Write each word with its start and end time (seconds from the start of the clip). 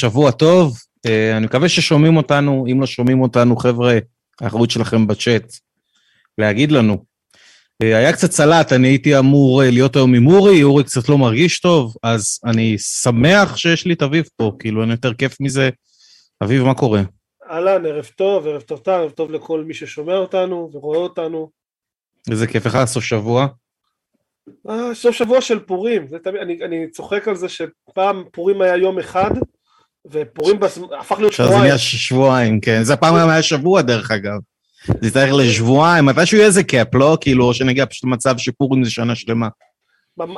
שבוע 0.00 0.30
טוב. 0.30 0.78
אה, 1.06 1.36
אני 1.36 1.46
מקווה 1.46 1.68
ששומעים 1.68 2.16
אותנו, 2.16 2.64
אם 2.72 2.80
לא 2.80 2.86
שומעים 2.86 3.22
אותנו, 3.22 3.56
חבר'ה, 3.56 3.98
האחריות 4.40 4.70
שלכם 4.70 5.06
בצ'אט, 5.06 5.52
להגיד 6.38 6.72
לנו. 6.72 7.04
אה, 7.82 7.96
היה 7.96 8.12
קצת 8.12 8.30
סלט, 8.30 8.72
אני 8.72 8.88
הייתי 8.88 9.18
אמור 9.18 9.62
אה, 9.62 9.70
להיות 9.70 9.96
היום 9.96 10.14
עם 10.14 10.26
אורי, 10.26 10.62
אורי 10.62 10.84
קצת 10.84 11.08
לא 11.08 11.18
מרגיש 11.18 11.60
טוב, 11.60 11.94
אז 12.02 12.40
אני 12.44 12.78
שמח 12.78 13.56
שיש 13.56 13.86
לי 13.86 13.94
את 13.94 14.02
אביב 14.02 14.24
פה, 14.36 14.52
כאילו 14.58 14.82
אין 14.82 14.90
יותר 14.90 15.14
כיף 15.14 15.40
מזה. 15.40 15.70
אביב, 16.44 16.62
מה 16.62 16.74
קורה? 16.74 17.02
אהלן, 17.50 17.86
ערב 17.86 18.10
טוב, 18.16 18.46
ערב 18.46 18.60
טוב 18.60 18.78
טוב, 18.78 18.94
ערב 18.94 19.10
טוב 19.10 19.30
לכל 19.30 19.64
מי 19.64 19.74
ששומע 19.74 20.16
אותנו 20.16 20.70
ורואה 20.72 20.98
אותנו. 20.98 21.50
איזה 22.30 22.46
כיף, 22.46 22.66
איך 22.66 22.74
היה 22.74 22.86
סוף 22.86 23.04
שבוע? 23.04 23.46
סוף 24.92 25.14
שבוע 25.14 25.40
של 25.40 25.58
פורים, 25.58 26.06
תמיד, 26.06 26.40
אני, 26.40 26.58
אני 26.64 26.90
צוחק 26.90 27.28
על 27.28 27.36
זה 27.36 27.46
שפעם 27.48 28.24
פורים 28.32 28.60
היה 28.60 28.76
יום 28.76 28.98
אחד, 28.98 29.30
ופורים 30.12 30.60
בס... 30.60 30.78
הפך 31.00 31.18
להיות 31.18 31.32
שבועיים. 31.32 31.52
עכשיו 31.52 31.60
זה 31.60 31.66
נהיה 31.66 31.78
שבועיים, 31.78 32.60
כן. 32.60 32.82
זה 32.82 32.94
הפעם 32.94 33.18
גם 33.18 33.28
היה 33.28 33.42
שבוע 33.42 33.82
דרך 33.82 34.10
אגב. 34.10 34.38
זה 35.00 35.10
צריך 35.10 35.32
לשבועיים, 35.34 36.06
מתישהו 36.06 36.36
יהיה 36.36 36.46
איזה 36.46 36.62
קאפ, 36.62 36.94
לא? 36.94 37.18
כאילו, 37.20 37.44
או 37.44 37.54
שנגיע 37.54 37.86
פשוט 37.86 38.04
למצב 38.04 38.38
שפורים 38.38 38.84
זה 38.84 38.90
שנה 38.90 39.14
שלמה. 39.14 39.48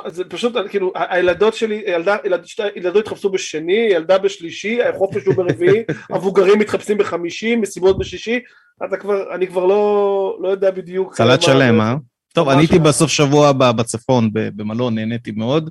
זה 0.07 0.23
פשוט, 0.23 0.55
כאילו, 0.69 0.93
הילדות 0.95 1.53
שלי, 1.53 1.83
ילדה, 1.87 2.17
ילד, 2.25 2.45
שתי 2.45 2.63
ילדות 2.75 3.07
התחפשו 3.07 3.29
בשני, 3.29 3.87
ילדה 3.91 4.17
בשלישי, 4.17 4.83
החופש 4.83 5.25
הוא 5.25 5.35
ברביעי, 5.35 5.83
המבוגרים 6.09 6.59
מתחפשים 6.59 6.97
בחמישי, 6.97 7.55
מסיבות 7.55 7.97
בשישי, 7.99 8.39
אתה 8.87 8.97
כבר, 8.97 9.35
אני 9.35 9.47
כבר 9.47 9.65
לא, 9.65 10.37
לא 10.41 10.47
יודע 10.47 10.71
בדיוק. 10.71 11.15
סלט 11.15 11.41
שלם, 11.41 11.81
אה? 11.81 11.95
טוב, 12.33 12.49
אני 12.49 12.61
הייתי 12.61 12.79
בסוף 12.79 13.11
שבוע 13.11 13.51
בצפון, 13.51 14.29
במלון, 14.33 14.95
נהניתי 14.95 15.31
מאוד. 15.31 15.69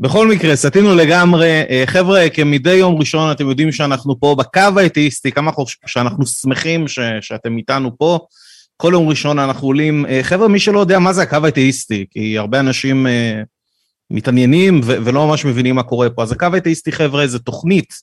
בכל 0.00 0.28
מקרה, 0.28 0.56
סטינו 0.56 0.94
לגמרי. 0.94 1.62
אה, 1.70 1.82
חבר'ה, 1.86 2.28
כמדי 2.28 2.74
יום 2.74 2.98
ראשון 2.98 3.30
אתם 3.30 3.48
יודעים 3.48 3.72
שאנחנו 3.72 4.20
פה 4.20 4.36
בקו 4.38 4.80
האתאיסטי, 4.80 5.32
כמה 5.32 5.50
שאנחנו 5.86 6.26
שמחים 6.26 6.88
ש, 6.88 6.98
שאתם 7.20 7.58
איתנו 7.58 7.98
פה. 7.98 8.18
כל 8.76 8.90
יום 8.92 9.08
ראשון 9.08 9.38
אנחנו 9.38 9.68
עולים. 9.68 10.06
אה, 10.06 10.20
חבר'ה, 10.22 10.48
מי 10.48 10.58
שלא 10.58 10.80
יודע 10.80 10.98
מה 10.98 11.12
זה 11.12 11.22
הקו 11.22 11.38
האתאיסטי, 11.44 12.06
כי 12.10 12.38
הרבה 12.38 12.60
אנשים 12.60 13.06
uh, 13.06 13.10
מתעניינים 14.10 14.80
ו- 14.84 14.96
ולא 15.04 15.26
ממש 15.26 15.44
מבינים 15.44 15.74
מה 15.74 15.82
קורה 15.82 16.10
פה. 16.10 16.22
אז 16.22 16.32
הקו 16.32 16.46
האתאיסטי, 16.52 16.92
חבר'ה, 16.92 17.26
זה 17.26 17.38
תוכנית 17.38 17.94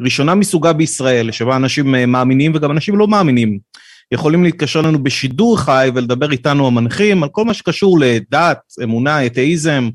ראשונה 0.00 0.34
מסוגה 0.34 0.72
בישראל, 0.72 1.30
שבה 1.30 1.56
אנשים 1.56 1.94
uh, 1.94 2.06
מאמינים 2.06 2.52
וגם 2.54 2.70
אנשים 2.70 2.98
לא 2.98 3.08
מאמינים. 3.08 3.58
יכולים 4.12 4.44
להתקשר 4.44 4.80
לנו 4.80 5.02
בשידור 5.02 5.58
חי 5.58 5.90
ולדבר 5.94 6.32
איתנו 6.32 6.66
המנחים 6.66 7.22
על 7.22 7.28
כל 7.28 7.44
מה 7.44 7.54
שקשור 7.54 7.98
לדת, 8.00 8.58
אמונה, 8.82 9.26
אתאיזם, 9.26 9.88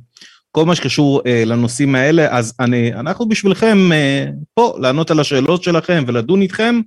כל 0.58 0.66
מה 0.66 0.76
שקשור 0.76 1.22
אה, 1.26 1.44
לנושאים 1.46 1.96
האלה, 1.96 2.38
אז 2.38 2.54
אני, 2.60 2.94
אנחנו 2.94 3.30
בשבילכם 3.30 3.92
אה, 3.92 4.26
פה 4.54 4.74
לענות 4.80 5.12
על 5.12 5.20
השאלות 5.20 5.64
שלכם 5.64 6.04
ולדון 6.08 6.42
איתכם. 6.42 6.82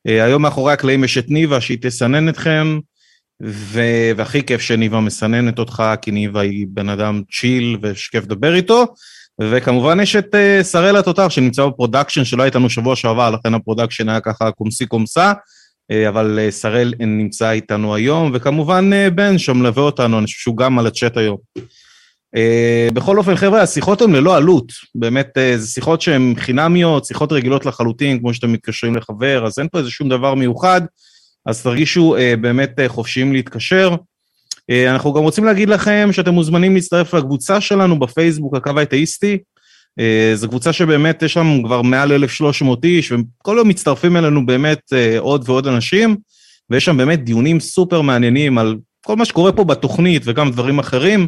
אה, 0.06 0.24
היום 0.24 0.42
מאחורי 0.42 0.72
הקלעים 0.72 1.04
יש 1.04 1.18
את 1.18 1.30
ניבה 1.30 1.60
שהיא 1.60 1.78
תסנן 1.80 2.28
אתכם, 2.28 2.78
ו- 3.42 4.10
והכי 4.16 4.42
כיף 4.42 4.60
שניבה 4.60 5.00
מסננת 5.00 5.58
אותך, 5.58 5.82
כי 6.02 6.10
ניבה 6.10 6.40
היא 6.40 6.66
בן 6.68 6.88
אדם 6.88 7.22
chill 7.40 7.78
ושכיף 7.82 8.24
לדבר 8.24 8.54
איתו. 8.54 8.86
וכמובן 9.40 10.00
יש 10.00 10.16
את 10.16 10.34
אה, 10.34 10.64
שראל 10.64 10.96
התותח 10.96 11.28
שנמצא 11.28 11.66
ב 11.66 11.71
production 11.71 12.24
שלא 12.24 12.42
היה 12.42 12.53
איתנו 12.53 12.70
שבוע 12.70 12.96
שעבר, 12.96 13.30
לכן 13.30 13.54
ה 13.54 13.59
production 13.59 14.08
היה 14.08 14.20
ככה 14.20 14.50
comme 14.50 14.76
ci 14.76 14.86
comme 14.86 15.15
ça, 15.15 15.32
אבל 16.08 16.38
uh, 16.48 16.50
שראל 16.50 16.94
נמצא 16.98 17.50
איתנו 17.50 17.94
היום, 17.94 18.30
וכמובן 18.34 18.90
uh, 18.92 19.10
בן 19.10 19.38
שמלווה 19.38 19.82
אותנו, 19.82 20.18
אני 20.18 20.26
חושב 20.26 20.38
שהוא 20.38 20.56
גם 20.56 20.78
על 20.78 20.86
הצ'אט 20.86 21.16
היום. 21.16 21.36
בכל 22.94 23.18
אופן, 23.18 23.36
חבר'ה, 23.36 23.62
השיחות 23.62 24.02
הן 24.02 24.12
ללא 24.12 24.36
עלות, 24.36 24.72
באמת, 24.94 25.28
זה 25.56 25.66
שיחות 25.66 26.00
שהן 26.00 26.34
חינמיות, 26.38 27.04
שיחות 27.04 27.32
רגילות 27.32 27.66
לחלוטין, 27.66 28.18
כמו 28.18 28.34
שאתם 28.34 28.52
מתקשרים 28.52 28.96
לחבר, 28.96 29.46
אז 29.46 29.58
אין 29.58 29.68
פה 29.72 29.78
איזה 29.78 29.90
שום 29.90 30.08
דבר 30.08 30.34
מיוחד, 30.34 30.80
אז 31.46 31.62
תרגישו 31.62 32.16
באמת 32.40 32.78
חופשיים 32.88 33.32
להתקשר. 33.32 33.96
אה, 34.70 34.90
אנחנו 34.90 35.12
גם 35.12 35.22
רוצים 35.22 35.44
להגיד 35.44 35.68
לכם 35.68 36.08
שאתם 36.12 36.34
מוזמנים 36.34 36.74
להצטרף 36.74 37.14
לקבוצה 37.14 37.60
שלנו 37.60 37.98
בפייסבוק, 37.98 38.56
הקו 38.56 38.70
האתאיסטי. 38.76 39.38
אה, 39.98 40.32
זו 40.34 40.48
קבוצה 40.48 40.72
שבאמת 40.72 41.22
יש 41.22 41.32
שם 41.32 41.62
כבר 41.64 41.82
מעל 41.82 42.12
1,300 42.12 42.84
איש, 42.84 43.12
וכל 43.12 43.56
יום 43.58 43.68
מצטרפים 43.68 44.16
אלינו 44.16 44.46
באמת 44.46 44.92
אה, 44.92 45.18
עוד 45.18 45.44
ועוד 45.46 45.66
אנשים, 45.66 46.16
ויש 46.70 46.84
שם 46.84 46.96
באמת 46.96 47.24
דיונים 47.24 47.60
סופר 47.60 48.00
מעניינים 48.00 48.58
על 48.58 48.76
כל 49.06 49.16
מה 49.16 49.24
שקורה 49.24 49.52
פה 49.52 49.64
בתוכנית 49.64 50.22
וגם 50.24 50.50
דברים 50.50 50.78
אחרים. 50.78 51.26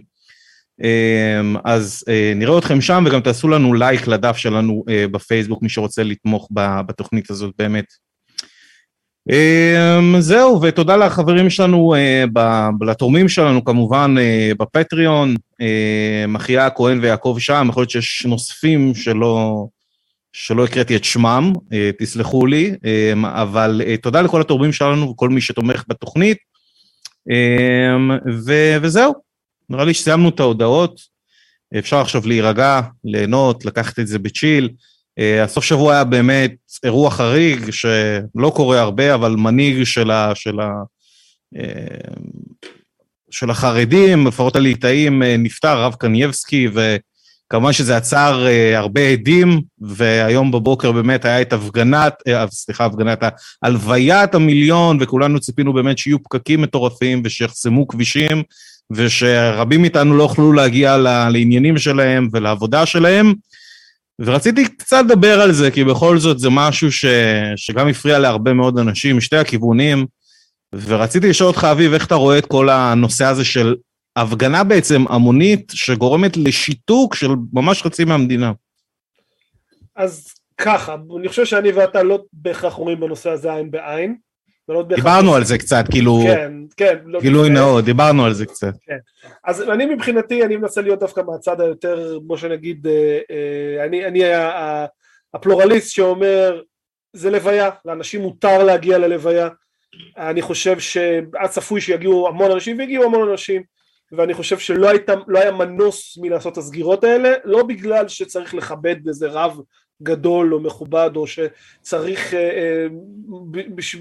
אז 1.64 2.04
נראה 2.36 2.58
אתכם 2.58 2.80
שם 2.80 3.04
וגם 3.06 3.20
תעשו 3.20 3.48
לנו 3.48 3.74
לייק 3.74 4.06
לדף 4.06 4.36
שלנו 4.36 4.84
בפייסבוק, 5.10 5.62
מי 5.62 5.68
שרוצה 5.68 6.02
לתמוך 6.02 6.48
בתוכנית 6.86 7.30
הזאת 7.30 7.52
באמת. 7.58 7.84
אמ, 9.30 10.20
זהו, 10.20 10.62
ותודה 10.62 10.96
לחברים 10.96 11.50
שלנו, 11.50 11.94
אה, 11.94 12.24
לתורמים 12.80 13.28
שלנו 13.28 13.64
כמובן 13.64 14.14
אה, 14.18 14.52
בפטריון, 14.58 15.34
אמ, 15.60 16.36
אחיה 16.36 16.66
הכהן 16.66 16.98
ויעקב 17.00 17.36
שם, 17.38 17.66
יכול 17.70 17.80
להיות 17.80 17.90
שיש 17.90 18.26
נוספים 18.26 18.94
שלא, 18.94 19.66
שלא 20.32 20.64
הקראתי 20.64 20.96
את 20.96 21.04
שמם, 21.04 21.52
אה, 21.72 21.90
תסלחו 21.98 22.46
לי, 22.46 22.74
אמ, 22.84 23.24
אבל 23.24 23.80
תודה 24.02 24.22
לכל 24.22 24.40
התורמים 24.40 24.72
שלנו 24.72 25.10
וכל 25.10 25.28
מי 25.28 25.40
שתומך 25.40 25.84
בתוכנית, 25.88 26.38
ו, 28.46 28.76
וזהו, 28.82 29.14
נראה 29.70 29.84
לי 29.84 29.94
שסיימנו 29.94 30.28
את 30.28 30.40
ההודעות, 30.40 31.00
אפשר 31.78 32.00
עכשיו 32.00 32.26
להירגע, 32.26 32.80
ליהנות, 33.04 33.64
לקחת 33.64 33.98
את 33.98 34.06
זה 34.06 34.18
בצ'יל. 34.18 34.68
Uh, 35.20 35.44
הסוף 35.44 35.64
שבוע 35.64 35.92
היה 35.92 36.04
באמת 36.04 36.54
אירוע 36.84 37.10
חריג 37.10 37.70
שלא 37.70 38.52
קורה 38.54 38.80
הרבה, 38.80 39.14
אבל 39.14 39.30
מנהיג 39.30 39.84
של, 39.84 40.10
ה, 40.10 40.34
של, 40.34 40.60
ה, 40.60 40.70
uh, 41.54 42.66
של 43.30 43.50
החרדים, 43.50 44.26
לפחות 44.26 44.56
הליטאים, 44.56 45.22
uh, 45.22 45.26
נפטר, 45.38 45.78
רב 45.78 45.94
קנייבסקי, 45.94 46.68
וכמובן 46.74 47.72
שזה 47.72 47.96
עצר 47.96 48.46
הרבה 48.74 49.00
עדים, 49.00 49.60
והיום 49.80 50.52
בבוקר 50.52 50.92
באמת 50.92 51.24
היה 51.24 51.40
את 51.40 51.52
הפגנת, 51.52 52.14
סליחה, 52.50 52.84
הפגנת, 52.84 53.22
הלוויית 53.62 54.34
המיליון, 54.34 54.98
וכולנו 55.00 55.40
ציפינו 55.40 55.72
באמת 55.72 55.98
שיהיו 55.98 56.22
פקקים 56.22 56.62
מטורפים 56.62 57.22
ושיחסמו 57.24 57.88
כבישים, 57.88 58.42
ושרבים 58.90 59.80
מאיתנו 59.80 60.16
לא 60.16 60.22
יוכלו 60.22 60.52
להגיע 60.52 60.96
לעניינים 61.28 61.78
שלהם 61.78 62.28
ולעבודה 62.32 62.86
שלהם. 62.86 63.34
ורציתי 64.20 64.68
קצת 64.76 65.04
לדבר 65.04 65.40
על 65.40 65.52
זה, 65.52 65.70
כי 65.70 65.84
בכל 65.84 66.18
זאת 66.18 66.38
זה 66.38 66.48
משהו 66.50 66.92
ש... 66.92 67.04
שגם 67.56 67.88
הפריע 67.88 68.18
להרבה 68.18 68.52
מאוד 68.52 68.78
אנשים 68.78 69.16
משתי 69.16 69.36
הכיוונים, 69.36 70.06
ורציתי 70.74 71.28
לשאול 71.28 71.48
אותך, 71.48 71.64
אביב, 71.64 71.92
איך 71.92 72.06
אתה 72.06 72.14
רואה 72.14 72.38
את 72.38 72.46
כל 72.46 72.68
הנושא 72.68 73.24
הזה 73.24 73.44
של 73.44 73.76
הפגנה 74.16 74.64
בעצם 74.64 75.04
המונית 75.08 75.72
שגורמת 75.74 76.36
לשיתוק 76.36 77.14
של 77.14 77.28
ממש 77.52 77.82
חצי 77.82 78.04
מהמדינה? 78.04 78.52
אז 79.96 80.34
ככה, 80.58 80.96
אני 81.18 81.28
חושב 81.28 81.44
שאני 81.44 81.72
ואתה 81.72 82.02
לא 82.02 82.18
בהכרח 82.32 82.72
רואים 82.72 83.00
בנושא 83.00 83.30
הזה 83.30 83.52
עין 83.52 83.70
בעין. 83.70 84.16
דיברנו 84.88 85.34
על 85.34 85.44
זה 85.44 85.58
קצת, 85.58 85.84
כאילו, 85.90 86.18
כן, 86.26 86.52
כן, 86.76 86.98
לא 87.04 87.20
גילוי 87.20 87.50
נאות, 87.50 87.84
דיברנו 87.84 88.24
על 88.24 88.32
זה 88.32 88.46
קצת. 88.46 88.74
כן. 88.86 88.96
אז 89.44 89.62
אני 89.62 89.86
מבחינתי, 89.86 90.44
אני 90.44 90.56
מנסה 90.56 90.80
להיות 90.80 91.00
דווקא 91.00 91.20
מהצד 91.26 91.60
היותר, 91.60 92.18
בוא 92.22 92.36
שנגיד, 92.36 92.86
אה, 92.86 93.18
אה, 93.30 93.84
אני, 93.84 94.06
אני 94.06 94.22
הפלורליסט 95.34 95.90
שאומר, 95.90 96.60
זה 97.12 97.30
לוויה, 97.30 97.70
לאנשים 97.84 98.22
מותר 98.22 98.62
להגיע 98.64 98.98
ללוויה, 98.98 99.48
אני 100.16 100.42
חושב 100.42 100.78
שהיה 100.78 101.48
צפוי 101.48 101.80
שיגיעו 101.80 102.28
המון 102.28 102.50
אנשים 102.50 102.78
והגיעו 102.78 103.04
המון 103.04 103.28
אנשים, 103.28 103.62
ואני 104.12 104.34
חושב 104.34 104.58
שלא 104.58 104.88
היית, 104.88 105.08
לא 105.26 105.38
היה 105.38 105.50
מנוס 105.50 106.18
מלעשות 106.22 106.52
את 106.52 106.58
הסגירות 106.58 107.04
האלה, 107.04 107.32
לא 107.44 107.62
בגלל 107.62 108.08
שצריך 108.08 108.54
לכבד 108.54 108.96
איזה 109.08 109.28
רב 109.30 109.60
גדול 110.02 110.54
או 110.54 110.60
מכובד 110.60 111.10
או 111.16 111.24
שצריך 111.26 112.34
אה, 112.34 112.40
אה, 112.40 112.86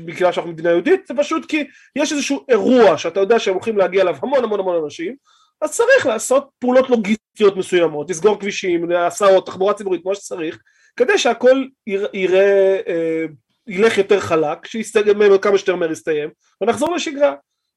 בגלל 0.06 0.32
שאנחנו 0.32 0.52
מדינה 0.52 0.70
יהודית 0.70 1.08
זה 1.08 1.14
פשוט 1.18 1.46
כי 1.46 1.64
יש 1.96 2.12
איזשהו 2.12 2.46
אירוע 2.50 2.98
שאתה 2.98 3.20
יודע 3.20 3.40
שהם 3.40 3.54
הולכים 3.54 3.78
להגיע 3.78 4.02
אליו 4.02 4.16
המון 4.22 4.44
המון 4.44 4.60
המון 4.60 4.84
אנשים 4.84 5.16
אז 5.62 5.72
צריך 5.72 6.06
לעשות 6.06 6.50
פעולות 6.60 6.90
לוגיסטיות 6.90 7.58
מסוימות 7.58 8.10
לסגור 8.10 8.40
כבישים, 8.40 8.92
הסעות, 8.92 9.46
תחבורה 9.46 9.74
ציבורית 9.74 10.02
כמו 10.02 10.16
שצריך 10.16 10.60
כדי 10.96 11.18
שהכל 11.18 11.66
יראה, 12.14 12.80
אה, 12.88 13.26
ילך 13.68 13.98
יותר 13.98 14.20
חלק, 14.20 14.66
שיסתיים 14.66 15.38
כמה 15.42 15.58
שיותר 15.58 15.76
מהר 15.76 15.92
יסתיים 15.92 16.30
ונחזור 16.62 16.96
לשגרה 16.96 17.34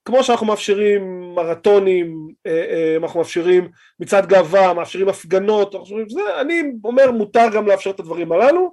כמו 0.06 0.25
שאנחנו 0.25 0.47
מאפשרים 0.47 1.32
מרתונים, 1.35 2.29
אה, 2.47 2.53
אה, 2.53 2.97
אנחנו 3.03 3.20
מאפשרים 3.20 3.69
מצעד 4.00 4.26
גאווה, 4.26 4.75
מאפשרים 4.75 5.08
הפגנות, 5.08 5.75
זה, 6.08 6.41
אני 6.41 6.62
אומר 6.85 7.11
מותר 7.11 7.49
גם 7.53 7.67
לאפשר 7.67 7.91
את 7.91 8.00
הדברים 8.00 8.32
הללו 8.32 8.73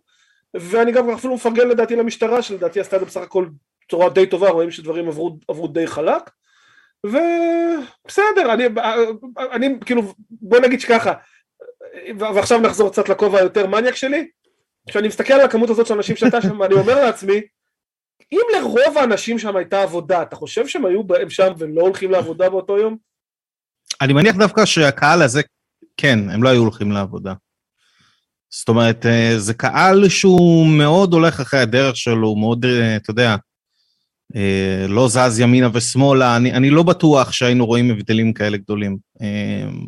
ואני 0.54 0.92
גם 0.92 1.10
אפילו 1.10 1.36
מפרגן 1.36 1.68
לדעתי 1.68 1.96
למשטרה 1.96 2.42
שלדעתי 2.42 2.80
עשתה 2.80 2.96
את 2.96 3.02
זה 3.02 3.06
בסך 3.06 3.22
הכל 3.22 3.46
בצורה 3.86 4.10
די 4.10 4.26
טובה, 4.26 4.50
רואים 4.50 4.72
שדברים 4.72 5.08
עברו, 5.08 5.38
עברו 5.48 5.68
די 5.68 5.88
חלק 5.88 6.30
ובסדר, 7.06 8.54
אני, 8.54 8.64
אני 9.52 9.80
כאילו, 9.86 10.02
בוא 10.30 10.60
נגיד 10.60 10.80
שככה, 10.80 11.14
ועכשיו 12.18 12.60
נחזור 12.60 12.92
קצת 12.92 13.10
לכובע 13.10 13.40
היותר 13.40 13.68
מניאק 13.68 13.96
שלי, 13.96 14.28
כשאני 14.90 15.08
מסתכל 15.08 15.34
על 15.34 15.42
הכמות 15.42 15.70
הזאת 15.70 15.88
של 15.88 15.94
אנשים 15.94 16.16
שהייתה 16.16 16.42
שם, 16.42 16.64
אני 16.64 16.74
אומר 16.74 17.06
לעצמי, 17.06 17.42
אם 18.34 18.46
לרוב 18.58 18.98
האנשים 18.98 19.40
שם 19.40 19.56
הייתה 19.56 19.82
עבודה, 19.82 20.22
אתה 20.22 20.36
חושב 20.36 20.68
שהם 20.68 20.86
היו 20.86 21.04
בהם 21.04 21.30
שם 21.30 21.54
ולא 21.58 21.82
הולכים 21.82 22.12
לעבודה 22.12 22.50
באותו 22.50 22.78
יום? 22.78 22.98
אני 24.02 24.14
מניח 24.14 24.36
דווקא 24.36 24.66
שהקהל 24.66 25.22
הזה, 25.22 25.42
כן, 25.98 26.30
הם 26.30 26.44
לא 26.44 26.50
היו 26.50 26.62
הולכים 26.62 26.92
לעבודה. 26.92 27.34
זאת 28.50 28.70
אומרת, 28.70 29.06
אה, 29.06 29.40
זה 29.40 29.54
קהל 29.54 30.10
שהוא 30.10 30.68
מאוד 30.68 31.14
הולך 31.14 31.40
אחרי 31.40 31.60
הדרך 31.60 31.98
שלו, 31.98 32.36
מאוד, 32.36 32.66
אה, 32.66 32.96
אתה 32.96 33.12
יודע, 33.12 33.36
אה, 34.36 34.86
לא 34.88 35.08
זז 35.08 35.40
ימינה 35.40 35.70
ושמאלה, 35.74 36.36
אני, 36.36 36.54
אני 36.54 36.70
לא 36.70 36.84
בטוח 36.84 37.32
שהיינו 37.32 37.66
רואים 37.66 37.92
הבדלים 37.92 38.34
כאלה 38.34 38.58
גדולים, 38.58 38.98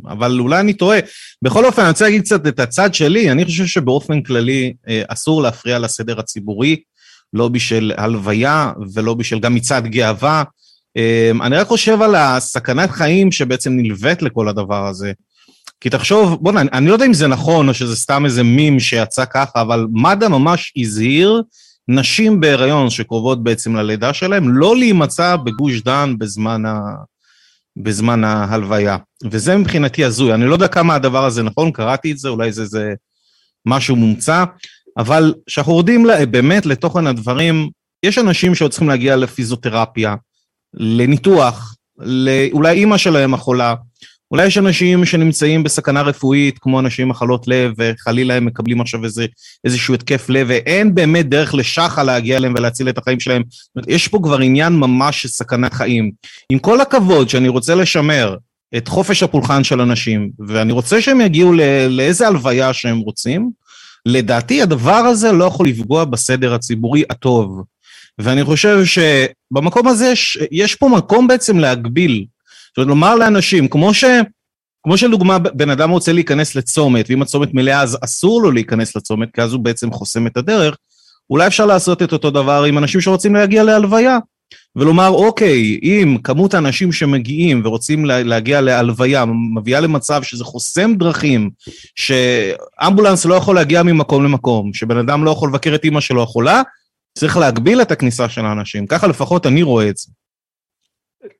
אבל 0.08 0.40
אולי 0.40 0.60
אני 0.60 0.74
טועה. 0.74 1.00
בכל 1.42 1.66
אופן, 1.66 1.82
אני 1.82 1.90
רוצה 1.90 2.06
להגיד 2.06 2.22
קצת 2.22 2.48
את 2.48 2.60
הצד 2.60 2.94
שלי, 2.94 3.32
אני 3.32 3.46
חושב 3.46 3.66
שבאופן 3.66 4.22
כללי 4.22 4.74
אסור 5.08 5.42
להפריע 5.42 5.80
לסדר 5.80 6.20
הציבורי, 6.20 6.82
לא 7.34 7.48
בשביל 7.48 7.92
הלוויה 7.98 8.72
ולא 8.94 9.14
בשביל 9.14 9.40
גם 9.40 9.56
מצעד 9.56 9.88
גאווה. 9.88 10.44
אני 11.42 11.58
רק 11.58 11.68
חושב 11.68 12.02
על 12.02 12.16
הסכנת 12.16 12.92
חיים 12.92 13.32
שבעצם 13.32 13.72
נלווית 13.76 14.22
לכל 14.22 14.48
הדבר 14.48 14.88
הזה. 14.88 15.12
כי 15.82 15.90
תחשוב, 15.90 16.38
בוא'נה, 16.42 16.62
אני 16.62 16.88
לא 16.88 16.94
יודע 16.94 17.06
אם 17.06 17.14
זה 17.14 17.28
נכון 17.28 17.70
או 17.70 17.74
שזה 17.74 17.96
סתם 17.96 18.26
איזה 18.26 18.44
מים 18.44 18.80
שיצא 18.80 19.26
ככה, 19.26 19.62
אבל 19.62 19.88
מד"א 19.92 20.28
ממש 20.28 20.74
הזהיר 20.78 21.42
נשים 21.88 22.40
בהיריון 22.40 22.90
שקרובות 22.90 23.44
בעצם 23.44 23.76
ללידה 23.76 24.14
שלהם, 24.14 24.58
לא 24.58 24.78
להימצא 24.78 25.36
בגוש 25.36 25.82
דן 25.82 26.16
בזמן, 26.18 26.66
ה... 26.66 26.80
בזמן 27.78 28.24
ההלוויה. 28.24 28.98
וזה 29.32 29.58
מבחינתי 29.58 30.06
הזוי. 30.06 30.34
אני 30.34 30.46
לא 30.46 30.54
יודע 30.54 30.68
כמה 30.68 30.96
הדבר 30.96 31.26
הזה 31.26 31.44
נכון, 31.44 31.72
קראתי 31.72 32.12
את 32.12 32.18
זה, 32.18 32.30
אולי 32.30 32.52
זה, 32.52 32.66
זה 32.66 32.94
משהו 33.66 33.96
מומצא, 33.96 34.44
אבל 34.98 35.34
כשאנחנו 35.48 35.74
יורדים 35.74 36.08
באמת 36.32 36.66
לתוכן 36.66 37.08
הדברים, 37.08 37.70
יש 38.06 38.18
אנשים 38.18 38.56
שעוד 38.56 38.72
צריכים 38.72 38.90
להגיע 38.90 39.16
לפיזיותרפיה, 39.16 40.16
לניתוח, 40.74 41.76
אולי 42.52 42.72
אימא 42.72 42.98
שלהם 42.98 43.34
החולה, 43.34 43.76
אולי 44.32 44.46
יש 44.46 44.58
אנשים 44.58 45.06
שנמצאים 45.06 45.64
בסכנה 45.64 46.02
רפואית, 46.02 46.60
כמו 46.60 46.80
אנשים 46.80 47.04
עם 47.04 47.10
מחלות 47.10 47.48
לב, 47.48 47.74
וחלילה 47.78 48.34
הם 48.34 48.46
מקבלים 48.46 48.82
עכשיו 48.82 49.04
איזה, 49.04 49.26
איזשהו 49.66 49.94
התקף 49.94 50.30
לב, 50.30 50.48
ואין 50.50 50.96
באמת 50.96 51.30
דרך 51.30 51.54
לשחה 51.54 52.04
להגיע 52.04 52.38
אליהם 52.38 52.54
ולהציל 52.58 52.90
את 52.90 52.98
החיים 52.98 53.20
שלהם. 53.20 53.44
יש 53.88 54.08
פה 54.08 54.20
כבר 54.24 54.40
עניין 54.40 54.74
ממש 54.74 55.22
של 55.22 55.28
סכנת 55.28 55.74
חיים. 55.74 56.12
עם 56.50 56.60
כל 56.60 56.82
הכבוד 56.82 57.30
שאני 57.30 57.48
רוצה 57.48 57.76
לשמר 57.76 58.36
את 58.78 58.88
חופש 58.88 59.24
הפולחן 59.24 59.64
של 59.64 59.82
אנשים, 59.82 60.30
ואני 60.48 60.74
רוצה 60.74 61.02
שהם 61.02 61.22
יגיעו 61.22 61.54
לאיזה 61.90 62.28
הלוויה 62.28 62.74
שהם 62.74 62.98
רוצים, 62.98 63.50
לדעתי 64.06 64.62
הדבר 64.62 64.92
הזה 64.96 65.32
לא 65.32 65.46
יכול 65.46 65.68
לפגוע 65.68 66.06
בסדר 66.06 66.54
הציבורי 66.54 67.04
הטוב. 67.10 67.64
ואני 68.20 68.44
חושב 68.44 68.78
שבמקום 68.86 69.88
הזה 69.88 70.06
יש, 70.06 70.38
יש 70.52 70.76
פה 70.76 70.90
מקום 70.90 71.28
בעצם 71.28 71.60
להגביל 71.60 72.26
זאת 72.76 72.78
אומרת, 72.78 72.90
לומר 72.90 73.16
לאנשים, 73.16 73.68
כמו 73.68 73.94
ש... 73.94 74.06
כמו 74.84 74.98
שלדוגמה 74.98 75.40
בן 75.40 75.70
אדם 75.70 75.90
רוצה 75.90 76.14
להיכנס 76.14 76.56
לצומת, 76.56 77.06
ואם 77.10 77.22
הצומת 77.22 77.54
מלאה 77.54 77.82
אז 77.82 77.98
אסור 78.02 78.42
לו 78.42 78.52
להיכנס 78.52 78.96
לצומת, 78.96 79.30
כי 79.34 79.42
אז 79.42 79.54
הוא 79.54 79.62
בעצם 79.62 79.92
חוסם 79.92 80.28
את 80.28 80.38
הדרך, 80.38 80.76
אולי 81.30 81.48
אפשר 81.48 81.66
לעשות 81.66 82.02
את 82.02 82.14
אותו 82.14 82.32
דבר 82.32 82.64
עם 82.64 82.78
אנשים 82.78 83.02
שרוצים 83.02 83.36
להגיע 83.36 83.64
להלוויה, 83.64 84.18
ולומר, 84.76 85.10
אוקיי, 85.10 85.80
אם 85.84 86.18
כמות 86.24 86.54
האנשים 86.54 86.92
שמגיעים 86.92 87.62
ורוצים 87.66 88.06
להגיע 88.06 88.62
להלוויה 88.62 89.26
מביאה 89.56 89.80
למצב 89.80 90.24
שזה 90.24 90.44
חוסם 90.44 90.96
דרכים, 90.96 91.50
שאמבולנס 91.96 93.26
לא 93.26 93.36
יכול 93.36 93.56
להגיע 93.56 93.84
ממקום 93.84 94.24
למקום, 94.24 94.74
שבן 94.74 94.98
אדם 94.98 95.24
לא 95.24 95.32
יכול 95.32 95.50
לבקר 95.50 95.76
את 95.76 95.84
אימא 95.84 96.02
שלו 96.02 96.24
החולה, 96.24 96.62
צריך 97.18 97.38
להגביל 97.38 97.82
את 97.82 97.92
הכניסה 97.92 98.30
של 98.30 98.46
האנשים. 98.46 98.88
ככה 98.88 99.08
לפחות 99.08 99.46
אני 99.46 99.64
רואה 99.64 99.90
את 99.90 99.98
זה. 99.98 100.12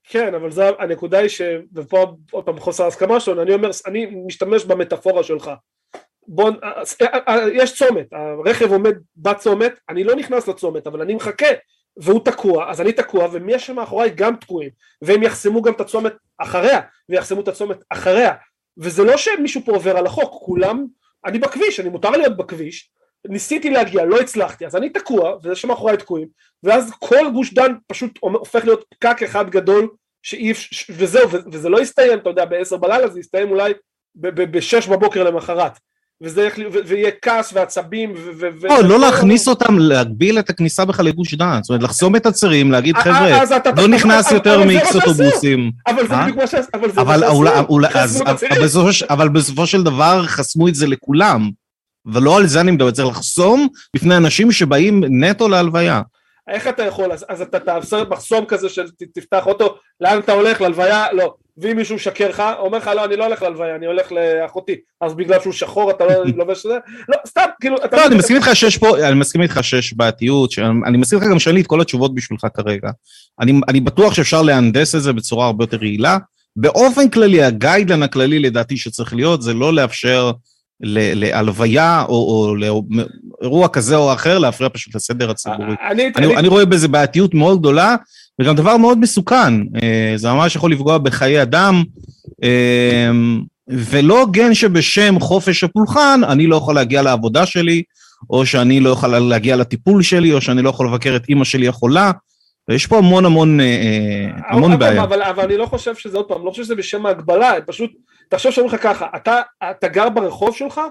כן, 0.04 0.34
אבל 0.36 0.52
זה, 0.52 0.70
הנקודה 0.80 1.20
היא 1.20 1.30
ש... 1.30 1.42
ופה 1.76 2.16
עוד 2.32 2.44
פעם 2.44 2.60
חוסר 2.60 2.88
הסכמה 2.88 3.20
שלנו, 3.20 3.42
אני 3.42 3.54
אומר, 3.54 3.70
אני 3.86 4.06
משתמש 4.28 4.66
במטאפורה 4.66 5.24
שלך. 5.24 5.52
בוא, 6.28 6.52
יש 7.54 7.76
צומת, 7.76 8.06
הרכב 8.12 8.72
עומד 8.72 8.94
בצומת, 9.18 9.74
אני 9.90 10.04
לא 10.04 10.16
נכנס 10.16 10.48
לצומת, 10.48 10.88
אבל 10.88 11.02
אני 11.02 11.16
מחכה, 11.16 11.48
והוא 11.98 12.26
תקוע, 12.26 12.72
אז 12.72 12.82
אני 12.82 12.92
תקוע, 12.92 13.28
ומי 13.32 13.54
יש 13.54 13.68
שם 13.68 13.76
מאחוריי? 13.76 14.10
גם 14.16 14.36
תקועים, 14.36 14.70
והם 15.02 15.24
יחסמו 15.24 15.62
גם 15.62 15.74
את 15.74 15.82
הצומת 15.82 16.14
אחריה, 16.38 16.82
ויחסמו 17.10 17.42
את 17.42 17.48
הצומת 17.48 17.78
אחריה, 17.90 18.34
וזה 18.78 19.04
לא 19.04 19.18
שמישהו 19.18 19.62
פה 19.66 19.72
עובר 19.72 19.98
על 19.98 20.06
החוק, 20.06 20.34
כולם, 20.46 20.86
אני 21.26 21.40
בכביש, 21.40 21.80
אני 21.80 21.90
מותר 21.90 22.10
להיות 22.10 22.38
בכביש, 22.38 22.92
ניסיתי 23.28 23.70
להגיע, 23.70 24.06
לא 24.06 24.20
הצלחתי, 24.20 24.66
אז 24.66 24.76
אני 24.76 24.90
תקוע, 24.90 25.38
וזה 25.44 25.56
שמאחוריי 25.56 25.98
תקועים, 25.98 26.28
ואז 26.64 26.92
כל 27.00 27.32
גוש 27.34 27.54
דן 27.54 27.74
פשוט 27.88 28.20
הופך 28.20 28.66
להיות 28.66 28.86
פקק 28.90 29.24
אחד 29.24 29.50
גדול, 29.50 29.90
שאי 30.24 30.52
אפשר, 30.52 30.94
וזהו, 30.98 31.30
וזה 31.52 31.70
לא 31.70 31.82
יסתיים, 31.82 32.20
אתה 32.20 32.30
יודע, 32.30 32.46
בעשר 32.46 32.78
בלילה, 32.78 33.08
זה 33.08 33.20
יסתיים 33.20 33.50
אולי 33.50 33.74
בשש 34.16 34.88
בבוקר 34.88 35.24
למחרת. 35.24 35.72
וזה 36.22 36.48
ויהיה 36.86 37.12
כעס 37.22 37.54
ועצבים 37.54 38.14
ו... 38.16 38.48
לא, 38.64 38.84
לא 38.84 39.00
להכניס 39.00 39.48
אותם, 39.48 39.80
להגביל 39.80 40.40
את 40.40 40.50
הכניסה 40.50 40.86
בכלל 40.86 41.06
לגוש 41.06 41.34
דן, 41.34 41.60
זאת 41.62 41.70
אומרת, 41.70 41.84
לחסום 41.84 42.16
את 42.16 42.26
הצירים, 42.26 42.72
להגיד 42.72 42.98
חבר'ה, 42.98 43.40
לא 43.78 43.88
נכנס 43.88 44.32
יותר 44.32 44.66
מאיקס 44.66 44.96
אוטובוסים. 44.96 45.72
אבל 45.88 46.08
זה 46.08 46.16
בדיוק 46.22 46.38
מה 46.38 46.48
ש... 46.48 46.56
אבל 49.10 49.30
בסופו 49.30 49.68
של 49.68 49.84
דבר 49.84 50.24
חסמו 50.26 50.68
את 50.68 50.76
זה 50.76 50.88
לכולם. 50.88 51.50
ולא 52.06 52.38
על 52.38 52.48
זה 52.48 52.62
אני 52.62 52.72
מדבר, 52.72 52.92
צריך 52.92 53.08
לחסום 53.08 53.68
בפני 53.96 54.18
אנשים 54.18 54.52
שבאים 54.52 55.04
נטו 55.10 55.50
להלוויה. 55.50 56.02
איך 56.48 56.68
אתה 56.68 56.84
יכול, 56.84 57.12
אז, 57.12 57.42
אתה 57.42 57.60
תעשה 57.60 58.04
מחסום 58.10 58.46
כזה 58.46 58.70
של 58.70 58.86
תפתח 59.14 59.48
אוטו, 59.48 59.76
לאן 60.02 60.20
אתה 60.20 60.32
הולך, 60.32 60.62
להלוויה, 60.62 61.06
לא. 61.14 61.34
ואם 61.58 61.78
מישהו 61.78 61.96
משקר 61.96 62.30
לך, 62.30 62.44
אומר 62.60 62.78
לך 62.78 62.88
לא, 62.96 63.06
אני 63.06 63.16
לא 63.16 63.26
הולך 63.26 63.42
להלוויה, 63.42 63.76
אני 63.76 63.86
הולך 63.86 64.12
לאחותי. 64.12 64.76
אז 65.02 65.14
בגלל 65.14 65.40
שהוא 65.42 65.54
שחור 65.54 65.92
אתה 65.92 66.06
לא 66.06 66.26
לובש 66.38 66.66
את 66.66 66.72
זה? 66.72 66.78
לא, 67.10 67.18
סתם, 67.28 67.46
כאילו... 67.62 67.76
אתה 67.86 67.98
לא, 67.98 68.06
אני 68.06 68.16
מסכים 68.16 68.36
איתך 68.36 68.50
שיש 68.54 68.78
פה, 68.78 69.08
אני 69.08 69.16
מסכים 69.16 69.42
איתך 69.42 69.60
שיש 69.62 69.94
בעייתיות, 69.94 70.52
אני 70.86 70.98
מסכים 70.98 71.20
איתך 71.20 71.32
גם 71.32 71.40
שאין 71.40 71.56
לי 71.56 71.62
את 71.62 71.68
כל 71.68 71.82
התשובות 71.82 72.16
בשבילך 72.16 72.48
כרגע. 72.54 72.90
אני, 73.40 73.54
אני 73.68 73.80
בטוח 73.80 74.14
שאפשר 74.14 74.42
להנדס 74.42 74.96
את 74.96 75.02
זה 75.02 75.14
בצורה 75.14 75.46
הרבה 75.46 75.64
יותר 75.64 75.84
יעילה. 75.84 76.18
באופן 76.56 77.10
כללי, 77.10 77.44
הגיידלן 77.44 78.04
הכללי 78.04 78.40
לדעתי 78.40 78.78
שצריך 78.78 79.14
להיות, 79.14 79.42
זה 79.42 79.54
לא 79.54 79.74
לאפשר... 79.74 80.32
להלוויה 80.80 82.04
או, 82.08 82.14
או 82.14 82.56
לאירוע 82.56 83.68
כזה 83.68 83.96
או 83.96 84.14
אחר, 84.14 84.38
להפריע 84.38 84.70
פשוט 84.70 84.96
לסדר 84.96 85.30
הציבורי. 85.30 85.76
אני, 85.92 86.12
אני, 86.16 86.38
אני 86.38 86.48
רואה 86.48 86.66
בזה 86.66 86.88
בעייתיות 86.88 87.34
מאוד 87.34 87.60
גדולה, 87.60 87.96
וגם 88.42 88.56
דבר 88.56 88.78
מאוד 88.78 88.98
מסוכן. 88.98 89.54
אה, 89.84 90.14
זה 90.16 90.30
ממש 90.30 90.56
יכול 90.56 90.72
לפגוע 90.72 90.98
בחיי 90.98 91.42
אדם, 91.42 91.84
אה, 92.44 93.12
ולא 93.68 94.20
הוגן 94.22 94.54
שבשם 94.54 95.20
חופש 95.20 95.64
הפולחן 95.64 96.22
אני 96.28 96.48
לא 96.48 96.56
יכול 96.56 96.76
להגיע 96.76 97.02
לעבודה 97.02 97.46
שלי, 97.46 97.84
או 98.30 98.46
שאני 98.46 98.80
לא 98.80 98.90
יכול 98.90 99.18
להגיע 99.18 99.56
לטיפול 99.56 100.04
שלי, 100.04 100.34
או 100.34 100.42
שאני 100.42 100.62
לא 100.62 100.70
יכול 100.70 100.88
לבקר 100.88 101.16
את 101.16 101.30
אימא 101.30 101.44
שלי 101.44 101.68
החולה. 101.68 102.12
ויש 102.70 102.88
פה 102.88 102.98
המון 102.98 103.26
המון, 103.26 103.60
אה, 103.60 104.28
המון 104.50 104.72
אבל, 104.72 104.80
בעיה. 104.80 105.04
אבל, 105.04 105.22
אבל 105.22 105.44
אני 105.44 105.58
לא 105.58 105.66
חושב 105.66 105.96
שזה 105.96 106.18
עוד 106.18 106.28
פעם, 106.28 106.46
לא 106.46 106.50
חושב 106.52 106.64
שזה 106.64 106.76
בשם 106.76 107.06
ההגבלה, 107.06 107.54
פשוט 107.66 107.92
תחשוב 108.30 108.52
שאומרים 108.52 108.76
לך 108.76 108.84
ככה, 108.84 109.06
אתה, 109.16 109.42
אתה 109.72 109.88
גר 109.88 110.10
ברחוב 110.10 110.56
שלך, 110.56 110.82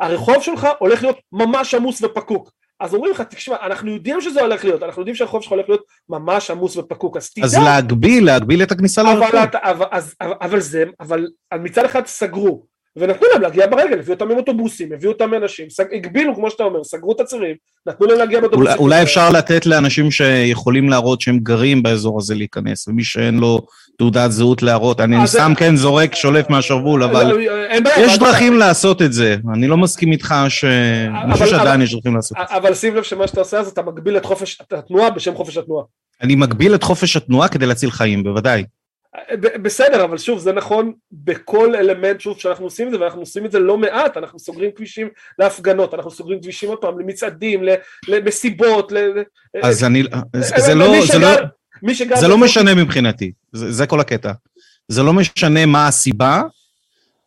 הרחוב 0.00 0.36
שלך 0.42 0.68
הולך 0.78 1.02
להיות 1.02 1.18
ממש 1.32 1.74
עמוס 1.74 2.02
ופקוק. 2.02 2.50
אז 2.84 2.94
אומרים 2.94 3.12
לך, 3.12 3.20
תשמע, 3.20 3.56
אנחנו 3.62 3.90
יודעים 3.90 4.20
שזה 4.20 4.40
הולך 4.40 4.64
להיות, 4.64 4.82
אנחנו 4.82 5.02
יודעים 5.02 5.14
שהרחוב 5.14 5.42
שלך 5.42 5.52
הולך 5.52 5.68
להיות 5.68 5.84
ממש 6.08 6.50
עמוס 6.50 6.76
ופקוק, 6.76 7.16
אז 7.16 7.30
תדע... 7.30 7.44
אז 7.44 7.54
להגביל, 7.54 8.26
להגביל 8.26 8.62
את 8.62 8.72
הכניסה 8.72 9.02
לרחוב. 9.02 9.22
אבל, 9.22 9.48
אבל, 9.62 9.86
אבל, 10.20 10.32
אבל 10.40 10.60
זה, 10.60 10.84
אבל 11.00 11.26
מצד 11.54 11.84
אחד 11.84 12.06
סגרו, 12.06 12.66
ונתנו 12.96 13.28
להם 13.32 13.42
להגיע 13.42 13.66
ברגל, 13.66 13.98
הביאו 13.98 14.14
אותם 14.14 14.30
עם 14.30 14.36
אוטובוסים, 14.36 14.92
הביאו 14.92 15.12
אותם 15.12 15.34
אנשים, 15.34 15.70
סג, 15.70 15.84
הגבילו 15.94 16.34
כמו 16.34 16.50
שאתה 16.50 16.62
אומר, 16.62 16.84
סגרו 16.84 17.12
את 17.12 17.20
הצירים, 17.20 17.56
נתנו 17.86 18.06
להם 18.06 18.18
להגיע 18.18 18.40
באוטובוסים. 18.40 18.72
אולי, 18.72 18.82
אולי 18.82 19.02
אפשר 19.02 19.30
לתת 19.30 19.66
לאנשים 19.66 20.10
שיכולים 20.10 20.88
להראות 20.88 21.20
שהם 21.20 21.38
גרים 21.38 21.82
באזור 21.82 22.18
הזה 22.18 22.34
להיכנס, 22.34 22.88
ומי 22.88 23.04
שאין 23.04 23.38
לו 23.38 23.60
תעודת 23.98 24.32
זהות 24.32 24.62
להראות, 24.62 25.00
אני 25.00 25.16
סתם 25.26 25.52
כן 25.56 25.76
זורק, 25.76 26.14
שולף 26.14 26.50
מהשרוול, 26.50 27.02
אה, 27.02 27.10
אבל 27.10 27.40
יש 27.98 28.18
דרכים 28.18 28.58
לעשות 28.58 29.02
את 29.02 29.12
זה, 29.12 29.36
אני 29.54 29.66
לא 29.66 29.76
מסכים 29.76 30.12
איתך 30.12 30.34
ש... 30.48 30.64
אני 31.24 31.32
חושב 31.32 31.46
שעדיין 31.46 31.82
יש 31.82 31.94
דרכים 31.94 32.14
לעשות 32.14 32.38
את 32.42 32.48
זה. 32.48 32.56
אבל 32.56 32.74
שים 32.74 32.96
לב 32.96 33.02
שמה 33.02 33.26
שאתה 33.26 33.40
עושה 33.40 33.58
אז 33.60 33.68
אתה 33.68 33.82
מגביל 33.82 34.16
את 34.16 34.24
חופש 34.24 34.60
התנועה 34.70 35.10
בשם 35.10 35.34
חופש 35.34 35.56
התנועה. 35.56 35.84
אני 36.22 36.34
מגביל 36.34 36.74
את 36.74 36.82
חופש 36.82 37.16
התנועה 37.16 37.48
כדי 37.48 37.66
להציל 37.66 37.90
חיים, 37.90 38.24
בוודאי. 38.24 38.64
בסדר, 39.62 40.04
אבל 40.04 40.18
שוב, 40.18 40.38
זה 40.38 40.52
נכון 40.52 40.92
בכל 41.12 41.76
אלמנט, 41.76 42.20
שוב, 42.20 42.38
שאנחנו 42.38 42.64
עושים 42.64 42.86
את 42.86 42.92
זה, 42.92 43.00
ואנחנו 43.00 43.20
עושים 43.20 43.46
את 43.46 43.52
זה 43.52 43.58
לא 43.58 43.78
מעט, 43.78 44.16
אנחנו 44.16 44.38
סוגרים 44.38 44.70
כבישים 44.76 45.08
להפגנות, 45.38 45.94
אנחנו 45.94 46.10
סוגרים 46.10 46.40
כבישים 46.40 46.68
עוד 46.68 46.78
פעם 46.78 47.00
למצעדים, 47.00 47.62
למסיבות, 48.08 48.92
ל... 48.92 48.96
אז 49.62 49.84
אני, 49.84 50.02
זה 50.36 50.74
לא, 50.74 51.06
זה 51.06 51.18
לא... 51.18 51.28
מי 51.82 51.94
שגר... 51.94 52.16
זה 52.16 52.28
לא 52.28 52.38
משנה 52.38 52.74
מבחינתי, 52.74 53.32
זה, 53.52 53.72
זה 53.72 53.86
כל 53.86 54.00
הקטע. 54.00 54.32
זה 54.88 55.02
לא 55.02 55.12
משנה 55.12 55.66
מה 55.66 55.88
הסיבה, 55.88 56.42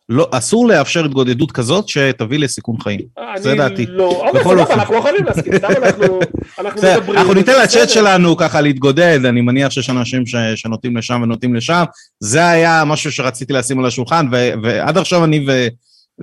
לא, 0.08 0.28
אסור 0.30 0.68
לאפשר 0.68 1.04
התגודדות 1.04 1.52
כזאת 1.52 1.88
שתביא 1.88 2.38
לסיכון 2.38 2.76
חיים. 2.80 3.00
זה 3.36 3.54
דעתי. 3.54 3.86
לא, 3.88 4.04
אוקיי, 4.04 4.40
בכל 4.40 4.50
סבבה, 4.50 4.62
אופן. 4.62 4.74
אנחנו 4.74 4.94
לא 4.94 5.00
חייבים 5.00 5.24
להסכים, 5.24 5.56
סתם 5.56 5.68
אנחנו 5.82 6.20
אנחנו 6.58 6.80
מדברים. 6.96 7.18
אנחנו 7.18 7.34
ניתן 7.34 7.52
לצ'אט. 7.62 7.88
שלנו 7.88 8.36
ככה 8.36 8.60
להתגודד, 8.60 9.20
אני 9.24 9.40
מניח 9.40 9.70
שיש 9.70 9.90
אנשים 9.90 10.26
ש- 10.26 10.36
שנוטים 10.54 10.96
לשם 10.96 11.20
ונוטים 11.22 11.54
לשם. 11.54 11.84
זה 12.20 12.48
היה 12.48 12.82
משהו 12.86 13.12
שרציתי 13.12 13.52
לשים 13.52 13.78
על 13.80 13.86
השולחן, 13.86 14.26
ו- 14.32 14.50
ועד 14.62 14.98
עכשיו 14.98 15.24
אני 15.24 15.44
ו... 15.48 15.66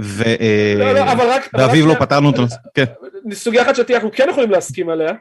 ו- 0.01 0.23
לא, 0.79 0.93
לא, 0.93 0.99
אה, 0.99 1.37
ואביב 1.53 1.85
לא 1.85 1.93
פתרנו 1.99 2.29
את 2.29 2.37
הנושא. 2.37 2.55
כן, 2.73 2.83
סוגיה 3.33 3.61
אחת 3.61 3.75
שאנחנו 3.75 4.09
כן 4.13 4.27
יכולים 4.29 4.51
להסכים 4.51 4.89
עליה, 4.89 5.11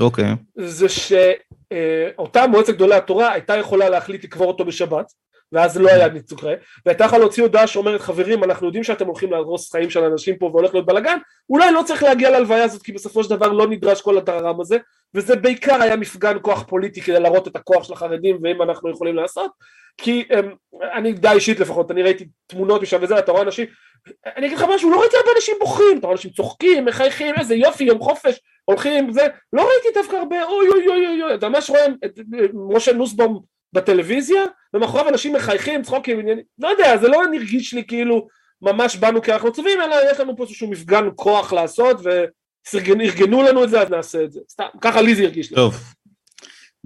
אוקיי. 0.00 0.34
זה 0.56 0.86
שאותה 0.88 2.46
מועצת 2.46 2.74
גדולי 2.74 2.94
התורה 2.94 3.32
הייתה 3.32 3.56
יכולה 3.56 3.88
להחליט 3.88 4.24
לקבור 4.24 4.46
אותו 4.48 4.64
בשבת, 4.64 5.06
ואז 5.52 5.78
לא 5.80 5.88
היה 5.88 6.08
ניצוג 6.08 6.40
חיים, 6.40 6.58
והייתה 6.86 7.04
יכולה 7.04 7.20
להוציא 7.20 7.42
הודעה 7.42 7.66
שאומרת 7.66 8.00
חברים 8.00 8.44
אנחנו 8.44 8.66
יודעים 8.66 8.84
שאתם 8.84 9.06
הולכים 9.06 9.32
להרוס 9.32 9.72
חיים 9.72 9.90
של 9.90 10.04
אנשים 10.04 10.36
פה 10.38 10.46
והולך 10.46 10.74
להיות 10.74 10.86
בלאגן, 10.86 11.18
אולי 11.50 11.72
לא 11.72 11.82
צריך 11.86 12.02
להגיע 12.02 12.30
להלוויה 12.30 12.64
הזאת 12.64 12.82
כי 12.82 12.92
בסופו 12.92 13.24
של 13.24 13.30
דבר 13.30 13.48
לא 13.48 13.66
נדרש 13.66 14.02
כל 14.02 14.18
הטררם 14.18 14.60
הזה, 14.60 14.76
וזה 15.14 15.36
בעיקר 15.36 15.82
היה 15.82 15.96
מפגן 15.96 16.36
כוח 16.42 16.62
פוליטי 16.62 17.00
כדי 17.00 17.20
להראות 17.20 17.48
את 17.48 17.56
הכוח 17.56 17.84
של 17.84 17.92
החרדים 17.92 18.38
ואם 18.42 18.62
אנחנו 18.62 18.90
יכולים 18.90 19.16
לעשות, 19.16 19.50
כי 19.96 20.24
הם, 20.30 20.54
אני 20.92 21.12
די 21.12 21.28
אישית 21.28 21.60
לפחות, 21.60 21.90
אני 21.90 22.02
ראיתי 22.02 22.28
תמונות 22.46 22.82
משם 22.82 22.98
וזה, 23.00 23.18
אתה 23.18 23.32
רואה 23.32 23.42
אנשים, 23.42 23.66
אני 24.36 24.46
אגיד 24.46 24.58
לך 24.58 24.64
משהו, 24.74 24.90
לא 24.90 25.00
ראיתי 25.00 25.16
הרבה 25.16 25.30
אנשים 25.36 25.54
בוכים, 25.60 25.98
אתה 25.98 26.06
רואה 26.06 26.16
אנשים 26.16 26.30
צוחקים, 26.30 26.84
מחייכים, 26.84 27.34
איזה 27.38 27.54
יופי, 27.54 27.84
יום 27.84 28.00
חופש, 28.00 28.40
הולכים, 28.64 29.12
זה, 29.12 29.26
לא 29.52 29.68
ראיתי 29.68 29.88
דווקא 29.94 30.16
הרבה, 30.16 30.44
אוי 30.44 30.68
אוי 30.68 30.88
אוי 30.88 31.22
אוי 31.22 31.34
אתה 31.34 31.48
ממש 31.48 31.70
רואה 31.70 31.86
את 32.04 32.18
אה, 32.18 32.46
משה 32.54 32.92
נוסבום 32.92 33.51
בטלוויזיה, 33.72 34.42
ומאחוריו 34.74 35.08
אנשים 35.08 35.32
מחייכים, 35.32 35.82
צחוקים, 35.82 36.20
עניינים, 36.20 36.44
לא 36.58 36.68
יודע, 36.68 36.98
זה 36.98 37.08
לא 37.08 37.22
הרגיש 37.24 37.74
לי 37.74 37.84
כאילו 37.84 38.28
ממש 38.62 38.96
באנו 38.96 39.22
כי 39.22 39.32
אנחנו 39.32 39.48
עצובים, 39.48 39.80
אלא 39.80 39.96
יש 40.12 40.20
לנו 40.20 40.36
פה 40.36 40.42
איזשהו 40.42 40.70
מפגן 40.70 41.04
כוח 41.16 41.52
לעשות, 41.52 42.00
וארגנו 42.02 43.42
לנו 43.42 43.64
את 43.64 43.70
זה, 43.70 43.80
אז 43.80 43.90
נעשה 43.90 44.24
את 44.24 44.32
זה. 44.32 44.40
סתם, 44.50 44.64
ככה 44.80 45.02
לי 45.02 45.14
זה 45.14 45.22
הרגיש 45.22 45.50
לי. 45.50 45.56
טוב. 45.56 45.94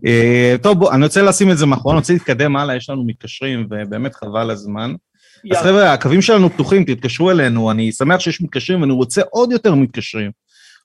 אה, 0.06 0.56
טוב, 0.62 0.78
בוא, 0.78 0.92
אני 0.92 1.04
רוצה 1.04 1.22
לשים 1.22 1.50
את 1.50 1.58
זה 1.58 1.66
מאחורי, 1.66 1.92
אני 1.92 2.00
רוצה 2.00 2.12
להתקדם 2.12 2.56
הלאה, 2.56 2.76
יש 2.76 2.90
לנו 2.90 3.04
מתקשרים, 3.04 3.66
ובאמת 3.70 4.14
חבל 4.14 4.50
הזמן. 4.50 4.94
אז. 5.52 5.58
חבר'ה, 5.58 5.92
הקווים 5.92 6.22
שלנו 6.22 6.50
פתוחים, 6.50 6.84
תתקשרו 6.84 7.30
אלינו, 7.30 7.70
אני 7.70 7.92
שמח 7.92 8.20
שיש 8.20 8.40
מתקשרים, 8.40 8.80
ואני 8.80 8.92
רוצה 8.92 9.22
עוד 9.30 9.52
יותר 9.52 9.74
מתקשרים. 9.74 10.30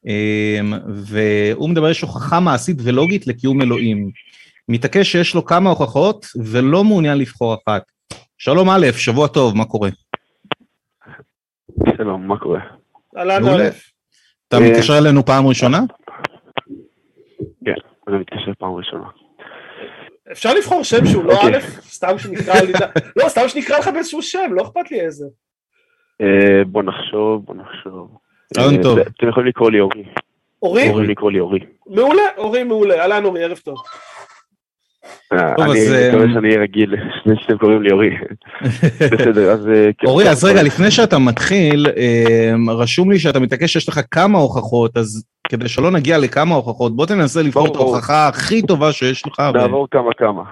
אה, 0.08 0.60
והוא 0.94 1.70
מדבר, 1.70 1.90
יש 1.90 2.02
הוכחה 2.02 2.40
מעשית 2.40 2.78
ולוגית 2.84 3.28
לקיום 3.28 3.62
אלוהים. 3.62 4.10
מתעקש 4.70 5.12
שיש 5.12 5.36
לו 5.36 5.46
כמה 5.46 5.70
הוכחות 5.70 6.26
ולא 6.44 6.84
מעוניין 6.84 7.18
לבחור 7.18 7.56
אחת. 7.56 7.84
שלום 8.38 8.70
א', 8.70 8.88
שבוע 8.98 9.28
טוב, 9.28 9.58
מה 9.58 9.66
קורה? 9.66 9.90
שלום, 11.98 12.28
מה 12.28 12.40
קורה? 12.40 12.60
אהלן. 13.18 13.44
א', 13.44 13.64
אתה 14.48 14.60
מתקשר 14.60 14.98
אלינו 14.98 15.26
פעם 15.26 15.48
ראשונה? 15.48 15.80
כן, 17.66 17.74
אני 18.08 18.18
מתקשר 18.18 18.52
פעם 18.60 18.74
ראשונה. 18.74 19.08
אפשר 20.32 20.54
לבחור 20.54 20.84
שם 20.84 21.06
שהוא 21.06 21.24
לא 21.24 21.34
אוקיי. 21.34 21.56
א', 21.56 21.60
סתם 21.90 22.18
שנקרא 22.18 22.62
לי, 22.62 22.74
לא, 23.24 23.30
סתם 23.30 23.48
שנקרא 23.48 23.80
לך 23.80 23.88
באיזשהו 23.88 24.22
שם, 24.22 24.50
לא 24.52 24.62
אכפת 24.62 24.92
לי 24.92 25.02
איזה. 25.02 25.26
אה, 26.22 26.64
בוא 26.68 26.84
נחשוב, 26.84 27.46
בוא 27.46 27.56
נחשוב. 27.56 28.18
רעיון 28.58 28.78
אה, 28.78 28.84
טוב. 28.84 29.00
אתם 29.00 29.30
יכולים 29.30 29.50
לקרוא 29.50 29.72
לי 29.72 29.80
אורי. 29.80 30.04
אורי? 30.62 30.84
יכולים 30.84 31.10
לקרוא 31.10 31.32
לי 31.32 31.40
אורי. 31.40 31.60
מעולה, 31.88 32.24
אורי 32.38 32.64
מעולה, 32.64 33.02
אהלן 33.02 33.26
אורי, 33.26 33.44
ערב 33.44 33.58
טוב. 33.58 33.78
אה, 35.34 35.54
אני 35.56 36.10
מקווה 36.10 36.34
שאני 36.34 36.48
אהיה 36.50 36.62
רגיל 36.62 36.94
לפני 36.94 37.34
שאתם 37.42 37.58
קוראים 37.58 37.82
לי 37.82 37.92
אורי. 37.92 38.10
בסדר, 39.12 39.52
אז... 39.52 39.68
אה, 39.70 39.90
כן. 39.98 40.08
אורי, 40.08 40.30
אז 40.30 40.44
רגע, 40.46 40.64
לפני 40.64 40.92
שאתה 40.92 41.20
מתחיל, 41.20 41.88
אה, 41.98 42.54
רשום 42.78 43.12
לי 43.12 43.20
שאתה 43.20 43.40
מתעקש 43.40 43.74
שיש 43.74 43.90
לך 43.90 44.00
כמה 44.12 44.38
הוכחות, 44.40 44.98
אז 44.98 45.26
כדי 45.50 45.68
שלא 45.68 45.92
נגיע 45.92 46.18
לכמה 46.18 46.56
הוכחות, 46.56 46.96
בוא 46.96 47.06
תנסה 47.06 47.42
לבחור 47.42 47.68
את. 47.68 47.76
ההוכחה 47.76 48.28
הכי 48.28 48.62
טובה 48.62 48.92
שיש 48.92 49.28
לך, 49.28 49.40
נעבור 49.54 49.88
כמה 49.92 50.10
כמה. 50.18 50.44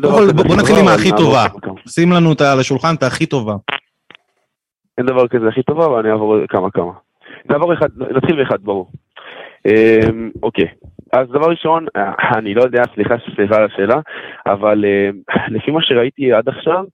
בוא- 0.00 0.56
נתחיל 0.56 0.76
עם 0.76 0.88
הכי 0.88 1.10
טובה. 1.16 1.46
שים 1.88 2.12
לנו 2.12 2.32
את 2.32 2.40
על 2.40 2.60
השולחן 2.60 2.94
את 2.94 3.02
הכי 3.02 3.26
טובה. 3.26 3.54
אין 4.98 5.06
דבר 5.06 5.28
כזה 5.28 5.48
הכי 5.48 5.62
טובה, 5.62 5.86
אבל 5.86 5.98
אני 5.98 6.10
אעבור 6.10 6.36
כמה 6.48 6.70
כמה. 6.70 6.92
נעבור 7.50 7.74
אחד, 7.74 7.88
נתחיל 8.16 8.36
באחד, 8.36 8.56
ברור. 8.62 8.90
אמ, 9.66 10.30
אוקיי, 10.42 10.64
אז 11.12 11.28
דבר 11.28 11.50
ראשון, 11.50 11.86
אה, 11.96 12.12
אני 12.38 12.54
לא 12.54 12.62
יודע, 12.62 12.82
סליחה 12.94 13.14
סליחה 13.36 13.56
על 13.56 13.64
השאלה, 13.64 14.00
אבל 14.46 14.84
אמ, 14.84 15.20
לפי 15.56 15.70
מה 15.70 15.82
שראיתי 15.82 16.32
עד 16.32 16.48
עכשיו, 16.48 16.84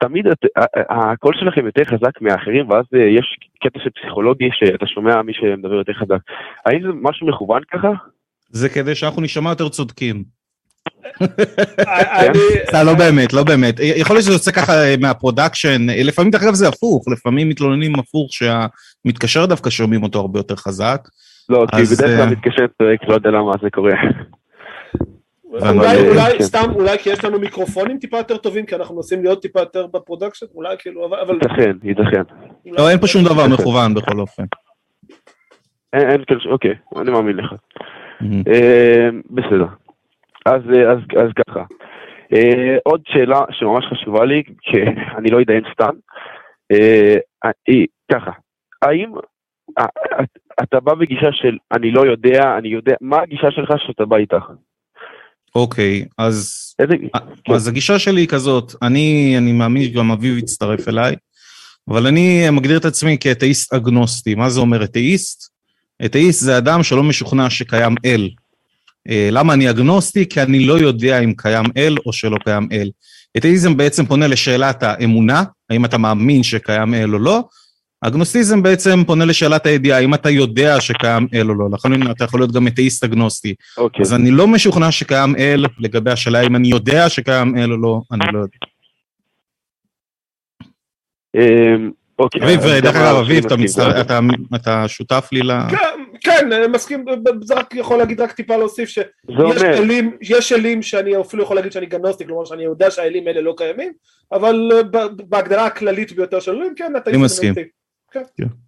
תמיד 0.00 0.26
את- 0.26 0.44
ה- 0.56 0.94
ה- 0.94 1.12
הקול 1.12 1.34
שלכם 1.40 1.66
יותר 1.66 1.84
חזק 1.84 2.20
מהאחרים, 2.20 2.70
ואז 2.70 2.84
אה, 2.94 3.00
יש 3.18 3.36
קטע 3.64 3.78
של 3.84 3.90
פסיכולוגי 3.90 4.48
שאתה 4.52 4.86
שומע 4.86 5.22
מי 5.22 5.32
שמדבר 5.34 5.74
יותר 5.74 5.92
חזק. 5.92 6.18
האם 6.66 6.82
זה 6.82 6.88
משהו 7.02 7.26
מכוון 7.26 7.62
ככה? 7.72 7.88
זה 8.50 8.68
כדי 8.68 8.94
שאנחנו 8.94 9.22
נשמע 9.22 9.50
יותר 9.50 9.68
צודקים. 9.68 10.24
לא 12.84 12.94
באמת, 12.98 13.32
לא 13.32 13.44
באמת. 13.44 13.74
יכול 13.80 14.16
להיות 14.16 14.24
שזה 14.24 14.32
יוצא 14.32 14.52
ככה 14.52 14.72
אה, 14.72 14.94
מה 15.00 15.14
production, 15.14 15.90
אה, 15.90 16.02
לפעמים 16.04 16.30
דרך 16.30 16.42
אגב 16.42 16.54
זה 16.54 16.68
הפוך, 16.68 17.04
לפעמים 17.12 17.48
מתלוננים 17.48 17.92
הפוך 17.98 18.30
שהמתקשר 18.32 19.46
דווקא 19.46 19.70
שומעים 19.70 20.02
אותו 20.02 20.18
הרבה 20.20 20.38
יותר 20.38 20.56
חזק. 20.56 21.00
לא, 21.48 21.66
כי 21.76 21.82
בדרך 21.82 22.10
אה, 22.10 22.16
כלל 22.16 22.32
מתקשר 22.32 22.66
צועק, 22.78 23.08
לא 23.08 23.14
יודע 23.14 23.30
למה 23.30 23.52
זה 23.62 23.70
קורה. 23.70 23.92
אולי, 25.44 25.70
אבל, 25.70 26.08
אולי. 26.08 26.42
סתם, 26.42 26.70
אולי 26.74 26.98
כי 26.98 27.10
יש 27.10 27.24
לנו 27.24 27.40
מיקרופונים 27.40 27.98
טיפה 27.98 28.16
יותר 28.16 28.36
טובים, 28.36 28.66
כי 28.66 28.74
אנחנו 28.74 28.96
מנסים 28.96 29.22
להיות 29.22 29.42
טיפה 29.42 29.60
יותר 29.60 29.86
ב 29.86 29.91
production, 29.91 30.46
אולי 30.54 30.76
כאילו, 30.78 31.06
אבל... 31.06 31.34
ייתכן, 31.34 31.76
ייתכן. 31.82 32.22
לא, 32.66 32.90
אין 32.90 32.98
פה 32.98 33.06
שום 33.06 33.24
דבר 33.24 33.46
מכוון 33.48 33.94
בכל 33.94 34.20
אופן. 34.20 34.44
אין, 35.92 36.24
אוקיי, 36.50 36.74
אני 36.96 37.10
מאמין 37.10 37.36
לך. 37.36 37.52
אה, 38.22 39.08
בסדר. 39.30 39.66
אז, 40.46 40.62
אה, 40.74 40.92
אז, 40.92 40.98
אז 41.16 41.30
ככה. 41.46 41.64
אה, 42.32 42.76
עוד 42.84 43.00
שאלה 43.06 43.40
שממש 43.50 43.84
חשובה 43.86 44.24
לי, 44.24 44.42
כי 44.60 44.76
אני 45.18 45.30
לא 45.30 45.40
אדיין 45.40 45.62
סתם. 45.72 45.94
אה, 46.72 47.16
היא 47.66 47.86
ככה, 48.12 48.30
האם 48.82 49.14
אה, 49.16 49.20
אתה 50.62 50.80
בא 50.80 50.94
בגישה 50.94 51.32
של 51.32 51.56
אני 51.72 51.90
לא 51.90 52.06
יודע, 52.06 52.54
אני 52.58 52.68
יודע, 52.68 52.94
מה 53.00 53.22
הגישה 53.22 53.50
שלך 53.50 53.72
שאתה 53.86 54.04
בא 54.04 54.16
איתך? 54.16 54.44
אוקיי, 55.54 56.04
אז 56.18 56.66
איזה... 56.78 56.94
כן. 57.44 57.52
אז 57.52 57.68
הגישה 57.68 57.98
שלי 57.98 58.20
היא 58.20 58.28
כזאת, 58.28 58.72
אני, 58.82 59.34
אני 59.38 59.52
מאמין 59.52 59.84
שגם 59.84 60.10
אביב 60.10 60.38
יצטרף 60.38 60.88
אליי, 60.88 61.16
אבל 61.88 62.06
אני 62.06 62.50
מגדיר 62.50 62.78
את 62.78 62.84
עצמי 62.84 63.16
כאתאיסט 63.20 63.74
אגנוסטי. 63.74 64.34
מה 64.34 64.50
זה 64.50 64.60
אומר 64.60 64.84
אתאיסט? 64.84 65.52
אתאיסט 66.04 66.40
זה 66.40 66.58
אדם 66.58 66.82
שלא 66.82 67.02
משוכנע 67.02 67.50
שקיים 67.50 67.94
אל. 68.04 68.30
אה, 69.08 69.28
למה 69.32 69.54
אני 69.54 69.70
אגנוסטי? 69.70 70.28
כי 70.28 70.42
אני 70.42 70.66
לא 70.66 70.78
יודע 70.78 71.18
אם 71.18 71.32
קיים 71.36 71.64
אל 71.76 71.96
או 72.06 72.12
שלא 72.12 72.36
קיים 72.44 72.68
אל. 72.72 72.90
אתאיזם 73.36 73.76
בעצם 73.76 74.06
פונה 74.06 74.26
לשאלת 74.26 74.82
האמונה, 74.82 75.44
האם 75.70 75.84
אתה 75.84 75.98
מאמין 75.98 76.42
שקיים 76.42 76.94
אל 76.94 77.14
או 77.14 77.18
לא. 77.18 77.42
אגנוסטיזם 78.06 78.62
בעצם 78.62 79.04
פונה 79.06 79.24
לשאלת 79.24 79.66
הידיעה, 79.66 79.98
האם 79.98 80.14
אתה 80.14 80.30
יודע 80.30 80.80
שקיים 80.80 81.26
אל 81.34 81.50
או 81.50 81.54
לא. 81.54 81.64
לכן 81.72 82.10
אתה 82.10 82.24
יכול 82.24 82.40
להיות 82.40 82.52
גם 82.52 82.66
אתאיסט 82.66 83.04
אגנוסטי. 83.04 83.54
אוקיי. 83.78 84.02
אז 84.02 84.14
אני 84.14 84.30
לא 84.30 84.46
משוכנע 84.46 84.90
שקיים 84.92 85.36
אל, 85.36 85.64
לגבי 85.78 86.10
השאלה 86.10 86.40
אם 86.40 86.56
אני 86.56 86.68
יודע 86.68 87.08
שקיים 87.08 87.58
אל 87.58 87.72
או 87.72 87.76
לא, 87.76 88.00
אני 88.12 88.20
לא 88.32 88.38
יודע. 88.38 88.56
אה, 91.36 91.74
אוקיי. 92.18 92.42
אביב, 92.42 92.60
דרך 92.60 92.96
אגב, 92.96 93.14
אני 93.16 93.20
אביב, 93.26 93.46
אתה 93.46 93.56
מסכים, 93.56 93.64
מצטר- 93.84 93.90
זה- 93.94 94.00
אתה- 94.00 94.20
אתה 94.54 94.88
שותף 94.88 95.28
לי 95.32 95.40
ל... 95.40 95.50
כן, 95.70 95.78
כן, 96.20 96.48
מסכים, 96.72 97.04
זה 97.42 97.54
רק 97.54 97.74
יכול 97.74 97.98
להגיד 97.98 98.20
רק 98.20 98.32
טיפה 98.32 98.56
להוסיף 98.56 98.88
שיש 98.88 100.52
אלים, 100.52 100.82
שאני 100.82 101.20
אפילו 101.20 101.42
יכול 101.42 101.56
להגיד 101.56 101.72
שאני 101.72 101.86
גנוסטי, 101.86 102.24
כלומר 102.26 102.44
שאני 102.44 102.64
יודע 102.64 102.90
שהאלים 102.90 103.26
האלה 103.26 103.40
לא 103.40 103.54
קיימים, 103.56 103.92
אבל 104.32 104.70
אה, 104.72 104.82
בהגדרה 105.28 105.66
הכללית 105.66 106.12
ביותר 106.12 106.40
של 106.40 106.50
אלים, 106.52 106.72
כן, 106.76 106.92
אתה 106.96 107.10
אני 107.10 107.16
מסכים. 108.20 108.66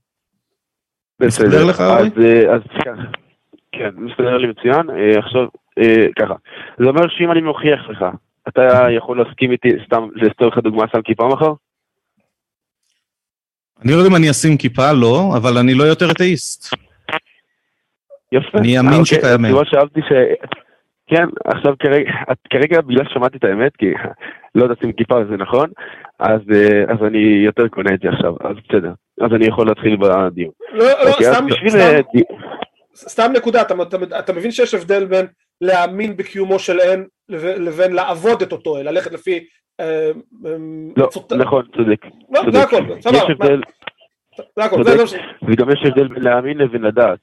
מסתדר 1.20 1.48
בסדר. 1.48 1.64
לך, 1.64 1.80
אז, 1.80 2.24
אה, 2.24 2.54
אז 2.54 2.60
ככה. 2.84 3.02
כן, 3.72 3.90
מסתדר 3.96 4.36
לי 4.36 4.46
מצוין. 4.48 4.90
אה, 4.90 5.18
עכשיו, 5.18 5.46
אה, 5.78 6.06
ככה. 6.18 6.34
זה 6.78 6.84
אומר 6.84 7.08
שאם 7.08 7.32
אני 7.32 7.40
מוכיח 7.40 7.88
לך, 7.88 8.04
אתה 8.48 8.86
יכול 8.96 9.18
להסכים 9.18 9.52
איתי, 9.52 9.68
סתם, 9.86 10.08
לסתור 10.14 10.48
לך 10.48 10.58
דוגמה, 10.58 10.84
שם 10.92 11.02
כיפה 11.02 11.28
מחר? 11.28 11.52
אני 13.84 13.92
לא 13.92 13.96
יודע 13.96 14.10
אם 14.10 14.16
אני 14.16 14.30
אשים 14.30 14.56
כיפה, 14.56 14.92
לא, 14.92 15.32
אבל 15.36 15.58
אני 15.58 15.74
לא 15.74 15.84
יותר 15.84 16.10
אתאיסט. 16.10 16.74
יפה. 18.32 18.58
אני 18.58 18.78
אאמין 18.78 19.04
שקיים. 19.04 19.44
הסיבה 19.44 19.64
שאהבתי 19.64 20.00
ש... 20.00 20.12
כן, 21.06 21.24
עכשיו 21.44 21.74
כרגע, 21.78 22.10
כרגע 22.50 22.80
בגלל 22.80 23.04
ששמעתי 23.08 23.36
את 23.36 23.44
האמת, 23.44 23.76
כי 23.76 23.86
לא 24.54 24.62
יודעת 24.62 24.84
אם 24.84 24.92
כיפה 24.92 25.24
זה 25.30 25.36
נכון, 25.36 25.70
אז, 26.18 26.40
אז 26.88 27.06
אני 27.06 27.42
יותר 27.44 27.68
קונה 27.68 27.94
את 27.94 28.00
זה 28.00 28.08
עכשיו, 28.08 28.34
אז 28.40 28.56
בסדר. 28.68 28.92
אז 29.20 29.30
אני 29.34 29.46
יכול 29.46 29.66
להתחיל 29.66 29.96
בדיון. 29.96 30.50
לא, 30.72 30.84
לא, 30.84 31.10
אוקיי, 31.10 31.26
סתם, 31.34 31.46
סתם, 31.68 31.78
אה, 31.78 32.00
די- 32.14 32.22
סתם 32.96 33.32
נקודה, 33.36 33.62
אתה, 33.62 33.74
אתה, 33.82 34.18
אתה 34.18 34.32
מבין 34.32 34.50
שיש 34.50 34.74
הבדל 34.74 35.04
בין 35.04 35.26
להאמין 35.60 36.16
בקיומו 36.16 36.58
של 36.58 36.80
N 36.80 36.98
לבין, 37.28 37.64
לבין 37.64 37.92
לעבוד 37.92 38.42
את 38.42 38.52
אותו 38.52 38.76
אל, 38.78 38.90
ללכת 38.90 39.12
לפי... 39.12 39.44
אה, 39.80 40.10
אה, 40.46 40.52
לא, 40.96 41.06
צורת- 41.06 41.32
נכון, 41.32 41.64
צודק. 41.76 42.04
לא, 42.30 42.40
צודק. 42.40 42.52
זה 42.52 42.62
הכל, 42.62 42.76
סבבה, 43.00 43.16
יש 43.18 43.30
הבדל, 43.30 43.60
זה 44.56 44.64
הכל. 44.64 44.84
זה- 44.84 45.06
זה- 45.06 45.18
וגם 45.48 45.70
יש 45.70 45.78
הבדל 45.84 46.08
בין 46.08 46.22
להאמין 46.22 46.58
לבין 46.58 46.82
לדעת. 46.82 47.18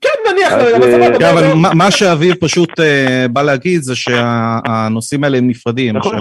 כן 0.00 0.32
נניח, 0.32 0.52
אז, 0.52 0.74
אבל 0.76 0.90
סבבה, 0.90 1.06
אה, 1.06 1.18
כן, 1.18 1.24
אבל 1.24 1.54
מה- 1.62 1.74
מה 1.74 1.90
שאביב 1.90 2.34
פשוט 2.40 2.80
אה, 2.80 3.26
בא 3.32 3.42
להגיד 3.42 3.80
זה 3.80 3.96
שהנושאים 3.96 5.24
האלה 5.24 5.38
הם 5.38 5.48
נפרדים. 5.48 5.96
נכון, 5.96 6.18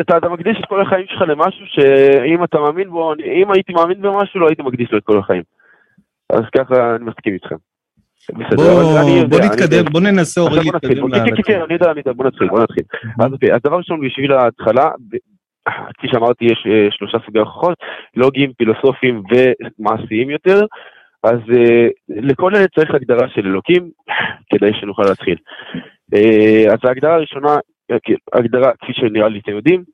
אתה, 0.00 0.16
אתה 0.18 0.28
מקדיש 0.28 0.56
את 0.60 0.64
כל 0.68 0.82
החיים 0.82 1.06
שלך 1.08 1.20
למשהו 1.28 1.66
שאם 1.66 2.44
אתה 2.44 2.58
מאמין 2.58 2.90
בו, 2.90 3.12
אם 3.42 3.50
הייתי 3.52 3.72
מאמין 3.72 4.02
במשהו 4.02 4.40
לא 4.40 4.46
הייתי 4.48 4.62
מקדיש 4.62 4.88
לו 4.92 4.98
את 4.98 5.04
כל 5.04 5.18
החיים. 5.18 5.42
אז 6.32 6.42
ככה 6.56 6.96
אני 6.96 7.04
מסכים 7.04 7.34
איתכם. 7.34 7.56
בוא 9.28 9.40
נתקדם. 9.40 9.84
בוא 9.92 10.00
ננסה 10.00 10.40
אורי 10.40 10.60
להתקדם. 10.64 11.10
כן, 11.10 11.24
כן, 11.36 11.42
כן, 11.44 11.60
אני 11.64 11.74
יודע, 11.74 12.12
בוא 12.16 12.24
נתחיל, 12.24 12.48
בוא 12.48 12.62
נתחיל. 12.62 12.84
אז 13.20 13.32
אוקיי, 13.32 13.50
דבר 13.66 13.76
ראשון 13.76 14.00
בשביל 14.06 14.32
ההתחלה, 14.32 14.90
כפי 15.68 16.08
שאמרתי 16.12 16.44
יש 16.44 16.66
אה, 16.66 16.88
שלושה 16.90 17.18
סוגי 17.26 17.38
הוכחות, 17.38 17.78
לוגיים, 18.16 18.52
פילוסופיים 18.52 19.22
ומעשיים 19.30 20.30
יותר, 20.30 20.60
אז 21.22 21.38
אה, 21.56 21.88
לכל 22.08 22.56
אלה 22.56 22.66
צריך 22.68 22.94
הגדרה 22.94 23.28
של 23.28 23.46
אלוקים, 23.46 23.90
כדי 24.50 24.70
שנוכל 24.80 25.02
להתחיל. 25.02 25.36
אה, 26.14 26.64
אז 26.72 26.78
ההגדרה 26.84 27.14
הראשונה, 27.14 27.56
הגדרה 28.32 28.72
כפי 28.80 28.92
שנראה 28.92 29.28
לי 29.28 29.38
אתם 29.38 29.52
יודעים, 29.52 29.84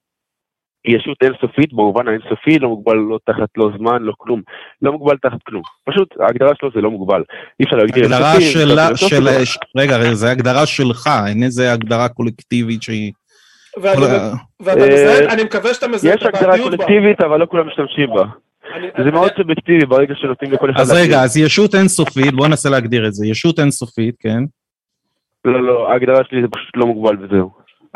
ישות 0.85 1.17
אינסופית 1.23 1.73
במובן 1.73 2.09
האינסופי, 2.09 2.59
לא 2.59 2.69
מוגבל 2.69 2.97
לא 2.97 3.19
תחת 3.27 3.49
לא 3.57 3.71
זמן, 3.79 4.03
לא 4.03 4.13
כלום, 4.19 4.43
לא 4.83 4.93
מוגבל 4.93 5.17
תחת 5.17 5.43
כלום. 5.47 5.63
פשוט 5.85 6.15
ההגדרה 6.21 6.53
שלו 6.61 6.71
זה 6.75 6.81
לא 6.81 6.91
מוגבל. 6.91 7.23
אי 7.61 7.65
אפשר 7.65 7.77
להגדיר 7.77 8.05
הגדרה 8.05 8.33
אינסופי, 8.33 8.53
שלה, 8.53 8.85
פילוסופי, 8.87 9.15
של, 9.15 9.25
לא. 9.25 9.83
רגע, 9.83 10.15
זה 10.15 10.31
הגדרה 10.31 10.67
שלך, 10.67 11.11
אין 11.27 11.43
איזה 11.43 11.73
הגדרה 11.73 12.09
קולקטיבית 12.09 12.83
שהיא... 12.83 13.13
אה, 13.77 13.95
מזהה, 14.61 15.33
אני 15.35 15.45
מקווה 15.45 15.75
שאתה 15.75 15.89
מזהה 15.89 16.15
יש 16.15 16.23
את 16.23 16.27
הגדרה 16.27 16.43
הבעייתיות 16.43 16.71
בה. 16.71 16.77
קולקטיבית, 16.77 17.21
אבל 17.21 17.41
לא 17.41 17.47
כולם 17.47 17.67
משתמשים 17.69 18.11
בה. 18.15 18.25
זה 19.05 19.11
מאוד 19.11 19.31
סובייקטיבי 19.37 19.87
ברגע 19.87 20.15
שנותנים 20.17 20.53
לכל 20.53 20.71
אחד... 20.71 20.81
אז. 20.81 20.93
רגע, 20.93 21.23
אז 21.23 21.37
ישות 21.37 21.75
אינסופית, 21.75 22.35
בוא 22.35 22.47
ננסה 22.49 22.71
להגדיר 22.71 23.07
את 23.07 23.15
זה. 23.15 23.27
ישות 23.27 23.59
אינסופית, 23.59 24.15
כן. 24.21 24.39
לא, 25.45 25.63
לא, 25.67 25.93
ההגדרה 25.93 26.25
שלי 26.25 26.43
זה 26.43 26.49
פשוט 26.53 26.77
לא 26.77 26.87
מוגבל 26.87 27.25
וזהו. 27.25 27.51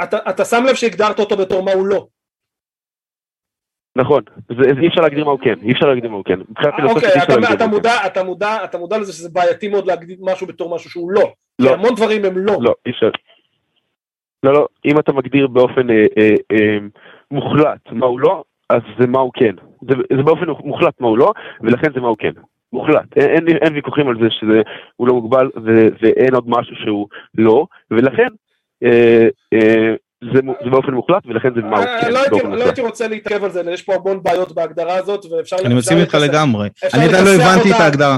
אתה 0.05 0.19
אתה 0.31 0.45
שם 0.45 0.65
לב 0.69 0.75
שהגדרת 0.75 1.19
אותו 1.21 1.37
בתור 1.37 1.63
מה 1.63 1.73
הוא 1.73 1.87
לא. 1.87 2.07
נכון, 3.97 4.23
זה 4.49 4.55
זה 4.75 4.81
אי 4.81 4.89
אפשר 4.89 5.01
להגדיר 5.01 5.25
מה 5.25 5.31
הוא 5.31 5.41
כן, 5.41 5.55
אי 5.63 5.73
אפשר 5.73 5.87
להגדיר 5.87 6.11
מה 6.11 6.17
הוא 6.17 6.25
כן. 6.25 6.39
פילוסופית 6.77 7.05
אוקיי, 7.05 7.23
אתה- 7.23 7.35
כן. 7.35 7.41
מודע- 7.71 8.07
אתה 8.07 8.23
מודע- 8.25 8.65
אתה 8.65 8.79
מודע 8.79 8.99
לזה 8.99 9.13
שזה 9.13 9.29
בעייתי 9.33 9.69
מאוד 9.69 9.87
להגדיר 9.87 10.17
משהו 10.21 10.47
בתור 10.47 10.75
משהו 10.75 10.91
שהוא 10.91 11.11
לא. 11.13 11.33
לא. 11.59 11.73
המון 11.73 11.95
דברים 11.95 12.25
הם 12.25 12.39
לא. 12.39 12.57
לא, 12.61 12.75
אי 12.87 12.91
אפשר. 12.93 13.11
לא, 14.43 14.53
לא, 14.53 14.67
אם 14.85 14.99
אתה 14.99 15.13
מגדיר 15.13 15.47
באופן 15.47 15.91
אה, 15.91 16.05
אה, 16.19 16.29
אה, 16.53 16.79
מוחלט 17.31 17.79
מה 17.93 18.07
הוא 18.07 18.21
לא, 18.21 18.43
אז 18.71 18.81
זה 19.01 19.07
מה 19.07 19.21
הוא 19.21 19.31
כן. 19.35 19.55
זה 19.89 19.95
זה 20.17 20.23
באופן 20.23 20.45
מוחלט 20.65 20.95
מה 21.01 21.09
הוא 21.09 21.19
לא, 21.19 21.33
ולכן 21.61 21.89
זה 21.95 22.01
מה 22.01 22.09
הוא 22.09 22.17
כן. 22.19 22.31
מוחלט. 22.73 23.17
אין- 23.17 23.49
אין 23.49 23.57
אין 23.57 23.75
ויכוחים 23.75 24.09
על 24.09 24.15
זה 24.23 24.27
שהוא 24.31 25.09
לא 25.09 25.15
מוגבל 25.15 25.47
ו- 25.67 25.89
ואין 26.03 26.35
עוד 26.35 26.45
משהו 26.47 26.77
שהוא 26.85 27.07
לא, 27.39 27.67
ולכן 27.91 28.29
אה, 28.85 29.29
אה, 29.55 29.95
זה 30.35 30.41
זה 30.65 30.71
באופן 30.71 30.95
מוחלט, 30.95 31.23
ולכן 31.27 31.49
זה 31.55 31.61
מה 31.61 31.77
הוא 31.77 31.87
אה, 31.87 32.01
כן. 32.03 32.13
לא 32.13 32.19
הייתי- 32.19 32.31
באופן 32.31 32.53
לא 32.53 32.87
רוצה 32.87 33.09
להתעכב 33.09 33.45
על 33.45 33.51
זה, 33.51 33.63
יש 33.71 33.83
פה 33.83 33.95
המון 33.95 34.23
בעיות 34.23 34.53
בהגדרה 34.53 34.97
הזאת, 34.97 35.25
ואפשר... 35.27 35.57
אני 35.65 35.75
מסכים 35.75 35.99
איתך 35.99 36.15
לגמרי. 36.15 36.69
אני 36.95 37.05
עדיין 37.05 37.25
לא 37.25 37.31
הבנתי 37.31 37.69
את 37.69 37.73
אותה. 37.73 37.85
ההגדרה. 37.85 38.17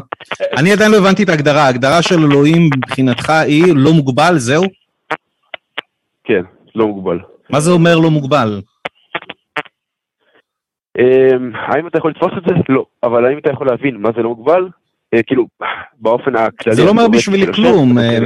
אני 0.58 0.72
עדיין 0.72 0.90
לא 0.92 0.96
הבנתי 0.96 1.22
את 1.22 1.28
ההגדרה. 1.28 1.62
ההגדרה 1.62 2.02
של 2.02 2.14
אלוהים 2.24 2.70
מבחינתך 2.76 3.30
היא 3.30 3.64
לא 3.76 3.92
מוגבל, 3.92 4.34
זהו? 4.38 4.62
כן, 6.24 6.42
לא 6.74 6.86
מוגבל. 6.86 7.18
מה 7.50 7.60
זה 7.60 7.70
אומר 7.70 7.98
לא 7.98 8.10
מוגבל? 8.10 8.60
אמ, 10.98 11.50
האם 11.54 11.86
אתה 11.86 11.98
יכול 11.98 12.10
לתפוס 12.10 12.32
את 12.38 12.48
זה? 12.48 12.54
לא. 12.68 12.84
אבל 13.02 13.24
האם 13.26 13.38
אתה 13.38 13.50
יכול 13.50 13.66
להבין 13.66 13.96
מה 13.96 14.08
זה 14.16 14.22
לא 14.22 14.28
מוגבל? 14.28 14.68
אה, 15.14 15.22
כאילו, 15.22 15.44
באופן 16.00 16.36
הכללי. 16.36 16.76
זה 16.76 16.84
לא 16.84 16.88
אומר 16.90 17.08
בשבילי 17.08 17.42
השם, 17.42 17.52
כלום. 17.52 17.90
אוקיי. 17.98 18.18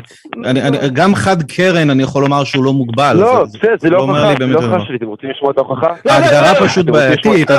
אה, 0.44 0.50
אני- 0.50 0.62
אני- 0.62 0.78
גם 0.92 1.14
חד 1.14 1.42
קרן 1.42 1.90
אני 1.90 2.02
יכול 2.02 2.22
לומר 2.22 2.44
שהוא 2.44 2.64
לא 2.64 2.72
מוגבל. 2.72 3.16
לא, 3.20 3.44
זה- 3.46 3.58
זה 3.58 3.68
זה 3.78 3.90
לא 3.90 3.98
אומר 4.00 4.12
הוכחה, 4.14 4.28
לי 4.28 4.32
זה 4.32 4.38
באמת 4.38 4.54
לא 4.54 4.60
דבר. 4.60 4.70
הוכחה 4.74 4.86
שלי, 4.86 4.96
אתם 4.96 5.06
רוצים 5.06 5.30
לשמוע 5.30 5.50
את 5.52 5.58
ההוכחה? 5.58 5.86
לא, 5.88 5.94
לא, 6.06 6.12
ההגדרה 6.12 6.52
לא, 6.52 6.60
לא, 6.60 6.66
פשוט 6.66 6.86
בעייתית. 6.86 7.50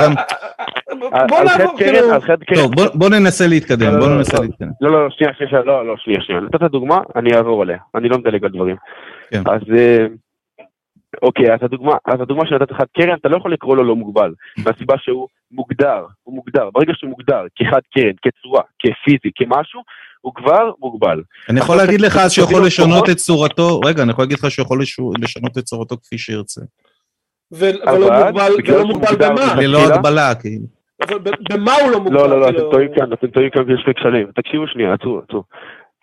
בוא 1.28 1.38
נעבור, 1.44 1.76
כאילו... 1.76 2.08
טוב, 2.54 2.70
בוא- 2.94 3.08
ננסה 3.08 3.46
להתקדם, 3.46 3.92
לא, 3.94 3.98
בוא 4.00 4.08
לא, 4.08 4.16
ננסה 4.16 4.36
לא. 4.36 4.42
להתקדם. 4.42 4.68
לא, 4.80 4.90
לא, 4.92 5.10
שנייה, 5.10 5.32
שנייה, 5.34 5.50
שנייה, 5.50 5.64
לא, 5.64 5.86
לא, 5.86 5.94
שנייה, 5.96 6.20
שנייה. 6.20 6.40
נתת 6.40 6.62
דוגמה, 6.62 6.98
אני 7.16 7.34
אעבור 7.36 7.62
עליה. 7.62 7.78
אני 7.94 8.08
לא 8.08 8.18
מדלג 8.18 8.44
על 8.44 8.50
דברים. 8.50 8.76
כן. 9.30 9.42
אז 9.46 9.60
אה, 9.76 10.06
אוקיי, 11.22 11.54
אז 11.54 11.58
הדוגמה, 11.62 11.92
אז 12.04 12.20
הדוגמה 12.20 12.46
שנתת 12.46 12.72
חד 12.72 12.84
קרן, 12.96 13.14
אתה 13.20 13.28
לא 13.28 13.36
יכול 13.36 13.52
לקרוא 13.52 13.76
לו 13.76 13.84
לא 13.84 13.96
מוגבל, 13.96 14.32
מהסיבה 14.64 14.94
שהוא 14.98 15.28
מוגדר, 15.52 16.04
הוא 16.22 16.34
מוגדר. 16.34 16.70
ברגע 16.74 16.92
שהוא 16.96 17.10
מוגדר 17.10 17.42
כחד 17.56 17.80
קרן, 17.94 18.12
כצורה, 18.22 18.62
כפיזי, 18.78 19.30
כמשהו, 19.34 19.80
הוא 20.20 20.34
כבר 20.34 20.70
מוגבל. 20.80 21.22
אני 21.48 21.60
יכול 21.60 21.76
להגיד 21.76 22.00
לך 22.00 22.20
שיכול 22.28 22.60
לו 22.60 22.66
לשנות. 22.66 23.10
את 23.10 23.16
צורתו, 23.16 23.80
רגע, 23.80 24.02
אני 24.02 24.10
יכול 24.10 24.24
להגיד 24.24 24.38
לך 24.38 24.50
שיכול 24.50 24.82
לשו- 24.82 25.12
לשנות 25.22 25.58
את 25.58 25.64
צורתו 25.64 25.96
כפי 25.96 26.18
שירצה. 26.18 26.60
ולא 27.52 28.10
מוגבל, 28.26 28.52
שהוא 28.66 28.86
מוגבל 28.86 29.10
מוגדר 29.10 29.30
במה? 29.30 29.54
ללא 29.62 29.78
הגבלה, 29.78 30.34
כאילו. 30.34 30.64
אבל 31.08 31.18
במה 31.50 31.72
הוא 31.82 31.90
לא 31.90 32.00
מוגבל? 32.00 32.16
לא, 32.16 32.28
לא, 32.28 32.40
לא, 32.40 32.46
כאילו? 32.46 32.60
אתם 32.60 32.70
טועים 32.72 32.90
כאן, 32.96 33.12
אתם 33.12 33.26
טועים 33.26 33.50
כאן 33.50 33.62
בשני 33.62 33.94
כשלים. 33.94 34.26
תקשיבו 34.34 34.66
שנייה, 34.66 34.92
עצרו, 34.94 35.20
עצרו. 35.28 35.42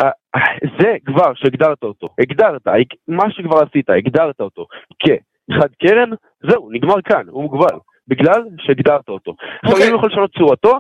אה, 0.02 0.10
אה, 0.36 0.42
זה 0.82 0.96
כבר 1.06 1.34
שהגדרת 1.36 1.84
אותו, 1.84 2.08
הגדרת, 2.20 2.62
הג- 2.68 2.98
מה 3.08 3.24
שכבר 3.32 3.58
עשית, 3.64 3.90
הגדרת 3.90 4.40
אותו 4.42 4.66
כחד 5.00 5.68
קרן, 5.82 6.10
זהו, 6.52 6.70
נגמר 6.72 7.02
כאן, 7.02 7.26
הוא 7.30 7.44
מוגבל. 7.44 7.78
בגלל 8.10 8.44
שהגדרת 8.60 9.10
אותו. 9.10 9.36
עכשיו 9.64 9.72
אוקיי. 9.74 9.88
אם 9.88 9.94
הוא 9.94 9.98
יכול 10.00 10.10
לשנות 10.12 10.32
צורתו, 10.38 10.80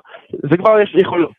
זה 0.51 0.58
כבר 0.58 0.80
יש 0.82 0.95
יכולות. 1.01 1.32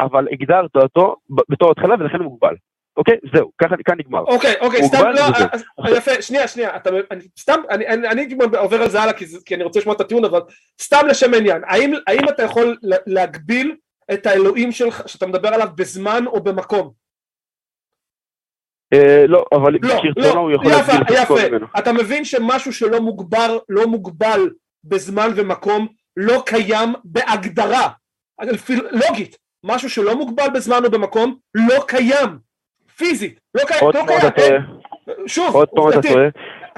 אבל 0.00 0.26
הגדרת 0.32 0.76
אותו 0.76 1.16
בתור 1.48 1.70
התחלה 1.70 1.94
ולכן 1.98 2.16
הוא 2.16 2.24
מוגבל. 2.24 2.54
אוקיי? 2.96 3.16
זהו, 3.34 3.50
ככה 3.62 3.74
כאן 3.84 3.98
נגמר. 3.98 4.20
אוקיי, 4.20 4.54
אוקיי, 4.60 4.82
סתם, 4.82 5.04
לא. 5.14 5.20
אז- 5.20 5.64
אז- 5.78 5.92
יפה, 5.96 6.22
שנייה, 6.22 6.48
שנייה, 6.48 6.76
אתה, 6.76 6.90
אני, 7.10 7.20
סתם, 7.38 7.60
אני, 7.70 7.86
אני, 7.88 8.08
אני 8.08 8.28
עובר 8.58 8.82
על 8.82 8.88
זה 8.88 9.02
הלאה 9.02 9.12
כי, 9.12 9.24
כי 9.44 9.54
אני 9.54 9.64
רוצה 9.64 9.78
לשמוע 9.80 9.94
את 9.94 10.00
הטיעון, 10.00 10.24
אבל 10.24 10.40
סתם 10.80 11.06
לשם 11.08 11.34
העניין, 11.34 11.62
האם, 11.66 11.92
האם 12.06 12.28
אתה 12.28 12.42
יכול 12.42 12.76
לה- 12.82 12.96
להגביל 13.06 13.74
את 14.12 14.26
האלוהים 14.26 14.72
שלך, 14.72 15.02
שאתה 15.08 15.26
מדבר 15.26 15.48
עליו 15.48 15.68
בזמן 15.76 16.24
או 16.26 16.40
במקום? 16.42 16.90
אה, 18.92 19.24
לא, 19.28 19.44
אבל 19.52 19.72
לא, 19.82 19.88
כרצונו 20.02 20.34
לא, 20.34 20.40
הוא 20.40 20.50
יכול 20.52 20.70
להגדיל 20.70 21.02
את 21.02 21.10
יפה, 21.10 21.48
ממנו. 21.50 21.66
אתה 21.78 21.92
מבין 21.92 22.24
שמשהו 22.24 22.72
שלא 22.72 23.00
מוגבר, 23.00 23.58
לא 23.68 23.86
מוגבל 23.86 24.50
בזמן 24.84 25.28
ומקום, 25.36 25.86
לא 26.16 26.42
קיים 26.46 26.94
בהגדרה, 27.04 27.88
לוגית, 28.90 29.36
משהו 29.64 29.90
שלא 29.90 30.16
מוגבל 30.16 30.46
בזמן 30.54 30.84
או 30.84 30.90
במקום, 30.90 31.36
לא 31.54 31.84
קיים, 31.86 32.38
פיזית, 32.96 33.40
לא 33.54 33.62
קיים, 33.66 33.80
עוד 33.84 33.94
לא 33.94 34.04
פעם 34.06 34.18
אתה 34.18 34.30
טועה, 34.30 34.48
אין- 34.48 35.28
שוב, 35.28 35.54
עוד 35.54 35.68
פעם 35.68 35.88
אתה 35.88 36.02
טועה. 36.02 36.24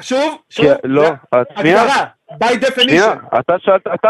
שוב, 0.00 0.38
שוב, 0.50 0.66
לא, 0.84 1.02
שנייה, 1.02 1.44
הגדרה, 1.56 2.04
by 2.32 2.64
definition, 2.66 3.38
אתה 3.40 3.54
שאלת, 3.58 3.86
אתה, 3.94 4.08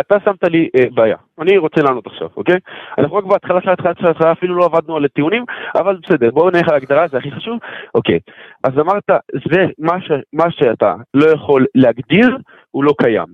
אתה 0.00 0.16
שמת 0.24 0.44
לי 0.44 0.68
אה, 0.76 0.84
בעיה. 0.94 1.16
אני 1.40 1.58
רוצה 1.58 1.80
לענות 1.82 2.06
עכשיו, 2.06 2.28
אוקיי? 2.36 2.56
אנחנו 2.98 3.16
רק 3.16 3.24
בהתחלה 3.24 3.60
של 3.62 3.68
ההתחלה 3.68 3.92
של 4.00 4.06
ההתחלה 4.06 4.32
אפילו 4.32 4.56
לא 4.56 4.64
עבדנו 4.64 4.96
על 4.96 5.04
הטיעונים, 5.04 5.44
אבל 5.74 5.96
בסדר, 6.02 6.30
בואו 6.30 6.50
נלך 6.50 6.68
על 6.68 6.74
ההגדרה, 6.74 7.08
זה 7.08 7.18
הכי 7.18 7.30
חשוב. 7.30 7.58
אוקיי, 7.94 8.18
אז 8.64 8.72
אמרת, 8.80 9.04
זה 9.52 9.66
מה, 9.78 10.00
ש, 10.00 10.10
מה 10.32 10.44
שאתה 10.50 10.94
לא 11.14 11.26
יכול 11.30 11.66
להגדיר, 11.74 12.36
הוא 12.70 12.84
לא 12.84 12.94
קיים. 12.98 13.26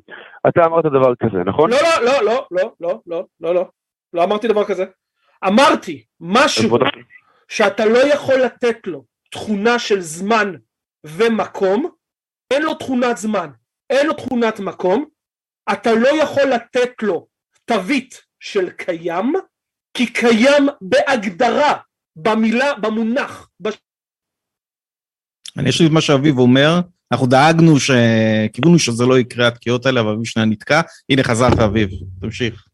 אתה 0.49 0.65
אמרת 0.65 0.85
דבר 0.85 1.15
כזה, 1.15 1.39
נכון? 1.45 1.71
לא, 1.71 1.77
לא, 1.83 2.05
לא, 2.05 2.23
לא, 2.23 2.47
לא, 2.51 2.71
לא, 2.81 3.01
לא, 3.07 3.25
לא, 3.41 3.55
לא, 3.55 3.67
לא 4.13 4.25
אמרתי 4.25 4.49
דבר 4.49 4.65
כזה, 4.65 4.85
אמרתי, 5.47 6.05
משהו. 6.21 6.79
שאתה 7.49 7.87
לא 7.87 7.99
יכול 7.99 8.35
לתת 8.35 8.87
לו 8.87 9.05
תכונה 9.31 9.79
של 9.79 10.01
זמן 10.01 10.53
ומקום, 11.05 11.89
אין 12.51 12.63
לו 12.63 12.75
תכונת 12.75 13.17
זמן, 13.17 13.49
אין 13.91 14.07
לו 14.07 14.13
תכונת 14.13 14.61
מקום, 14.61 15.05
אתה 15.73 15.95
לא 15.95 16.23
יכול 16.23 16.43
לתת 16.43 16.91
לו 17.03 17.27
תווית 17.65 18.23
של 18.41 18.71
קיים, 18.71 19.33
כי 19.95 20.13
קיים 20.13 20.69
בהגדרה, 20.81 21.75
במילה, 22.17 22.75
במונח, 22.75 23.49
בש... 23.61 23.75
אני 25.59 25.69
יש 25.69 25.81
לי 25.81 25.89
מה 25.89 26.01
שאביב 26.01 26.39
אומר, 26.39 26.81
אנחנו 27.13 27.27
דאגנו 27.27 27.81
ש... 27.81 27.91
קיווינו 28.53 28.79
שזה 28.79 29.07
לא 29.07 29.19
יקרה 29.19 29.49
התקיעות 29.49 29.87
האלה, 29.87 30.01
אבל 30.01 30.13
אביב 30.13 30.25
שנייה 30.25 30.49
נתקע. 30.49 30.81
הנה 31.11 31.23
חזרת 31.23 31.59
אביב, 31.59 31.91
תמשיך. 32.21 32.65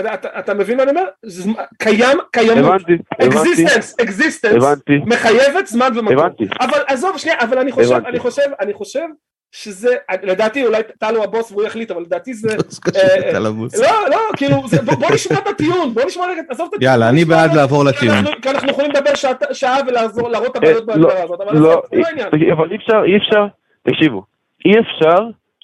אתה, 0.00 0.14
אתה, 0.14 0.28
אתה 0.38 0.54
מבין 0.54 0.76
מה 0.76 0.82
אני 0.82 0.90
אומר? 0.90 1.04
זמ... 1.26 1.52
קיים, 1.78 2.18
קיימות. 2.32 2.64
הבנתי, 2.64 2.92
הבנתי, 3.20 3.38
existence, 3.38 3.94
existence, 4.00 4.64
מחייבת 5.06 5.66
זמן 5.66 5.88
ומקום. 5.96 6.18
הבנתי. 6.18 6.44
אבל 6.60 6.78
עזוב 6.86 7.18
שנייה, 7.18 7.36
אבל 7.40 7.58
אני 7.58 7.72
חושב, 7.72 7.92
הבנתי. 7.92 8.08
אני 8.08 8.18
חושב, 8.18 8.50
אני 8.60 8.74
חושב 8.74 9.04
שזה, 9.52 9.94
לדעתי 10.22 10.66
אולי 10.66 10.82
טל 10.98 11.16
הוא 11.16 11.24
הבוס 11.24 11.52
והוא 11.52 11.62
יחליט, 11.62 11.90
אבל 11.90 12.02
לדעתי 12.02 12.34
זה, 12.34 12.56
קשה 12.80 12.98
אה. 13.00 13.38
לא, 13.38 14.10
לא, 14.10 14.18
כאילו, 14.36 14.62
בוא 14.98 15.10
נשמע 15.14 15.38
את 15.38 15.46
הטיעון, 15.46 15.94
בוא 15.94 16.02
נשמע 16.06 16.26
רגע, 16.26 16.42
עזוב 16.48 16.68
את 16.70 16.74
הטיעון. 16.74 16.92
יאללה, 16.92 17.08
אני 17.08 17.24
בעד 17.24 17.54
לעבור 17.54 17.84
לטיעון. 17.84 18.24
כי 18.42 18.50
אנחנו 18.50 18.70
יכולים 18.70 18.90
לדבר 18.90 19.14
שעה 19.52 19.78
ולעזור, 19.86 20.28
להראות 20.28 20.56
את 20.56 20.64
אה, 20.64 20.70
הבעיות 20.70 20.88
לא, 20.88 20.94
בהגדרה 20.94 21.22
הזאת, 21.22 21.40
אבל 21.40 21.58
לא, 21.58 21.82
זה 21.90 21.98
לא 21.98 22.06
העניין. 22.06 22.28
תקשיב, 22.30 22.48
אבל 22.50 22.70
אי 22.70 22.76
אפשר, 22.76 23.02
אי 23.06 23.16
אפשר, 23.16 23.46
תקשיבו, 23.82 24.22
אי 24.64 24.72
אפשר 24.80 25.18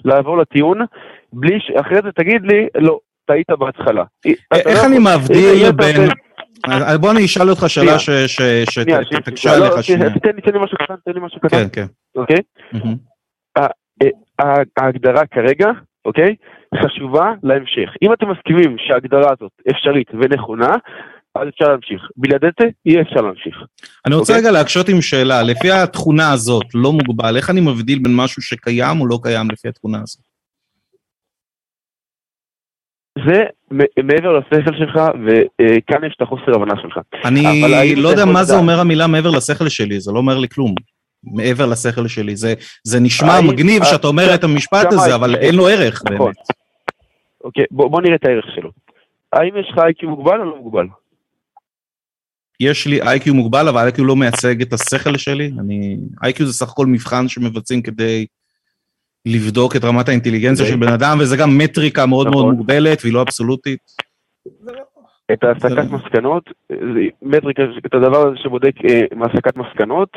לעבור 0.04 0.38
לטיעון 0.38 0.78
בלי 1.32 1.58
שאחרי 1.60 1.98
זה 2.04 2.08
תגיד 2.14 2.42
לי, 2.44 2.66
לא, 2.74 2.98
טעית 3.26 3.50
בהתחלה. 3.58 4.04
לא 4.26 4.32
איך 4.52 4.84
אני 4.84 4.98
מבדיל 4.98 5.72
בין... 5.72 5.96
בוא 7.00 7.10
אני 7.10 7.24
אשאל 7.24 7.50
אותך 7.50 7.64
שאלה 7.68 7.98
ש- 7.98 8.10
ש- 8.10 8.78
שתקשה 9.10 9.56
לא, 9.56 9.66
עליך 9.66 9.84
שנייה. 9.84 10.10
תן 10.10 10.52
לי 10.52 10.58
משהו 10.58 10.78
קטן, 10.78 10.94
תן 11.04 11.12
לי 11.14 11.20
משהו 11.20 11.40
קטן, 11.40 11.56
כן, 11.56 11.66
כן. 11.72 11.86
אוקיי? 12.16 12.38
הה- 13.56 14.62
ההגדרה 14.76 15.26
כרגע, 15.26 15.68
אוקיי? 16.04 16.36
חשובה 16.84 17.32
להמשך. 17.42 17.90
אם 18.02 18.12
אתם 18.12 18.26
מסכימים 18.30 18.76
שההגדרה 18.78 19.32
הזאת 19.32 19.52
אפשרית 19.70 20.08
ונכונה, 20.14 20.70
אז 21.34 21.48
אפשר 21.48 21.68
להמשיך. 21.68 22.02
בלעדי 22.16 22.46
זה, 22.60 22.66
אי 22.86 23.00
אפשר 23.00 23.20
להמשיך. 23.20 23.56
אני 24.06 24.14
רוצה 24.14 24.32
אוקיי. 24.32 24.42
רגע 24.48 24.58
להקשות 24.58 24.88
עם 24.88 25.00
שאלה, 25.00 25.42
לפי 25.42 25.70
התכונה 25.70 26.32
הזאת, 26.32 26.64
לא 26.74 26.92
מוגבל, 26.92 27.36
איך 27.36 27.50
אני 27.50 27.60
מבדיל 27.60 27.98
בין 28.02 28.12
משהו 28.16 28.42
שקיים 28.42 29.00
או 29.00 29.06
לא 29.06 29.18
קיים 29.22 29.50
לפי 29.52 29.68
התכונה 29.68 29.98
הזאת? 30.02 30.24
זה 33.26 33.44
מעבר 34.04 34.38
לשכל 34.38 34.76
שלך, 34.78 35.00
וכאן 35.26 36.04
יש 36.04 36.14
את 36.16 36.22
החוסר 36.22 36.54
הבנה 36.54 36.74
שלך. 36.82 36.98
אני 37.24 37.94
לא 37.96 38.08
יודע 38.08 38.24
מה 38.24 38.44
זה? 38.44 38.56
אומר 38.56 38.80
המילה 38.80 39.06
מעבר 39.06 39.30
לשכל 39.30 39.68
שלי, 39.68 40.00
זה 40.00 40.12
לא 40.12 40.18
אומר 40.18 40.38
לי 40.38 40.48
כלום. 40.48 40.74
מעבר 41.26 41.66
לשכל 41.66 42.08
שלי, 42.08 42.36
זה, 42.36 42.54
זה 42.84 43.00
נשמע 43.00 43.32
האם- 43.32 43.46
מגניב 43.46 43.82
אה, 43.82 43.88
שאתה 43.88 44.06
אומר 44.06 44.34
את 44.34 44.44
המשפט 44.44 44.86
כמה 44.90 45.02
הזה, 45.02 45.14
אבל 45.14 45.36
אין 45.36 45.54
לו 45.54 45.68
ערך 45.68 46.02
נכון. 46.04 46.32
באמת. 46.32 46.36
אוקיי, 47.44 47.64
בוא, 47.70 47.88
בוא 47.88 48.00
נראה 48.02 48.14
את 48.14 48.24
הערך 48.24 48.44
שלו. 48.54 48.70
האם 49.32 49.56
יש 49.60 49.66
לך 49.72 49.78
איי-קיו 49.78 50.08
מוגבל 50.08 50.40
או 50.40 50.44
לא 50.44 50.56
מוגבל? 50.56 50.86
יש 52.60 52.86
לי 52.86 53.02
איי-קיו 53.02 53.34
מוגבל, 53.34 53.68
אבל 53.68 53.82
איי-קיו 53.82 54.04
לא 54.04 54.16
מייצג 54.16 54.62
את 54.62 54.72
השכל 54.72 55.16
שלי. 55.16 55.50
אני... 55.58 55.96
איי-קיו 56.22 56.46
זה 56.46 56.52
סך 56.52 56.68
הכל 56.70 56.86
מבחן 56.86 57.28
שמבצעים 57.28 57.82
כדי 57.82 58.26
לבדוק 59.26 59.76
את 59.76 59.84
רמת 59.84 60.08
האינטליגנציה 60.08 60.64
אוקיי. 60.64 60.78
של 60.80 60.86
בן 60.86 60.92
אדם, 60.92 61.18
וזה 61.20 61.36
גם 61.36 61.58
מטריקה 61.58 62.06
מאוד 62.06 62.28
מאוד 62.28 62.44
נכון. 62.44 62.54
מוגבלת, 62.54 62.98
והיא 63.02 63.14
לא 63.14 63.22
אבסולוטית. 63.22 63.80
לא- 65.30 65.34
את 65.34 65.56
הסקת 65.56 65.88
זה- 65.88 65.96
מסקנות, 65.96 66.50
מטריקה, 67.22 67.62
את 67.86 67.94
הדבר 67.94 68.26
הזה 68.26 68.36
שבודק 68.36 68.72
אה, 68.88 69.00
הסקת 69.24 69.56
מסקנות, 69.56 70.08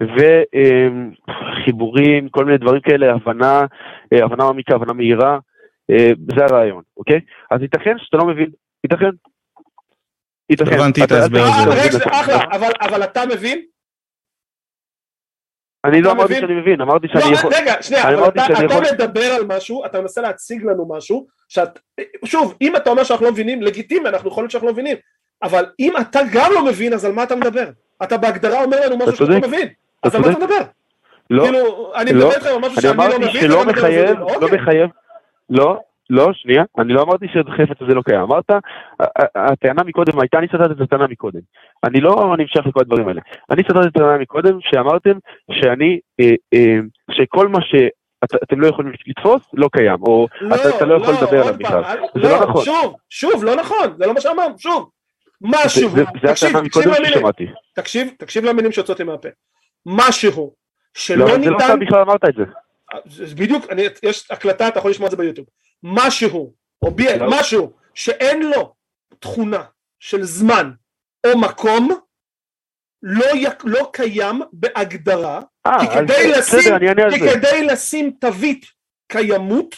וחיבורים, 0.00 2.28
כל 2.28 2.44
מיני 2.44 2.58
דברים 2.58 2.80
כאלה, 2.80 3.12
הבנה, 3.14 3.64
אה, 4.12 4.24
הבנה 4.24 4.44
מעמיקה, 4.44 4.74
הבנה 4.74 4.92
מהירה, 4.92 5.38
אה, 5.90 6.10
זה 6.36 6.44
הרעיון, 6.44 6.82
אוקיי? 6.96 7.20
אז 7.50 7.62
ייתכן 7.62 7.94
שאתה 7.98 8.16
לא 8.16 8.26
מבין, 8.26 8.50
ייתכן. 8.84 9.10
ייתכן. 10.50 10.74
הבנתי 10.74 11.04
את 11.04 11.12
ההסבר 11.12 11.40
הזה. 11.40 12.04
אה, 12.04 12.58
אבל 12.88 13.04
אתה 13.04 13.20
מבין? 13.32 13.58
אני 15.84 16.02
לא 16.02 16.12
אמרתי? 16.12 16.34
שאני 16.34 16.54
מבין, 16.54 16.80
אמרתי 16.80 17.06
שאני 17.08 17.30
לא, 17.30 17.36
יכול... 17.36 17.54
רגע, 17.54 17.74
שנייה, 17.80 18.28
אתה 18.28 18.44
שאני 18.46 18.92
מדבר 18.92 19.24
על 19.24 19.44
משהו, 19.46 19.84
אתה 19.84 20.00
מנסה 20.00 20.20
להציג 20.20 20.64
לנו 20.64 20.88
משהו, 20.88 21.26
שוב, 22.24 22.54
אם 22.60 22.76
אתה 22.76 22.90
אומר 22.90 23.04
שאנחנו 23.04 23.26
לא 23.26 23.32
מבינים, 23.32 23.62
לגיטימי, 23.62 24.08
אנחנו 24.08 24.28
יכול 24.28 24.42
להיות 24.42 24.50
שאנחנו 24.50 24.68
לא 24.68 24.72
מבינים, 24.72 24.96
אבל 25.42 25.66
אם 25.80 25.94
אתה 26.00 26.20
גם 26.32 26.50
לא 26.54 26.64
מבין, 26.64 26.92
אז 26.92 27.04
על 27.04 27.12
מה 27.12 27.22
אתה 27.22 27.36
מדבר? 27.36 27.70
אתה 28.02 28.16
בהגדרה 28.16 28.64
אומר 28.64 28.86
לנו 28.86 28.96
משהו 28.96 29.08
אתה 29.08 29.16
שאתה 29.16 29.32
לא. 29.32 29.38
מבין, 29.38 29.68
אז 30.02 30.14
על 30.14 30.20
מה 30.20 30.30
אתה. 30.30 30.38
מדבר? 30.38 30.62
לא, 31.30 31.42
כאילו, 31.42 31.92
אני 31.94 32.12
לא. 32.12 32.32
אני 32.32 32.42
שאני 32.80 32.84
לא 32.84 32.90
אמרתי 32.90 33.40
שלא 33.40 33.64
מחייב, 33.66 34.18
לא 34.18 34.34
אוקיי. 34.34 34.58
מחייב, 34.58 34.90
לא, 35.50 35.80
לא, 36.10 36.30
שנייה, 36.32 36.64
אני 36.78 36.92
לא 36.92 37.02
אמרתי 37.02 37.26
שהחפץ 37.32 37.76
הזה 37.82 37.94
לא 37.94 38.02
קיים, 38.02 38.20
אמרת, 38.20 38.44
הטענה 39.34 39.82
מקודם 39.82 40.20
הייתה, 40.20 40.38
אני 40.38 40.46
סתרתי 40.48 40.74
את 40.74 40.80
הטענה 40.80 41.06
מקודם, 41.06 41.40
אני 41.84 42.00
לא 42.00 42.34
נמשך 42.38 42.66
לכל 42.66 42.80
הדברים 42.80 43.08
האלה, 43.08 43.20
אני 43.50 43.62
סתרתי 43.62 43.88
את 43.88 43.96
הטענה 43.96 44.18
מקודם 44.18 44.58
שאמרתם 44.60 45.18
שאני, 45.50 45.98
אה, 46.20 46.30
אה, 46.54 46.76
שכל 47.10 47.48
מה 47.48 47.58
שאתם 47.62 48.60
לא 48.60 48.66
יכולים 48.66 48.92
לתפוס 49.08 49.42
לא 49.54 49.68
קיים, 49.72 50.02
או 50.02 50.26
אתה- 50.54 50.76
אתה 50.76 50.84
לא 50.84 50.94
יכול 50.94 51.14
לדבר 51.14 51.42
עליו 51.42 51.54
בכלל, 51.58 51.82
זה 52.14 52.28
לא 52.28 52.40
נכון. 52.48 52.64
שוב, 52.64 52.96
שוב, 53.10 53.44
לא 53.44 53.56
נכון, 53.56 53.86
זה 53.98 54.06
לא 54.06 54.14
מה 54.14 54.20
שאמרנו, 54.20 54.54
שוב. 54.58 54.90
זה- 55.40 55.48
משהו, 55.64 55.88
זה 55.90 55.96
זה 56.22 56.28
תקשיב, 56.28 56.48
הטענה 56.48 56.68
תקשיב 56.68 56.82
למילים, 56.86 57.22
תקשיב, 57.74 58.08
תקשיב 58.18 58.44
למילים 58.44 58.72
שיוצאות 58.72 58.98
לי 58.98 59.04
מהפה. 59.04 59.28
משהו 59.86 60.42
לא, 60.42 60.50
שלא 60.94 61.24
אבל 61.24 61.42
זה 61.42 61.50
לא 61.50 61.56
ניתן, 61.58 61.64
אתה 61.66 61.76
בכלל 61.76 62.00
אמרת 62.00 62.24
את 62.24 62.34
זה, 62.34 62.44
זה 63.26 63.34
בדיוק, 63.34 63.64
אני, 63.70 63.82
יש 64.02 64.30
הקלטה, 64.30 64.68
אתה 64.68 64.78
יכול 64.78 64.90
לשמוע 64.90 65.06
את 65.06 65.10
זה 65.10 65.16
ביוטיוב. 65.16 65.46
משהו, 65.82 66.54
או 66.82 66.90
בי. 66.90 67.06
משהו 67.30 67.72
שאין 67.94 68.42
לו 68.42 68.74
תכונה 69.18 69.62
של 69.98 70.22
זמן 70.22 70.70
או 71.26 71.38
מקום, 71.38 71.88
לא, 73.02 73.26
י- 73.34 73.44
לא 73.64 73.90
קיים 73.92 74.40
בהגדרה, 74.52 75.40
אה, 75.66 75.78
כי 75.80 75.86
כדי 75.94 76.30
לשים, 76.30 76.58
בסדר, 76.58 76.76
כי 77.10 77.30
כדי 77.34 77.66
לשים 77.66 78.10
תווית 78.20 78.66
קיימות, 79.08 79.74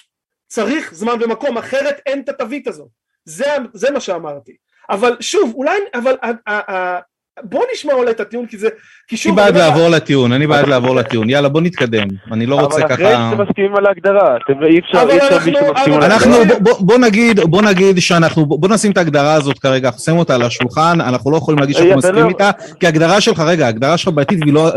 צריך 0.48 0.94
זמן 0.94 1.12
ומקום, 1.22 1.58
אחרת 1.58 2.00
אין 2.06 2.20
את 2.20 2.28
התווית 2.28 2.66
הזו. 2.68 2.88
זה, 3.24 3.46
זה 3.72 3.90
מה 3.90 4.00
שאמרתי. 4.00 4.56
אבל 4.90 5.16
שוב, 5.20 5.54
אולי, 5.54 5.78
אבל 5.94 6.16
ה- 6.22 6.50
ה- 6.52 6.72
ה- 6.72 7.00
בוא 7.40 7.64
נשמע 7.72 7.92
אולי 7.92 8.10
את 8.10 8.20
הטיעון, 8.20 8.46
כי 8.46 8.56
זה, 8.56 8.68
כי 9.08 9.16
שוב, 9.16 9.36
בעד 9.36 9.56
אני 9.56 9.58
לך, 9.58 9.68
לעבור 9.68 9.88
לטיעון, 9.88 10.32
אני 10.32 10.46
בעד 10.46 10.68
לעבור 10.68 10.96
לטיעון. 10.96 11.30
יאללה, 11.30 11.48
בוא 11.48 11.60
נתקדם. 11.60 12.08
אני 12.32 12.46
לא 12.46 12.60
רוצה 12.60 12.76
אבל 12.76 12.94
אחרי 12.94 13.06
ככה... 13.06 13.30
שאתם 13.30 13.42
מסכימים 13.42 13.76
על 13.76 13.86
ההגדרה, 13.86 14.36
אתם 14.36 14.62
אי 14.62 14.78
אפשר, 14.78 15.02
אבל 15.02 15.10
אי 15.10 15.16
אפשר 15.16 15.34
אנחנו- 15.34 15.50
בלי 15.52 15.60
שאתם 15.60 15.72
מסכימים 15.74 15.98
על 15.98 16.04
אבל 16.04 16.12
אנחנו, 16.12 16.34
ההגדרה. 16.34 16.58
בוא, 16.60 16.72
בוא, 16.72 16.86
בוא 16.86 16.98
נגיד, 16.98 17.40
בוא 17.40 17.62
נגיד 17.62 17.98
שאנחנו, 17.98 18.46
בוא 18.46 18.68
נשים 18.68 18.92
את 18.92 18.96
ההגדרה 18.96 19.34
הזאת 19.34 19.58
כרגע, 19.58 19.88
אנחנו 19.88 20.00
שמים 20.00 20.18
אותה 20.18 20.34
על 20.34 20.42
השולחן, 20.42 21.00
אנחנו 21.00 21.30
לא 21.30 21.36
יכולים 21.36 21.60
להגיד 21.60 21.76
שאנחנו 21.76 21.90
אתה 21.90 21.98
מסכימים 21.98 22.28
איתה, 22.28 22.50
כי 22.80 22.86
ההגדרה 22.86 23.20
שלך, 23.20 23.40
רגע, 23.46 23.66
ההגדרה 23.66 23.96
שלך 23.96 24.14
והיא 24.16 24.52
לא, 24.52 24.70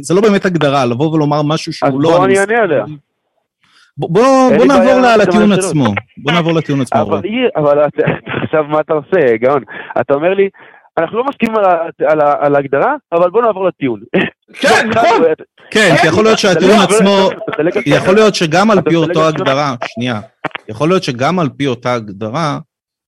זה 0.00 0.14
לא 0.14 0.20
באמת 0.20 0.44
הגדרה, 0.44 0.86
לבוא 0.86 1.12
ולומר 1.12 1.42
משהו 1.42 1.70
אז 1.70 1.74
שהוא 1.74 2.02
לא... 2.02 2.10
בוא 2.10 2.24
אני. 2.24 2.38
אענה 2.38 2.58
עליה. 2.62 2.84
בוא, 3.98 4.08
בוא, 4.56 4.66
נעבור 4.66 5.00
לטיעון. 5.18 5.52
עצמו, 5.52 5.94
בוא 6.18 6.32
נעבור 6.32 6.52
לטיעון 6.52 6.80
עצמו. 6.80 7.18
אבל 7.56 7.78
עכשיו 8.42 8.64
מה 8.64 8.80
אתה 8.80 8.92
עושה, 8.92 9.36
גאון? 9.36 9.62
אתה 10.00 10.14
אומר 10.14 10.34
לי, 10.34 10.48
אנחנו 10.98 11.18
לא 11.18 11.24
מסכימים 11.24 11.56
על 11.56 11.64
על 12.06 12.20
על 12.40 12.54
ההגדרה, 12.54 12.94
אבל 13.12 13.30
בוא 13.30 13.42
נעבור 13.42 13.66
לטיעון. 13.68 14.00
כן, 14.60 14.88
נכון, 14.88 15.22
כן, 15.70 15.94
כי 16.00 16.06
יכול 16.06 16.24
להיות 16.24 16.38
אתה 16.38 16.42
שהטיעון 16.42 16.76
לא- 16.76 16.82
עצמו, 16.82 17.30
אתה 17.48 17.62
יכול 17.86 18.14
להיות 18.14 18.34
שגם 18.34 18.70
על 18.70 18.78
אתה 18.78 18.90
פי 18.90 18.96
על 18.96 19.28
הגדרה, 19.28 19.74
שנייה, 19.86 20.20
יכול 20.68 20.88
להיות 20.88 21.02
שגם 21.02 21.38
על 21.38 21.48
פי 21.56 21.66
אותה 21.66 21.94
הגדרה, 21.94 22.58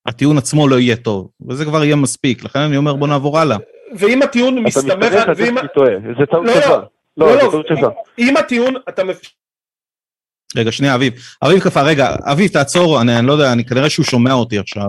הטיעון 0.07 0.39
עצמו 0.39 0.69
לא 0.69 0.79
יהיה 0.79 0.97
טוב, 0.97 1.29
וזה 1.49 1.65
כבר 1.65 1.85
יהיה 1.85 1.97
מספיק, 1.97 2.45
לכן 2.45 2.59
אני 2.59 2.77
אומר 2.77 2.95
בוא 2.95 3.09
נעבור 3.09 3.39
הלאה. 3.39 3.57
ואם 3.97 4.23
הטיעון 4.23 4.59
אתה 4.59 4.67
מסתמך 4.67 4.95
מסתמך 4.95 5.13
על... 5.29 5.35
זה 5.35 5.47
שאני 5.47 5.69
טועה, 5.75 5.93
זה 6.19 6.27
טעות 6.27 6.47
לא, 6.47 6.53
שלך. 6.55 6.67
לא, 6.69 6.77
לא, 7.17 7.27
לא, 7.27 7.37
זה 7.37 7.45
לא, 7.47 7.51
טעות 7.51 7.67
שלך. 7.67 7.87
אם 8.19 8.37
הטיעון, 8.37 8.75
אתה 8.89 9.05
מפ... 9.05 9.21
רגע, 10.57 10.73
שנייה, 10.73 10.95
אביב. 10.95 11.13
אביב 11.45 11.61
קפא, 11.61 11.79
רגע, 11.79 12.15
אביב, 12.25 12.51
תעצור, 12.51 13.01
אני, 13.01 13.19
אני 13.19 13.27
לא 13.27 13.33
יודע, 13.33 13.53
אני 13.53 13.65
כנראה 13.65 13.91
שהוא 13.91 14.05
שומע 14.05 14.33
אותי 14.33 14.59
עכשיו. 14.59 14.89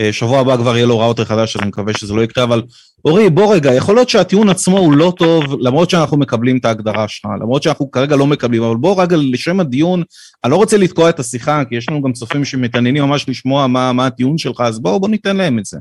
אה, 0.00 0.12
שבוע 0.12 0.40
הבא 0.40 0.56
כבר 0.56 0.76
יהיה 0.76 0.86
לו 0.86 0.98
ראוטר 0.98 1.24
חדש, 1.24 1.56
אז 1.56 1.62
אני 1.62 1.68
מקווה 1.68 1.92
שזה 1.92 2.14
לא 2.14 2.22
יקרה, 2.22 2.44
אבל 2.44 2.62
אורי, 3.04 3.30
בוא 3.30 3.54
רגע, 3.54 3.74
יכול 3.74 3.94
להיות 3.94 4.08
שהטיעון 4.08 4.48
עצמו 4.48 4.78
הוא 4.78 4.92
לא 4.92 5.12
טוב, 5.16 5.44
למרות 5.60 5.90
שאנחנו 5.90 6.16
מקבלים 6.16 6.56
את 6.58 6.64
ההגדרה 6.64 7.08
שלך, 7.08 7.30
למרות 7.40 7.62
שאנחנו 7.62 7.90
כרגע 7.90 8.16
לא 8.16 8.26
מקבלים, 8.26 8.62
אבל 8.62 8.76
בוא 8.76 9.02
רגע, 9.02 9.16
לשם 9.20 9.60
הדיון, 9.60 10.02
אני 10.44 10.52
לא 10.52 10.56
רוצה 10.56 10.76
לתקוע 10.76 11.08
את 11.08 11.20
השיחה, 11.20 11.64
כי 11.64 11.76
יש 11.76 11.88
לנו 11.88 12.02
גם 12.02 12.12
צופים 12.12 12.44
שמתעניינים 12.44 13.04
ממש 13.04 13.28
לשמוע 13.28 13.66
מה, 13.66 13.92
מה 13.92 14.06
הטיעון 14.06 14.38
שלך, 14.38 14.60
אז 14.60 14.80
בוא, 14.80 14.98
בוא 14.98 15.08
ניתן 15.08 15.36
להם 15.36 15.58
את 15.58 15.64
זה. 15.64 15.78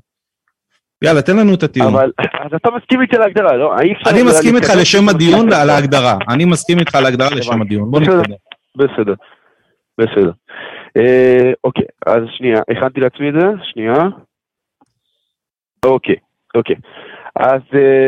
יאללה, 1.04 1.22
תן 1.22 1.38
לנו 1.38 1.54
את 1.54 1.64
הטיעון. 1.64 1.94
אבל, 1.94 2.12
אז 2.20 2.52
אתה 2.56 2.70
מסכים 2.78 3.02
איתי 3.02 3.16
על 3.16 3.22
ההגדרה, 3.22 3.58
לא? 3.58 3.76
אני 4.08 4.24
מסכים 4.24 4.56
איתך 4.56 4.70
לשם 4.78 5.10
הדיון. 5.10 5.54
על 5.54 5.70
ההגדרה. 5.70 6.18
אני 6.30 6.46
מסכים 6.46 6.80
איתך 6.80 6.96
על 6.96 7.06
ההגדרה 7.06 7.30
לשם. 7.30 7.62
הדיון. 7.62 7.92
בוא. 7.92 8.00
נתקדם. 8.00 8.36
בסדר, 8.76 9.14
בסדר. 9.98 10.32
אה, 10.98 11.52
אוקיי, 11.64 11.86
אז 12.06 12.22
שנייה, 12.38 12.60
הכנתי 12.72 13.00
לעצמי 13.00 13.30
את 13.30 13.34
זה, 13.40 13.48
שנייה. 13.64 13.96
אוקיי, 15.86 16.16
אוקיי. 16.56 16.76
אז 17.36 17.62
אה, 17.74 18.08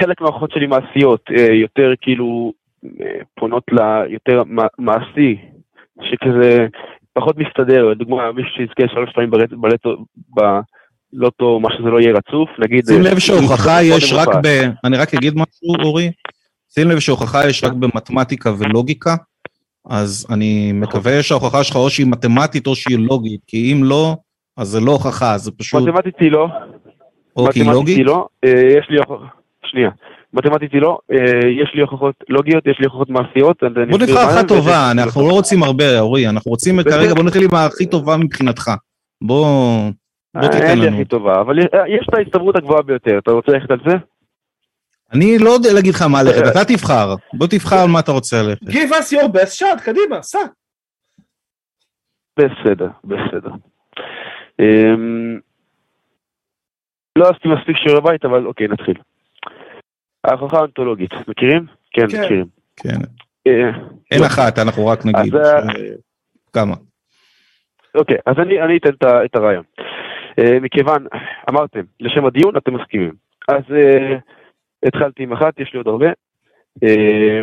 חלק 0.00 0.20
מההוכחות 0.20 0.50
שלי 0.50 0.66
מעשיות, 0.66 1.20
אה, 1.38 1.54
יותר 1.54 1.92
כאילו 2.00 2.52
אה, 3.00 3.20
פונות 3.34 3.64
ליותר 3.72 4.42
מעשי, 4.78 5.36
שכזה 6.02 6.66
פחות 7.12 7.36
מסתדר, 7.38 7.84
לדוגמה 7.88 8.32
מישהו 8.32 8.50
שיזכה 8.56 8.94
שלוש 8.94 9.10
פעמים 9.14 9.30
ברט- 9.30 9.52
בלטו, 9.52 9.96
בלוטו, 11.12 11.60
מה 11.60 11.68
שזה 11.72 11.90
לא 11.90 12.00
יהיה 12.00 12.12
רצוף, 12.12 12.48
נגיד... 12.58 12.84
שים 12.86 13.06
אה, 13.06 13.10
לב 13.12 13.18
שהוכחה 13.18 13.82
יש 13.82 14.12
רק. 14.12 14.28
ב... 14.44 14.46
אני 14.84 14.96
רק 14.96 15.14
אגיד 15.14 15.32
משהו, 15.34 15.84
אורי. 15.84 16.10
שים 16.74 16.88
לב 16.90 16.98
שהוכחה 16.98 17.48
יש 17.48 17.64
רק 17.64 17.72
במתמטיקה 17.72 18.50
ולוגיקה, 18.58 19.14
אז 19.88 20.26
אני 20.30 20.72
מקווה 20.72 21.22
שההוכחה 21.22 21.64
שלך 21.64 21.76
או 21.76 21.90
שהיא 21.90 22.06
מתמטית 22.06 22.66
או 22.66 22.74
שהיא 22.74 22.98
לוגית, 22.98 23.40
כי 23.46 23.72
אם 23.72 23.84
לא, 23.84 24.16
אז 24.56 24.68
זה 24.68 24.80
לא 24.80 24.92
הוכחה, 24.92 25.38
זה 25.38 25.50
פשוט... 25.58 25.82
מתמטית 25.82 26.14
היא 26.20 26.32
לא. 26.32 26.48
או 27.36 27.46
כי 27.46 27.60
מתמטית 27.60 27.74
לוגית? 27.74 27.96
היא 27.96 28.06
לא. 28.06 28.26
אה, 28.44 28.50
יש 28.78 28.86
לי 28.90 28.98
הוכחות... 28.98 29.20
שנייה. 29.64 29.90
מתמטית 30.34 30.72
היא 30.72 30.80
לא. 30.80 30.98
אה, 31.12 31.48
יש 31.62 31.72
לי 31.74 31.80
הוכחות 31.80 32.14
לוגיות, 32.28 32.66
יש 32.66 32.76
לי 32.78 32.84
הוכחות 32.84 33.10
מעשיות. 33.10 33.62
בוא 33.90 33.98
נבחר 33.98 34.24
אחת 34.24 34.48
טובה, 34.48 34.90
אנחנו 34.90 35.28
לא 35.28 35.32
רוצים 35.32 35.62
הרבה, 35.62 36.00
אורי, 36.00 36.28
אנחנו 36.28 36.50
רוצים. 36.50 36.82
כרגע, 36.82 37.14
בוא 37.14 37.24
נתחיל 37.24 37.44
עם 37.44 37.54
הכי 37.54 37.86
טובה 37.86 38.16
מבחינתך. 38.16 38.70
בוא, 39.22 39.46
בוא 40.34 40.42
אה, 40.42 40.48
תיתן 40.48 40.66
אין 40.66 40.78
לי 40.78 40.86
לנו. 40.86 40.96
הכי 40.96 41.04
טובה, 41.04 41.40
אבל 41.40 41.58
יש 41.58 42.06
את 42.08 42.14
ההסתברות 42.14 42.56
הגבוהה 42.56 42.82
ביותר. 42.82 43.18
אתה 43.18 43.30
רוצה 43.30 43.52
ללכת 43.52 43.70
על 43.70 43.78
זה? 43.86 43.96
אני 45.14 45.38
לא 45.38 45.50
יודע 45.50 45.72
להגיד 45.74 45.94
לך 45.94 46.02
מה 46.02 46.22
ללכת, 46.26 46.42
אתה 46.52 46.64
תבחר. 46.64 47.14
בוא 47.32 47.46
תבחר 47.46 47.76
על 47.76 47.88
מה 47.88 48.00
אתה 48.00 48.12
רוצה 48.12 48.42
ללכת. 48.42 48.62
Give 48.62 48.90
us 48.90 49.16
your 49.16 49.28
best 49.28 49.58
shot, 49.58 49.84
קדימה, 49.84 50.22
סע. 50.22 50.38
בסדר, 52.38 52.88
בסדר. 53.04 53.50
אמ, 54.60 55.40
לא 57.18 57.28
עשיתי 57.28 57.48
מספיק 57.48 57.76
שיעורי 57.76 58.00
בית, 58.00 58.24
אבל 58.24 58.46
אוקיי, 58.46 58.68
נתחיל. 58.68 58.94
ההוכחה 60.24 60.56
האונתולוגית, 60.56 61.10
מכירים? 61.28 61.66
כן, 61.90 62.08
כן. 62.08 62.22
מכירים. 62.24 62.46
כן. 62.76 62.98
אה, 63.46 63.70
אין 64.10 64.24
אחת, 64.24 64.58
אנחנו 64.58 64.86
רק 64.86 65.06
נגיד. 65.06 65.34
אז, 65.36 65.42
אה, 65.44 65.74
כמה. 66.52 66.74
אוקיי, 67.94 68.16
אז 68.26 68.36
אני, 68.38 68.62
אני 68.62 68.76
אתן 68.76 68.90
את, 69.24 69.36
הרעיון. 69.36 69.64
אה, 70.38 70.60
מכיוון, 70.60 71.06
אמרתם, 71.50 71.80
לשם 72.00 72.26
הדיון 72.26 72.56
אתם 72.56 72.74
מסכימים. 72.74 73.12
אז 73.48 73.62
התחלתי 74.86 75.22
עם 75.22 75.32
אחת, 75.32 75.60
יש 75.60 75.72
לי 75.72 75.78
עוד 75.78 75.88
הרבה. 75.88 76.06
אה, 76.84 77.40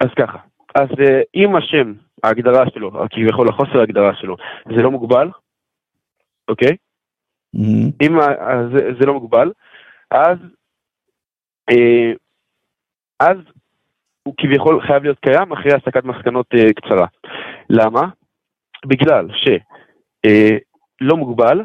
אז 0.00 0.08
ככה, 0.18 0.38
אז 0.74 0.88
אה, 1.00 1.20
אם 1.34 1.56
השם, 1.56 1.92
ההגדרה 2.24 2.64
שלו, 2.74 2.90
כביכול 3.10 3.48
החוסר 3.48 3.80
ההגדרה 3.80 4.14
שלו, 4.14 4.36
זה 4.76 4.82
לא 4.82 4.90
מוגבל, 4.90 5.28
אוקיי? 6.48 6.76
אם 8.02 8.18
ה- 8.18 8.24
ה- 8.24 8.68
זה, 9.00 9.06
לא 9.06 9.12
מוגבל, 9.14 9.52
אז, 10.10 10.38
אה, 11.70 12.12
אז 13.20 13.36
הוא 14.22 14.34
כביכול 14.36 14.80
חייב 14.86 15.02
להיות 15.02 15.18
קיים 15.18 15.52
אחרי 15.52 15.72
הסקת 15.72 16.04
מסקנות 16.04 16.46
אה, 16.54 16.72
קצרה. 16.72 17.06
למה? 17.70 18.02
בגלל 18.86 19.28
שלא 19.34 21.16
מוגבל 21.16 21.60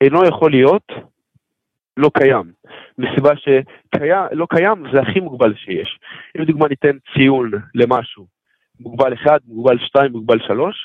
אינו 0.00 0.24
יכול 0.24 0.50
להיות 0.50 0.92
לא 1.96 2.10
קיים. 2.14 2.52
מסיבה 2.98 3.30
שקיים, 3.36 4.24
לא 4.32 4.46
קיים 4.50 4.84
זה 4.92 5.00
הכי 5.00 5.20
מוגבל 5.20 5.54
שיש. 5.56 5.98
אם 6.36 6.42
לדוגמה 6.42 6.68
ניתן 6.68 6.96
ציון 7.14 7.50
למשהו, 7.74 8.26
מוגבל 8.80 9.14
1, 9.14 9.40
מוגבל 9.46 9.78
2, 9.86 10.12
מוגבל 10.12 10.38
3, 10.46 10.76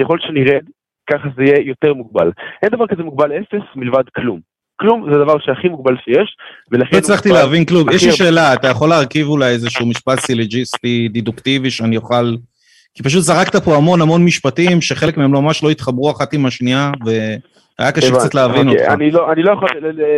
ככל 0.00 0.18
שנרד, 0.20 0.64
ככה 1.10 1.28
זה 1.36 1.42
יהיה 1.42 1.60
יותר 1.66 1.94
מוגבל. 1.94 2.30
אין 2.62 2.70
דבר 2.70 2.86
כזה 2.86 3.02
מוגבל 3.02 3.32
0 3.32 3.60
מלבד 3.76 4.04
כלום. 4.16 4.40
כלום 4.80 5.06
זה 5.10 5.20
הדבר 5.20 5.38
שהכי 5.38 5.68
מוגבל 5.68 5.96
שיש, 6.04 6.36
ולכן... 6.70 6.90
לא 6.92 6.98
הצלחתי 6.98 7.28
מוגבל 7.28 7.44
להבין 7.44 7.64
כלום. 7.64 7.90
יש 7.90 8.04
לי. 8.04 8.12
שאלה, 8.12 8.54
אתה 8.54 8.68
יכול 8.68 8.88
להרכיב 8.88 9.26
אולי 9.26 9.50
איזשהו 9.50 9.86
משפט 9.86 10.18
סילג'יסטי 10.18 11.08
דידוקטיבי 11.08 11.70
שאני 11.70 11.96
אוכל... 11.96 12.34
כי 12.94 13.02
פשוט 13.02 13.22
זרקת 13.22 13.56
פה 13.56 13.76
המון 13.76 14.00
המון 14.00 14.24
משפטים 14.24 14.80
שחלק 14.80 15.16
מהם 15.16 15.30
ממש 15.30 15.62
לא 15.62 15.70
התחברו 15.70 16.10
אחת 16.10 16.32
עם 16.32 16.46
השנייה, 16.46 16.90
והיה 17.82 17.92
קשה. 17.92 18.14
קצת 18.14 18.34
להבין 18.34 18.68
אותך. 18.68 18.80
אני 18.88 19.10
לא, 19.10 19.32
אני 19.32 19.42
לא 19.42 19.52
יכול 19.52 19.68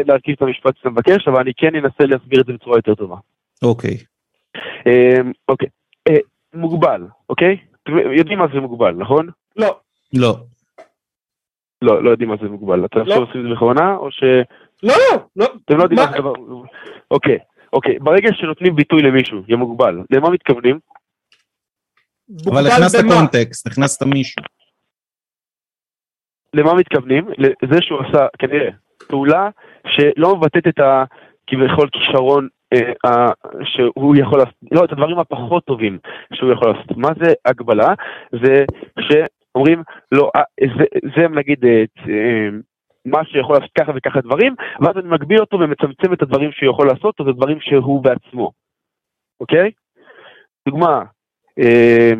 להרכיב 0.06 0.34
את 0.36 0.42
המשפט 0.42 0.76
שאתה 0.76 0.90
מבקש, 0.90 1.28
אבל 1.28 1.40
אני 1.40 1.52
כן 1.56 1.74
אנסה 1.74 2.04
להסביר 2.04 2.40
את 2.40 2.46
זה 2.46 2.52
בצורה 2.52 2.78
יותר 2.78 2.94
טובה. 2.94 3.16
אוקיי. 3.62 3.96
אמ, 4.86 5.32
אוקיי, 5.48 5.68
אה, 6.08 6.16
מוגבל, 6.54 7.02
אוקיי? 7.28 7.56
אתם 7.82 7.92
יודעים 8.12 8.38
מה 8.38 8.46
זה 8.54 8.60
מוגבל, 8.60 8.94
נכון? 8.98 9.28
לא, 9.56 9.78
לא. 10.14 10.36
לא, 11.82 12.04
לא 12.04 12.10
יודעים 12.10 12.28
מה 12.28 12.36
זה 12.42 12.48
מוגבל. 12.48 12.84
אתם 12.84 12.98
לא. 12.98 13.02
עכשיו 13.02 13.20
עושים 13.20 13.40
את 13.40 13.46
זה 13.48 13.54
בכוונה, 13.54 13.96
או 13.96 14.10
שאתם 14.10 14.54
לא, 14.82 14.94
לא, 15.12 15.18
לא. 15.36 15.46
לא 15.70 15.82
יודעים 15.82 16.00
מה 16.00 16.06
זה 16.12 16.18
דבר... 16.18 16.32
אוקיי, 17.10 17.38
אוקיי, 17.72 17.98
ברגע 17.98 18.30
שנותנים 18.32 18.76
ביטוי 18.76 19.02
למישהו, 19.02 19.42
יהיה 19.48 19.56
מוגבל, 19.56 20.00
למה 20.10 20.30
מתכוונים? 20.30 20.78
אבל 22.46 22.66
הכנסת? 22.66 23.04
קונטקסט, 23.08 23.66
הכנסת 23.66 24.02
מישהו. 24.02 24.42
למה 26.54 26.74
מתכוונים? 26.74 27.28
לזה 27.38 27.78
שהוא 27.80 27.98
עשה, 28.00 28.26
כנראה, 28.38 28.68
פעולה 29.08 29.48
שלא 29.86 30.36
מבטאת 30.36 30.66
את 30.66 30.78
ה... 30.78 31.04
כביכול 31.46 31.88
כישרון 31.88 32.48
אה, 32.72 33.30
שהוא 33.64 34.16
יכול 34.16 34.38
לעשות, 34.38 34.54
לא, 34.72 34.84
את 34.84 34.92
הדברים 34.92 35.18
הפחות 35.18 35.64
טובים 35.64 35.98
שהוא 36.34 36.52
יכול 36.52 36.68
לעשות. 36.68 36.96
מה 36.96 37.08
זה 37.22 37.32
הגבלה? 37.44 37.94
זה 38.44 38.64
שאומרים, 39.00 39.82
לא, 40.12 40.30
אה, 40.36 40.42
זה, 40.78 40.84
זה 41.16 41.28
נגיד 41.28 41.64
אה, 41.64 41.84
אה, 42.08 42.48
מה 43.04 43.24
שיכול 43.24 43.56
לעשות 43.56 43.70
ככה 43.78 43.92
וככה 43.94 44.20
דברים, 44.20 44.54
ואז 44.80 44.96
אני 44.96 45.08
מגביל 45.08 45.40
אותו 45.40 45.56
ומצמצם 45.60 46.12
את 46.12 46.22
הדברים 46.22 46.52
שהוא 46.52 46.70
יכול 46.70 46.86
לעשות, 46.86 47.20
או 47.20 47.24
זה 47.24 47.32
דברים 47.32 47.58
שהוא 47.60 48.02
בעצמו, 48.04 48.50
אוקיי? 49.40 49.70
דוגמה, 50.68 51.02
אה, 51.58 52.12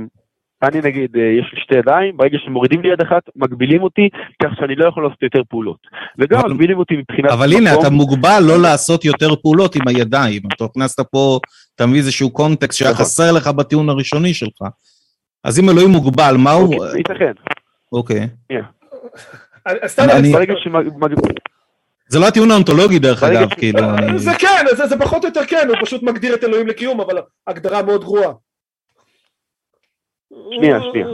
אני 0.68 0.81
נגיד, 0.85 1.16
אה, 1.16 1.22
יש 1.22 1.53
לי 1.55 1.61
שתי 1.61 1.74
ידיים, 1.74 2.16
ברגע 2.16 2.38
שמורידים 2.44 2.83
לי 2.83 2.88
יד 2.88 3.00
אחת, 3.00 3.22
מגבילים 3.37 3.83
אותי, 3.83 4.09
כך 4.42 4.48
שאני 4.59 4.74
לא 4.77 4.88
יכול 4.88 5.03
לעשות 5.03 5.22
יותר 5.22 5.40
פעולות. 5.48 5.79
וגם 6.18 6.40
אבל- 6.40 6.50
מגבילים 6.50 6.79
אותי 6.79 6.94
מבחינת 6.96 7.31
אבל 7.31 7.53
הנה, 7.53 7.70
מקום. 7.72 7.83
אתה 7.83 7.90
מוגבל 7.90 8.42
לא 8.46 8.62
לעשות 8.62 9.05
יותר 9.05 9.37
פעולות 9.37 9.77
עם 9.77 9.88
הידיים. 9.88 10.42
אתה 10.57 10.64
הכנסת 10.64 11.00
פה, 11.11 11.38
אתה 11.74 11.87
מביא 11.87 11.98
איזשהו 11.98 12.31
קונטקסט 12.31 12.79
שהיה 12.79 12.90
נכון. 12.90 13.05
חסר 13.05 13.33
לך 13.33 13.48
בטיעון 13.48 13.88
הראשוני 13.88 14.35
שלך. 14.35 14.62
אז 15.44 15.59
אם 15.61 15.70
אלוהים 15.70 15.90
מוגבל, 15.90 16.35
מה 16.38 16.53
הוא... 16.53 16.74
אוקיי, 16.74 16.98
ייתכן. 16.98 17.33
אוקיי. 17.92 18.29
ברגע 20.33 20.55
שמגבילים... 20.57 21.18
זה 22.09 22.18
לא 22.18 22.29
הטיעון 22.29 22.50
האונתולוגי 22.50 22.98
דרך 22.98 23.22
אגב, 23.22 23.48
כאילו. 23.55 23.81
זה 24.16 24.31
כן, 24.38 24.64
זה, 24.77 24.87
זה 24.87 24.98
פחות 24.98 25.24
או 25.24 25.29
יותר 25.29 25.44
כן, 25.44 25.68
הוא 25.68 25.77
פשוט 25.83 26.03
מגדיר 26.03 26.35
את 26.35 26.44
אלוהים 26.44 26.66
לקיום, 26.66 27.00
אבל 27.00 27.18
הגדרה 27.46 27.83
מאוד 27.83 28.00
גרועה. 28.05 28.33
שנייה, 30.51 30.81
שנייה. 30.90 31.07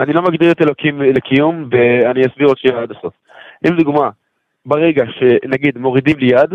אני 0.00 0.12
לא 0.12 0.22
מגדיר 0.22 0.52
את 0.52 0.62
אלוקים 0.62 1.02
לקיום, 1.02 1.68
ואני 1.70 2.26
אסביר 2.26 2.46
עוד 2.48 2.58
שנייה 2.58 2.82
עד 2.82 2.90
הסוף. 2.90 3.14
אם 3.66 3.76
דוגמה, 3.76 4.10
ברגע 4.66 5.04
שנגיד 5.18 5.78
מורידים 5.78 6.18
לי 6.18 6.26
יד, 6.26 6.50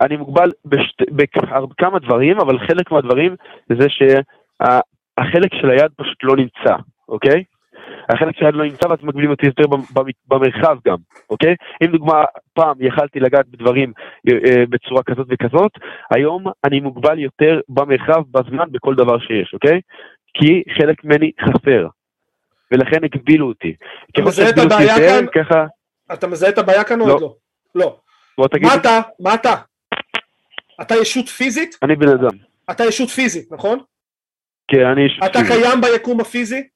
אני 0.00 0.16
מוגבל 0.16 0.50
בשת, 0.64 1.12
בכמה 1.68 1.98
דברים, 1.98 2.40
אבל 2.40 2.58
חלק 2.58 2.92
מהדברים 2.92 3.34
זה 3.68 3.86
שהחלק 3.88 5.54
של 5.54 5.70
היד 5.70 5.90
פשוט 5.96 6.18
לא 6.22 6.36
נמצא, 6.36 6.76
אוקיי? 7.08 7.44
החלק 8.08 8.36
של 8.36 8.44
היד 8.44 8.54
לא 8.54 8.64
נמצא 8.64 8.88
ואז 8.88 8.98
מגבילים 9.02 9.30
אותי 9.30 9.46
יותר 9.46 9.66
במ- 9.66 9.94
במ- 9.94 10.10
במרחב 10.28 10.76
גם, 10.86 10.96
אוקיי? 11.30 11.54
אם 11.82 11.86
דוגמה, 11.86 12.24
פעם 12.54 12.76
יכלתי 12.80 13.20
לגעת 13.20 13.48
בדברים 13.48 13.92
אה, 14.28 14.34
אה, 14.46 14.64
בצורה 14.70 15.02
כזאת 15.02 15.26
וכזאת, 15.30 15.72
היום 16.10 16.44
אני 16.64 16.80
מוגבל 16.80 17.18
יותר 17.18 17.60
במרחב, 17.68 18.22
בזמן, 18.30 18.64
בכל 18.72 18.94
דבר 18.94 19.18
שיש, 19.18 19.54
אוקיי? 19.54 19.80
כי 20.34 20.62
חלק 20.78 21.04
ממני 21.04 21.30
חסר, 21.40 21.86
ולכן 22.72 23.04
הגבילו 23.04 23.48
אותי. 23.48 23.74
ככל 24.16 24.28
מזהה 24.28 24.48
את 24.50 24.58
הבעיה 24.58 24.96
כאן? 24.96 25.26
ככה, 25.34 25.64
אתה 26.12 26.26
מזהה 26.26 26.50
את 26.50 26.58
הבעיה 26.58 26.84
כאן 26.84 27.00
או 27.00 27.06
לא. 27.08 27.12
עוד 27.12 27.22
לא? 27.74 28.00
לא. 28.38 28.48
תגיד, 28.48 28.66
מה 28.68 28.74
אתה? 28.74 29.00
מה 29.20 29.34
אתה? 29.34 29.54
אתה 30.80 30.94
ישות 30.96 31.28
פיזית? 31.28 31.76
אני 31.82 31.96
בן 31.96 32.08
אדם. 32.08 32.36
אתה 32.70 32.84
ישות 32.84 33.08
פיזית, 33.10 33.52
נכון? 33.52 33.78
כן, 34.68 34.86
אני 34.86 35.04
איש 35.04 35.20
אתה 35.26 35.38
פיזי. 35.38 35.52
קיים 35.62 35.80
ביקום 35.80 36.20
הפיזי? 36.20 36.68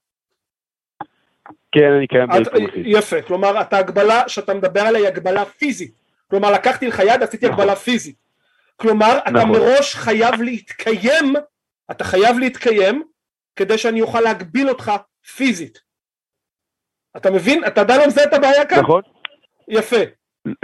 כן, 1.73 1.93
אני 1.99 2.07
קיים 2.07 2.31
את- 2.31 2.37
ביקום 2.37 2.67
הפיזי. 2.67 2.89
יפה, 2.99 3.23
כלומר 3.23 3.61
אתה 3.61 3.79
הגבלה 3.79 4.29
שאתה 4.29 4.55
מדבר 4.55 4.81
עליה 4.81 5.01
היא 5.01 5.09
הגבלה 5.09 5.45
פיזית, 5.45 5.93
כלומר 6.31 6.53
לקחתי 6.53 6.87
לך 6.87 6.99
יד 7.07 7.23
עשיתי 7.23 7.47
נכון. 7.47 7.61
הגבלה 7.61 7.77
פיזית, 7.77 8.17
כלומר 8.77 9.19
אתה 9.19 9.31
נכון. 9.31 9.51
מראש 9.51 9.95
חייב 9.95 10.43
להתקיים, 10.43 11.33
אתה 11.91 12.05
חייב 12.05 12.39
להתקיים 12.39 13.03
כדי 13.57 13.79
שאני 13.79 14.03
אוכל 14.03 14.21
להגביל 14.21 14.69
אותך 14.69 14.93
פיזית, 15.37 15.81
אתה 17.17 17.31
מבין? 17.31 17.65
אתה 17.67 17.81
עדיין 17.81 18.01
לא 18.01 18.07
מזהה 18.07 18.25
את 18.25 18.35
הבעיה 18.35 18.67
כאן? 18.67 18.81
נכון? 18.81 19.03
יפה, 19.69 19.97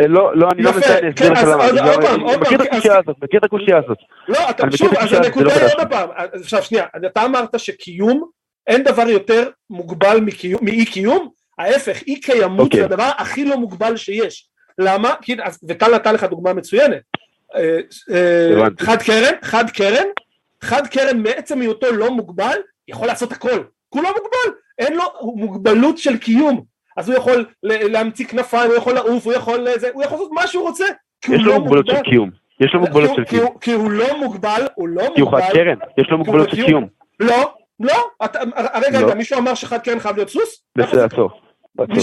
אה, 0.00 0.06
לא, 0.06 0.36
לא, 0.36 0.48
אני 0.52 0.62
לא 0.62 0.72
מנסה, 0.72 0.98
אני 0.98 1.10
אסביר 1.10 1.32
לך 1.32 1.38
למה. 1.42 1.64
עוד 1.64 1.74
גם- 1.76 2.02
פעם, 2.02 2.20
עוד 2.20 2.40
מכיר 2.40 2.58
פעם, 2.58 2.66
את 2.66 2.72
הקושייה 2.72 2.98
הזאת, 2.98 3.16
מכיר 3.22 3.38
את 3.40 3.44
הקושייה 3.44 3.78
הזאת. 3.78 3.98
לא, 4.28 4.50
אתה, 4.50 4.62
שוב, 4.76 4.88
מכיר 4.88 5.00
אז 5.04 5.12
הנקודה 5.12 5.46
לא 5.46 5.52
היא 5.52 5.74
עוד 5.78 5.88
פעם, 5.90 6.08
אז 6.16 6.42
עכשיו 6.42 6.62
שנייה, 6.62 6.86
אתה 7.06 7.24
אמרת 7.24 7.60
שקיום, 7.60 8.30
אין 8.66 8.84
דבר 8.84 9.08
יותר 9.08 9.50
מוגבל 9.70 10.20
מאי 10.62 10.84
קיום, 10.86 11.30
ההפך, 11.58 12.02
אי 12.06 12.20
קיימות 12.20 12.60
אוקיי. 12.66 12.80
זה 12.80 12.86
הדבר 12.86 13.10
הכי 13.18 13.44
לא 13.44 13.56
מוגבל 13.56 13.96
שיש, 13.96 14.48
למה? 14.78 15.14
וטל 15.68 15.94
נתן 15.94 16.14
לך 16.14 16.24
דוגמה 16.24 16.52
מצוינת, 16.52 17.02
אה, 17.54 17.78
אה. 18.14 18.66
חד 18.80 19.02
קרן, 19.02 19.34
חד 19.42 19.70
קרן, 19.70 20.06
חד 20.62 20.86
קרן 20.86 21.22
מעצם 21.22 21.60
היותו 21.60 21.92
לא 21.92 22.10
מוגבל, 22.10 22.56
יכול 22.88 23.06
לעשות 23.06 23.32
הכל, 23.32 23.60
כולו 23.88 24.08
מוגבל, 24.08 24.58
אין 24.78 24.96
לו 24.96 25.02
מוגבלות 25.36 25.98
של 25.98 26.16
קיום, 26.18 26.62
אז 26.96 27.08
הוא 27.08 27.16
יכול 27.18 27.44
להמציא 27.62 28.26
כנפיים, 28.26 28.70
הוא 28.70 28.76
יכול 28.76 28.94
לעוף, 28.94 29.24
הוא 29.26 29.32
יכול 29.32 29.58
לזה, 29.60 29.88
הוא 29.92 30.02
יכול 30.02 30.16
לעשות 30.18 30.32
מה 30.32 30.46
שהוא 30.46 30.62
רוצה, 30.68 30.84
כי 31.20 31.32
הוא 31.34 31.46
לא 31.46 31.58
מוגבלות 31.58 31.86
של 31.86 31.92
מוגבל. 31.92 32.10
קיום. 32.10 32.30
יש 32.60 32.74
לו 32.74 32.80
מוגבלות 32.80 33.10
כי 33.10 33.16
של 33.16 33.24
קיום. 33.24 33.58
כי 33.60 33.72
הוא 33.72 33.90
לא 33.90 34.18
מוגבל, 34.18 34.66
הוא 34.74 34.88
לא 34.88 35.02
כי 35.14 35.20
הוא 35.20 35.30
חד 35.30 35.36
מוגבל. 35.38 35.52
קרן, 35.54 35.78
יש 35.98 36.10
לו 36.10 36.18
מוגבלות 36.18 36.50
של. 36.50 36.64
קיום. 36.66 36.86
לא, 37.20 37.52
לא. 37.80 38.10
רגע, 38.86 39.00
לא. 39.00 39.06
רגע, 39.06 39.14
מישהו 39.14 39.38
אמר 39.38 39.54
שחד 39.54 39.78
קרן 39.82 39.98
חייב 39.98 40.16
להיות 40.16 40.28
סוס? 40.28 40.64
בסדר, 40.78 40.98
זה- 40.98 41.04
עצור. 41.04 41.30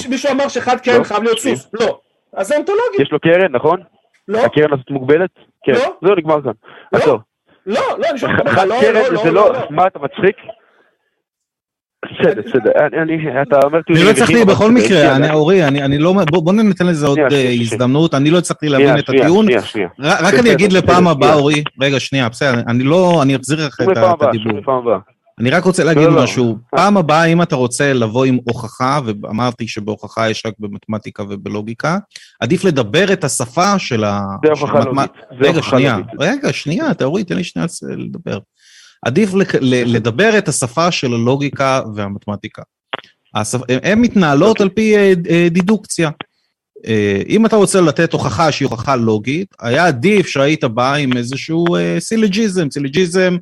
מישהו 0.10 0.32
אמר 0.32 0.46
כן 0.84 0.98
לא? 0.98 1.04
חייב 1.04 1.24
להיות. 1.24 1.40
סוס, 1.40 1.70
לא. 1.74 2.00
אז 2.34 2.48
זה 2.48 2.56
אונתולוגי, 2.56 3.02
יש 3.02 3.12
לו 3.12 3.20
קרן, 3.20 3.52
נכון? 3.56 3.82
לא, 4.28 4.38
הקרן 4.46 4.74
הזאת 4.74 4.90
מוגבלת? 4.90 5.30
כן. 5.64 5.72
לא. 5.72 5.98
זהו, 6.06 6.16
נגמר 6.16 6.42
כאן. 6.44 6.52
לא. 6.94 6.98
עצור. 7.00 7.20
לא, 7.66 7.82
לא, 7.98 8.10
אני 8.10 8.18
שואל 8.18 8.32
אותך, 8.40 8.50
חד 8.50 8.68
לא, 8.68 8.76
קרן 8.82 9.14
לא, 9.14 9.24
זה 9.24 9.32
לא, 9.32 9.46
לא, 9.50 9.54
לא. 9.54 9.60
מה 9.70 9.88
אתה 9.88 10.00
מצחיק? 10.00 10.36
בסדר, 12.20 12.42
בסדר, 12.46 12.72
אני- 13.02 13.42
אתה 13.42 13.60
אומר 13.64 13.80
אני 13.90 14.04
לא 14.04 14.10
הצלחתי 14.10 14.46
בכל 14.46 14.72
מקרה, 14.72 15.16
אני- 15.16 15.32
אורי, 15.32 15.68
אני 15.68 15.98
לא, 15.98 16.14
בוא 16.32 16.54
ניתן 16.54 16.88
לזה 16.88 17.08
עוד 17.08 17.20
אה. 17.20 17.50
הזדמנות, 17.62 18.14
אני 18.14 18.32
לא 18.32 18.38
הצלחתי 18.38 18.70
להבין 18.70 19.00
את 19.00 19.10
הטיעון, 19.10 19.48
רק 20.00 20.34
אני 20.34 20.52
אגיד 20.52 20.74
לפעם 20.74 21.08
הבאה. 21.08 21.34
אורי, 21.34 21.64
רגע, 21.82 22.00
שנייה, 22.00 22.30
בסדר, 22.30 22.62
אני 22.68 22.84
לא, 22.84 23.22
אני 23.22 23.36
אחזיר 23.36 23.66
לך 23.68 23.82
את 23.82 23.88
הדיבור. 24.22 24.60
אני 25.40 25.50
רק 25.50 25.64
רוצה 25.64 25.84
להגיד 25.84 26.04
לא, 26.04 26.16
לא. 26.16 26.24
משהו, 26.24 26.58
פעם 26.76 26.98
הבאה 26.98 27.26
אם 27.26 27.42
אתה 27.42 27.56
רוצה 27.56 27.94
לבוא 27.94 28.26
עם 28.26 28.38
הוכחה, 28.44 29.00
ואמרתי 29.06 29.68
שבהוכחה 29.68 30.30
יש 30.30 30.46
רק 30.46 30.54
במתמטיקה 30.60 31.24
ובלוגיקה, 31.30 31.98
עדיף 32.40 32.64
לדבר 32.64 33.14
את 33.14 33.24
השפה 33.24 33.80
של 33.80 34.04
ה... 34.04 34.22
זה 34.46 34.52
הוכחה 34.52 34.80
לוגית. 34.80 35.12
רגע, 35.40 35.62
שנייה. 35.62 35.98
רגע, 36.20 36.54
שנייה, 36.54 36.92
אתה 36.92 37.06
אורי, 37.06 37.24
תן 37.24 37.36
לי 37.36 37.44
שנייה 37.44 37.68
לדבר. 37.98 38.38
עדיף 39.02 39.30
לדבר 39.62 40.38
את 40.38 40.48
השפה 40.48 40.92
של 40.92 41.14
הלוגיקה 41.14 41.82
והמתמטיקה. 41.96 42.62
הן 43.84 44.00
מתנהלות 44.00 44.62
על 44.62 44.70
פי 44.70 44.96
אה, 44.96 45.14
אה, 45.30 45.48
דידוקציה. 45.52 46.10
אה, 46.88 47.22
אם 47.30 47.46
אתה 47.46 47.56
רוצה 47.56 47.82
לתת 47.82 48.14
הוכחה 48.14 48.52
שהיא 48.52 48.68
הוכחה 48.68 48.96
לוגית, 48.96 49.56
היה 49.60 49.88
עדיף 49.88 50.28
שהיית 50.28 50.64
בא 50.64 50.94
עם 50.94 51.18
איזשהו 51.18 51.66
סילג'יזם. 52.00 52.68
סילג'יזם, 52.72 53.38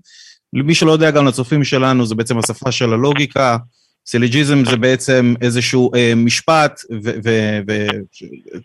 למי 0.54 0.76
שלא 0.76 0.92
יודע, 0.92 1.12
גם 1.12 1.26
לצופים 1.26 1.64
שלנו, 1.64 2.06
זה 2.06 2.16
בעצם 2.16 2.38
השפה 2.38 2.72
של 2.72 2.94
הלוגיקה. 2.94 3.58
סילג'יזם 4.06 4.66
זה 4.66 4.78
בעצם 4.78 5.34
איזשהו 5.42 5.92
אה, 5.96 6.14
משפט 6.16 6.82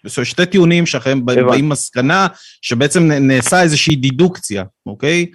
ושתי 0.04 0.46
טיעונים 0.46 0.86
שאחריהם. 0.86 1.26
באים 1.26 1.68
מסקנה 1.68 2.26
שבעצם 2.62 3.02
נעשה 3.02 3.62
איזושהי 3.62 3.96
דידוקציה, 3.96 4.64
אוקיי? 4.86 5.26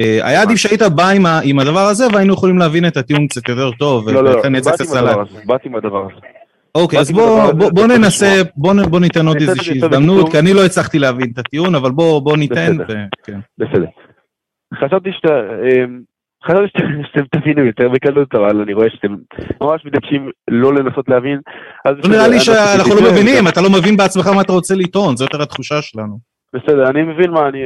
אה, 0.00 0.18
היה 0.28 0.42
עדיף 0.42 0.56
שהיית 0.56 0.82
בא 0.82 1.08
עם, 1.08 1.26
ה, 1.26 1.40
עם 1.44 1.58
הדבר 1.58 1.80
הזה 1.80 2.04
והיינו 2.12 2.32
יכולים 2.34 2.58
להבין 2.58 2.86
את 2.86 2.96
הטיעון 2.96 3.26
קצת 3.26 3.48
יותר 3.48 3.70
טוב, 3.70 4.08
לא, 4.08 4.24
לא, 4.24 4.30
ולכן 4.30 4.52
לא, 4.52 4.58
יצא 4.58 4.70
באתי 4.70 4.82
קצת 4.82 4.92
עם 4.94 5.00
סלט. 5.00 5.08
הדבר 5.08 5.20
הזה, 5.22 5.38
באתי 5.46 5.68
עם 5.68 5.74
הדבר 5.76 6.02
הזה. 6.04 6.20
אוקיי, 6.74 6.98
אז 6.98 7.10
באתי 7.10 7.20
עם 7.22 7.26
בוא, 7.26 7.36
הדבר 7.38 7.44
הזה, 7.48 7.58
בוא, 7.58 7.70
בוא 7.70 7.84
אתה 7.86 7.98
ננסה, 7.98 8.26
לשמוע. 8.26 8.52
בוא, 8.56 8.74
נ- 8.74 8.90
בוא 8.90 9.00
ניתן 9.00 9.26
עוד 9.26 9.36
איזושהי 9.40 9.76
הזדמנות. 9.78 10.30
כי 10.30 10.38
אני 10.38 10.54
לא 10.54 10.64
הצלחתי 10.64 10.98
להבין 10.98 11.30
את 11.34 11.38
הטיעון, 11.38 11.74
אבל 11.74 11.90
בוא, 11.90 12.20
בוא 12.22 12.36
ניתן, 12.36 12.76
בסדר. 12.78 12.94
ו- 12.98 13.04
כן. 13.26 13.38
בסדר. 13.58 13.86
חשבתי 14.74 15.10
שאתה... 15.12 15.28
אמ, 15.84 16.00
חשבתי 16.46 16.68
שאתם- 17.12 17.38
תבינו 17.40 17.64
יותר 17.66 17.88
בקלות, 17.88 18.34
אבל 18.34 18.60
אני 18.60 18.72
רואה 18.72 18.86
שאתם 18.90 19.14
ממש 19.62 19.82
מתעקשים 19.84 20.30
לא 20.50 20.74
לנסות 20.74 21.08
להבין. 21.08 21.38
לא 21.86 21.94
נראה 22.10 22.28
לי 22.28 22.40
שאנחנו 22.40 22.94
לא 22.94 23.12
מבינים, 23.12 23.48
אתה 23.48 23.60
לא 23.60 23.70
מבין 23.70 23.96
בעצמך 23.96 24.26
מה 24.26 24.40
אתה 24.40 24.52
רוצה 24.52 24.74
לטעון, 24.74 25.16
זו 25.16 25.24
יותר 25.24 25.42
התחושה 25.42 25.82
שלנו. 25.82 26.18
בסדר, 26.54 26.90
אני 26.90 27.02
מבין 27.02 27.30
מה 27.30 27.48
אני... 27.48 27.58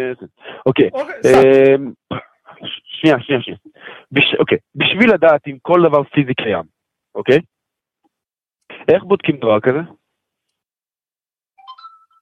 אוקיי. 0.66 0.90
אוקיי, 0.92 1.20
ש- 2.64 2.80
שנייה, 2.84 3.16
שנייה, 3.20 3.42
שנייה. 3.42 3.58
אוקיי, 4.38 4.58
בשביל 4.74 5.14
לדעת 5.14 5.40
אם 5.46 5.58
כל 5.62 5.80
דבר 5.88 6.02
פיזי 6.04 6.34
קיים, 6.34 6.62
אוקיי? 7.14 7.38
איך 8.88 9.02
בודקים 9.04 9.36
דבר 9.36 9.60
כזה? 9.60 9.78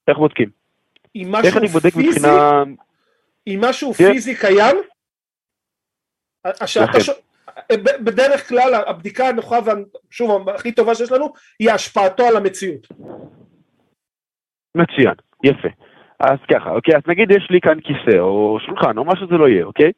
איך 0.09 0.19
בודקים? 0.19 0.51
איך 1.45 1.57
אני 1.57 1.67
בודק 1.67 1.91
מבחינה... 1.97 2.63
אם 3.47 3.61
משהו. 3.69 3.93
פיזי 3.95 4.37
קיים, 4.41 4.77
ה- 6.45 6.67
שאתה 6.67 6.85
לכן. 6.91 7.01
ש- 7.01 7.11
ב- 7.73 8.05
בדרך 8.05 8.49
כלל 8.49 8.75
הבדיקה 8.87 9.29
הנוחה 9.29 9.57
ושוב 10.11 10.49
הכי 10.49 10.73
טובה 10.73 10.95
שיש 10.95 11.13
לנו 11.13 11.33
היא 11.59 11.71
השפעתו 11.71 12.23
על 12.27 12.37
המציאות. 12.37 12.87
מצוין, 14.77 15.15
יפה. 15.45 15.69
אז 16.21 16.39
ככה, 16.55 16.71
אוקיי, 16.71 16.97
אז 16.97 17.03
נגיד 17.09 17.31
יש 17.31 17.47
לי 17.51 17.61
כאן 17.61 17.79
כיסא 17.81 18.19
או 18.19 18.59
שולחן 18.67 18.99
או 18.99 19.05
מה 19.05 19.13
שזה 19.17 19.35
לא 19.35 19.49
יהיה, 19.49 19.65
אוקיי? 19.65 19.91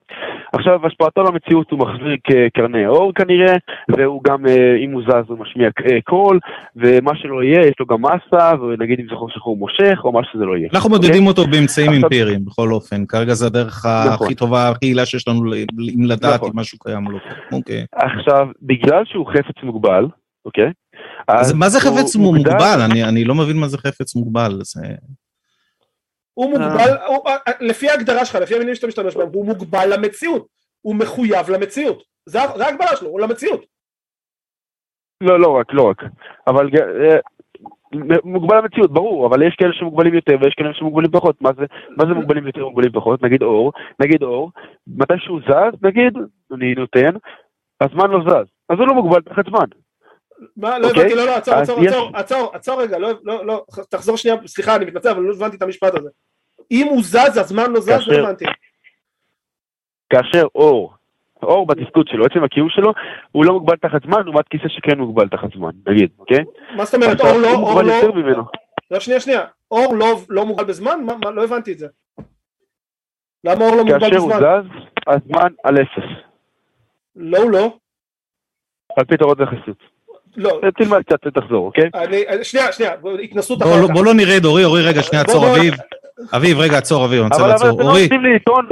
עכשיו 0.52 0.86
השפעתו 0.86 1.22
למציאות 1.22 1.70
הוא 1.70 1.78
מחזיר 1.78 2.16
קרני 2.54 2.86
אור 2.86 3.12
כנראה, 3.14 3.54
והוא 3.96 4.24
גם, 4.24 4.46
אה, 4.46 4.76
אם 4.84 4.92
הוא 4.92 5.02
זז 5.02 5.24
הוא 5.30 5.38
משמיע 5.38 5.68
אה, 5.90 5.98
קול, 6.04 6.38
ומה 6.76 7.10
שלא 7.16 7.42
יהיה 7.42 7.60
יש 7.66 7.74
לו 7.80 7.86
גם 7.86 7.98
מסה, 8.02 8.52
ונגיד 8.60 9.00
אם 9.00 9.06
זה 9.10 9.14
חור 9.16 9.30
שחור 9.30 9.56
מושך, 9.56 9.98
או 10.04 10.12
מה 10.12 10.20
שזה 10.32 10.44
לא 10.44 10.56
יהיה. 10.56 10.68
אנחנו 10.74 10.90
מודדים 10.90 11.26
אותו 11.26 11.42
באמצעים 11.46 11.90
עכשיו- 11.90 12.04
אמפיריים, 12.04 12.44
בכל 12.44 12.72
אופן. 12.72 13.06
כרגע 13.06 13.34
זה 13.34 13.46
הדרך 13.46 13.86
נכון. 14.06 14.26
הכי 14.26 14.34
טובה, 14.34 14.68
הכי 14.68 14.86
יעילה 14.86 15.06
שיש 15.06 15.28
לנו 15.28 15.40
אם 15.94 16.04
לדעת 16.04 16.34
נכון. 16.34 16.50
אם 16.54 16.58
משהו 16.60 16.78
קיים 16.78 17.06
או 17.06 17.12
לא. 17.12 17.18
אוקיי. 17.52 17.84
עכשיו, 17.94 18.48
בגלל 18.62 19.02
שהוא 19.04 19.26
חפץ 19.26 19.62
מוגבל, 19.62 20.06
אוקיי? 20.44 20.70
אז 21.28 21.52
מה 21.52 21.68
זה 21.68 21.80
חפץ 21.80 22.16
מוגדר- 22.16 22.50
מוגבל? 22.52 22.80
אני- 22.90 23.04
אני 23.04 23.24
לא 23.24 23.34
מבין 23.34 23.56
מה 23.56 23.68
זה 23.68 23.78
חפץ 23.78 24.16
מוגבל. 24.16 24.52
הוא 26.34 26.50
מוגבל, 26.50 26.96
הוא- 27.06 27.28
לפי 27.60 27.88
ההגדרה 27.90 28.24
שלך, 28.24 28.34
לפי 28.42 28.54
המילים 28.54 28.74
שאתה 28.74 28.86
משתמש 28.86 29.16
בהם, 29.16 29.28
הוא 29.32 29.46
מוגבל 29.46 29.94
למציאות, 29.94 30.46
הוא 30.80 30.94
מחויב 30.96 31.50
למציאות, 31.50 32.02
זה 32.26 32.40
ההגבלה 32.42 32.96
שלו, 32.96 33.08
הוא 33.08 33.20
למציאות. 33.20 33.64
לא, 35.20 35.40
לא 35.40 35.48
רק, 35.48 35.66
לא 35.72 35.82
רק. 35.90 36.02
אבל 36.46 36.70
אה, 36.78 37.18
מוגבל 38.24 38.58
המציאות, 38.58 38.92
ברור, 38.92 39.26
אבל 39.26 39.42
יש 39.42 39.54
כאלה 39.58 39.72
שמוגבלים 39.72 40.14
יותר 40.14 40.32
ויש 40.40 40.54
כאלה 40.54 40.74
שמוגבלים 40.74 41.10
פחות. 41.10 41.42
מה 41.42 41.50
זה, 41.58 41.64
מה 41.96 42.04
זה 42.08 42.14
מוגבלים 42.14 42.46
יותר 42.46 42.66
ומוגבלים 42.66 42.92
פחות? 42.92 43.22
נגיד 43.22 43.42
אור, 43.42 43.72
נגיד 44.00 44.22
אור, 44.22 44.50
מתי 44.86 45.14
שהוא 45.18 45.40
זז, 45.48 45.82
נגיד, 45.82 46.12
אני 46.52 46.74
נותן, 46.74 47.10
הזמן 47.80 48.10
לא 48.10 48.18
זז. 48.28 48.46
אז 48.68 48.78
הוא 48.78 48.86
לא 48.88 48.94
מוגבל 48.94 49.20
תחת 49.22 49.46
זמן. 49.48 49.66
מה, 50.56 50.78
לא 50.78 50.88
אוקיי. 50.88 51.00
הבנתי, 51.00 51.16
לא, 51.16 51.26
לא, 51.26 51.36
עצור, 51.36 51.54
עצור, 51.54 51.80
עצור, 51.80 52.10
עצור, 52.14 52.50
עצור 52.54 52.82
רגע, 52.82 52.98
לא, 52.98 53.10
לא, 53.22 53.46
לא, 53.46 53.64
תחזור 53.88 54.16
שנייה, 54.16 54.36
סליחה, 54.46 54.76
אני 54.76 54.84
מתנצל, 54.84 55.08
אבל 55.08 55.22
לא 55.22 55.34
הבנתי 55.34 55.56
את 55.56 55.62
המשפט 55.62 55.94
הזה. 55.94 56.08
אם 56.70 56.86
הוא 56.90 57.02
זז, 57.02 57.36
הזמן 57.36 57.72
לא 57.72 57.80
זז, 57.80 58.08
לא 58.08 58.18
הבנתי. 58.18 58.44
כאשר 60.10 60.46
אור, 60.54 60.94
אור 61.42 61.66
בתפקוד 61.66 62.08
שלו, 62.08 62.24
עצם 62.24 62.44
הקיום 62.44 62.68
שלו, 62.70 62.92
הוא 63.32 63.44
לא 63.44 63.52
מוגבל 63.52 63.76
תחת 63.76 64.02
זמן, 64.02 64.22
לעומת 64.24 64.48
כיסא 64.48 64.68
שכן 64.68 64.98
מוגבל 64.98 65.28
תחת 65.28 65.48
זמן, 65.56 65.70
נגיד, 65.86 66.10
אוקיי? 66.18 66.44
מה 66.76 66.84
זאת 66.84 66.94
אומרת, 66.94 67.20
אור 67.20 67.38
לא, 67.38 67.52
אור 67.52 67.82
לא, 67.82 67.92
יותר 67.92 68.12
ממנו. 68.12 68.42
לא, 68.90 69.00
שנייה, 69.00 69.20
שנייה, 69.20 69.44
אור 69.70 69.94
לא, 69.94 70.06
לא 70.28 70.46
מוגבל 70.46 70.64
בזמן? 70.64 71.00
מה, 71.04 71.30
לא 71.30 71.44
הבנתי 71.44 71.72
את 71.72 71.78
זה. 71.78 71.86
למה 73.44 73.64
אור 73.64 73.76
לא 73.76 73.84
מוגבל 73.84 74.00
כאשר 74.00 74.16
הוא 74.16 74.34
בזמן? 74.34 74.62
זז, 74.62 74.82
הזמן 75.06 75.52
על 75.64 75.76
אפס. 75.76 76.10
לא, 77.16 77.38
הוא 77.38 77.50
לא. 77.50 77.76
על 78.96 79.04
פי 79.04 79.16
תורת 79.16 79.40
היחסות. 79.40 79.91
לא, 80.36 80.60
תלמד 80.76 81.02
קצת 81.02 81.26
ותחזור, 81.26 81.66
אוקיי? 81.66 81.90
אני, 81.94 82.44
שנייה, 82.44 82.72
שנייה, 82.72 82.92
התנסות 83.22 83.58
בוא 83.58 83.66
אחר 83.72 83.80
לא- 83.82 83.88
כך. 83.88 83.94
בוא 83.94 84.04
לא 84.04 84.14
נרד, 84.14 84.44
אורי, 84.44 84.64
אורי, 84.64 84.82
רגע, 84.82 85.02
שנייה, 85.02 85.24
עצור. 85.24 85.56
אביב. 85.56 85.74
אביב, 86.32 86.58
רגע, 86.58 86.78
עצור, 86.78 87.04
אביב, 87.04 87.20
אני 87.20 87.28
רוצה 87.32 87.46
לעצור. 87.46 87.82
לא 87.82 87.88
אורי. 87.88 88.08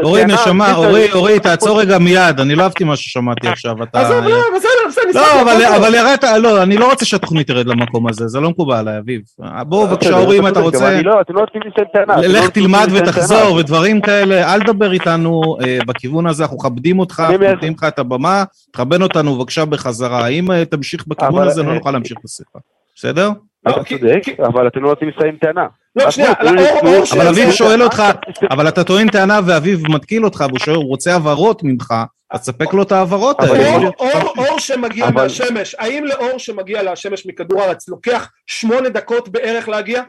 אורי, 0.03 0.21
טענה, 0.21 0.35
נשמה, 0.35 0.71
אתם- 0.71 0.79
אורי, 0.79 1.13
אורי, 1.13 1.41
תעצור 1.41 1.81
רגע 1.81 1.99
מיד, 1.99 2.41
אני 2.41 2.55
לא 2.55 2.63
אהבתי 2.63 2.85
מה 2.85 2.97
ששמעתי 2.97 3.49
עכשיו, 3.49 3.83
אתה... 3.83 4.01
עזוב, 4.01 4.25
לא, 4.25 4.39
בסדר, 4.57 4.71
בסדר, 4.89 5.21
לא, 5.21 5.77
אבל, 5.77 5.95
ירדת, 5.95 6.25
לא, 6.25 6.63
אני 6.63 6.77
לא 6.77 6.91
רוצה 6.91 7.05
שהתוכנית 7.05 7.47
תרד 7.47 7.67
למקום 7.67 8.09
הזה, 8.09 8.29
זה 8.29 8.41
לא 8.41 8.51
מקובל 8.51 8.77
עליי, 8.77 8.99
אביב. 8.99 9.21
בוא, 9.63 9.87
בבקשה, 9.87 10.19
אורי, 10.19 10.39
אם 10.39 10.47
אתה 10.47 10.61
רוצה, 10.61 10.93
אני 10.95 11.03
לא, 11.03 11.21
אתם 11.21 11.35
לא 11.35 11.41
נותנים 11.41 11.63
לי 11.65 11.71
לסיים 11.71 11.87
טענה. 12.07 12.29
לא 12.29 12.39
לך 12.39 12.51
תלמד 12.51 12.89
ותחזור. 12.93 13.55
ודברים 13.55 14.01
כאלה, 14.01 14.55
אל 14.55 14.61
תדבר 14.63 14.93
איתנו 14.93 15.57
אה, 15.65 15.79
בכיוון 15.87 16.27
הזה, 16.27 16.43
אנחנו 16.43 16.57
מכבדים 16.57 16.99
אותך, 16.99 17.23
נותנים 17.51 17.73
לך 17.79 17.85
את 17.85 17.99
הבמה, 17.99 18.45
תכבד 18.73 19.03
אותנו 19.03 19.37
בבקשה 19.39 19.65
בחזרה. 19.65 20.27
אם 20.27 20.51
אה, 20.51 20.65
תמשיך 20.65 21.07
בכיוון 21.07 21.49
הזה, 21.49 21.63
לא 21.63 21.69
אה, 21.71 21.75
נוכל 21.75 21.91
להמשיך 21.91 22.19
את 22.21 22.25
השיחה. 22.25 22.59
בסדר? 22.97 23.31
אתה 23.69 23.85
כי- 23.85 23.99
צודק, 23.99 24.21
כי- 24.23 24.35
אבל 24.39 24.67
אתם 24.67 24.83
לא 24.83 24.89
נותנים 24.89 25.11
לסיים 25.17 25.37
טענה. 25.37 25.67
לא, 25.97 26.11
שנייה, 26.11 26.35
תנו 26.35 26.55
לי- 26.55 26.71
אור, 26.71 27.05
אבל 27.17 27.29
אביב 27.29 27.51
שואל 27.51 27.83
אותך, 27.83 28.01
אה, 28.01 28.11
אבל 28.51 28.69
אתה 28.69 28.85
טוען 28.85 29.09
טענה 29.09 29.41
ואביב 29.47 29.81
מתקיל 29.89 30.25
אותך, 30.25 30.45
והוא 30.49 30.59
שואל, 30.59 30.77
הוא 30.77 30.85
רוצה 30.89 31.15
הבהרות 31.17 31.63
ממך, 31.65 31.95
אז 32.31 32.41
תספק 32.41 32.75
לו 32.75 32.83
את 32.83 32.93
ההבהרות 32.93 33.41
האלה. 33.41 33.69
אור, 33.77 33.85
אור, 33.99 34.35
אור 34.49 34.59
שמגיע 34.59 35.11
מהשמש, 35.11 35.75
האם 35.79 36.05
לאור 36.05 36.39
שמגיע 36.39 36.93
לשמש 36.93 37.27
מכדור 37.27 37.63
הארץ 37.63 37.89
לוקח 37.89 38.31
שמונה 38.47 38.89
דקות 38.89 39.29
בערך 39.29 39.69
להגיע? 39.69 40.03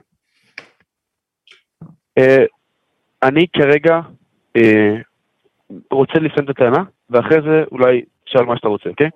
אה, 2.18 2.44
אני 3.24 3.46
כרגע 3.56 4.00
אה, 4.58 4.96
רוצה 5.92 6.14
לסיים 6.14 6.46
את 6.46 6.50
הטענה, 6.50 6.84
ואחרי 7.10 7.38
זה 7.42 7.64
אולי 7.72 8.02
תשאל 8.26 8.42
מה 8.44 8.58
שאתה 8.58 8.68
רוצה, 8.68 8.90
אוקיי? 8.90 9.10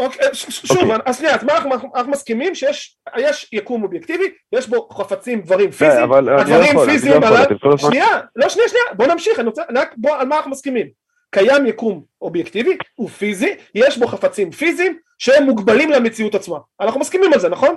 אוקיי, 0.00 0.28
שוב, 0.32 0.78
אוקיי. 0.78 0.96
אז 1.04 1.18
שנייה, 1.18 1.34
אז 1.34 1.44
מה 1.44 1.52
אנחנו, 1.56 2.10
מסכימים 2.10 2.54
שיש 2.54 2.96
יש 3.18 3.48
יקום 3.52 3.82
אובייקטיבי, 3.82 4.24
יש 4.52 4.68
בו 4.68 4.88
חפצים, 4.92 5.40
דברים 5.40 5.70
פיזיים, 5.70 6.02
אבל 6.02 6.28
אני 6.28 6.50
לא 6.50 6.56
הדברים 6.56 6.86
פיזיים. 6.86 7.22
שנייה, 7.76 8.06
לא 8.36 8.48
שנייה, 8.48 8.68
שנייה, 8.68 8.84
בוא 8.96 9.06
נמשיך, 9.06 9.38
אני 9.38 9.46
רוצה, 9.46 9.62
רק 9.74 9.94
בוא, 9.96 10.16
על 10.16 10.26
מה 10.28 10.36
אנחנו 10.36 10.50
מסכימים? 10.50 10.86
קיים 11.30 11.66
יקום 11.66 12.02
אובייקטיבי, 12.22 12.76
הוא 12.94 13.08
פיזי, 13.08 13.54
יש 13.74 13.98
בו 13.98 14.06
חפצים 14.06 14.50
פיזיים 14.50 14.98
שהם 15.18 15.44
מוגבלים 15.44 15.90
למציאות 15.90 16.34
עצמה. 16.34 16.58
אנחנו 16.80 17.00
מסכימים 17.00 17.32
על 17.32 17.40
זה, 17.40 17.48
נכון? 17.48 17.76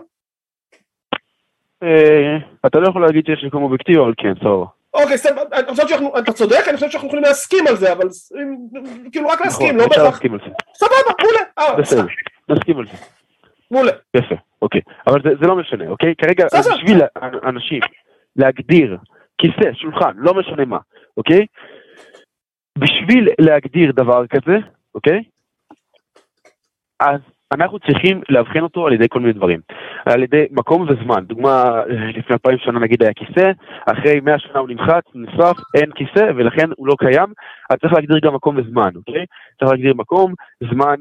אה, 1.84 2.38
אתה 2.66 2.80
לא 2.80 2.88
יכול 2.90 3.02
להגיד 3.02 3.26
שיש 3.26 3.44
יקום 3.44 3.64
אובייקטיבי, 3.64 4.00
אבל 4.00 4.14
כן, 4.18 4.34
סבבה. 4.40 4.66
אוקיי, 4.94 5.18
סתם, 5.18 5.36
אני 5.54 5.66
חושב 5.70 5.88
שאנחנו, 5.88 6.20
אתה 6.20 6.34
צודק, 6.34 6.64
אני 6.68 6.76
חושב 6.76 6.90
שאנחנו 6.90 7.08
יכולים 7.08 7.24
להסכים 7.24 7.68
על 7.68 7.76
זה, 7.76 7.92
אבל 7.94 8.08
כאילו 9.12 9.28
רק 9.28 9.42
להסכים, 9.42 9.78
נכון, 9.78 9.80
לא 9.80 9.86
אפשר 9.86 10.04
בהכרח. 10.04 10.22
סבבה, 10.76 10.94
מעולה, 11.20 11.40
אה, 11.60 11.76
בסדר, 11.76 12.06
נסכים 12.50 12.80
על 12.80 12.86
זה. 12.86 12.98
מעולה. 13.72 13.92
יפה. 14.18 14.36
אוקיי, 14.62 14.82
אבל 15.08 15.22
זה, 15.24 15.48
לא 15.48 15.56
משנה, 15.56 15.88
אוקיי? 15.88 16.14
כרגע. 16.16 16.46
בשביל 16.46 17.02
אנשים 17.50 17.80
להגדיר 18.36 18.98
כיסא, 19.38 19.74
שולחן, 19.74 20.12
לא 20.16 20.34
משנה 20.34 20.66
מה, 20.66 20.78
אוקיי? 21.18 21.46
בשביל 22.78 23.30
להגדיר 23.42 23.92
דבר 23.92 24.28
כזה, 24.28 24.58
אוקיי? 24.96 25.24
אז 27.00 27.20
אנחנו 27.54 27.80
צריכים 27.80 28.22
לאבחן 28.30 28.60
אותו 28.60 28.88
על 28.88 28.94
ידי 28.94 29.06
כל 29.10 29.20
מיני 29.20 29.34
דברים. 29.34 29.60
על 30.06 30.24
ידי 30.24 30.46
מקום 30.52 30.82
וזמן. 30.90 31.24
דוגמה, 31.26 31.82
לפני 31.88 32.34
אלפיים 32.34 32.58
שנה 32.58 32.80
נגיד 32.80 33.04
היה 33.04 33.14
כיסא, 33.14 33.52
אחרי 33.86 34.20
מאה 34.20 34.40
שנה 34.40 34.60
הוא 34.60 34.70
נמחץ, 34.70 35.04
נשרף, 35.16 35.58
אין 35.76 35.92
כיסא, 35.92 36.32
ולכן 36.36 36.70
הוא 36.78 36.88
לא 36.88 36.96
קיים. 37.00 37.34
אז 37.70 37.78
צריך 37.78 37.94
להגדיר 37.94 38.20
גם 38.24 38.34
מקום 38.34 38.58
וזמן, 38.58 38.90
אוקיי? 38.96 39.26
צריך 39.60 39.72
להגדיר 39.72 39.94
מקום, 39.94 40.34
זמן 40.72 40.96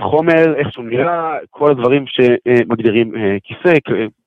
וחומר, 0.00 0.54
איך 0.56 0.72
שהוא 0.72 0.84
נראה, 0.84 1.38
כל 1.50 1.70
הדברים 1.70 2.04
שמגדירים 2.06 3.16
אה, 3.16 3.36
כיסא, 3.42 3.74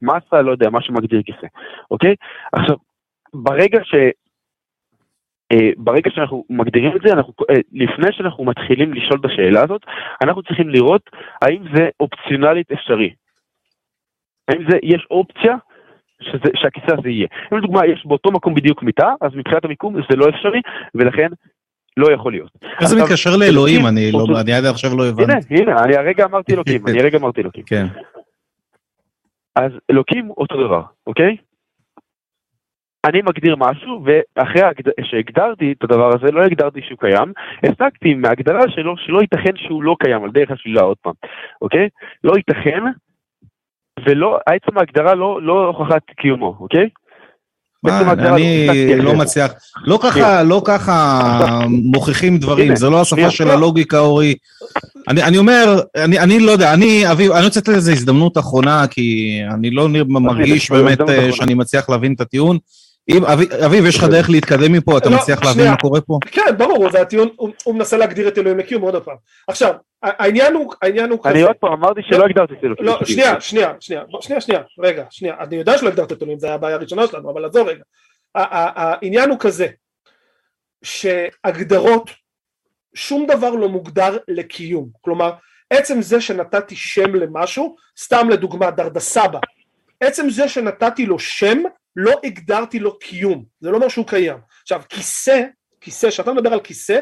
מסה, 0.01 0.41
לא 0.41 0.51
יודע, 0.51 0.69
מה 0.69 0.81
שמגדיר 0.81 1.21
כיסא, 1.25 1.47
אוקיי? 1.91 2.15
עכשיו, 2.53 2.75
ברגע 3.33 3.79
ש... 3.83 3.95
אה, 5.51 5.69
ברגע 5.77 6.09
שאנחנו 6.13 6.45
מגדירים 6.49 6.95
את 6.95 7.01
זה, 7.05 7.13
אנחנו, 7.13 7.33
אה, 7.49 7.55
לפני 7.73 8.07
שאנחנו 8.11 8.45
מתחילים 8.45 8.93
לשאול 8.93 9.19
את 9.19 9.25
השאלה 9.25 9.63
הזאת, 9.63 9.81
אנחנו 10.23 10.43
צריכים 10.43 10.69
לראות 10.69 11.09
האם 11.41 11.63
זה 11.75 11.89
אופציונלית 11.99 12.71
אפשרי. 12.71 13.13
האם 14.47 14.63
זה, 14.69 14.77
יש 14.83 15.07
אופציה 15.11 15.55
שזה, 16.21 16.49
שהכיסא 16.55 16.95
הזה 16.99 17.09
יהיה. 17.09 17.27
אם 17.53 17.57
לדוגמה 17.57 17.85
יש 17.85 18.05
באותו 18.05 18.31
מקום 18.31 18.53
בדיוק 18.53 18.83
מיטה, 18.83 19.13
אז 19.21 19.31
מבחינת 19.35 19.65
המיקום 19.65 19.95
זה 20.09 20.15
לא 20.15 20.29
אפשרי, 20.29 20.61
ולכן 20.95 21.27
לא 21.97 22.11
יכול 22.13 22.31
להיות. 22.31 22.51
איך 22.81 22.89
זה 22.89 23.03
מתקשר 23.03 23.29
לאלוהים? 23.39 23.87
אני 23.87 24.11
לא- 24.11 24.41
אני 24.41 24.53
עד 24.53 24.65
עכשיו 24.65 24.91
לא 24.97 25.03
הנה, 25.03 25.11
הבנתי. 25.11 25.55
הנה, 25.55 25.83
אני 25.83 25.95
הרגע 25.95 26.25
אמרתי 26.25 26.53
אלוקים, 26.53 26.87
אני 26.87 26.99
הרגע 26.99 27.17
אמרתי 27.17 27.41
אלוקים. 27.41 27.63
כן. 27.63 27.85
אז 29.55 29.71
אלוקים 29.91 30.29
אותו 30.29 30.65
דבר, 30.67 30.81
אוקיי? 31.07 31.37
אני 33.05 33.21
מגדיר 33.21 33.55
משהו, 33.55 34.05
ואחרי. 34.05 34.61
שהגדרתי 35.03 35.71
את 35.77 35.83
הדבר 35.83 36.09
הזה, 36.15 36.31
לא 36.31 36.41
הגדרתי 36.43 36.81
שהוא 36.87 36.99
קיים, 36.99 37.33
הסקתי 37.63 38.13
מההגדרה 38.13 38.61
שלו 38.69 38.97
שלא 38.97 39.21
ייתכן 39.21 39.57
שהוא 39.57 39.83
לא 39.83 39.95
קיים, 39.99 40.23
על 40.23 40.31
דרך 40.31 40.51
השלילה 40.51 40.81
עוד 40.81 40.97
פעם, 41.01 41.13
אוקיי? 41.61 41.89
לא 42.23 42.33
ייתכן, 42.37 42.83
ולא, 44.05 44.39
עצם 44.45 44.77
ההגדרה 44.77 45.15
לא, 45.15 45.41
לא 45.41 45.67
הוכחת 45.67 46.01
קיומו, 46.17 46.57
אוקיי? 46.59 46.89
מה, 47.83 47.91
בעצם 47.91 48.09
ההגדרה 48.09 48.35
אני 48.35 48.95
לא 48.97 49.03
לא. 49.03 49.15
מצליח, 49.15 49.51
לא 49.85 49.99
ככה, 50.03 50.43
לא 50.43 50.61
ככה 50.65 51.19
מוכיחים 51.69 52.37
דברים, 52.37 52.75
זה 52.75 52.89
לא 52.89 53.01
השפה. 53.01 53.29
של 53.29 53.49
הלוגיקה, 53.49 53.99
אורי. 53.99 54.35
אני, 55.07 55.23
אני 55.23 55.37
אומר, 55.37 55.79
אני, 55.95 56.19
אני 56.19 56.39
לא 56.39 56.51
יודע, 56.51 56.73
אני, 56.73 57.11
אביב, 57.11 57.31
אני 57.31 57.45
רוצה 57.45 57.59
לתת 57.59 57.67
לזה 57.67 57.91
הזדמנות 57.91 58.37
אחרונה, 58.37 58.85
כי 58.87 59.39
אני 59.53 59.71
לא 59.71 59.87
מרגיש 60.07 60.71
באמת 60.71 61.01
אה. 61.01 61.31
שאני 61.31 61.53
מצליח 61.53 61.89
להבין 61.89 62.13
את 62.13 62.21
הטיעון. 62.21 62.57
אם, 63.09 63.25
אביב, 63.25 63.51
אביב, 63.51 63.85
יש 63.85 63.97
לך 63.97 64.03
דרך 64.03 64.29
להתקדם 64.29 64.73
מפה, 64.73 64.97
אתה 64.97 65.09
לא, 65.09 65.17
מצליח 65.17 65.43
להבין. 65.43 65.69
מה 65.69 65.77
קורה 65.77 66.01
פה? 66.01 66.19
כן, 66.31 66.57
ברור, 66.57 66.91
זה 66.91 67.01
הטיעון, 67.01 67.29
הוא, 67.35 67.49
הוא 67.63 67.75
מנסה 67.75 67.97
להגדיר 67.97 68.27
את 68.27 68.37
אלוהים 68.37 68.57
לקיום 68.57 68.81
עוד 68.81 69.03
פעם. 69.03 69.15
עכשיו, 69.47 69.73
העניין 70.03 70.53
הוא, 70.53 70.73
העניין 70.81 71.09
הוא 71.09 71.19
אני. 71.25 71.41
עוד 71.41 71.55
פעם 71.55 71.73
אמרתי 71.73 72.01
שלא 72.09 72.25
הגדרתי 72.25 72.53
את 72.53 72.63
אלוקים. 72.63 72.85
לא, 72.85 72.99
שנייה, 73.05 73.41
שנייה, 73.41 73.73
שנייה, 73.79 74.03
שנייה, 74.21 74.41
שנייה, 74.41 74.61
רגע, 74.79 75.05
שנייה, 75.09 75.35
אני 75.39 75.55
יודע 75.55 75.77
שלא 75.77 75.87
הגדרת 75.87 76.11
את 76.11 76.23
אלוהים, 76.23 76.39
זו 76.39 76.47
הבעיה 76.47 76.75
הראשונה 76.75 77.07
שלנו, 77.07 77.31
אבל 77.31 77.45
עזוב 77.45 77.67
רגע. 77.67 77.83
העניין 78.35 79.29
הוא 79.29 79.39
כזה, 79.39 79.67
שהגדרות, 80.83 82.09
שום 82.95 83.25
דבר 83.27 83.49
לא 83.49 83.69
מוגדר 83.69 84.17
לקיום, 84.27 84.89
כלומר, 85.01 85.31
עצם 85.69 86.01
זה 86.01 86.21
שנתתי 86.21 86.75
שם 86.75 87.15
למשהו, 87.15 87.75
סתם 87.99 88.29
לדוגמה 88.29 88.71
דרדסבא, 88.71 89.39
עצם 89.99 90.29
זה 90.29 90.49
שנתתי 90.49 91.05
לו 91.05 91.19
שם, 91.19 91.63
לא 91.95 92.11
הגדרתי 92.23 92.79
לו 92.79 92.99
קיום, 92.99 93.45
זה 93.59 93.71
לא 93.71 93.75
אומר 93.75 93.87
שהוא 93.87 94.07
קיים. 94.07 94.37
עכשיו, 94.61 94.81
כיסא, 94.89 95.41
כיסא, 95.81 96.09
כשאתה 96.09 96.33
מדבר 96.33 96.53
על 96.53 96.59
כיסא, 96.59 96.99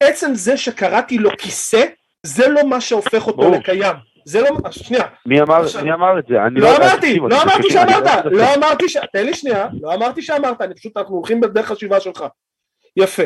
עצם 0.00 0.34
זה 0.34 0.56
שקראתי 0.56 1.18
לו 1.18 1.30
כיסא, 1.38 1.84
זה 2.26 2.48
לא 2.48 2.68
מה 2.68 2.80
שהופך 2.80 3.26
אותו 3.26 3.36
ברור. 3.36 3.56
לקיים. 3.56 3.94
זה 4.28 4.40
לא, 4.40 4.48
שנייה, 4.70 5.04
מי 5.26 5.40
אמר, 5.40 5.62
עכשיו- 5.64 5.84
מי 5.84 5.92
אמר 5.92 6.18
את 6.18 6.24
זה? 6.28 6.34
אני 6.46 6.60
לא 6.60 6.76
אמרתי, 6.76 7.18
לא 7.18 7.42
אמרתי 7.42 7.62
תקשיב, 7.62 7.76
אני 7.78 7.92
שאמרת, 7.92 8.24
לא- 8.24 8.32
לא 8.32 8.54
אמרתי 8.54 8.88
ש... 8.88 8.96
תן 9.12 9.26
לי 9.26 9.34
שנייה, 9.34 9.68
לא 9.82 9.94
אמרתי 9.94 10.22
שאמרת, 10.22 10.60
אני 10.62 10.74
פשוט, 10.74 10.96
אנחנו 10.96 11.14
הולכים 11.16 11.40
בדרך 11.40 11.66
חשיבה 11.66 12.00
שלך. 12.00 12.24
יפה. 12.96 13.22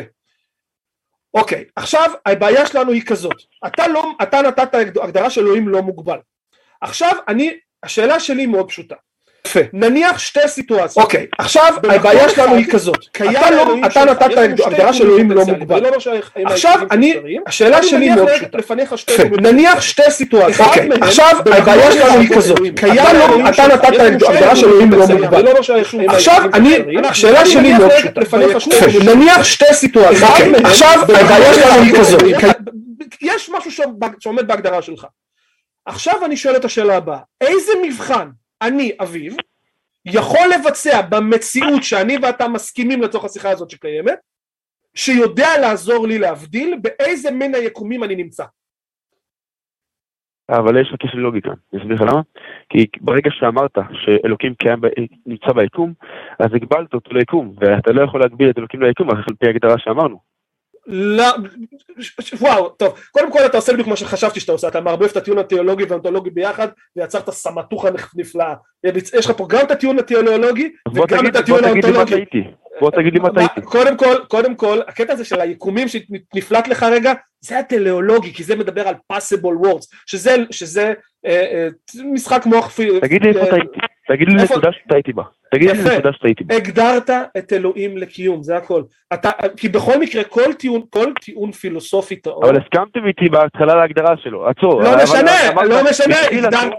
אוקיי, 1.33 1.65
עכשיו 1.75 2.11
הבעיה 2.25 2.65
שלנו 2.65 2.91
היא 2.91 3.01
כזאת, 3.05 3.35
אתה 3.67 3.87
לא, 3.87 4.11
אתה 4.23 4.41
נתת 4.41 4.75
הגדרה 5.03 5.29
של 5.29 5.41
אלוהים 5.41 5.67
לא 5.69 5.81
מוגבל. 5.81 6.17
עכשיו 6.81 7.11
אני, 7.27 7.59
השאלה 7.83 8.19
שלי 8.19 8.45
מאוד 8.45 8.67
פשוטה. 8.69 8.95
יפה, 9.47 9.59
נניח 9.73 10.19
שתי 10.19 10.47
סיטואציות. 10.47 11.05
אוקיי, 11.05 11.25
עכשיו 11.37 11.73
הבעיה 11.83 12.29
שלנו 12.29 12.55
היא 12.55 12.71
כזאת, 12.71 13.05
אתה 13.15 13.51
לא, 13.51 13.75
אתה 13.85 14.05
נתת 14.05 14.37
הגדרה 14.37 14.93
של 14.93 15.03
אלוהים 15.03 15.31
לא 15.31 15.45
מוגבל. 15.45 15.85
עכשיו 16.45 16.79
אני, 16.91 17.17
השאלה 17.47 17.83
שלי 17.83 18.09
מאוד 18.09 18.29
פשוטה. 18.91 19.23
נניח 19.41 19.81
שתי 19.81 20.03
סיטואציות, 20.09 20.67
אוקיי, 20.67 20.89
עכשיו 21.01 21.35
הבעיה 21.45 21.91
שלנו 21.91 22.19
היא 22.19 22.29
כזאת, 22.35 22.59
אתה 23.49 23.67
לא, 23.67 23.73
נתת 23.73 23.99
הגדרה 23.99 24.55
של 24.55 24.67
אלוהים 24.67 24.91
לא 24.91 25.07
מוגבל. 25.07 25.45
עכשיו 26.07 26.41
אני, 26.53 26.77
השאלה 27.03 27.45
שלי 27.45 27.73
מאוד 27.73 27.91
פשוטה, 28.55 28.75
נניח 29.05 29.43
שתי 29.43 29.73
סיטואציות, 29.73 30.29
אוקיי, 30.29 30.51
עכשיו 30.63 30.99
הבעיה 31.03 31.53
שלנו 31.53 31.81
היא 31.81 31.93
כזאת, 31.99 32.21
יש 33.21 33.49
משהו 33.49 33.85
שעומד 34.19 34.47
בהגדרה 34.47 34.81
שלך. 34.81 35.05
עכשיו 35.85 36.25
אני 36.25 36.37
שואל 36.37 36.55
את 36.55 36.65
השאלה 36.65 36.97
הבאה, 36.97 37.17
איזה 37.41 37.71
מבחן 37.83 38.27
אני, 38.61 38.91
אביב, 39.01 39.35
יכול 40.05 40.47
לבצע 40.53 41.01
במציאות 41.01 41.83
שאני 41.83 42.17
ואתה 42.21 42.47
מסכימים 42.47 43.01
לצורך 43.01 43.25
השיחה 43.25 43.49
הזאת 43.49 43.69
שקיימת, 43.69 44.19
שיודע 44.95 45.47
לעזור 45.61 46.07
לי 46.07 46.19
להבדיל 46.19 46.79
באיזה 46.81 47.31
מן 47.31 47.55
היקומים 47.55 48.03
אני 48.03 48.15
נמצא. 48.15 48.45
אבל 50.49 50.81
יש 50.81 50.89
לך 50.89 50.95
קשר 50.99 51.17
לוגיקה, 51.17 51.49
אני 51.73 51.81
אסביר 51.81 51.95
לך 51.95 52.01
למה? 52.01 52.21
כי 52.69 52.85
ברגע 53.01 53.29
שאמרת 53.33 53.77
שאלוקים 54.05 54.53
קיים, 54.55 54.81
ב- 54.81 54.87
נמצא 55.25 55.53
ביקום, 55.53 55.93
אז 56.39 56.53
הגבלת 56.55 56.93
אותו 56.93 57.13
ליקום, 57.13 57.55
ואתה 57.59 57.91
לא 57.91 58.01
יכול 58.01 58.19
להגביל 58.21 58.49
את 58.49 58.57
אלוקים 58.57 58.81
ליקום, 58.81 59.09
על 59.09 59.23
פי 59.39 59.47
ההגדרה 59.47 59.77
שאמרנו. 59.77 60.30
לא, 60.87 61.25
וואו, 62.39 62.69
טוב, 62.69 62.99
קודם 63.11 63.31
כל 63.31 63.45
אתה 63.45 63.57
עושה 63.57 63.73
בדיוק 63.73 63.87
מה 63.87 63.95
שחשבתי 63.95 64.39
שאתה 64.39 64.51
עושה, 64.51 64.67
אתה 64.67 64.81
מערבב 64.81 65.03
את 65.03 65.17
הטיעון 65.17 65.39
התיאולוגי 65.39 65.83
והאונתולוגי 65.83 66.29
ביחד, 66.29 66.67
ויצרת 66.95 67.29
סמטוחה 67.29 67.89
נפלאה. 68.15 68.53
יש 69.13 69.25
לך 69.25 69.31
פה 69.37 69.45
גם 69.49 69.65
את 69.65 69.71
הטיעון 69.71 69.99
התיאולוגי, 69.99 70.71
וגם 70.95 71.27
את 71.27 71.35
הטיעון 71.35 71.63
האונתולוגי. 71.63 72.25
בוא 72.79 72.91
תגיד 72.91 73.13
לי 73.13 73.19
מה 73.19 73.29
טעיתי. 73.33 73.61
קודם 73.61 73.97
כל, 73.97 74.15
קודם 74.27 74.55
כל, 74.55 74.79
הקטע 74.87 75.13
הזה 75.13 75.25
של 75.25 75.41
היקומים 75.41 75.87
שנפלט 75.87 76.67
לך 76.67 76.83
רגע, 76.83 77.13
זה 77.41 77.59
הטליאולוגי, 77.59 78.33
כי 78.33 78.43
זה 78.43 78.55
מדבר 78.55 78.87
על 78.87 78.95
possible 79.13 79.65
words, 79.65 79.95
שזה, 80.05 80.35
שזה 80.51 80.93
אה, 81.25 81.41
אה, 81.53 81.67
משחק 82.13 82.45
מוח... 82.45 82.77
תגיד 83.01 83.23
לי 83.23 83.29
איפה 83.29 83.39
אה, 83.39 83.49
טעיתי. 83.49 83.79
תגיד 84.11 84.27
לי 84.27 84.41
איפה- 84.41 84.53
נקודה 84.53 84.69
שטעיתי 84.71 85.13
בה. 85.13 85.23
תגיד 85.51 85.69
לי. 85.69 85.93
נקודה 85.93 86.13
שטעיתי 86.13 86.43
בה. 86.43 86.55
הגדרת 86.55 87.09
את 87.37 87.53
אלוהים 87.53 87.97
לקיום, 87.97 88.43
זה 88.43 88.57
הכל. 88.57 88.83
אתה, 89.13 89.29
כי 89.57 89.69
בכל 89.69 89.99
מקרה, 89.99 90.23
כל 90.23 90.53
טיעון, 90.53 90.81
כל 90.89 91.13
טיעון 91.21 91.51
פילוסופי 91.51 92.15
טהור, 92.15 92.45
אבל 92.45 92.57
הסכמתם 92.57 93.07
איתי 93.07 93.29
בהתחלה 93.29 93.75
להגדרה 93.75 94.17
שלו. 94.17 94.47
עצור. 94.47 94.81
לא 94.83 94.89
משנה, 95.03 95.63
לא 95.65 95.83
משנה, 95.89 96.15
הגדרת... 96.31 96.73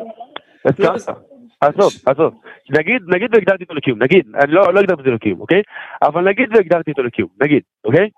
הסכמת. 0.65 1.17
עזוב, 1.61 1.93
עזוב. 2.07 2.35
נגיד, 2.71 3.03
נגיד 3.09 3.35
והגדרתי 3.35 3.63
אותו 3.63 3.75
לקיום, 3.75 4.03
נגיד, 4.03 4.25
אני 4.43 4.53
לא, 4.53 4.75
לא 4.75 4.81
הגדרתי 4.81 5.01
אותו 5.03 5.13
לקיום, 5.13 5.41
אוקיי? 5.41 5.63
אבל 6.03 6.29
נגיד 6.29 6.49
והגדרתי 6.57 6.91
אותו 6.91 7.03
לקיום, 7.03 7.29
נגיד, 7.43 7.63
אוקיי? 7.85 8.09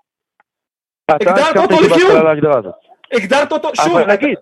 הגדרת 1.09 1.57
אותו 1.57 1.75
לקיום? 1.85 2.11
הגדרת 3.13 3.51
אותו, 3.51 3.69
שוב, 3.75 3.97
נגיד, 3.97 4.37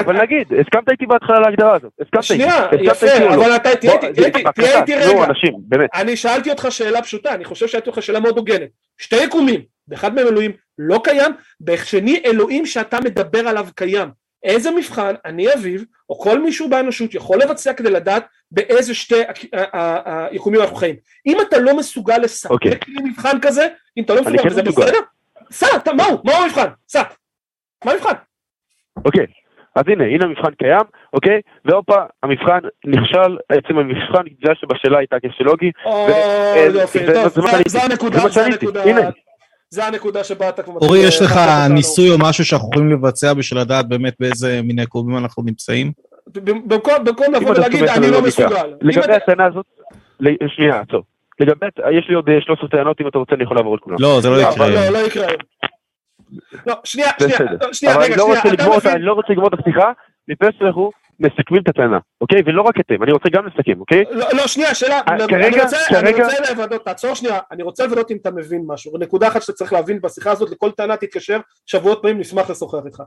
אבל 0.00 0.22
נגיד, 0.22 0.46
הסכמת 0.60 0.88
איתי 0.90 1.06
בהתחלה 1.06 1.40
להגדרה 1.40 1.74
הזאת. 1.76 1.92
הסכמת 2.00 2.14
איתי. 2.14 2.26
שנייה, 2.26 2.68
יפה, 2.82 3.06
לא? 3.20 3.34
אבל 3.34 3.56
אתה 3.56 3.76
תהיה 3.76 3.92
איתי, 4.80 4.94
רגע. 4.94 5.24
אנשים, 5.24 5.54
באמת. 5.58 5.90
אני 5.94 6.16
שאלתי 6.16 6.50
אותך 6.50 6.66
שאלה 6.70 7.02
פשוטה, 7.02 7.34
אני 7.34 7.44
חושב 7.44 7.66
שאלתי 7.66 7.90
אותך 7.90 8.02
שאלה 8.02 8.20
מאוד 8.20 8.38
הוגנת. 8.38 8.68
שתי 8.98 9.16
יקומים, 9.16 9.60
באחד 9.88 10.14
מהם 10.14 10.26
אלוהים 10.26 10.52
לא 10.78 11.00
קיים, 11.04 11.32
בשני 11.60 12.22
אלוהים 12.26 12.66
שאתה 12.66 13.00
מדבר 13.00 13.48
עליו 13.48 13.66
קיים. 13.74 14.08
איזה 14.44 14.70
מבחן 14.70 15.14
אני 15.24 15.54
אביב, 15.54 15.84
או 16.10 16.18
כל 16.18 16.40
מישהו 16.42 16.68
באנושות 16.70 17.14
יכול 17.14 17.38
לבצע 17.40 17.72
כדי 17.72 17.90
לדעת 17.90 18.26
באיזה 18.50 18.94
שתי 18.94 19.22
היקומים 20.30 20.60
אנחנו 20.60 20.76
חיים. 20.76 20.96
אם 21.26 21.36
אתה 21.48 21.58
לא 21.58 21.76
מסוגל 21.76 22.18
לספק 22.18 22.50
אוקיי. 22.50 22.70
לי 22.88 23.10
מבחן 23.10 23.38
כזה, 23.42 23.68
אם 23.96 24.02
אתה 24.04 24.14
לא 24.14 24.20
מסוגל, 24.22 24.38
כן 24.42 24.48
מסוגל. 24.68 24.86
בסדר, 24.86 24.98
סע, 25.50 25.66
אתה- 25.76 25.92
מהו, 25.92 26.22
מהו 26.24 26.34
המבחן? 26.42 26.66
סע. 26.88 27.02
מה 27.84 27.92
המבחן? 27.92 28.12
אוקיי, 29.04 29.26
אז 29.76 29.82
הנה, 29.86 30.04
הנה 30.04 30.24
המבחן 30.24 30.50
קיים, 30.58 30.80
אוקיי? 31.12 31.40
והופה, 31.64 31.96
המבחן 32.22 32.58
נכשל, 32.86 33.36
עצם 33.48 33.78
המבחן 33.78 34.22
בגלל 34.40 34.54
שבשאלה 34.54 34.98
הייתה 34.98 35.16
כשלוגי. 35.32 35.70
או, 35.84 36.08
אה, 36.08 36.66
יופי, 36.74 36.98
זה- 37.06 37.14
טוב, 37.34 37.44
זה 37.66 37.82
הנקודה, 37.82 38.16
זה 38.18 38.22
מה 38.22 38.28
זו 38.28 38.34
שעניתי. 38.34 38.66
הנקודה. 38.66 38.82
הנה. 38.84 39.10
זה 39.70 39.84
הנקודה 39.86 40.24
שבה 40.24 40.48
אתה 40.48 40.62
כבר... 40.62 40.74
אורי, 40.80 40.98
יש 40.98 41.22
לך 41.22 41.30
לקחת 41.30 41.48
אותנו. 41.62 41.74
ניסוי 41.74 42.10
או 42.10 42.16
משהו 42.18 42.44
שאנחנו 42.44 42.68
יכולים 42.72 42.90
לבצע 42.92 43.34
בשביל 43.34 43.60
לדעת 43.60 43.88
באמת 43.88 44.14
באיזה 44.20 44.60
מיני 44.64 44.86
קרובים 44.86 45.18
אנחנו 45.18 45.42
נמצאים? 45.42 45.92
במקום 46.36 46.94
לבוא 47.34 47.50
ולהגיד, 47.50 47.84
אני 47.84 48.10
לא. 48.10 48.22
מסוגל. 48.22 48.74
לגבי 48.80 49.12
הטענה 49.14 49.46
הזאת, 49.46 49.66
שנייה, 50.56 50.80
עצור. 50.80 51.02
לגבי, 51.40 51.66
יש 51.98 52.06
לי 52.08 52.14
עוד 52.14 52.28
אה, 52.28 52.40
13 52.40 52.68
טענות, 52.68 53.00
אם 53.00 53.08
אתה 53.08 53.18
רוצה 53.18 53.34
אני 53.34 53.44
יכול 53.44 53.56
לעבור 53.56 53.74
את 53.74 53.80
כולם. 53.80 53.96
לא, 54.00 54.20
זה 54.20 54.30
לא 54.30 54.36
יקרה. 54.42 54.68
לא, 54.68 54.88
לא 54.88 54.98
יקרה. 54.98 55.26
לא, 56.66 56.74
שנייה, 56.84 57.10
שנייה. 57.18 57.38
לא, 57.60 57.72
שנייה, 57.72 57.96
רגע, 57.98 58.16
לא 58.16 58.24
שנייה? 58.80 58.94
אני 58.96 59.02
לא 59.02 59.12
רוצה 59.12 59.32
לגמור 59.32 59.48
את 59.48 59.58
השיחה, 59.60 59.92
לפני 60.28 60.48
שאנחנו 60.58 60.90
מסכמים 61.20 61.62
את 61.62 61.68
הטענה, 61.68 61.98
אוקיי? 62.20 62.38
ולא 62.46 62.62
רק 62.62 62.80
אתם, 62.80 63.02
אני 63.02 63.12
רוצה 63.12 63.28
גם 63.32 63.46
לסכם, 63.46 63.80
אוקיי? 63.80 64.04
לא, 64.10 64.26
לא, 64.32 64.46
שנייה, 64.46 64.74
שאלה, 64.74 64.96
אה, 65.08 65.14
אני 65.14 65.26
כרגע- 65.28 65.62
רוצה, 65.64 65.76
אני 66.00 66.12
כרגע- 66.12 66.24
רוצה 66.24 66.52
לוודא, 66.54 66.78
תעצור 66.78 67.14
שנייה, 67.14 67.38
אני 67.50 67.62
רוצה 67.62 67.86
לוודא 67.86 68.02
אם 68.10 68.16
אתה 68.16 68.30
מבין 68.30 68.62
משהו, 68.66 68.98
נקודה 68.98 69.28
אחת 69.28 69.42
שאתה 69.42 69.52
צריך 69.52 69.72
להבין 69.72 70.00
בשיחה 70.00 70.30
הזאת, 70.30 70.50
לכל 70.50 70.70
טענה 70.70 70.96
תתקשר, 70.96 71.40
שבועות 71.66 71.98
פעמים 72.02 72.20
נשמח 72.20 72.50
לשוחח 72.50 72.78
איתך. 72.86 73.02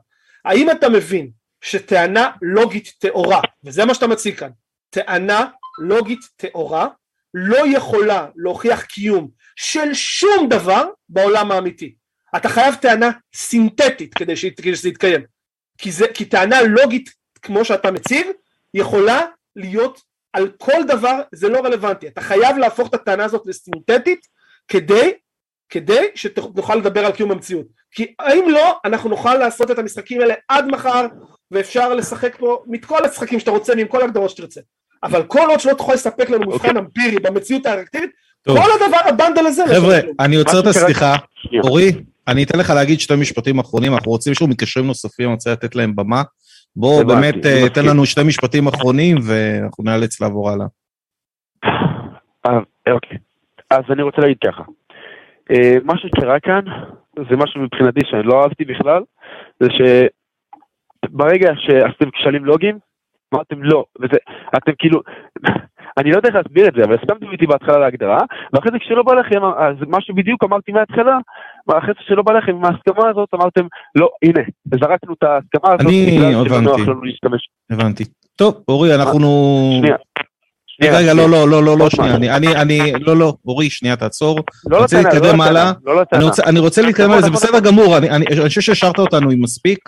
האם 0.45 0.71
אתה 0.71 0.89
מבין 0.89 1.29
שטענה 1.61 2.29
לוגית 2.41 2.93
טהורה, 2.99 3.39
וזה 3.65 3.85
מה 3.85 3.93
שאתה 3.93 4.07
מציג 4.07 4.35
כאן, 4.37 4.49
טענה 4.89 5.45
לוגית 5.79 6.19
טהורה, 6.35 6.87
לא 7.33 7.57
יכולה 7.67 8.25
להוכיח 8.35 8.81
קיום 8.83 9.27
של 9.55 9.93
שום 9.93 10.47
דבר 10.49 10.83
בעולם 11.09 11.51
האמיתי. 11.51 11.95
אתה 12.35 12.49
חייב 12.49 12.75
טענה 12.75 13.11
סינתטית 13.35 14.13
כדי, 14.13 14.35
ש... 14.35 14.45
כדי 14.45 14.75
שזה 14.75 14.89
יתקיים. 14.89 15.21
כי, 15.77 15.91
זה, 15.91 16.07
כי 16.13 16.25
טענה 16.25 16.61
לוגית 16.61 17.09
כמו 17.41 17.65
שאתה 17.65 17.91
מציג, 17.91 18.27
יכולה 18.73 19.21
להיות 19.55 20.01
על 20.33 20.51
כל 20.57 20.83
דבר, 20.87 21.21
זה 21.31 21.49
לא 21.49 21.59
רלוונטי. 21.59 22.07
אתה 22.07 22.21
חייב 22.21 22.57
להפוך 22.57 22.89
את 22.89 22.93
הטענה 22.93 23.25
הזאת 23.25 23.41
לסינתטית 23.45 24.27
כדי, 24.67 25.13
כדי 25.69 26.05
שנוכל 26.15 26.75
לדבר 26.75 27.05
על 27.05 27.11
קיום 27.11 27.31
המציאות. 27.31 27.65
כי 27.91 28.13
האם 28.19 28.49
לא, 28.49 28.79
אנחנו 28.85 29.09
נוכל 29.09 29.35
לעשות 29.35 29.71
את 29.71 29.79
המשחקים 29.79 30.21
האלה 30.21 30.33
עד 30.47 30.65
מחר, 30.67 31.07
ואפשר 31.51 31.93
לשחק 31.93 32.35
פה 32.39 32.63
מכל 32.67 33.05
המשחקים 33.05 33.39
שאתה 33.39 33.51
רוצה, 33.51 33.73
ועם 33.77 33.87
כל 33.87 34.01
ההגדרות 34.01 34.29
שתרצה. 34.29 34.61
אבל 35.03 35.23
כל 35.23 35.47
עוד 35.49 35.59
שלא 35.59 35.73
תוכל 35.73 35.93
לספק 35.93 36.29
לנו 36.29 36.51
מבחן 36.51 36.77
אמפירי 36.77 37.19
במציאות 37.19 37.65
הארקטיבית, 37.65 38.11
טוב. 38.41 38.57
כל 38.57 38.69
הדבר 38.75 38.97
הבנדל 39.05 39.45
הזה 39.45 39.63
לא 39.65 39.75
חבר'ה, 39.75 40.01
כלום. 40.01 40.15
אני 40.19 40.35
עוצר 40.35 40.59
את 40.59 40.65
השיחה. 40.65 41.15
אורי, 41.63 41.91
אני 42.27 42.43
אתן 42.43 42.59
לך 42.59 42.69
להגיד 42.69 42.99
שתי 42.99 43.15
משפטים 43.15 43.59
אחרונים, 43.59 43.93
אנחנו 43.93 44.11
רוצים, 44.11 44.33
לנו 44.41 44.51
מתקשרים 44.51 44.87
נוספים, 44.87 45.25
אני 45.25 45.33
רוצה 45.33 45.51
לתת 45.51 45.75
להם 45.75 45.95
במה. 45.95 46.21
בוא 46.75 47.01
הבנתי, 47.01 47.15
באמת 47.15 47.45
אה. 47.45 47.69
תן 47.73 47.85
לנו 47.85 48.05
שתי 48.05 48.23
משפטים 48.23 48.67
אחרונים 48.67 49.17
ואנחנו 49.27 49.83
נאלץ 49.83 50.21
לעבור 50.21 50.49
הלאה. 50.49 50.65
אה, 52.45 52.59
אוקיי. 52.91 53.17
אז 53.69 53.83
אני 53.89 54.01
רוצה 54.01 54.21
להגיד 54.21 54.37
ככה. 54.45 54.63
אה, 55.51 55.75
מה 55.83 55.93
שקרה 55.97 56.39
כאן, 56.39 56.61
זה 57.29 57.35
משהו 57.37 57.61
מבחינתי 57.61 57.99
שאני 58.03 58.23
לא 58.23 58.43
אהבתי 58.43 58.65
בכלל, 58.65 59.03
זה 59.59 59.67
שברגע 59.69 61.51
שעשיתם 61.57 62.09
כשלים 62.11 62.45
לוגיים, 62.45 62.79
אמרתם 63.33 63.63
לא, 63.63 63.85
וזה, 64.01 64.17
אתם 64.57 64.71
כאילו, 64.79 65.01
אני 65.97 66.11
לא 66.11 66.15
יודע 66.15 66.29
איך 66.29 66.35
להסביר 66.35 66.67
את 66.67 66.73
זה, 66.77 66.83
אבל 66.83 66.93
הסכמתם 66.93 67.31
איתי 67.31 67.47
בהתחלה 67.47 67.77
להגדרה, 67.77 68.19
ואחרי 68.53 68.71
זה 68.71 68.77
כשלא 68.79 69.03
בא 69.03 69.13
לכם, 69.13 69.43
אז 69.57 69.75
מה 69.87 69.97
שבדיוק 70.01 70.43
אמרתי 70.43 70.71
מההתחלה, 70.71 71.17
אחרי 71.69 71.93
זה 71.93 71.99
שלא 72.07 72.23
בא 72.23 72.33
לכם 72.33 72.51
עם 72.51 72.65
ההסכמה 72.65 73.09
הזאת, 73.09 73.29
אמרתם, 73.35 73.65
לא, 73.95 74.09
הנה, 74.23 74.41
זרקנו 74.65 75.13
את 75.13 75.23
ההסכמה 75.23 75.73
הזאת, 75.73 75.87
אני 75.87 76.11
בגלל 76.11 76.35
הבנתי. 76.35 76.65
נוח 76.65 76.79
לנו 76.87 77.03
להשתמש. 77.03 77.41
הבנתי. 77.69 78.03
טוב, 78.35 78.63
אורי, 78.67 78.95
אנחנו... 78.95 79.27
שנייה. 79.79 79.95
רגע, 80.81 81.13
לא, 81.13 81.29
לא, 81.29 81.49
לא, 81.49 81.63
לא, 81.63 81.77
לא, 81.77 81.89
שנייה. 81.89 82.15
אני, 82.15 82.35
אני, 82.35 82.55
אני, 82.55 82.91
לא, 82.99 83.17
לא, 83.17 83.33
אורי, 83.45 83.69
שנייה, 83.69 83.95
תעצור. 83.95 84.39
לא 84.69 84.77
רוצה 84.77 84.99
לטענה, 84.99 85.19
לא 85.19 85.27
לטענה, 85.27 85.45
הלאה? 85.45 85.71
לא 85.85 86.01
לטענה. 86.01 86.23
אני 86.45 86.59
רוצה, 86.59 86.81
להתקדם 86.81 87.11
נכון, 87.11 87.31
בסדר. 87.31 87.59
גמור, 87.59 87.97
אני 87.97 88.25
חושב 88.41 88.61
שהשארת 88.61 88.99
אותנו 88.99 89.29
עם 89.29 89.41
מספיק. 89.41 89.79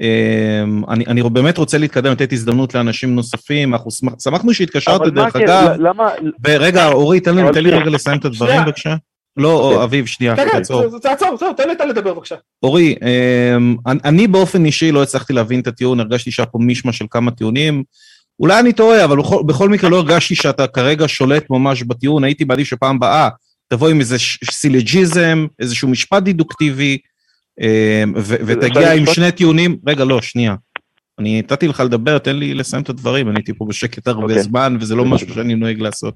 אמ, 0.00 0.82
אני, 0.88 1.04
אני 1.06 1.22
באמת 1.22 1.58
רוצה 1.58 1.78
להתקדם, 1.78 2.12
לתת 2.12 2.32
הזדמנות 2.32 2.74
לאנשים 2.74 3.14
נוספים, 3.14 3.74
אנחנו 3.74 3.90
שמח- 3.90 4.20
שמחנו 4.24 4.54
שהתקשרת, 4.54 5.00
דרך 5.14 5.36
אגב. 5.36 5.74
למה, 5.78 6.08
רגע, 6.48 6.86
אורי, 6.88 7.20
תן 7.20 7.34
לי, 7.34 7.42
תן 7.52 7.62
לי. 7.62 7.70
רגע 7.70 7.90
לסיים 7.90 8.18
את 8.18 8.24
הדברים. 8.24 8.62
בבקשה. 8.64 8.94
לא, 9.36 9.52
או, 9.52 9.84
אביב, 9.84 10.06
שנייה, 10.06 10.36
תעצור. 10.36 10.98
תעצור, 10.98 11.36
זהו, 11.40 11.52
תן 11.52 11.68
לי 11.68 11.90
לדבר 11.90 12.14
בבקשה. 12.14 12.34
אורי, 12.62 12.94
אמ, 13.56 13.76
אני- 14.04 14.26
באופן 14.26 14.64
אישי 14.64 14.92
לא 14.92 15.02
הצלחתי 15.02 15.32
להבין 15.32 15.60
את 15.60 15.66
הטיעון, 15.66 16.00
הרגשתי 16.00 16.30
שהיה 16.30 16.46
פה 16.46 16.58
מישמע 16.58 16.92
של 16.92 17.04
כמה 17.10 17.30
טיעונים. 17.30 17.82
אולי 18.40 18.60
אני 18.60 18.72
טועה, 18.72 19.04
אבל 19.04 19.16
בכל, 19.46 19.68
מקרה 19.68 19.90
לא 19.90 19.96
הרגשתי 19.96 20.34
שאתה 20.34 20.66
כרגע 20.66 21.04
שולט 21.08 21.44
ממש 21.50 21.82
בטיעון, 21.82 22.24
הייתי 22.24 22.44
מעדיף 22.44 22.68
שפעם 22.68 22.96
הבאה 22.96 23.28
תבוא 23.68 23.88
עם 23.88 24.00
איזה 24.00 24.16
סילג'יזם, 24.50 25.46
איזשהו 25.60 25.88
משפט 25.88 26.22
דידוקטיבי, 26.22 26.98
ותגיע 28.16 28.92
עם? 28.92 29.06
שני 29.06 29.32
טיעונים, 29.32 29.76
רגע, 29.86 30.04
לא, 30.04 30.22
שנייה. 30.22 30.54
אני 31.18 31.38
נתתי 31.38 31.68
לך 31.68 31.80
לדבר, 31.80 32.18
תן 32.18 32.36
לי 32.36 32.54
לסיים 32.54 32.82
את 32.82 32.88
הדברים, 32.88 33.28
אני 33.28 33.36
הייתי 33.38 33.52
פה 33.52 33.66
בשקט 33.68 34.08
הרבה 34.08 34.22
אוקיי. 34.22 34.42
זמן, 34.42 34.76
וזה 34.80 34.94
לא 34.94 35.04
משהו 35.04 35.34
שאני 35.34 35.54
נוהג 35.54 35.80
לעשות. 35.80 36.14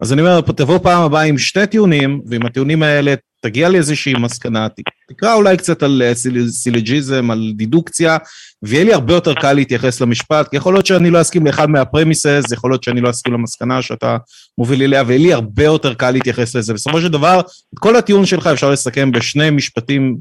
אז 0.00 0.12
אני 0.12 0.20
אומר, 0.20 0.40
תבוא 0.40 0.78
פעם 0.78 1.02
הבאה 1.02 1.22
עם 1.22 1.38
שתי 1.38 1.66
טיעונים, 1.66 2.20
ועם 2.26 2.46
הטיעונים 2.46 2.82
האלה 2.82 3.14
תגיע 3.42 3.68
לאיזושהי 3.68 4.14
מסקנה, 4.14 4.66
תקרא 5.08 5.34
אולי 5.34 5.56
קצת 5.56 5.82
על 5.82 6.02
אה, 6.04 6.14
סיל- 6.14 6.48
סילג'יזם, 6.48 7.30
על 7.30 7.52
דידוקציה, 7.56 8.16
ויהיה 8.62 8.84
לי 8.84 8.92
הרבה 8.92 9.14
יותר 9.14 9.34
קל 9.34 9.52
להתייחס 9.52 10.00
למשפט, 10.00 10.48
כי 10.48 10.56
יכול 10.56 10.74
להיות 10.74 10.86
שאני 10.86 11.10
לא 11.10 11.20
אסכים 11.20 11.46
לאחד 11.46 11.70
מהפרמיסס, 11.70 12.44
יכול 12.52 12.70
להיות 12.70 12.84
שאני 12.84 13.00
לא 13.00 13.10
אסכים 13.10 13.32
למסקנה 13.34 13.82
שאתה 13.82 14.16
מוביל 14.58 14.82
אליה, 14.82 15.02
ויהיה 15.06 15.20
לי 15.22 15.32
הרבה 15.32 15.64
יותר 15.64 15.94
קל 15.94 16.10
להתייחס 16.10 16.56
לזה. 16.56 16.74
בסופו 16.74 17.00
של 17.00 17.08
דבר, 17.08 17.40
את 17.74 17.78
כל 17.78 17.96
הטיעון 17.96 18.26
שלך 18.26 18.46
אפשר 18.46 18.70
לסכם 18.70 19.12
בשני 19.12 19.50
משפטים 19.50 20.16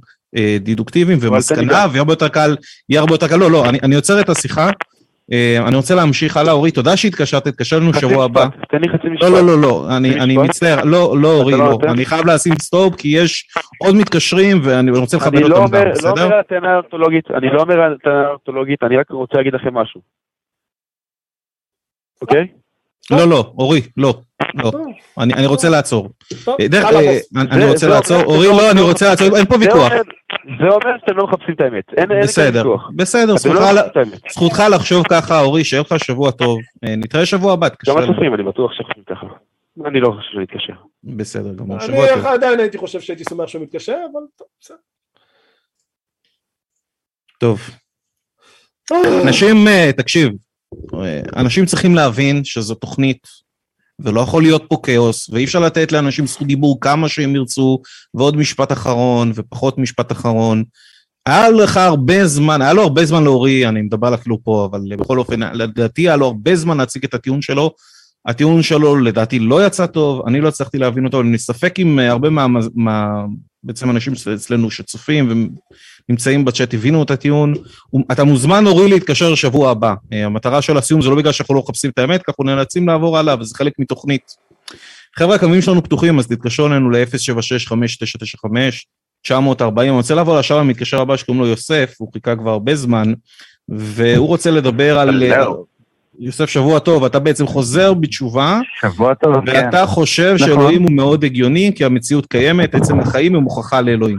דידוקטיביים 0.60 1.20
תן 1.20 1.26
לי 1.26 1.32
ומסקנה. 1.32 1.86
ויהיה 1.92 2.00
הרבה 2.00 2.14
יותר 2.14 2.28
קל, 2.28 2.56
יהיה 2.90 3.02
הרבה 3.02 3.14
יותר 3.14 3.28
קל, 3.28 3.36
לא, 3.36 3.52
לא, 3.52 3.70
אני, 3.70 3.80
אני 3.84 3.96
עוצר 3.96 4.20
את 4.22 4.30
השיחה, 4.30 4.70
אה, 5.32 5.68
אני 5.68 5.76
רוצה 5.76 5.96
להמשיך 5.96 6.38
הלאה, 6.38 6.54
אורי, 6.54 6.72
תודה 6.72 6.98
שהתקשרת, 6.98 7.44
תתקשר 7.44 7.80
לנו 7.80 7.94
שבוע 7.94 8.26
הבא. 8.26 8.46
תן 8.72 8.78
לי 8.82 8.90
חצי 8.90 9.08
משפט. 9.08 9.30
לא, 9.30 9.32
לא, 9.32 9.46
לא, 9.48 9.62
לא, 9.62 9.98
אני? 9.98 10.20
אני 10.20 10.38
מצטער, 10.38 10.84
לא, 10.84 11.16
לא, 11.22 11.34
אורי, 11.40 11.54
לא 11.54 11.58
לא? 11.58 11.78
אני 11.84 12.06
חייב 12.06 12.26
לשים 12.26 12.54
סטופ, 12.62 12.96
כי 12.96 13.08
יש 13.08 13.48
עוד 13.84 13.96
מתקשרים, 13.96 14.62
ואני 14.64 14.92
רוצה 14.92 15.18
לכבד 15.18 15.36
אני 15.36 15.50
לא 15.50 15.58
אותם 15.58 15.66
אומר, 15.66 15.80
גם, 15.80 15.88
לא 15.88 15.94
בסדר? 15.94 16.24
אומר 16.24 16.36
על 16.36 16.44
טענה 16.44 16.76
אורתולוגית, 16.76 17.32
אני 17.32 17.48
לא 17.54 17.62
אומר 17.62 17.80
על 17.82 17.98
טענה 18.04 18.28
אורתולוגית, 18.30 18.84
אני 18.84 18.98
רק 18.98 19.12
רוצה 19.12 19.38
להגיד 19.38 19.54
לכם 19.54 19.74
משהו. 19.74 20.02
אוקיי? 22.22 22.48
לא, 23.12 23.30
לא, 23.30 23.54
אורי, 23.58 23.82
לא, 23.98 24.14
לא, 24.56 24.72
אני 25.20 25.34
אני 25.34 25.46
רוצה 25.46 25.70
לעצור. 25.70 26.10
אה, 26.48 26.54
אה. 26.60 27.18
אני 27.36 27.52
אני 27.52 27.66
רוצה 27.66 27.88
לעצור, 27.88 28.18
אומר 28.18 28.36
אורי, 28.36 28.48
לא, 28.48 28.54
לא- 28.58 28.72
אני 28.72 28.82
רוצה 28.82 29.10
לעצור, 29.10 29.38
אין 29.38 29.46
פה 29.46 29.56
ויכוח. 29.60 29.92
זה 30.60 30.68
אומר 30.68 30.98
שאתם 31.00 31.18
לא 31.18 31.28
מחפשים 31.28 31.56
את 31.56 31.62
האמת, 31.62 31.84
אין 31.98 32.12
אין 32.12 32.22
בסדר, 32.24 32.68
ויכוח. 32.70 32.90
בסדר, 32.96 33.24
אתם 33.24 33.38
זכותך 33.38 33.56
לא 33.60 33.72
ל- 33.72 33.76
מחפשים 33.76 33.92
את 33.92 33.98
האמת. 33.98 34.20
זכותך 34.32 34.64
לחשוב 34.76 35.04
ככה, 35.10 35.42
אורי, 35.42 35.64
שיהיה 35.64 35.82
לך 35.82 36.00
שבוע 36.06 36.32
טוב. 36.32 36.60
אה, 36.84 36.96
נתראה 36.96 37.26
שבוע 37.26 37.54
הבא, 37.54 37.70
תתקשר 37.70 37.92
גם. 37.94 37.98
הצופים, 38.04 38.34
אני 38.34 38.44
בטוח 38.44 38.72
שחושבים 38.74 39.04
ככה. 39.10 39.26
אני 39.86 40.00
לא 40.02 40.12
חושב 40.18 40.40
להתקשר. 40.40 40.74
בסדר 41.04 41.54
גמור, 41.54 41.78
אני 41.78 41.86
שבוע 41.88 42.08
טוב. 42.16 42.26
עדיין 42.26 42.60
הייתי 42.60 42.78
חושב 42.78 43.02
שהייתי 43.02 43.24
שמח 43.30 43.48
שהוא 43.48 43.64
מתקשר, 43.64 43.98
אבל 44.14 44.22
טוב, 44.38 44.48
בסדר. 44.62 44.78
טוב. 47.40 47.62
אנשים, 49.28 49.68
אה, 49.68 49.90
תקשיב, 49.98 50.30
אה, 50.94 51.22
אנשים 51.36 51.66
צריכים 51.66 51.96
להבין 51.96 52.44
שזו 52.44 52.76
תוכנית, 52.76 53.28
ולא 54.00 54.22
יכול 54.22 54.42
להיות 54.42 54.66
פה 54.70 54.78
כאוס, 54.84 55.30
ואי 55.30 55.44
אפשר 55.44 55.60
לתת 55.60 55.92
לאנשים 55.92 56.28
זכות 56.28 56.48
דיבור 56.48 56.78
כמה 56.82 57.10
שהם 57.10 57.36
ירצו, 57.36 57.82
ועוד 58.14 58.38
משפט 58.38 58.72
אחרון, 58.72 59.32
ופחות 59.36 59.78
משפט 59.78 60.12
אחרון. 60.12 60.64
היה 61.26 61.50
לך 61.50 61.78
הרבה 61.78 62.28
זמן, 62.28 62.62
היה 62.62 62.74
לו 62.74 62.82
הרבה 62.82 63.06
זמן 63.06 63.24
להורי, 63.24 63.68
אני 63.68 63.82
מדבר 63.82 64.08
עליו 64.08 64.20
אפילו 64.20 64.44
פה, 64.44 64.68
אבל 64.72 64.96
בכל 64.96 65.20
אופן, 65.20 65.40
לדעתי 65.40 66.02
היה 66.02 66.16
לו 66.16 66.26
הרבה 66.26 66.56
זמן 66.56 66.78
להציג 66.78 67.04
את 67.04 67.14
הטיעון 67.14 67.42
שלו. 67.42 67.72
הטיעון 68.28 68.62
שלו 68.62 68.96
לדעתי 68.96 69.40
לא 69.40 69.66
יצא 69.66 69.86
טוב, 69.86 70.28
אני 70.28 70.42
לא 70.42 70.48
הצלחתי 70.48 70.78
להבין 70.78 71.06
אותו, 71.06 71.22
אני 71.22 71.30
מספק 71.30 71.76
אה, 72.00 72.10
הרבה 72.10 72.30
מה... 72.30 72.48
מה 72.76 73.26
בעצם 73.64 73.90
אנשים 73.90 74.14
אצלנו 74.36 74.72
שצופים 74.72 75.50
ונמצאים 76.10 76.46
בצ'אט 76.46 76.74
הבינו 76.74 77.04
את 77.04 77.12
הטיעון. 77.12 77.54
אתה 78.12 78.24
מוזמן 78.24 78.68
אורי 78.68 78.90
להתקשר 78.90 79.36
שבוע 79.36 79.72
הבא. 79.72 79.94
אה, 80.14 80.26
המטרה 80.26 80.62
של 80.62 80.78
הסיום 80.78 81.02
זה 81.02 81.10
לא 81.10 81.16
בגלל 81.16 81.32
שאנחנו 81.32 81.56
לא 81.56 81.62
מחפשים 81.62 81.92
את 81.92 82.00
האמת, 82.00 82.24
כי 82.24 82.32
אנחנו 82.32 82.44
נאלצים 82.44 82.88
לעבור 82.88 83.18
הלאה, 83.18 83.36
וזה 83.40 83.56
חלק 83.56 83.74
מתוכנית. 83.80 84.36
חבר'ה, 85.16 85.36
הקווים 85.36 85.62
שלנו 85.62 85.84
פתוחים, 85.84 86.20
אז 86.20 86.28
תתקשרו 86.28 86.68
אלינו 86.68 86.90
ל-076-5995-940. 86.90 89.82
אני 89.82 89.90
רוצה 89.90 90.16
לעבור 90.16 90.40
לשלב 90.40 90.58
המתקשר 90.58 91.02
הבא 91.02 91.18
שקוראים 91.18 91.42
לו 91.42 91.48
יוסף, 91.48 91.96
הוא 91.98 92.14
חיכה 92.14 92.36
כבר 92.36 92.52
הרבה 92.52 92.76
זמן, 92.76 93.14
והוא 93.70 94.28
רוצה 94.28 94.52
לדבר 94.52 95.00
על... 95.00 95.24
יוסף, 96.20 96.46
שבוע 96.46 96.80
טוב, 96.80 97.04
אתה 97.04 97.20
בעצם 97.20 97.48
חוזר 97.48 97.94
בתשובה, 97.94 98.60
שבוע 98.82 99.14
טוב, 99.14 99.36
כן. 99.36 99.66
ואתה 99.66 99.86
חושב 99.86 100.34
נכון. 100.36 100.48
שאלוהים 100.48 100.84
הוא 100.84 100.92
מאוד 100.92 101.24
הגיוני, 101.24 101.72
כי 101.76 101.86
המציאות 101.86 102.26
קיימת, 102.26 102.76
עצם 102.76 103.00
החיים 103.00 103.36
היא 103.36 103.42
מוכחה 103.42 103.82
לאלוהים. 103.82 104.18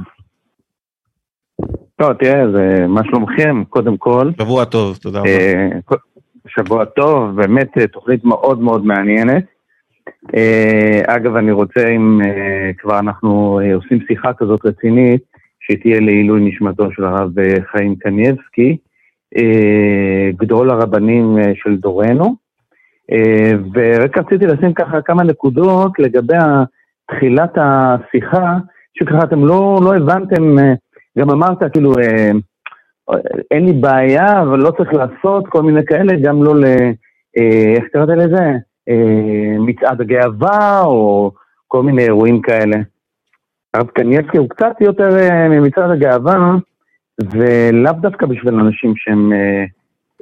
לא, 1.98 2.12
תראה, 2.18 2.50
זה 2.52 2.86
מה 2.88 3.00
שלומכם, 3.04 3.64
קודם 3.68 3.96
כל. 3.96 4.30
שבוע 4.40 4.64
טוב, 4.64 4.96
תודה 4.96 5.18
רבה. 5.18 5.28
אה, 5.28 5.68
שבוע 6.48 6.84
טוב, 6.84 7.36
באמת 7.36 7.78
אה, 7.78 7.86
תוכנית 7.86 8.24
מאוד 8.24 8.60
מאוד 8.60 8.86
מעניינת. 8.86 9.44
אה, 10.36 11.00
אגב, 11.06 11.36
אני 11.36 11.52
רוצה, 11.52 11.88
אם 11.88 12.20
אה, 12.24 12.70
כבר 12.78 12.98
אנחנו 12.98 13.60
עושים 13.74 13.98
שיחה 14.08 14.32
כזאת 14.32 14.66
רצינית, 14.66 15.22
שתהיה 15.60 16.00
לעילוי 16.00 16.40
נשמתו 16.40 16.88
של 16.92 17.04
הרב 17.04 17.30
חיים 17.72 17.96
קניבסקי, 17.96 18.76
גדול 20.36 20.70
הרבנים 20.70 21.38
אה, 21.38 21.52
של 21.54 21.76
דורנו. 21.76 22.34
אה, 23.12 23.52
ורק 23.74 24.18
רציתי 24.18 24.46
לשים 24.46 24.74
ככה 24.74 25.02
כמה 25.02 25.22
נקודות 25.22 25.98
לגבי 25.98 26.34
תחילת 27.10 27.50
השיחה, 27.56 28.56
שככה 28.98 29.18
אתם 29.24 29.44
לא, 29.44 29.80
לא 29.82 29.96
הבנתם, 29.96 30.58
אה, 30.58 30.72
גם 31.18 31.30
אמרת 31.30 31.72
כאילו, 31.72 31.92
אה, 31.98 32.30
אין 33.50 33.64
לי 33.66 33.72
בעיה, 33.72 34.42
אבל 34.42 34.58
לא 34.58 34.70
צריך 34.70 34.92
לעשות 34.92 35.48
כל 35.48 35.62
מיני 35.62 35.84
כאלה, 35.86 36.12
גם 36.22 36.42
לא 36.42 36.56
ל... 36.56 36.64
אה, 37.38 37.74
איך 37.76 37.84
קראת 37.92 38.08
לזה? 38.08 38.44
אה, 38.88 39.56
מצעד 39.58 40.00
הגאווה, 40.00 40.80
או 40.84 41.32
כל 41.68 41.82
מיני 41.82 42.02
אירועים 42.02 42.40
כאלה. 42.42 42.76
הרב 43.74 43.86
קניאבסקי 43.86 44.38
הוא 44.38 44.48
קצת 44.48 44.80
יותר 44.80 45.18
אה, 45.18 45.48
ממצעד 45.48 45.90
הגאווה, 45.90 46.56
ולאו 47.30 47.92
דווקא 47.92 48.26
בשביל 48.26 48.54
אנשים 48.54 48.92
שהם 48.96 49.32
אה, 49.32 49.64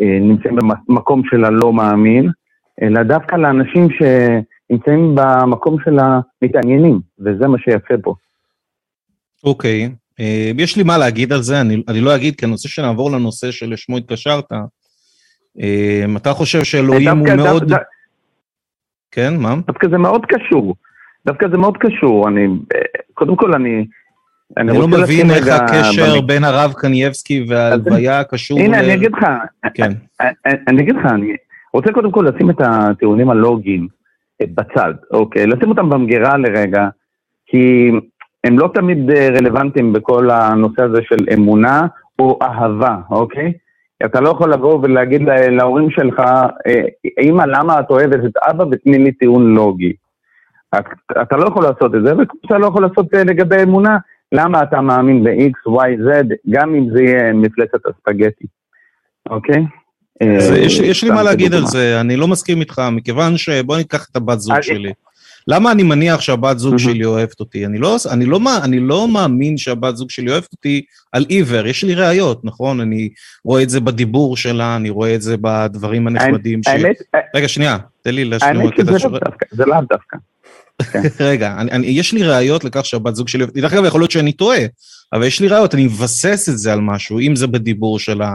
אה, 0.01 0.19
נמצאים 0.21 0.57
במקום 0.89 1.23
של 1.31 1.45
הלא 1.45 1.73
מאמין, 1.73 2.31
אלא 2.83 3.03
דווקא 3.03 3.37
לאנשים 3.37 3.89
שנמצאים 3.91 5.15
במקום 5.15 5.77
של 5.85 5.99
המתעניינים, 5.99 7.01
וזה 7.21 7.47
מה 7.49 7.59
שיפה 7.59 7.95
פה. 8.03 8.15
אוקיי, 9.45 9.89
אה, 10.21 10.51
יש 10.59 10.77
לי 10.77 10.83
מה 10.83 10.99
להגיד 10.99 11.33
על 11.33 11.43
זה, 11.43 11.61
אני, 11.61 11.83
אני 11.89 12.01
לא 12.01 12.17
אגיד, 12.17 12.35
כי 12.37 12.45
אני 12.45 12.53
רוצה 12.53 12.69
שנעבור 12.69 13.11
לנושא 13.13 13.51
שלשמו 13.51 13.97
התקשרת. 13.97 14.53
אה, 15.61 16.05
אתה 16.17 16.33
חושב 16.33 16.65
שאלוהים 16.65 17.09
הוא 17.09 17.27
דווקא- 17.29 17.37
מאוד... 17.43 17.63
דווקא- 17.65 17.85
כן, 19.11 19.37
מה? 19.37 19.55
דווקא 19.67 19.89
זה 19.89 19.99
מאוד 19.99 20.27
קשור. 20.27 20.75
דווקא 21.27 21.49
זה 21.49 21.57
מאוד 21.57 21.77
קשור. 21.77 22.29
אני, 22.29 22.45
אה, 22.47 22.81
קודם 23.15 23.37
כל 23.37 23.55
אני... 23.55 23.87
אני 24.57 24.79
לא 24.79 24.89
מבין 24.89 25.31
איך 25.31 25.49
הקשר 25.49 26.15
במק- 26.17 26.25
בין 26.27 26.45
הרב 26.45 26.73
קנייבסקי 26.73 27.45
וההלוויה 27.49 28.25
קשור 28.25 28.59
הנה, 28.61 28.83
ל- 28.83 28.85
אני 28.85 28.95
אגיד 28.95 29.13
לך, 29.13 29.27
כן, 29.75 29.91
אני 30.21 30.31
אני 30.69 30.83
אגיד 30.83 30.95
לך, 30.97 31.07
אני 31.07 31.33
רוצה 31.75 31.93
קודם 31.93 32.11
כל 32.11 32.27
לשים 32.35 32.51
את 32.51 32.57
הטיעונים 32.61 33.31
הלוגיים 33.31 33.89
אה, 34.43 34.47
בצד, 34.55 34.95
אוקיי? 35.13 35.47
לשים 35.47 35.69
אותם 35.69 35.91
במגירה 35.91 36.37
לרגע, 36.37 36.89
כי 37.47 37.91
הם 38.45 38.59
לא 38.59 38.71
תמיד 38.75 39.11
אה, 39.11 39.29
רלוונטיים 39.29 39.93
בכל 39.93 40.31
הנושא 40.31 40.83
הזה 40.83 40.99
של 41.03 41.17
אמונה 41.35 41.87
או 42.19 42.39
אהבה, 42.43 42.97
אוקיי? 43.11 43.53
אתה 44.05 44.21
לא 44.21 44.29
יכול 44.29 44.53
לבוא 44.53 44.79
ולהגיד 44.83 45.23
לה- 45.23 45.49
להורים 45.49 45.91
שלך, 45.91 46.21
אה, 46.67 46.83
אמא, 47.23 47.43
למה 47.43 47.81
את 47.81 47.91
אוהבת 47.91 48.25
את 48.25 48.37
אבא 48.51 48.65
ותני 48.71 48.99
לי 48.99 49.13
טיעון 49.13 49.55
לוגי. 49.55 49.93
את- 50.79 50.85
אתה 51.23 51.37
לא 51.37 51.47
יכול 51.49 51.63
לעשות 51.63 51.95
את 51.95 52.03
זה, 52.05 52.13
ואתה 52.17 52.59
לא 52.59 52.67
יכול 52.67 52.83
לעשות 52.83 53.15
אה, 53.15 53.25
לגבי 53.25 53.63
אמונה, 53.63 53.99
למה 54.33 54.63
אתה 54.63 54.81
מאמין 54.81 55.25
ב-X, 55.25 55.71
Y, 55.71 56.01
Z, 56.09 56.27
גם 56.51 56.75
אם 56.75 56.89
זה 56.93 57.03
יהיה 57.03 57.33
מפלצת 57.33 57.87
הספגטי, 57.87 58.47
אוקיי? 59.31 59.65
אה, 60.23 60.59
יש, 60.59 61.05
לי 61.05 61.11
מה 61.11 61.23
להגיד 61.23 61.55
על. 61.55 61.67
זה, 61.67 62.01
אני 62.01 62.17
לא 62.17 62.29
מסכים 62.29 62.61
איתך, 62.61 62.83
מכיוון 62.93 63.37
שבוא 63.37 63.77
ניקח 63.77 64.07
את 64.11 64.17
הבת 64.17 64.41
זוג 64.41 64.61
שלי. 64.61 64.93
למה 65.49 65.73
אני 65.73 65.83
מניח 65.83 66.21
שהבת 66.21 66.59
זוג 66.59 66.71
מהמם. 66.71 66.79
שלי 66.79 67.05
אוהבת 67.05 67.41
אותי? 67.41 67.67
אני 67.67 67.79
לא, 67.79 67.97
אני, 68.13 68.25
לא, 68.25 68.41
אני 68.65 68.81
לא 68.81 69.09
מאמין 69.09 69.57
שהבת 69.57 69.97
זוג 69.97 70.11
שלי 70.11 70.31
אוהבת 70.31 70.53
אותי 70.53 70.83
על 71.13 71.25
עיוור, 71.29 71.67
יש 71.67 71.85
לי 71.85 71.95
ראיות, 71.95 72.45
נכון? 72.45 72.81
אני 72.81 73.09
רואה 73.45 73.63
את 73.63 73.71
זה 73.71 73.81
בדיבור 73.81 74.37
שלה, 74.37 74.77
אני 74.77 74.91
רואה 74.91 75.15
את 75.15 75.23
זה 75.23 75.37
בדברים 75.41 76.07
הנחמדים 76.07 76.63
ש... 76.63 76.67
האמת, 76.69 76.97
רגע, 77.35 77.49
שנייה, 77.49 77.79
תן 78.03 78.15
לי 78.15 78.25
להשלים 78.25 78.61
האמת 78.61 78.81
את 78.81 78.87
שזה 78.87 78.97
השורה. 78.97 79.19
לאו 79.19 79.31
דווקא, 79.31 79.47
זה 79.51 79.65
לאו 79.67 79.81
דווקא. 79.91 80.17
רגע, 81.21 81.55
אני, 81.59 81.71
אני, 81.71 81.87
יש 81.87 82.13
לי 82.13 82.23
ראיות 82.23 82.65
לכך 82.65 82.87
שהבת 82.87 83.15
זוג 83.15 83.29
שלי, 83.29 83.47
דרך 83.47 83.73
אגב, 83.73 83.85
יכול 83.85 84.01
להיות 84.01 84.11
שאני 84.11 84.33
טועה, 84.33 84.59
אבל 85.13 85.25
יש 85.25 85.41
לי 85.41 85.49
ראיות, 85.49 85.75
אני 85.75 85.85
מבסס 85.85 86.49
את 86.49 86.59
זה 86.59 86.73
על 86.73 86.81
משהו, 86.81 87.21
אם 87.21 87.37
זה 87.37 87.47
בדיבור 87.47 87.99
שלה, 87.99 88.35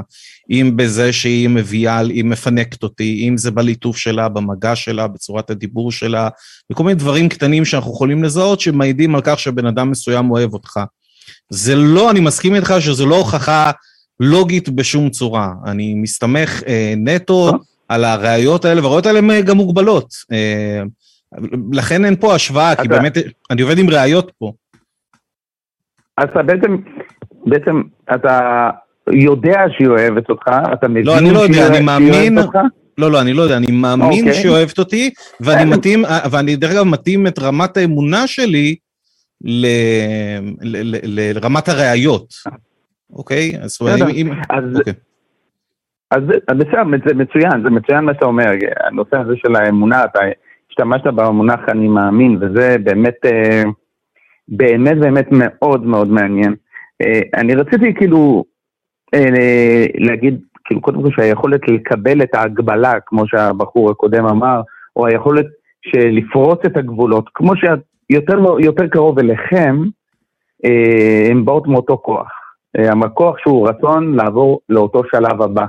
אם 0.50 0.72
בזה 0.76 1.14
שהיא 1.14 1.50
מביאה, 1.50 2.00
היא 2.00 2.24
מפנקת 2.24 2.84
אותי, 2.84 3.26
אם 3.30 3.38
זה 3.38 3.52
בליטוף 3.52 3.98
שלה, 3.98 4.30
במגע 4.30 4.76
שלה, 4.76 5.08
בצורת 5.08 5.50
הדיבור 5.50 5.92
שלה, 5.92 6.30
וכל 6.72 6.84
מיני 6.84 6.96
דברים 6.96 7.30
קטנים 7.30 7.66
שאנחנו 7.66 7.92
יכולים 7.92 8.24
לזהות 8.24 8.60
שמעידים 8.60 9.16
על 9.16 9.22
כך 9.24 9.40
שבן 9.40 9.66
אדם 9.66 9.92
מסוים 9.92 10.32
אוהב 10.32 10.54
אותך. 10.54 10.80
זה 11.50 11.76
לא, 11.76 12.12
אני 12.12 12.20
מסכים 12.20 12.56
איתך 12.56 12.74
שזו 12.80 13.06
לא 13.06 13.16
הוכחה 13.16 13.72
לוגית 14.20 14.70
בשום 14.70 15.10
צורה. 15.10 15.50
אני 15.66 15.94
מסתמך 15.94 16.64
אה, 16.68 16.94
נטו. 16.98 17.52
על 17.90 18.04
הראיות 18.04 18.66
האלה, 18.66 18.82
והראיות 18.82 19.06
האלה 19.06 19.20
הן 19.20 19.42
גם 19.42 19.58
מוגבלות. 19.58 20.14
אה, 20.32 20.82
לכן 21.74 22.06
אין 22.06 22.16
פה 22.16 22.36
השוואה, 22.36 22.76
כי 22.76 22.88
באמת, 22.88 23.18
אני 23.52 23.62
עובד 23.62 23.78
עם 23.78 23.90
ראיות 23.90 24.32
פה. 24.38 24.52
אז 26.18 26.30
אתה 26.30 26.44
בעצם, 26.44 26.78
בעצם 27.46 27.82
אתה 28.16 28.70
יודע 29.12 29.64
שהיא 29.78 29.88
אוהבת 29.88 30.30
אותך, 30.30 30.48
אתה 30.74 30.88
מבין 30.88 31.06
לא, 31.06 31.18
אני 31.18 31.32
לא 31.32 31.40
יודע, 31.40 31.68
אני 31.68 31.80
מאמין-? 31.80 32.38
לא, 32.98 33.12
לא, 33.12 33.22
אני 33.22 33.34
לא 33.34 33.42
יודע, 33.42 33.58
אני 33.58 33.72
מאמין 33.72 34.20
אוקיי. 34.20 34.34
שהיא 34.34 34.52
אוהבת 34.52 34.80
אותי, 34.80 35.10
ואני 35.42 35.60
אין. 35.60 35.70
מתאים, 35.70 36.04
ואני 36.32 36.56
דרך 36.56 36.72
אגב 36.72 36.84
מתאים 36.84 37.28
את 37.28 37.40
רמת 37.40 37.78
האמונה 37.78 38.28
שלי 38.28 38.76
ל, 39.42 39.66
ל, 40.62 40.96
ל, 40.96 40.98
לרמת 41.04 41.70
הראיות, 41.70 42.34
אוקיי? 43.14 43.52
אז 43.62 43.78
אומרת, 43.82 43.96
בסדר. 43.96 44.10
אם... 44.10 44.32
אז 44.50 44.78
אוקיי. 44.78 44.94
אז 46.12 46.24
אז 46.48 46.58
בסדר, 46.58 46.84
זה 47.08 47.14
מצוין, 47.14 47.64
זה 47.64 47.70
מצוין 47.70 48.06
מה 48.06 48.14
שאתה 48.14 48.26
אומר, 48.26 48.46
הנושא 48.88 49.18
הזה 49.18 49.34
של 49.36 49.56
האמונה, 49.56 50.06
אתה 50.06 50.20
השתמשת 50.74 51.08
במונח 51.08 51.60
אני 51.70 51.88
מאמין, 51.88 52.38
וזה 52.42 52.76
באמת, 52.84 53.16
אה, 53.26 53.64
באמת 54.48 55.00
באמת 55.00 55.28
מאוד 55.32 55.86
מאוד 55.86 56.08
מעניין. 56.08 56.56
אה, 57.02 57.22
אני 57.36 57.56
רציתי 57.56 57.94
כאילו 57.94 58.44
אה, 59.14 59.86
להגיד, 59.96 60.42
כאילו 60.66 60.82
קודם 60.82 61.04
כל 61.04 61.10
שהיכולת 61.12 61.68
לקבל 61.68 62.22
את 62.22 62.36
ההגבלה, 62.36 62.94
כמו 63.06 63.28
שהבחור 63.28 63.92
הקודם 63.92 64.26
אמר, 64.26 64.62
או 64.96 65.08
היכולת 65.08 65.46
לפרוץ 65.96 66.60
את 66.66 66.78
הגבולות, 66.78 67.30
כמו 67.34 67.54
שיותר 67.56 68.40
יותר 68.60 68.88
קרוב 68.88 69.20
אליכם, 69.20 69.84
הן 71.30 71.46
באות 71.46 71.68
מאותו 71.68 71.98
כוח. 71.98 72.32
הכוח 73.04 73.38
שהוא 73.38 73.70
רצון 73.70 74.16
לעבור 74.16 74.60
לאותו 74.70 75.02
שלב 75.12 75.42
הבא. 75.42 75.66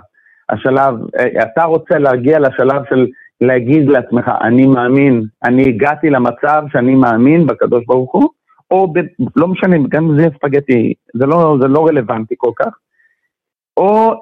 השלב, 0.49 0.95
אתה 1.43 1.65
רוצה 1.65 1.99
להגיע 1.99 2.39
לשלב 2.39 2.83
של 2.89 3.07
להגיד 3.47 3.89
לעצמך, 3.89 4.31
אני 4.41 4.67
מאמין, 4.67 5.23
אני 5.45 5.63
הגעתי 5.69 6.11
למצב 6.11 6.63
שאני 6.73 6.95
מאמין 6.95 7.47
בקדוש 7.47 7.85
ברוך 7.87 8.13
הוא, 8.13 8.29
או 8.71 8.93
ב, 8.93 8.99
לא 9.37 9.49
משנה, 9.49 9.77
גם 9.89 10.17
זה 10.19 10.29
ספגטי, 10.37 10.95
זה 11.15 11.27
לא, 11.27 11.57
זה 11.61 11.69
לא 11.69 11.87
רלוונטי 11.87 12.35
כל 12.39 12.51
כך, 12.57 12.79
או, 13.77 14.13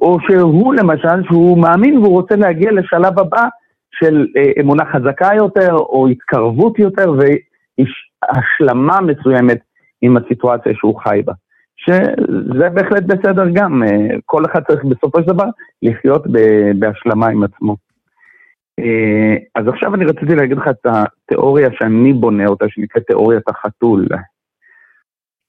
או 0.00 0.18
שהוא 0.20 0.74
למשל, 0.74 1.24
שהוא 1.24 1.58
מאמין 1.58 1.98
והוא 1.98 2.20
רוצה 2.20 2.36
להגיע 2.36 2.72
לשלב 2.72 3.18
הבא 3.18 3.48
של 3.90 4.26
אה, 4.36 4.62
אמונה 4.62 4.84
חזקה 4.92 5.30
יותר, 5.36 5.72
או 5.72 6.08
התקרבות 6.08 6.78
יותר, 6.78 7.12
והשלמה 7.18 9.00
מסוימת 9.00 9.58
עם 10.02 10.16
הסיטואציה 10.16 10.72
שהוא 10.74 11.00
חי 11.00 11.22
בה. 11.24 11.32
שזה 11.76 12.68
בהחלט 12.70 13.02
בסדר 13.02 13.44
גם, 13.52 13.82
אה, 13.82 14.16
כל 14.26 14.42
אחד 14.44 14.60
צריך 14.68 14.84
בסופו 14.84 15.20
של 15.20 15.26
דבר 15.26 15.46
לחיות 15.82 16.26
בהשלמה 16.78 17.28
עם 17.28 17.42
עצמו. 17.42 17.76
אה, 18.80 19.36
אז 19.54 19.68
עכשיו 19.68 19.94
אני 19.94 20.04
רציתי 20.04 20.34
להגיד 20.34 20.56
לך 20.56 20.68
את 20.68 20.86
התיאוריה 20.86 21.68
שאני 21.78 22.12
בונה 22.12 22.46
אותה, 22.46 22.64
שנקראת 22.68 23.04
תיאוריית 23.06 23.48
החתול. 23.48 24.06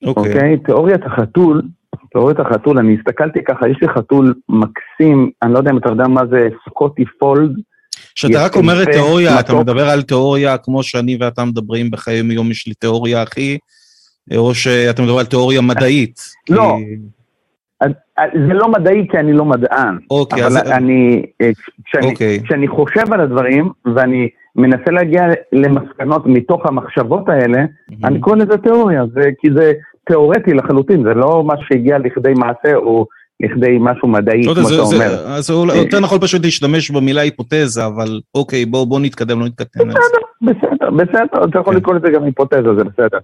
אוקיי. 0.06 0.32
אוקיי? 0.32 0.58
תיאוריית 0.58 1.00
החתול, 1.06 1.62
תיאוריית 2.12 2.40
החתול, 2.40 2.78
אני 2.78 2.96
הסתכלתי 2.98 3.44
ככה, 3.44 3.68
יש 3.68 3.76
לי 3.82 3.88
חתול 3.88 4.34
מקסים, 4.48 5.30
אני 5.42 5.52
לא 5.52 5.58
יודע 5.58 5.70
אם 5.70 5.78
אתה 5.78 5.88
יודע 5.88 6.08
מה 6.08 6.26
זה 6.30 6.48
סקוטי 6.68 7.04
פולד. 7.18 7.52
כשאתה 8.14 8.44
רק 8.44 8.56
אומר 8.56 8.82
את 8.82 8.88
תיאוריה, 8.88 9.40
אתה 9.40 9.52
מתוק. 9.52 9.60
מדבר 9.62 9.88
על 9.88 10.02
תיאוריה 10.02 10.58
כמו 10.58 10.82
שאני 10.82 11.16
ואתה 11.20 11.44
מדברים 11.44 11.90
בחיי 11.90 12.22
יום, 12.32 12.50
יש 12.50 12.66
לי 12.66 12.74
תיאוריה 12.74 13.22
הכי, 13.22 13.58
או 14.36 14.54
שאתה 14.54 15.02
מדבר 15.02 15.18
על 15.18 15.26
תיאוריה 15.26 15.60
מדעית. 15.60 16.20
כי- 16.46 16.52
לא. 16.52 16.76
אז 16.76 16.80
זה 18.48 18.54
לא 18.54 18.68
מדעי 18.68 19.06
כי 19.10 19.18
אני 19.18 19.32
לא 19.32 19.44
מדען, 19.44 19.98
אוקיי, 20.10 20.46
אבל 20.46 20.56
אז... 20.58 20.70
אני, 20.70 21.22
אה, 21.42 21.50
כשאני, 21.84 22.06
אוקיי. 22.06 22.40
כשאני 22.44 22.68
חושב 22.68 23.12
על 23.12 23.20
הדברים 23.20 23.70
ואני 23.94 24.28
מנסה 24.56 24.90
להגיע 24.90 25.22
למסקנות 25.52 26.26
מתוך 26.26 26.66
המחשבות 26.66 27.28
האלה, 27.28 27.64
אני 28.04 28.20
קורא 28.20 28.36
לזה 28.36 28.58
תיאוריה, 28.58 29.02
זה, 29.14 29.30
כי 29.40 29.48
זה 29.56 29.72
תיאורטי 30.06 30.54
לחלוטין, 30.54 31.02
זה 31.04 31.14
לא 31.14 31.42
משהו 31.46 31.66
שהגיע 31.68 31.98
לכדי 31.98 32.32
מעשה 32.36 32.74
או 32.76 33.06
לכדי 33.42 33.76
משהו 33.80 34.08
מדעי, 34.08 34.42
לא 34.42 34.54
כמו 34.54 34.62
זה- 34.64 34.74
שאתה 34.74 34.84
זה- 34.84 34.94
אומר. 34.96 35.26
אז 35.26 35.50
אולי- 35.50 35.76
יותר 35.76 36.00
נכון 36.00 36.18
פשוט 36.20 36.44
להשתמש 36.44 36.90
במילה 36.90 37.20
היפותזה, 37.20 37.86
אבל 37.86 38.20
אוקיי, 38.34 38.64
בואו 38.66 38.86
בואו 38.86 39.00
נתקדם, 39.00 39.40
לא 39.40 39.46
נתקדם. 39.46 39.86
על 39.86 39.92
זה. 39.92 39.98
בסדר, 40.52 40.90
בסדר, 40.90 41.44
אתה 41.50 41.58
יכול 41.58 41.72
כן. 41.74 41.78
לקרוא 41.80 41.94
לזה 41.94 42.10
גם 42.10 42.24
היפותזה, 42.24 42.74
זה 42.78 42.84
בסדר. 42.84 43.18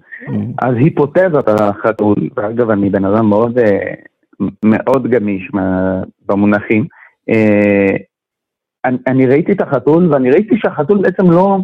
אז 0.63 0.75
היפותזת 0.77 1.49
החתול, 1.49 2.17
ואגב, 2.37 2.71
אני 2.71 2.91
בן 2.91 3.05
אדם 3.05 3.29
מאוד, 3.29 3.59
אה, 3.59 3.79
מאוד 4.65 5.11
גמיש 5.11 5.51
במונחים. 6.27 6.87
אה, 7.31 7.97
אני, 8.85 8.99
אני 9.07 9.27
ראיתי 9.27 9.53
את 9.53 9.61
החתול, 9.61 10.13
ואני 10.13 10.31
ראיתי 10.31 10.55
שהחתול 10.59 10.99
בעצם 11.03 11.31
לא, 11.31 11.59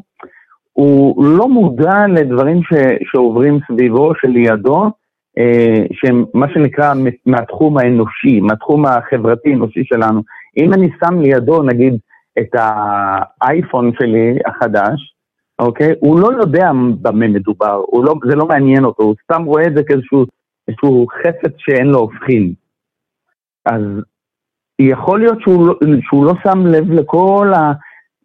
הוא 0.73 1.25
לא 1.25 1.49
מודע 1.49 2.07
לדברים 2.09 2.63
ש, 2.63 2.73
שעוברים 3.13 3.59
סביבו, 3.67 4.13
שלידו, 4.21 4.91
אה, 5.39 5.85
שהם 5.93 6.25
מה 6.35 6.47
שנקרא 6.55 6.95
מהתחום 7.27 7.79
האנושי, 7.79 8.41
מהתחום 8.41 8.87
החברתי-אנושי 8.87 9.85
שלנו. 9.85 10.21
אם 10.57 10.73
אני 10.73 10.89
שם 11.01 11.21
לידו, 11.21 11.63
נגיד, 11.63 11.99
את 12.39 12.55
האייפון 12.55 13.91
שלי 13.99 14.39
החדש, 14.47 15.15
אוקיי? 15.59 15.93
הוא 16.01 16.21
לא 16.21 16.29
יודע 16.41 16.71
במה 17.03 17.29
מדובר, 17.29 17.83
לא, 17.93 18.15
זה 18.29 18.37
לא 18.37 18.47
מעניין 18.47 18.85
אותו, 18.85 19.03
הוא 19.03 19.15
סתם 19.25 19.45
רואה 19.45 19.67
את 19.67 19.75
זה 19.77 19.83
כאיזשהו 19.83 21.07
חפץ 21.07 21.53
שאין 21.59 21.87
לו 21.87 21.99
הופכין. 21.99 22.53
אז 23.67 23.83
יכול 24.79 25.21
להיות 25.21 25.41
שהוא, 25.41 25.67
לא, 25.67 25.75
שהוא 26.01 26.25
לא 26.25 26.33
שם 26.43 26.67
לב 26.67 26.91
לכל, 26.93 27.53
ה, 27.57 27.73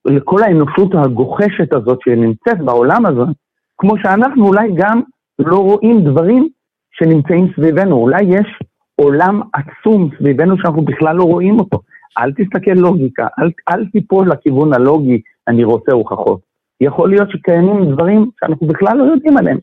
לכל 0.06 0.44
האנושות 0.44 0.96
הגוחשת 0.96 1.74
הזאת 1.74 2.00
שנמצאת 2.04 2.62
בעולם 2.66 3.06
הזה, 3.06 3.32
כמו 3.78 3.94
שאנחנו 3.98 4.48
אולי 4.48 4.72
גם 4.76 5.02
לא 5.40 5.58
רואים 5.58 6.04
דברים 6.04 6.48
שנמצאים 6.92 7.48
סביבנו. 7.56 7.96
אולי 7.96 8.24
יש 8.24 8.60
עולם 8.96 9.42
עצום 9.54 10.10
סביבנו 10.18 10.58
שאנחנו 10.58 10.82
בכלל 10.82 11.16
לא 11.16 11.24
רואים 11.24 11.60
אותו. 11.60 11.82
אל 12.18 12.32
תסתכל 12.32 12.72
לוגיקה, 12.72 13.28
אל, 13.40 13.52
אל 13.70 13.86
תיפול 13.86 14.30
לכיוון 14.30 14.74
הלוגי, 14.74 15.22
אני 15.48 15.64
רוצה 15.64 15.92
הוכחות. 15.92 16.40
יכול 16.82 17.10
להיות 17.10 17.32
שקיימים 17.32 17.92
דברים 17.92 18.30
שאנחנו 18.40 18.68
בכלל 18.68 18.98
לא 18.98 19.04
יודעים 19.04 19.38
עליהם. 19.38 19.58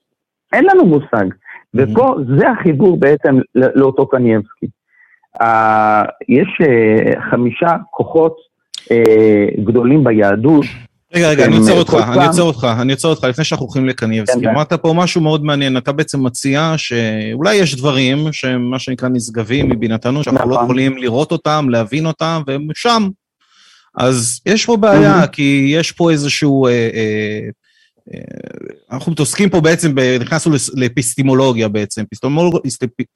אין 0.53 0.65
לנו 0.65 0.87
מושג. 0.87 1.27
ופה 1.75 2.15
זה 2.39 2.51
החיבור 2.51 3.01
בעצם 3.01 3.39
לאותו 3.55 4.07
קנייבסקי. 4.07 4.67
Uh, 5.43 6.07
יש 6.29 6.49
uh, 6.63 7.31
חמישה 7.31 7.77
כוחות 7.91 8.37
uh, 8.81 9.61
גדולים 9.65 10.05
ביהדות. 10.05 10.65
רגע, 11.15 11.29
רגע, 11.29 11.45
אני 11.45 11.57
עוצר 11.57 11.79
אותך, 11.79 11.97
אני 12.13 12.27
עוצר 12.27 12.43
אותך, 12.43 12.67
אני 12.81 12.93
עוצר 12.93 13.09
אותך 13.09 13.25
לפני 13.25 13.45
שאנחנו 13.45 13.67
הולכים 13.67 13.89
לקנייבסקי. 13.89 14.41
כן, 14.41 14.45
כן. 14.45 14.51
אמרת 14.51 14.73
פה 14.73 14.93
משהו 14.97 15.21
מאוד 15.21 15.45
מעניין, 15.45 15.77
אתה 15.77 15.93
בעצם 15.93 16.23
מציע 16.23 16.75
שאולי 16.77 17.55
יש 17.55 17.75
דברים 17.75 18.33
שהם 18.33 18.71
מה 18.71 18.79
שנקרא 18.79 19.09
נשגבים 19.09 19.69
מבינתנו, 19.69 20.23
שאנחנו 20.23 20.51
לא 20.51 20.55
נכון. 20.55 20.65
יכולים 20.65 20.97
לראות 20.97 21.33
אותם, 21.33 21.67
להבין 21.71 22.07
אותם, 22.07 22.43
והם 22.47 22.67
שם. 22.75 23.09
אז 23.97 24.41
יש 24.47 24.67
פה 24.67 24.77
בעיה, 24.77 25.27
כי 25.27 25.73
יש 25.75 25.93
פה 25.93 26.11
איזשהו... 26.11 26.67
אה, 26.67 26.71
אה, 26.73 27.41
אנחנו 28.91 29.13
מתעסקים 29.13 29.51
פה 29.51 29.61
בעצם, 29.61 29.95
נכנסנו 30.21 30.53
לאפיסטימולוגיה 30.75 31.69
בעצם. 31.69 32.05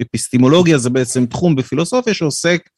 אפיסטימולוגיה 0.02 0.78
זה 0.78 0.90
בעצם 0.90 1.26
תחום 1.26 1.56
בפילוסופיה 1.56 2.14
שעוסק 2.14 2.68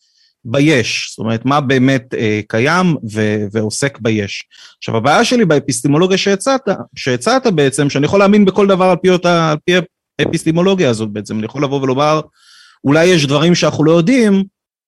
ביש, 0.44 1.08
זאת 1.10 1.18
אומרת, 1.18 1.44
מה 1.44 1.60
באמת 1.60 2.14
אה, 2.14 2.40
קיים 2.48 2.96
ו- 3.12 3.44
ועוסק 3.52 3.98
ביש. 4.00 4.44
עכשיו, 4.78 4.96
הבעיה 4.96 5.24
שלי 5.24 5.44
באפיסטימולוגיה 5.44 6.18
שהצעת, 6.18 6.60
שהצעת 6.96 7.46
בעצם, 7.46 7.90
שאני 7.90 8.06
יכול 8.06 8.18
להאמין 8.18 8.44
בכל 8.44 8.66
דבר 8.66 8.84
על 8.84 8.96
פי, 8.96 9.10
אותה, 9.10 9.50
על 9.50 9.56
פי 9.64 9.72
האפיסטימולוגיה 10.18 10.90
הזאת 10.90 11.10
בעצם, 11.10 11.38
אני 11.38 11.44
יכול 11.44 11.64
לבוא 11.64 11.82
ולומר, 11.82 12.20
אולי 12.84 13.04
יש 13.04 13.26
דברים 13.26 13.54
שאנחנו 13.54 13.84
לא 13.84 13.92
יודעים, 13.92 14.44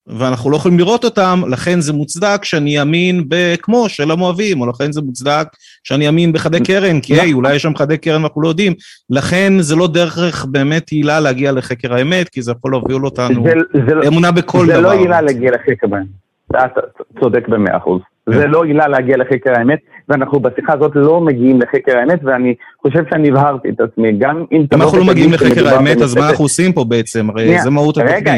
ואנחנו 0.07 0.51
לא 0.51 0.57
יכולים 0.57 0.79
לראות 0.79 1.05
אותם, 1.05 1.43
לכן 1.49 1.81
זה 1.81 1.93
מוצדק 1.93 2.45
שאני 2.45 2.81
אאמין 2.81 3.25
בכמו 3.29 3.89
של 3.89 4.11
המואבים, 4.11 4.61
או 4.61 4.67
לכן 4.67 4.93
זה 4.93 5.03
מוצדק 5.03 5.47
שאני 5.85 6.07
אאמין 6.07 6.33
בחדי 6.33 6.61
קרן, 6.61 7.01
כי 7.01 7.21
היי, 7.21 7.33
אולי 7.33 7.55
יש 7.55 7.63
שם 7.63 7.77
חדי 7.77 7.99
קרן 7.99 8.23
ואנחנו 8.23 8.43
לא 8.43 8.49
יודעים. 8.49 8.73
לכן 9.11 9.53
זה 9.61 9.77
לא 9.77 9.89
דרך 9.89 10.45
באמת 10.45 10.91
עילה 10.91 11.21
להגיע 11.21 11.53
לחקר 11.53 11.95
האמת, 11.95 12.29
כי 12.29 12.43
זה 12.43 12.53
יכול 12.53 12.71
להוביל 12.73 13.05
אותנו 13.05 13.45
לאמונה 13.75 14.31
בכל 14.31 14.67
זה 14.67 14.73
דבר. 14.73 14.77
זה 14.77 14.81
לא 14.81 14.93
עילה 14.93 15.21
להגיע 15.21 15.51
לחקר 15.51 15.87
האמת, 15.97 16.07
אתה 16.51 16.81
צודק 17.21 17.49
במאה 17.49 17.77
אחוז. 17.77 18.01
זה 18.27 18.43
כן. 18.43 18.51
לא 18.51 18.65
עילה 18.65 18.89
להגיע 18.89 19.17
לחקר 19.17 19.53
האמת, 19.59 19.79
ואנחנו 20.09 20.41
בשיחה 20.41 20.73
הזאת 20.73 20.93
לא 20.95 21.21
מגיעים 21.21 21.61
לחקר 21.61 21.99
האמת, 21.99 22.21
ואני 22.23 22.55
חושב 22.83 23.03
שאני 23.11 23.29
הבהרתי 23.29 23.69
את 23.69 23.81
עצמי, 23.81 24.13
גם 24.19 24.45
אם... 24.53 24.67
אם 24.75 24.83
אנחנו 24.83 24.99
לא 24.99 25.05
מגיעים 25.05 25.33
לחקר 25.33 25.69
האמת, 25.69 25.97
אז 26.03 26.17
מה 26.17 26.29
אנחנו 26.29 26.45
עושים 26.45 26.73
פה 26.73 26.85
בעצם? 26.85 27.31
הרי 27.31 27.61
זה 27.61 27.71
מהות 27.71 27.97
התוכנית. 27.97 28.29
רגע, 28.29 28.35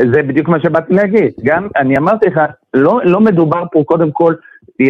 זה 0.00 0.22
בדיוק 0.22 0.48
מה 0.48 0.60
שבאתי 0.60 0.94
להגיד. 0.94 1.32
גם, 1.44 1.68
אני 1.76 1.98
אמרתי 1.98 2.26
לך, 2.26 2.40
לא, 2.74 3.00
לא 3.04 3.20
מדובר 3.20 3.62
פה 3.72 3.82
קודם 3.86 4.10
כל, 4.10 4.34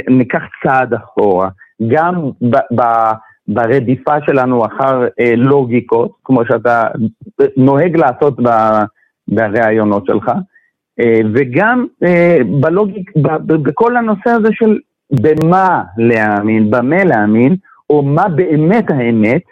ניקח 0.09 0.43
צעד 0.63 0.95
אחורה. 0.95 1.49
גם 1.89 2.31
ב, 2.43 2.57
ב, 2.57 2.83
ברדיפה 3.49 4.15
שלנו 4.27 4.67
אחר 4.67 5.03
אה, 5.21 5.37
לוגיקות, 5.37 6.13
כמו 6.25 6.45
שאתה 6.47 6.85
נוהג 7.57 7.97
לעשות 7.97 8.37
בראיונות 9.29 10.07
שלך, 10.07 10.31
אה, 11.01 11.21
וגם 11.35 11.87
אה, 12.05 12.39
בלוגיק, 12.61 13.11
ב, 13.17 13.29
ב, 13.29 13.53
בכל 13.53 13.97
הנושא 13.97 14.31
הזה 14.31 14.49
של 14.53 14.79
במה 15.11 15.83
להאמין, 15.99 16.71
במה 16.71 17.05
להאמין, 17.05 17.57
או 17.91 18.03
מה 18.03 18.29
באמת 18.29 18.91
האמת, 18.91 19.43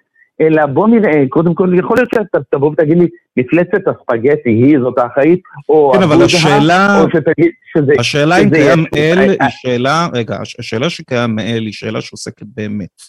אלא 0.40 0.66
בוא 0.66 0.88
נראה, 0.88 1.24
קודם 1.28 1.54
כל, 1.54 1.70
יכול 1.78 1.96
להיות 1.96 2.08
שאתה 2.14 2.38
תבוא 2.50 2.70
ותגיד 2.70 2.98
לי, 2.98 3.06
מפלצת 3.36 3.88
הספגטי 3.88 4.50
היא 4.50 4.78
זאת 4.82 4.98
האחראית, 4.98 5.40
או... 5.68 5.92
כן, 5.94 6.02
אבל 6.02 6.22
השאלה, 6.22 7.00
או 7.00 7.06
שתגיד 7.10 7.50
שזה... 7.76 7.92
השאלה 7.98 8.36
אם 8.36 8.50
קיים 8.50 8.84
אל 8.96 9.18
היא 9.18 9.50
שאלה, 9.50 10.08
רגע, 10.14 10.38
השאלה 10.58 10.90
שקיים 10.90 11.38
אל 11.38 11.62
היא 11.62 11.72
שאלה 11.72 12.00
שעוסקת 12.00 12.46
באמת. 12.56 13.02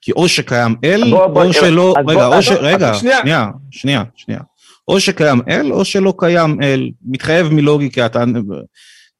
כי 0.00 0.12
או 0.12 0.28
שקיים 0.28 0.74
אל, 0.84 1.14
או 1.14 1.52
שלא, 1.52 1.94
רגע, 2.08 2.26
או 2.26 2.42
ש... 2.42 2.50
רגע, 2.50 2.94
שנייה, 2.94 3.46
שנייה, 3.70 4.02
שנייה. 4.16 4.40
או 4.88 5.00
שקיים 5.00 5.40
אל, 5.48 5.72
או 5.72 5.84
שלא 5.84 6.14
קיים 6.18 6.62
אל. 6.62 6.90
מתחייב 7.06 7.48
מלוגיקה, 7.52 8.06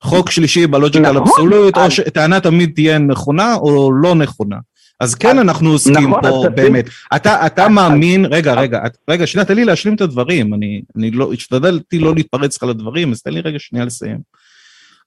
חוק 0.02 0.30
שלישי 0.30 0.66
בלוג'יקל 0.66 1.16
אבסולוט, 1.16 1.76
או 1.76 1.90
שטענה 1.90 2.40
תמיד 2.40 2.72
תהיה 2.74 2.98
נכונה 2.98 3.54
או 3.54 3.92
לא 3.92 4.14
נכונה. 4.14 4.56
אז 5.00 5.14
כן 5.14 5.38
אנחנו 5.38 5.70
עוסקים 5.70 6.08
נכון, 6.08 6.20
פה 6.22 6.44
באמת. 6.54 6.88
אתה, 7.16 7.46
אתה 7.46 7.68
מאמין, 7.68 8.24
רגע, 8.24 8.54
רגע, 8.54 8.80
רגע, 9.10 9.26
שנייה, 9.26 9.44
תן 9.44 9.54
לי 9.54 9.64
להשלים 9.64 9.94
את 9.94 10.00
הדברים. 10.00 10.54
אני, 10.54 10.82
אני 10.96 11.10
לא, 11.10 11.32
השתדלתי 11.32 11.98
לא 11.98 12.14
להתפרץ 12.14 12.56
לך 12.56 12.62
לדברים, 12.62 13.12
אז 13.12 13.22
תן 13.22 13.30
לי 13.30 13.40
רגע 13.40 13.58
שנייה 13.58 13.84
לסיים. 13.84 14.18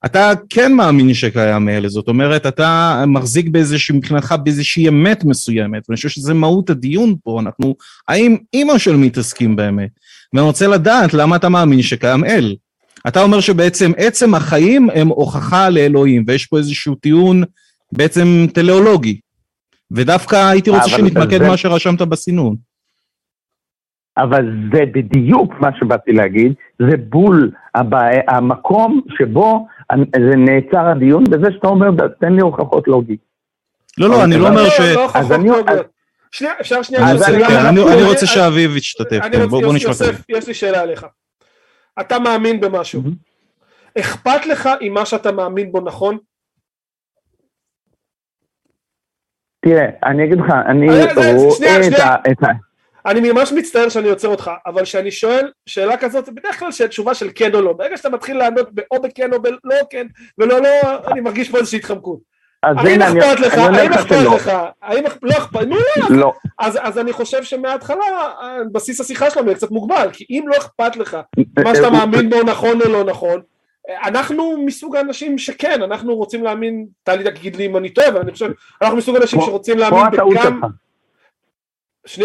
אתה 0.06 0.32
כן 0.50 0.74
מאמין 0.74 1.14
שקיים 1.14 1.70
אלה, 1.70 1.90
זאת 1.90 2.08
אומרת, 2.08 2.46
אתה 2.46 3.04
מחזיק 3.08 3.48
באיזושהי, 3.48 3.96
מבחינתך 3.96 4.36
באיזושהי 4.44 4.88
אמת 4.88 5.26
מסוימת, 5.26 5.84
ואני 5.90 5.96
חושב 5.96 6.10
שזה 6.10 6.34
מהות 6.34 6.70
הדיון 6.70 7.16
פה, 7.24 7.40
אנחנו, 7.40 7.76
האם 8.08 8.38
אימא 8.54 8.78
של 8.78 8.96
מתעסקים 8.96 9.56
באמת? 9.56 9.90
ואני 10.34 10.46
רוצה 10.46 10.68
לדעת 10.68 11.14
למה 11.14 11.36
אתה 11.36 11.50
מאמין 11.50 11.82
שקיים 11.82 12.26
אל. 12.26 12.56
אתה 13.08 13.22
אומר 13.22 13.40
שבעצם 13.40 13.92
עצם 13.98 14.36
החיים 14.36 14.90
הם 14.90 15.08
הוכחה 15.08 15.70
לאלוהים, 15.70 16.24
ויש 16.28 16.46
פה 16.46 16.58
איזשהו 16.58 16.96
טיעון 16.96 17.44
בעצם 17.92 18.48
טליאולוגי. 18.54 19.20
ודווקא 19.96 20.36
הייתי 20.36 20.70
רוצה 20.70 20.90
שנתמקד 20.90 21.38
זה... 21.38 21.48
מה 21.48 21.58
שרשמת 21.58 22.02
בסינון. 22.02 22.56
אבל 24.18 24.46
זה 24.74 24.86
בדיוק 24.86 25.54
מה 25.60 25.70
שבאתי 25.80 26.12
להגיד, 26.12 26.54
זה 26.80 26.98
בול 26.98 27.52
הבא, 27.76 28.00
המקום 28.28 29.02
שבו 29.18 29.68
זה 30.16 30.36
נעצר 30.38 30.88
הדיון 30.88 31.24
בזה 31.24 31.52
שאתה 31.52 31.68
אומר, 31.68 31.88
תן 32.20 32.34
לי 32.34 32.42
הוכחות 32.42 32.88
לוגית. 32.88 33.20
לא, 33.98 34.10
לא, 34.10 34.24
אני 34.24 34.38
לא 34.38 34.48
אומר 34.48 34.70
ש... 34.70 34.80
אז 35.14 35.32
אני... 35.32 35.50
שנייה, 36.32 36.54
אפשר 36.62 36.84
שנייה... 36.84 37.12
אני 37.70 38.04
רוצה 38.04 38.26
שאביב 38.26 38.76
ישתתף, 38.76 39.20
בוא 39.50 39.74
נשמע 39.74 39.90
כזה. 39.90 40.12
יש 40.30 40.48
לי 40.48 40.54
שאלה 40.54 40.82
עליך. 40.82 41.06
אתה 42.00 42.20
מאמין 42.20 42.62
במשהו. 42.62 43.02
אכפת 44.00 44.46
לך 44.46 44.70
אם 44.82 44.94
מה 44.94 45.06
שאתה 45.06 45.32
מאמין 45.32 45.72
בו 45.72 45.82
נכון? 45.82 46.18
תראה, 49.62 49.86
אני 50.06 50.24
אגיד 50.26 50.40
לך, 50.40 50.54
אני 50.66 50.90
אה, 50.90 51.14
רואה 51.14 51.80
את 52.32 52.44
ה... 52.44 52.48
אני 53.06 53.32
ממש 53.32 53.52
מצטער 53.52 53.90
שאני 53.90 54.10
עוצר 54.10 54.28
אותך, 54.28 54.52
אבל 54.66 54.84
כשאני 54.84 55.12
שואל 55.12 55.52
שאלה 55.66 55.98
כזאת, 55.98 56.26
זה 56.26 56.32
בדרך 56.32 56.60
כלל 56.60 56.70
תשובה 56.90 57.14
של 57.14 57.30
כן 57.36 57.56
או 57.56 57.62
לא. 57.62 57.74
ברגע 57.74 57.98
שאתה 57.98 58.10
מתחיל 58.10 58.38
לענות 58.38 58.70
או 58.92 59.02
בכן 59.02 59.34
או 59.34 59.42
בלא 59.42 59.76
כן, 59.90 60.08
ולא 60.38 60.62
לא, 60.62 60.70
אני 61.08 61.22
מרגיש 61.22 61.50
פה 61.50 61.58
איזושהי 61.58 61.80
התחמקות. 61.80 62.20
אז 62.64 62.78
אני 62.78 63.10
אומר 63.10 63.34
לך 63.36 63.54
שלא. 64.08 64.38
האם 64.82 65.04
לא 65.22 65.32
אכפת 65.38 65.62
לך? 65.62 66.10
לא. 66.10 66.34
אז 66.60 66.98
אני 66.98 67.14
חושב 67.14 67.44
שמההתחלה, 67.44 68.06
בסיס 68.72 69.02
השיחה 69.02 69.30
שלנו 69.30 69.48
יהיה 69.48 69.56
קצת 69.56 69.72
מוגבל, 69.72 70.10
כי 70.14 70.26
אם 70.30 70.46
לא 70.48 70.58
אכפת 70.58 70.96
לך 70.96 71.18
מה 71.64 71.76
שאתה 71.76 71.90
מאמין 71.90 72.30
בו 72.30 72.44
נכון 72.44 72.82
או 72.82 72.90
לא 72.90 73.04
נכון, 73.04 73.42
אנחנו 73.90 74.64
מסוג 74.66 74.96
האנשים 74.96 75.38
שכן, 75.38 75.82
אנחנו 75.82 76.16
רוצים 76.16 76.44
להאמין, 76.44 76.88
טלי 77.04 77.24
תגיד 77.24 77.56
לי 77.56 77.66
אם 77.66 77.78
אני 77.78 77.90
טועה, 77.90 78.08
אבל 78.08 78.20
אני 78.20 78.32
חושב, 78.32 78.52
אנחנו 78.82 78.98
מסוג 78.98 79.16
האנשים 79.16 79.42
שרוצים 79.42 79.78
להאמין 79.78 80.04
בגם... 80.12 80.60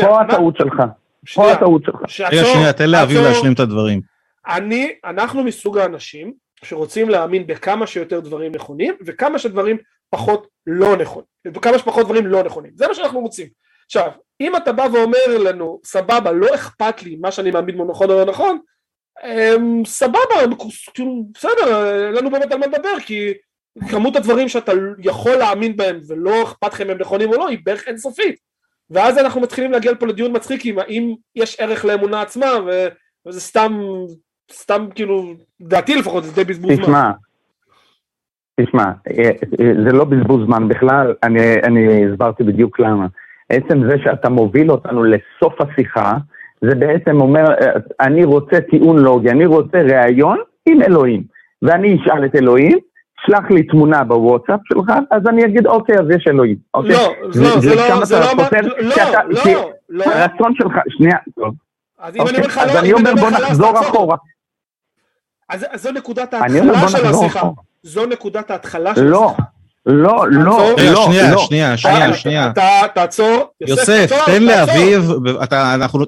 פה 0.01 0.21
הטעות 0.21 0.57
שלך. 0.57 0.83
פה 1.35 1.53
הטעות 1.53 1.85
שלך. 1.85 1.97
רגע, 2.33 2.45
שנייה, 2.45 2.73
תן 2.73 2.91
לאביב 2.91 3.21
להשלים 3.21 3.53
את 3.53 3.61
הדברים. 3.61 4.01
אני, 4.49 4.93
אנחנו 5.05 5.45
מסוג 5.45 5.79
האנשים 5.79 6.33
שרוצים 6.63 7.09
להאמין 7.09 7.47
בכמה 7.47 7.87
שיותר 7.87 8.21
דברים 8.21 8.53
נכונים, 8.53 8.95
וכמה 9.07 9.39
שדברים 9.39 9.77
פחות 10.11 10.47
לא 10.67 10.97
נכונים. 10.97 11.27
וכמה 11.47 11.79
שפחות 11.79 12.05
דברים 12.05 12.27
לא 12.27 12.43
נכונים. 12.43 12.73
זה 12.75 12.89
מה 12.89 12.95
שאנחנו 12.95 13.21
רוצים. 13.21 13.47
עכשיו, 13.87 14.11
אם 14.41 14.57
אתה 14.57 14.73
בא 14.73 14.87
ואומר 14.93 15.39
לנו, 15.39 15.81
סבבה, 15.85 16.33
לא 16.33 16.55
אכפת 16.55 17.03
לי 17.03 17.17
מה 17.17 17.33
שאני 17.33 17.51
מאמין 17.51 17.77
בו 17.77 17.85
נכון 17.85 18.11
או 18.11 18.15
לא 18.15 18.25
נכון, 18.25 18.59
סבבה, 19.87 20.57
כאילו, 20.95 21.27
בסדר, 21.35 21.87
אין 22.07 22.15
לנו 22.15 22.31
באמת 22.31 22.53
על 22.53 22.59
מה 22.59 22.67
לדבר, 22.67 23.01
כי 23.07 23.33
כמות 23.91 24.17
הדברים 24.17 24.49
שאתה 24.49 24.73
יכול 24.99 25.33
להאמין 25.33 25.77
בהם 25.77 26.01
ולא 26.09 26.43
אכפת 26.43 26.73
לך 26.73 26.81
אם 26.81 26.91
הם 26.91 26.99
נכונים 26.99 27.29
או 27.29 27.35
לא 27.35 27.49
היא 27.49 27.59
בערך 27.65 27.89
אינסופית 27.89 28.37
ואז 28.91 29.19
אנחנו 29.19 29.41
מתחילים 29.41 29.73
להגיע 29.73 29.93
פה 29.99 30.07
לדיון 30.07 30.37
מצחיק 30.37 30.67
אם, 30.67 30.79
אם 30.89 31.15
יש 31.37 31.61
ערך 31.61 31.85
לאמונה 31.85 32.21
עצמה 32.21 32.47
ו, 32.67 32.89
וזה 33.27 33.41
סתם 33.41 33.81
סתם 34.53 34.87
כאילו 34.95 35.35
דעתי 35.61 35.95
לפחות 35.95 36.25
זה 36.25 36.33
די 36.35 36.45
בזבוז 36.45 36.73
זמן. 36.73 36.85
תשמע, 36.85 37.11
תשמע, 38.61 38.85
אה, 38.85 39.31
אה, 39.61 39.73
זה 39.85 39.93
לא 39.93 40.05
בזבוז 40.05 40.47
זמן 40.47 40.69
בכלל, 40.69 41.15
אני, 41.23 41.55
אני 41.63 42.07
הסברתי 42.13 42.45
בדיוק 42.45 42.81
למה. 42.81 43.07
עצם 43.49 43.91
זה 43.91 43.95
שאתה 44.05 44.29
מוביל 44.29 44.71
אותנו 44.71 45.05
לסוף 45.05 45.61
השיחה, 45.61 46.13
זה 46.69 46.75
בעצם 46.75 47.21
אומר, 47.21 47.45
אה, 47.51 47.71
אני 48.01 48.25
רוצה 48.25 48.61
טיעון 48.71 48.99
לוגי, 48.99 49.31
אני 49.31 49.47
רוצה 49.47 49.79
ראיון 49.83 50.39
עם 50.67 50.83
אלוהים. 50.83 51.23
ואני 51.63 51.97
אשאל 51.97 52.25
את 52.25 52.35
אלוהים, 52.35 52.79
שלח 53.27 53.51
לי 53.51 53.63
תמונה 53.63 54.05
בוואטסאפ 54.05 54.61
שלך, 54.65 54.93
אז 55.11 55.23
אני 55.29 55.45
אגיד, 55.45 55.67
אוקיי, 55.67 55.99
אז 55.99 56.07
יש 56.17 56.25
אלוהים. 56.29 56.57
אוקיי? 56.75 56.93
לא, 56.93 57.15
לא, 57.23 57.31
זה 57.61 57.75
לא, 57.75 58.05
זה 58.05 58.19
לא, 58.19 58.27
לא, 58.37 58.93
לא, 59.29 59.71
לא. 59.89 60.05
הרצון 60.05 60.55
שלך, 60.55 60.73
שנייה, 60.89 61.17
טוב. 61.35 61.55
אז 61.99 62.17
אם 62.17 62.23
אני 62.23 62.37
אומר 62.37 62.47
לך 62.47 62.59
אוקיי, 62.59 62.73
לא, 62.73 62.79
אז 62.79 62.85
אני 62.85 62.93
אומר 62.93 63.15
בוא 63.21 63.31
נחזור 63.31 63.81
אחורה. 63.81 64.17
אז 65.49 65.67
זו 65.75 65.93
נקודת 65.93 66.35
ההתחלה 66.35 66.89
של 66.89 67.07
השיחה. 67.07 67.51
זו 67.83 68.07
נקודת 68.07 68.51
ההתחלה 68.51 68.95
של 68.95 69.05
לא, 69.05 69.27
השיחה. 69.27 69.43
לא, 69.87 70.31
לא, 70.31 70.75
לא, 70.93 71.05
שנייה, 71.07 71.33
לא. 71.33 71.39
שנייה, 71.39 71.77
שנייה, 71.77 72.15
שנייה. 72.15 72.51
אתה 72.51 72.63
תעצור. 72.95 73.45
יוסף, 73.61 74.13
תן. 74.27 74.43
לאביב, 74.43 75.11
אתה- 75.43 75.75
אנחנו 75.75 75.99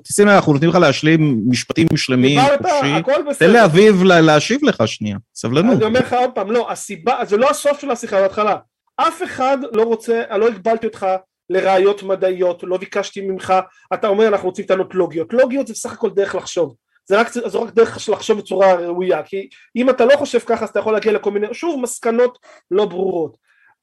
נותנים 0.53 0.70
לך 0.70 0.76
להשלים 0.76 1.43
משפטים 1.49 1.87
שלמים, 1.97 2.41
חופשי. 2.41 3.03
תן. 3.39 3.51
לאביב 3.51 4.03
לה- 4.03 4.20
להשיב 4.20 4.61
לך 4.64 4.89
שנייה, 4.89 5.16
סבלנות. 5.35 5.76
אני 5.76 5.85
אומר 5.85 6.01
לך 6.01 6.12
עוד 6.12 6.31
פעם, 6.35 6.51
לא, 6.51 6.70
הסיבה, 6.72 7.14
זה 7.24 7.37
לא 7.37 7.51
הסוף 7.51 7.81
של 7.81 7.91
השיחה 7.91 8.20
בהתחלה. 8.20 8.57
אף 8.97 9.22
אחד 9.22 9.59
לא 9.72 9.83
רוצה, 9.83 10.22
אני 10.31 10.41
לא 10.41 10.49
הגבלתי 10.49 10.87
אותך 10.87 11.07
לראיות 11.51 12.03
מדעיות, 12.03 12.62
לא 12.62 12.76
ביקשתי 12.76 13.20
ממך, 13.20 13.55
אתה 13.95 14.09
אומר 14.09 14.29
אנחנו 14.29 14.49
רוצים 14.49 14.64
טענות 14.64 14.95
לוגיות. 14.95 15.33
לוגיות 15.33 15.66
זה 15.66 15.72
בסך 15.72 15.93
הכל 15.93 16.11
דרך 16.11 16.35
לחשוב. 16.35 16.74
זה 17.07 17.20
רק, 17.20 17.31
זו 17.47 17.62
רק 17.62 17.74
דרך 17.74 18.01
של 18.01 18.12
לחשוב 18.12 18.39
בצורה 18.39 18.74
ראויה, 18.74 19.22
כי 19.22 19.49
אם 19.76 19.91
אתה 19.91 20.05
לא 20.05 20.16
חושב 20.16 20.39
ככה 20.39 20.64
אז 20.64 20.70
אתה 20.70 20.79
יכול 20.79 20.93
להגיע 20.93 21.12
לכל 21.12 21.31
מיני, 21.31 21.47
שוב, 21.53 21.81
מסקנות 21.81 22.39
לא 22.70 22.85
ברורות. 22.85 23.37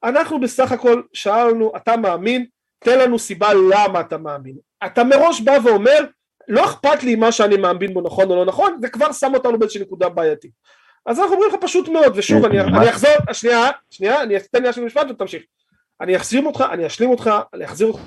אנחנו 0.04 0.40
בסך 0.40 0.72
הכל 0.72 1.02
שאלנו, 1.12 1.72
אתה 1.76 1.96
מאמין? 1.96 2.46
תן 2.78 2.98
לנו 2.98 3.18
סיבה 3.18 3.48
למה 3.54 4.00
אתה 4.00 4.18
מאמין. 4.18 4.56
אתה 4.86 5.04
מראש 5.04 5.40
בא 5.40 5.58
ואומר, 5.64 5.98
לא 6.48 6.64
אכפת 6.64 7.02
לי 7.02 7.14
מה 7.14 7.32
שאני 7.32 7.56
מאמין 7.56 7.94
בו 7.94 8.00
נכון 8.00 8.30
או 8.30 8.36
לא 8.36 8.44
נכון, 8.44 8.78
זה 8.80 8.88
כבר 8.88 9.12
שם 9.12 9.34
אותנו 9.34 9.58
באיזושהי 9.58 9.82
נקודה 9.82 10.08
בעייתית. 10.08 10.50
אז 11.06 11.20
אנחנו 11.20 11.34
אומרים 11.34 11.50
לך 11.50 11.56
פשוט 11.60 11.88
מאוד, 11.88 12.12
ושוב, 12.16 12.44
אני? 12.44 12.60
אני 12.60 12.90
אחזור, 12.90 13.10
שנייה, 13.32 13.70
שנייה, 13.90 14.22
אני 14.22 14.36
אתן 14.36 14.58
לי 14.58 14.66
להשלים 14.66 14.86
משפט 14.86 15.06
ותמשיך. 15.10 15.42
אני 16.00 16.16
אחזיר 16.16 16.42
אותך, 16.46 16.64
אני 16.72 16.86
אשלים 16.86 17.10
אותך, 17.10 17.30
אני 17.54 17.64
אחזיר 17.64 17.86
אותך 17.86 18.00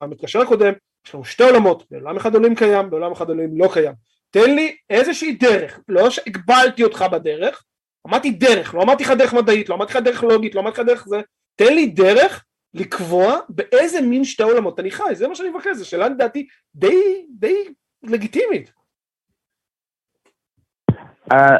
המתקשר 0.00 0.40
הקודם, 0.40 0.72
יש 1.06 1.14
לנו 1.14 1.24
שתי 1.24 1.42
עולמות, 1.42 1.84
בעולם 1.90 2.16
אחד 2.16 2.34
אלוהים 2.34 2.54
קיים, 2.54 2.90
בעולם 2.90 3.12
אחד 3.12 3.30
אלוהים 3.30 3.50
לא 3.58 3.68
קיים. 3.72 3.92
תן 4.30 4.54
לי 4.54 4.76
איזושהי 4.90 5.32
דרך, 5.32 5.80
לא 5.88 6.10
שהגבלתי 6.10 6.84
אותך 6.84 7.04
בדרך, 7.12 7.64
אמרתי 8.06 8.30
דרך, 8.30 8.74
לא 8.74 8.82
אמרתי 8.82 9.04
לך 9.04 9.10
דרך 9.10 9.34
מדעית, 9.34 9.68
לא 9.68 9.74
אמרתי 9.74 9.92
לך 9.92 10.04
דרך 10.04 10.22
לוגית, 10.22 10.54
לא 10.54 10.60
אמרתי 10.60 10.80
לך 10.80 10.86
דרך 10.86 11.04
זה, 11.08 11.20
תן 11.56 11.74
לי 11.74 11.86
דרך 11.86 12.44
לקבוע 12.74 13.36
באיזה 13.48 14.00
מין 14.00 14.24
שתי 14.24 14.42
עולמות 14.42 14.80
אני 14.80 14.90
חי, 14.90 15.14
זה 15.14 15.28
מה 15.28 15.34
שאני 15.34 15.50
מבקש, 15.50 15.76
זו 15.76 15.88
שאלה 15.88 16.08
לדעתי 16.08 16.46
די, 16.74 17.26
די 17.38 17.64
לגיטימית. 18.02 18.72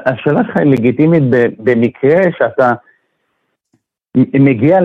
השאלה 0.06 0.40
שלך 0.46 0.56
היא 0.56 0.72
לגיטימית 0.72 1.22
במקרה 1.58 2.22
שאתה 2.38 2.72
מגיע 4.16 4.78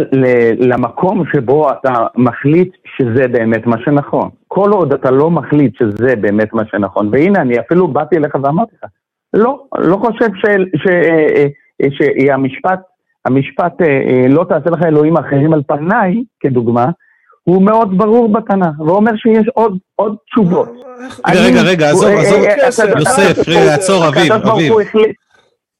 למקום 0.59 1.23
שבו 1.33 1.71
אתה 1.71 1.93
מחליט 2.15 2.75
שזה 2.97 3.27
באמת 3.27 3.65
מה 3.65 3.75
שנכון. 3.85 4.29
כל 4.47 4.69
עוד 4.71 4.93
אתה 4.93 5.11
לא 5.11 5.29
מחליט 5.31 5.75
שזה 5.75 6.15
באמת 6.15 6.53
מה 6.53 6.65
שנכון, 6.65 7.09
והנה 7.11 7.41
אני 7.41 7.59
אפילו 7.59 7.87
באתי 7.87 8.17
אליך 8.17 8.35
ואמרתי 8.35 8.75
לך, 8.75 8.89
לא, 9.33 9.63
לא 9.77 9.97
חושב 9.97 10.27
ש- 10.35 10.81
ש- 10.83 10.87
אה, 10.87 11.45
אה, 11.81 11.87
שהמשפט, 11.91 12.79
המשפט 13.25 13.81
אה, 13.81 13.87
אה, 13.87 14.27
לא 14.29 14.45
תעשה 14.49 14.69
לך 14.69 14.79
אלוהים 14.85 15.17
אחרים 15.17 15.53
על 15.53 15.61
פניי, 15.67 16.23
כדוגמה, 16.39 16.85
הוא 17.43 17.63
מאוד 17.63 17.97
ברור 17.97 18.33
בתנ"ך, 18.33 18.79
ואומר 18.79 19.11
שיש 19.15 19.47
עוד, 19.53 19.77
עוד 19.95 20.15
תשובות. 20.31 20.69
רגע, 21.27 21.41
רגע, 21.41 21.61
רגע, 21.61 21.89
עזוב, 21.89 22.05
אה, 22.05 22.21
עזוב. 22.21 22.43
אה, 22.43 22.99
יוסף, 22.99 23.47
רגע, 23.47 23.73
עצור, 23.73 24.07
אביב, 24.07 24.31
אביב. 24.31 24.73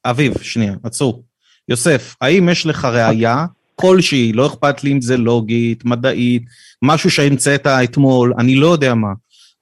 אביב, 0.05 0.33
שנייה, 0.41 0.73
עצור. 0.83 1.23
יוסף, 1.69 2.15
האם 2.21 2.49
יש 2.49 2.65
לך 2.65 2.85
ראייה 2.85 3.45
כלשהי, 3.75 4.33
לא 4.33 4.47
אכפת 4.47 4.83
לי 4.83 4.91
אם 4.91 5.01
זה 5.01 5.17
לוגית, 5.17 5.85
מדעית, 5.85 6.43
משהו 6.81 7.09
שהמצאת 7.09 7.67
אתמול, 7.67 8.33
אני 8.39 8.55
לא 8.55 8.67
יודע 8.67 8.93
מה. 8.93 9.13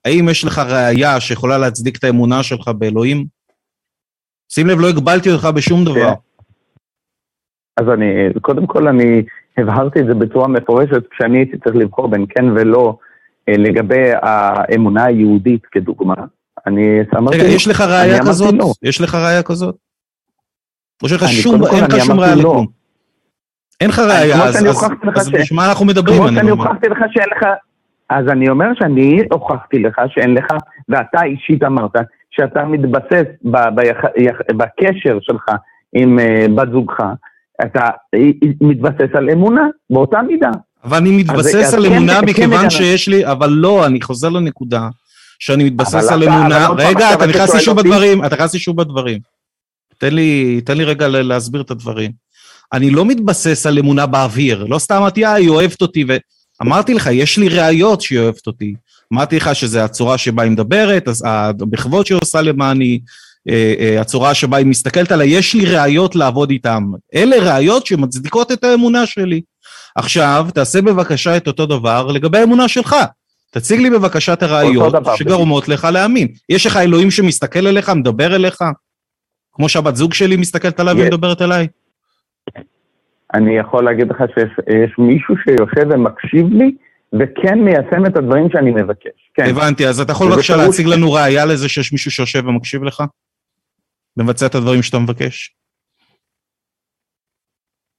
האם 0.04 0.28
יש 0.28 0.44
לך 0.44 0.58
ראייה 0.58 1.20
שיכולה 1.20 1.58
להצדיק 1.58 1.96
את 1.98 2.04
האמונה 2.04 2.42
שלך 2.42 2.68
באלוהים? 2.68 3.41
שים 4.54 4.66
לב, 4.66 4.78
לא 4.80 4.88
הגבלתי 4.88 5.30
אותך 5.30 5.44
בשום 5.56 5.84
דבר. 5.84 5.94
כן. 5.94 6.20
אז 7.76 7.88
אני, 7.94 8.06
קודם 8.42 8.66
כל 8.66 8.88
אני 8.88 9.22
הבהרתי 9.58 10.00
את 10.00 10.06
זה 10.06 10.14
בצורה 10.14 10.48
מפורשת 10.48 11.02
כשאני 11.10 11.38
הייתי 11.38 11.58
צריך 11.58 11.76
לבחור 11.76 12.08
בין 12.08 12.26
כן 12.28 12.44
ולא 12.50 12.96
אה, 13.48 13.54
לגבי 13.58 14.10
האמונה 14.22 15.04
היהודית 15.04 15.66
כדוגמה. 15.66 16.14
אני 16.66 16.82
אמרתי, 17.16 17.36
רגע, 17.38 17.46
יש 17.48 17.68
לך 17.68 17.80
ראייה 17.80 18.20
כזאת? 18.20 18.54
לא. 18.54 18.72
יש 18.82 19.00
לך 19.00 19.14
ראייה 19.14 19.42
כזאת? 19.42 19.76
או 21.02 21.08
שיש 21.08 21.22
לך 21.22 21.28
שום, 21.28 21.66
אין 21.66 21.84
לך 21.84 22.04
שום 22.04 22.20
ראייה 22.20 22.34
לא. 22.34 22.40
לכלום? 22.40 22.66
אין 23.80 23.88
לך 23.90 23.98
ראייה, 23.98 24.44
אז- 24.44 24.56
אז 24.56 24.86
אז 25.16 25.26
ש- 25.28 25.34
בשביל 25.34 25.56
מה 25.56 25.68
אנחנו 25.68 25.86
מדברים? 25.86 26.16
כמו 26.16 26.28
אני 26.28 26.36
שאני. 26.36 26.50
הוכחתי 26.50 26.88
לך 26.88 26.98
שאין 27.12 27.28
לך, 27.36 27.46
אז 28.10 28.28
אני 28.28 28.48
אומר 28.48 28.66
שאני 28.74 29.18
הוכחתי 29.32 29.78
לך 29.78 30.00
שאין 30.08 30.34
לך, 30.34 30.46
ואתה 30.88 31.22
אישית 31.22 31.62
אמרת, 31.62 31.96
שאתה 32.32 32.64
מתבסס 32.64 33.24
ב, 33.44 33.56
ביח, 33.74 33.96
יח, 34.16 34.36
בקשר 34.56 35.18
שלך 35.20 35.44
עם 35.94 36.18
uh, 36.18 36.50
בת 36.50 36.68
זוגך, 36.72 36.96
אתה 37.64 37.88
היא 38.12 38.34
מתבסס 38.60 39.14
על 39.14 39.30
אמונה, 39.30 39.66
באותה 39.90 40.22
מידה. 40.22 40.50
אבל 40.84 40.96
אני 40.96 41.16
מתבסס 41.16 41.74
על 41.74 41.88
כן, 41.88 41.94
אמונה 41.94 42.20
כן, 42.20 42.26
מכיוון 42.26 42.62
כן, 42.62 42.70
שיש 42.70 43.08
לי, 43.08 43.26
אבל 43.26 43.50
לא, 43.50 43.86
אני 43.86 44.00
חוזר 44.00 44.28
לנקודה, 44.28 44.88
שאני 45.38 45.64
מתבסס 45.64 46.12
על 46.12 46.22
אמונה, 46.22 46.68
רגע, 46.78 47.14
אתה 47.14 47.26
נכנס 47.26 47.54
לי 47.54 47.60
שוב 47.60 47.80
בדברים, 47.80 48.24
אתה 48.24 48.34
נכנס 48.34 48.54
לי 48.54 48.60
שוב 48.60 48.76
בדברים. 48.76 49.18
תן 49.98 50.14
לי, 50.14 50.60
תן 50.60 50.76
לי 50.76 50.84
רגע 50.84 51.08
להסביר 51.08 51.60
את 51.60 51.70
הדברים. 51.70 52.10
אני 52.72 52.90
לא 52.90 53.04
מתבסס 53.04 53.66
על 53.66 53.78
אמונה 53.78 54.06
באוויר, 54.06 54.64
לא 54.64 54.78
סתם 54.78 54.94
אמרתי, 54.94 55.26
אה, 55.26 55.32
היא 55.32 55.48
אוהבת 55.48 55.82
אותי, 55.82 56.04
ואמרתי 56.60 56.94
לך, 56.94 57.08
יש 57.12 57.38
לי 57.38 57.48
ראיות 57.48 58.00
שהיא 58.00 58.18
אוהבת 58.18 58.46
אותי. 58.46 58.74
אמרתי 59.12 59.36
לך 59.36 59.54
שזה 59.54 59.84
הצורה 59.84 60.18
שבה 60.18 60.42
היא 60.42 60.52
מדברת, 60.52 61.08
אז 61.08 61.24
המחוות 61.60 62.06
שהיא 62.06 62.18
עושה 62.22 62.42
למעני, 62.42 63.00
אה, 63.48 63.74
אה, 63.78 64.00
הצורה 64.00 64.34
שבה 64.34 64.56
היא 64.56 64.66
מסתכלת 64.66 65.12
עליי, 65.12 65.28
יש 65.28 65.54
לי 65.54 65.66
ראיות 65.66 66.16
לעבוד 66.16 66.50
איתם. 66.50 66.84
אלה 67.14 67.36
ראיות 67.54 67.86
שמצדיקות 67.86 68.52
את 68.52 68.64
האמונה 68.64 69.06
שלי. 69.06 69.40
עכשיו, 69.96 70.46
תעשה 70.54 70.82
בבקשה 70.82 71.36
את 71.36 71.46
אותו 71.46 71.66
דבר 71.66 72.06
לגבי 72.06 72.38
האמונה 72.38 72.68
שלך. 72.68 72.96
תציג 73.50 73.80
לי 73.80 73.90
בבקשה 73.90 74.32
את 74.32 74.42
הראיות 74.42 74.92
דבר, 74.92 75.16
שגורמות 75.16 75.68
לך 75.68 75.88
להאמין. 75.92 76.28
יש 76.48 76.66
לך 76.66 76.76
אלוהים 76.76 77.10
שמסתכל 77.10 77.66
אליך, 77.66 77.88
מדבר 77.88 78.34
אליך? 78.34 78.58
כמו 79.52 79.68
שהבת 79.68 79.96
זוג 79.96 80.14
שלי 80.14 80.36
מסתכלת 80.36 80.80
עליי. 80.80 80.94
ומדברת 80.94 81.42
אליי? 81.42 81.66
אני 83.34 83.58
יכול 83.58 83.84
להגיד 83.84 84.10
לך 84.10 84.18
שיש 84.34 84.50
יש 84.84 84.98
מישהו 84.98 85.34
שיושב 85.44 85.86
ומקשיב 85.90 86.46
לי, 86.52 86.74
וכן 87.12 87.58
מיישם 87.58 88.06
את 88.06 88.16
הדברים 88.16 88.48
שאני 88.52 88.70
מבקש. 88.70 89.30
כן. 89.34 89.44
הבנתי, 89.50 89.86
אז 89.86 90.00
אתה 90.00 90.12
יכול 90.12 90.26
בבקשה 90.32 90.56
להציג 90.56 90.86
לנו 90.86 91.12
ראייה 91.12 91.44
לזה 91.44 91.68
שיש 91.68 91.92
מישהו 91.92 92.10
שיושב 92.10 92.46
ומקשיב 92.46 92.84
לך? 92.84 93.02
מבצע 94.16 94.46
את 94.46 94.54
הדברים 94.54 94.82
שאתה 94.82 94.98
מבקש? 94.98 95.54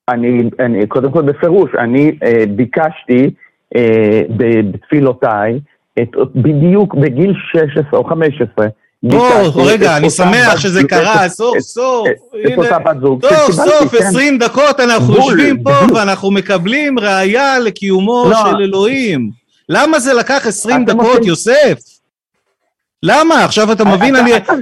אני, 0.10 0.50
אני, 0.60 0.88
קודם 0.88 1.12
כל 1.12 1.22
בפירוש, 1.22 1.72
אני 1.80 2.12
אה, 2.24 2.46
ביקשתי 2.56 3.34
אה, 3.76 4.22
בתפילותיי, 4.38 5.60
את, 6.02 6.10
בדיוק 6.36 6.96
בגיל 6.96 7.34
16 7.52 8.00
או 8.00 8.04
15, 8.04 8.68
ביקשתי 9.04 9.62
רגע, 9.66 9.98
אני 9.98 10.10
שמח 10.10 10.60
שזה 10.60 10.84
קרה, 10.84 11.30
סוף 11.30 11.60
סוף. 11.60 12.08
את 12.08 12.52
הנה. 12.52 12.56
אותה 12.56 12.80
בת 12.80 13.02
זוג, 13.02 13.22
סוף 13.30 13.52
סוף, 13.56 13.96
כן. 13.96 14.06
20 14.08 14.38
דקות 14.38 14.80
אנחנו 14.80 15.16
יושבים 15.16 15.64
פה. 15.64 15.72
ואנחנו 15.96 16.32
מקבלים 16.32 17.00
ראייה 17.00 17.60
לקיומו 17.60 18.28
לא. 18.30 18.38
של 18.38 18.62
אלוהים. 18.64 19.30
למה 19.70 20.00
זה 20.00 20.14
לקח 20.14 20.44
20 20.48 20.84
אתם 20.84 20.92
דקות, 20.98 21.26
יוסף? 21.26 21.80
למה? 23.04 23.44
עכשיו 23.44 23.72
אתה 23.72 23.84
אתה- 23.84 23.92
מבין, 23.92 24.16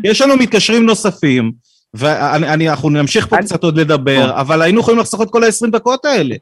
יש 0.03 0.21
לנו 0.21 0.37
מתקשרים 0.37 0.85
נוספים, 0.85 1.51
ואנחנו 1.93 2.89
נמשיך 2.89 3.27
פה 3.27 3.37
קצת 3.37 3.63
עוד 3.63 3.77
לדבר, 3.79 4.31
אבל 4.41 4.61
היינו 4.61 4.79
יכולים 4.79 4.99
לחסוך 4.99 5.21
את 5.21 5.29
כל 5.29 5.43
ה-20 5.43 5.71
דקות 5.71 6.05
האלה. 6.05 6.35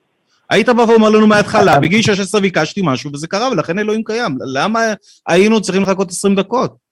היית 0.50 0.70
בא 0.70 0.82
ואומר 0.82 1.10
לנו 1.10 1.28
מההתחלה, 1.28 1.80
בגיל 1.80 2.02
16 2.02 2.42
ביקשתי 2.42 2.82
משהו 2.84 3.10
וזה 3.14 3.28
קרה, 3.28 3.50
ולכן 3.52 3.80
אלוהים 3.80 4.04
קיים. 4.04 4.38
למה 4.54 4.80
היינו 5.28 5.62
צריכים 5.62 5.82
לחכות 5.84 6.12
20 6.12 6.36
דקות? 6.36 6.89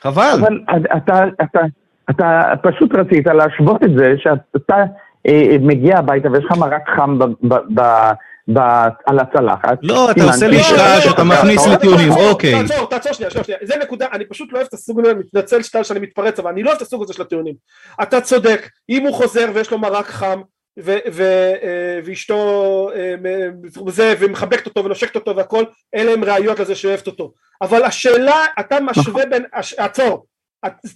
חבל. 0.00 0.32
אבל 0.40 0.58
אתה, 0.96 1.24
אתה, 1.42 1.60
אתה 2.10 2.42
פשוט 2.62 2.94
רצית 2.94 3.26
להשוות 3.26 3.82
את 3.84 3.90
זה 3.98 4.14
שאתה 4.18 4.76
אה, 5.26 5.56
מגיע 5.60 5.98
הביתה 5.98 6.30
ויש 6.30 6.44
לך 6.44 6.58
מרק 6.58 6.82
חם 6.96 7.18
ב- 7.18 7.24
ב- 7.24 7.80
ב- 7.80 8.12
ב- 8.52 8.88
על 9.06 9.18
הצלחת. 9.18 9.78
לא, 9.82 10.10
אתה 10.10 10.24
עושה 10.24 10.46
לי 10.48 10.56
לא, 10.56 11.00
שאתה 11.00 11.24
מכניס 11.24 11.66
לטיעונים, 11.66 12.12
אוקיי. 12.12 12.62
תעצור, 12.68 12.86
תעצור 12.86 13.12
שנייה, 13.12 13.30
שנייה, 13.30 13.44
שנייה. 13.44 13.58
זה 13.62 13.74
נקודה, 13.82 14.06
אני 14.12 14.24
פשוט 14.24 14.52
לא 14.52 14.56
אוהב 14.58 14.66
את 14.68 14.74
הסוג 14.74 15.00
הזה, 15.00 15.14
מתנצל 15.14 15.62
שטל 15.62 15.82
שאני 15.82 16.00
מתפרץ, 16.00 16.38
אבל 16.38 16.50
אני 16.50 16.62
לא 16.62 16.68
אוהב 16.68 16.76
את 16.76 16.82
הסוג 16.82 17.02
הזה 17.02 17.12
של 17.12 17.22
הטיעונים. 17.22 17.54
אתה 18.02 18.20
צודק, 18.20 18.68
אם 18.88 19.06
הוא 19.06 19.14
חוזר 19.14 19.46
ויש 19.54 19.70
לו 19.70 19.78
מרק 19.78 20.06
חם, 20.06 20.40
ו- 20.78 20.98
ו- 21.12 21.54
אה, 21.62 22.00
ואשתו 22.04 22.90
אה, 22.94 23.14
זה, 23.88 24.14
ומחבקת 24.18 24.66
אותו 24.66 24.84
ונושקת 24.84 25.16
אותו 25.16 25.36
והכל, 25.36 25.64
אלה 25.94 26.12
הם 26.12 26.24
ראיות 26.24 26.60
לזה 26.60 26.74
שאוהבת 26.74 27.06
אותו. 27.06 27.32
אבל 27.62 27.84
השאלה, 27.84 28.44
אתה 28.60 28.80
משווה 28.80 29.26
בין, 29.26 29.44
הש- 29.54 29.74
עצור, 29.74 30.26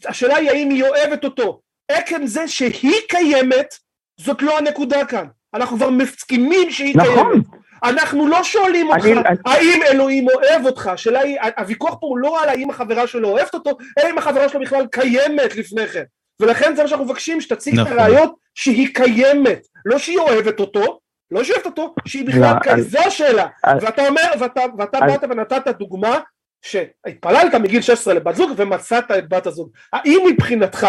השאלה 0.06 0.36
היא 0.36 0.50
האם 0.50 0.70
היא 0.70 0.84
אוהבת 0.84 1.24
אותו. 1.24 1.60
עקם 1.88 2.26
זה 2.26 2.48
שהיא 2.48 2.92
קיימת, 3.08 3.74
זאת 4.20 4.42
לא 4.42 4.58
הנקודה 4.58 5.04
כאן. 5.04 5.26
אנחנו 5.54 5.76
כבר 5.76 5.90
מסכימים 5.90 6.70
שהיא 6.70 6.96
נכון. 6.96 7.14
קיימת. 7.14 7.46
אנחנו 7.84 8.28
לא 8.28 8.44
שואלים 8.44 8.88
אותך 8.90 9.04
אני- 9.04 9.12
אני- 9.12 9.36
האם 9.46 9.80
אלוהים 9.90 10.26
אוהב 10.28 10.66
אותך, 10.66 10.86
השאלה 10.86 11.20
היא, 11.20 11.38
הוויכוח 11.58 11.90
פה 11.90 12.06
הוא 12.06 12.18
לא 12.18 12.42
על 12.42 12.48
האם 12.48 12.70
החברה 12.70 13.06
שלו 13.06 13.28
אוהבת 13.28 13.54
אותו, 13.54 13.70
אלא 13.98 14.10
אם 14.10 14.18
החברה 14.18 14.48
שלו 14.48 14.60
בכלל 14.60 14.86
קיימת 14.86 15.56
לפני 15.56 15.86
כן. 15.88 16.02
ולכן 16.40 16.76
זה 16.76 16.82
מה 16.82 16.88
שאנחנו 16.88 17.04
מבקשים, 17.04 17.40
שתציג 17.40 17.74
את 17.74 17.86
נכון. 17.86 17.98
הראיות 17.98 18.34
שהיא 18.60 18.94
קיימת, 18.94 19.66
לא 19.86 19.98
שהיא 19.98 20.18
אוהבת 20.18 20.60
אותו, 20.60 21.00
לא 21.30 21.44
שהיא 21.44 21.54
אוהבת 21.54 21.66
אותו, 21.66 21.94
שהיא 22.08 22.26
בכלל 22.26 22.54
לא, 22.54 22.60
קיימת, 22.60 22.82
זו 22.82 22.98
השאלה. 22.98 23.46
ואתה 23.80 24.08
אומר, 24.08 24.22
ואתה, 24.40 24.60
ואתה 24.78 24.98
אז- 24.98 25.12
באת 25.12 25.30
ונתת 25.30 25.68
דוגמה 25.78 26.20
שהתפללת 26.62 27.54
מגיל 27.54 27.82
16 27.82 28.14
לבת 28.14 28.34
זוג 28.34 28.50
ומצאת 28.56 29.10
את 29.10 29.28
בת 29.28 29.46
הזוג. 29.46 29.70
האם 29.92 30.18
מבחינתך, 30.28 30.86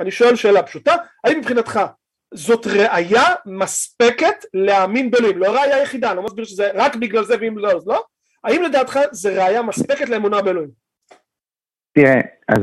אני 0.00 0.10
שואל 0.10 0.36
שאלה 0.36 0.62
פשוטה, 0.62 0.94
האם 1.24 1.38
מבחינתך 1.38 1.80
זאת 2.34 2.66
ראייה 2.66 3.24
מספקת 3.46 4.44
להאמין 4.54 5.10
באלוהים, 5.10 5.38
לא 5.38 5.50
ראייה 5.52 5.82
יחידה, 5.82 6.08
אני 6.08 6.16
לא 6.16 6.22
מסביר 6.22 6.44
שזה 6.44 6.70
רק 6.74 6.96
בגלל 6.96 7.24
זה 7.24 7.34
ואם 7.40 7.58
לא 7.58 7.70
אז 7.72 7.86
לא, 7.86 8.04
האם 8.44 8.62
לדעתך 8.62 8.98
זה 9.12 9.44
ראייה 9.44 9.62
מספקת 9.62 10.08
לאמונה 10.08 10.42
באלוהים? 10.42 10.70
תראה, 11.94 12.20
אז, 12.48 12.58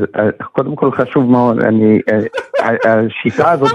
קודם 0.52 0.76
כל 0.76 0.92
חשוב 0.92 1.32
מאוד, 1.32 1.60
אני, 1.64 2.00
אה, 2.12 2.76
השיטה 2.94 3.52
הזאת, 3.52 3.72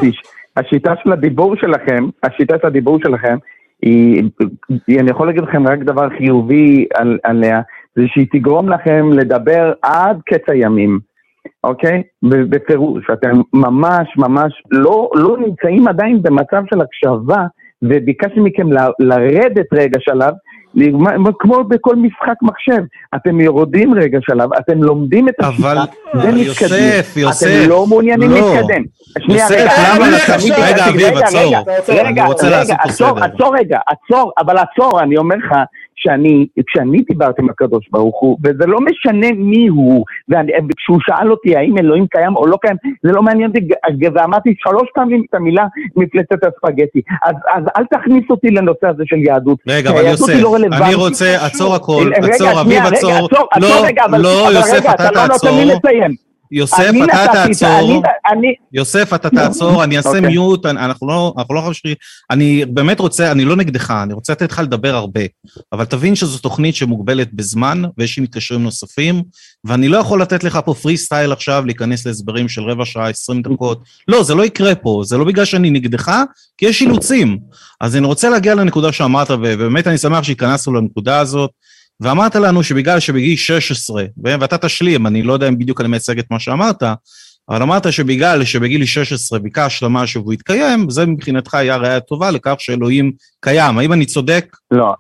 השיטה 0.57 0.93
של 1.03 1.13
הדיבור 1.13 1.57
שלכם, 1.57 2.09
השיטה 2.23 2.55
של 2.61 2.67
הדיבור 2.67 2.99
שלכם, 3.05 3.37
היא, 3.83 4.23
אני 5.01 5.11
יכול 5.11 5.27
להגיד 5.27 5.43
לכם 5.43 5.67
רק 5.67 5.79
דבר 5.79 6.09
חיובי 6.19 6.87
על, 6.95 7.19
עליה, 7.25 7.61
זה 7.97 8.03
שהיא 8.07 8.27
תגרום 8.33 8.69
לכם 8.69 9.11
לדבר 9.13 9.73
עד 9.83 10.21
קץ 10.27 10.43
הימים, 10.49 10.99
אוקיי? 11.65 12.03
בפירוש, 12.23 13.05
אתם 13.13 13.41
ממש 13.55 14.09
ממש 14.17 14.63
לא, 14.71 15.11
לא 15.15 15.37
נמצאים 15.39 15.89
עדיין 15.89 16.23
במצב 16.23 16.63
של 16.71 16.81
הקשבה, 16.81 17.45
וביקשתי 17.83 18.41
מכם 18.41 18.73
ל, 18.73 18.79
לרדת 18.99 19.67
רגע 19.73 20.01
שלב, 20.01 20.33
כמו 21.39 21.65
בכל 21.65 21.97
משחק 21.97 22.35
מחשב, 22.43 22.83
אתם 23.15 23.41
יורדים 23.41 23.95
רגע 23.95 24.19
שלב, 24.23 24.53
אתם 24.53 24.83
לומדים 24.83 25.29
את 25.29 25.35
השיטה, 25.39 25.73
אבל 25.73 25.79
ומתקדמים. 26.15 26.45
יוסף, 26.47 27.13
יוסף, 27.17 27.47
אתם 27.47 27.71
לא 27.71 27.87
מעוניינים 27.87 28.31
לא. 28.31 28.37
להתקדם. 28.55 28.83
יוסף, 29.29 29.51
רגע, 29.51 29.65
למה 29.97 30.07
אני- 30.09 30.17
אתה- 30.17 30.35
אני- 30.35 30.73
רגע, 30.73 30.89
אביב, 30.89 31.07
רגע, 31.07 31.27
עצור. 31.27 31.41
רגע, 31.41 31.61
אני 32.01 32.09
רגע, 32.09 32.25
רוצה 32.25 32.47
רגע, 32.47 32.57
לעשות 32.59 32.77
פה 32.77 32.89
עצור, 32.89 33.09
סדר. 33.19 33.25
עצור 33.25 33.57
רגע, 33.59 33.79
עצור, 33.87 34.33
אבל 34.39 34.57
עצור, 34.59 35.01
אני 35.01 35.17
אומר 35.17 35.37
לך 35.37 35.53
שאני, 35.97 36.47
כשאני 36.67 36.99
דיברתי 37.09 37.43
עם 37.43 37.51
הקדוש 37.51 37.89
ברוך 37.91 38.21
הוא, 38.21 38.39
וזה 38.45 38.67
לא 38.67 38.79
משנה 38.81 39.27
מי 39.37 39.67
הוא, 39.69 40.05
וכשהוא 40.29 40.99
שאל 41.01 41.31
אותי 41.31 41.57
האם 41.57 41.79
אלוהים 41.79 42.07
קיים 42.07 42.37
או 42.37 42.47
לא 42.47 42.57
קיים, 42.61 42.77
זה 43.03 43.13
לא 43.13 43.23
מעניין 43.23 43.51
אותי, 43.51 43.69
ואמרתי 44.15 44.55
שלוש 44.59 44.89
פעמים 44.95 45.23
את 45.31 45.35
המילה 45.35 45.65
מפלצת 45.97 46.39
הספגטי. 46.45 47.03
אז 47.25 47.35
אז 47.55 47.65
אל 47.77 47.85
תכניס 47.85 48.25
אותי 48.31 48.51
לנושא 48.51 48.87
הזה 48.87 49.03
של 49.07 49.17
יהדות. 49.17 49.59
רגע, 49.69 49.91
כי 49.91 49.97
אבל 49.99 50.07
יוסף, 50.07 50.33
לא. 50.43 50.57
אני 50.57 50.95
רוצה, 50.95 51.47
עצור 51.47 51.75
הכל, 51.75 52.11
רגע, 52.17 52.27
עצור, 52.27 52.37
שנייה, 52.49 52.61
אביב, 52.61 52.79
רגע, 52.87 52.97
עצור. 52.97 53.11
עצור, 53.11 53.29
לא, 53.39 53.47
עצור 53.69 53.87
רגע, 53.87 54.05
אבל- 54.05 54.21
לא, 54.21 54.47
אבל 54.47 54.55
יוסף, 54.57 54.75
רגע, 54.81 54.93
אתה 54.95 55.11
לא 55.15 55.27
נותן 55.27 55.55
לי. 55.55 55.65
לסיים. 55.65 56.34
יוסף, 56.55 56.91
אתה 57.05 57.27
תעצור. 57.33 58.03
יוסף, 58.73 59.15
אתה 59.15 59.31
תעצור, 59.31 59.85
אני 59.85 59.97
אעשה 59.97 60.09
אוקיי. 60.09 60.21
מיוט, 60.21 60.67
אנחנו 60.67 61.09
לא, 61.09 61.35
אנחנו 61.39 61.55
לא 61.55 61.61
חושבים, 61.61 61.95
אני 62.31 62.65
באמת 62.65 63.01
רוצה, 63.01 63.33
אני 63.33 63.45
לא 63.45 63.57
נגדך, 63.57 63.91
אני 64.03 64.15
רוצה 64.15 64.33
לתת 64.33 64.53
לך 64.53 64.59
לדבר 64.59 64.95
הרבה, 64.95 65.21
אבל 65.73 65.85
תבין 65.85 66.15
שזו 66.15 66.39
תוכנית 66.39 66.75
שמוגבלת 66.75 67.35
בזמן, 67.35 67.83
ויש 67.99 68.19
לי 68.19 68.23
מתקשרים 68.23 68.63
נוספים, 68.63 69.23
ואני 69.65 69.89
לא 69.89 69.99
יכול 69.99 70.23
לתת 70.23 70.45
לך 70.45 70.59
פה 70.65 70.75
פרי 70.75 70.97
סטייל 70.97 71.33
עכשיו, 71.33 71.63
להיכנס 71.67 72.07
להסברים 72.07 72.49
של 72.49 72.63
רבע 72.63 72.85
שעה, 72.85 73.09
עשרים 73.09 73.43
דקות, 73.43 73.83
לא, 74.09 74.23
זה 74.23 74.35
לא 74.35 74.45
יקרה 74.45 74.75
פה, 74.75 75.03
זה 75.05 75.19
לא 75.19 75.25
בגלל 75.25 75.45
שאני 75.45 75.71
נגדך, 75.71 76.17
כי 76.59 76.67
יש 76.67 76.83
אילוצים. 76.83 77.39
אז 77.81 77.97
אני 77.97 78.07
רוצה 78.07 78.31
להגיע 78.31 78.55
לנקודה 78.55 78.93
שאמרת, 78.93 79.31
ובאמת 79.31 79.87
אני 79.87 79.99
שמח 79.99 80.23
שהתכנסנו 80.23 80.73
לנקודה 80.73 81.19
הזאת, 81.19 81.51
ואמרת 82.05 82.37
לנו 82.37 82.63
שבגלל 82.63 83.01
שבגיל 83.01 83.37
16, 83.37 84.03
ו- 84.03 84.41
ואתה 84.41 84.59
תשלים, 84.59 85.07
אני 85.07 85.23
לא 85.23 85.33
יודע 85.33 85.49
אם 85.49 85.59
בדיוק 85.59 85.81
אני 85.81 85.89
מייצג 85.89 86.19
את 86.19 86.31
מה 86.31 86.39
שאמרת, 86.39 86.83
אבל 87.49 87.63
אמרת 87.63 87.93
שבגלל 87.93 88.45
שבגיל 88.45 88.85
16 88.85 89.39
ביקשת 89.39 89.87
משהו 89.91 90.23
והוא 90.23 90.33
התקיים, 90.33 90.91
זה 90.91 91.07
מבחינתך 91.07 91.55
היה 91.55 91.77
ראיה 91.77 92.01
טובה 92.01 92.31
לכך 92.31 92.55
שאלוהים 92.59 93.13
קיים. 93.41 93.79
האם 93.79 93.93
אני 93.93 94.07
צודק? 94.07 94.57
לא. 94.71 94.95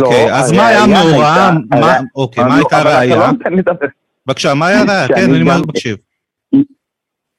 אוקיי, 0.00 0.32
אז 0.34 0.52
מה 0.52 0.66
היה 0.66 0.86
מאורע? 0.86 1.50
אוקיי, 2.16 2.44
מה 2.44 2.50
אבל- 2.50 2.56
הייתה 2.58 2.78
הראייה? 2.78 3.16
לא. 3.16 3.26
בבקשה, 4.26 4.54
מה 4.54 4.66
היה 4.66 4.80
הראייה? 4.80 5.08
כן, 5.08 5.34
אני 5.34 5.42
מאוד 5.42 5.66
מקשיב. 5.68 5.96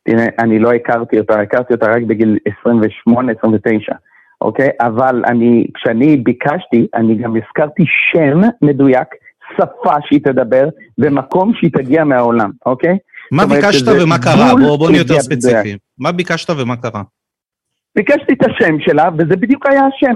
תראה, 0.03 0.26
אני 0.39 0.59
לא 0.59 0.72
הכרתי 0.74 1.19
אותה, 1.19 1.39
הכרתי 1.41 1.74
אותה 1.74 1.86
רק 1.86 2.01
בגיל 2.07 2.38
28-29, 3.09 3.93
אוקיי? 4.42 4.70
אבל 4.82 5.24
אני, 5.28 5.68
כשאני 5.74 6.18
ביקשתי, 6.18 6.88
אני 6.96 7.16
גם 7.16 7.34
הזכרתי 7.36 7.84
שם 8.12 8.42
מדויק, 8.62 9.08
שפה 9.58 9.94
שהיא 10.06 10.20
תדבר, 10.24 10.64
ומקום 10.98 11.52
שהיא 11.56 11.72
תגיע 11.74 12.04
מהעולם, 12.04 12.52
אוקיי? 12.66 12.98
מה 13.32 13.46
ביקשת 13.46 13.88
ומה 14.02 14.18
קרה? 14.18 14.56
בואו 14.62 14.78
בוא 14.78 14.89
נהיה 14.89 15.02
יותר. 15.02 15.20
ספציפיים. 15.20 15.78
מה 16.00 16.12
ביקשת 16.12 16.50
ומה 16.50 16.76
קרה? 16.76 17.02
ביקשתי 17.96 18.34
את 18.34 18.44
השם 18.46 18.76
שלה, 18.80 19.10
וזה 19.18 19.36
בדיוק 19.36 19.66
היה 19.68 19.82
השם. 19.96 20.14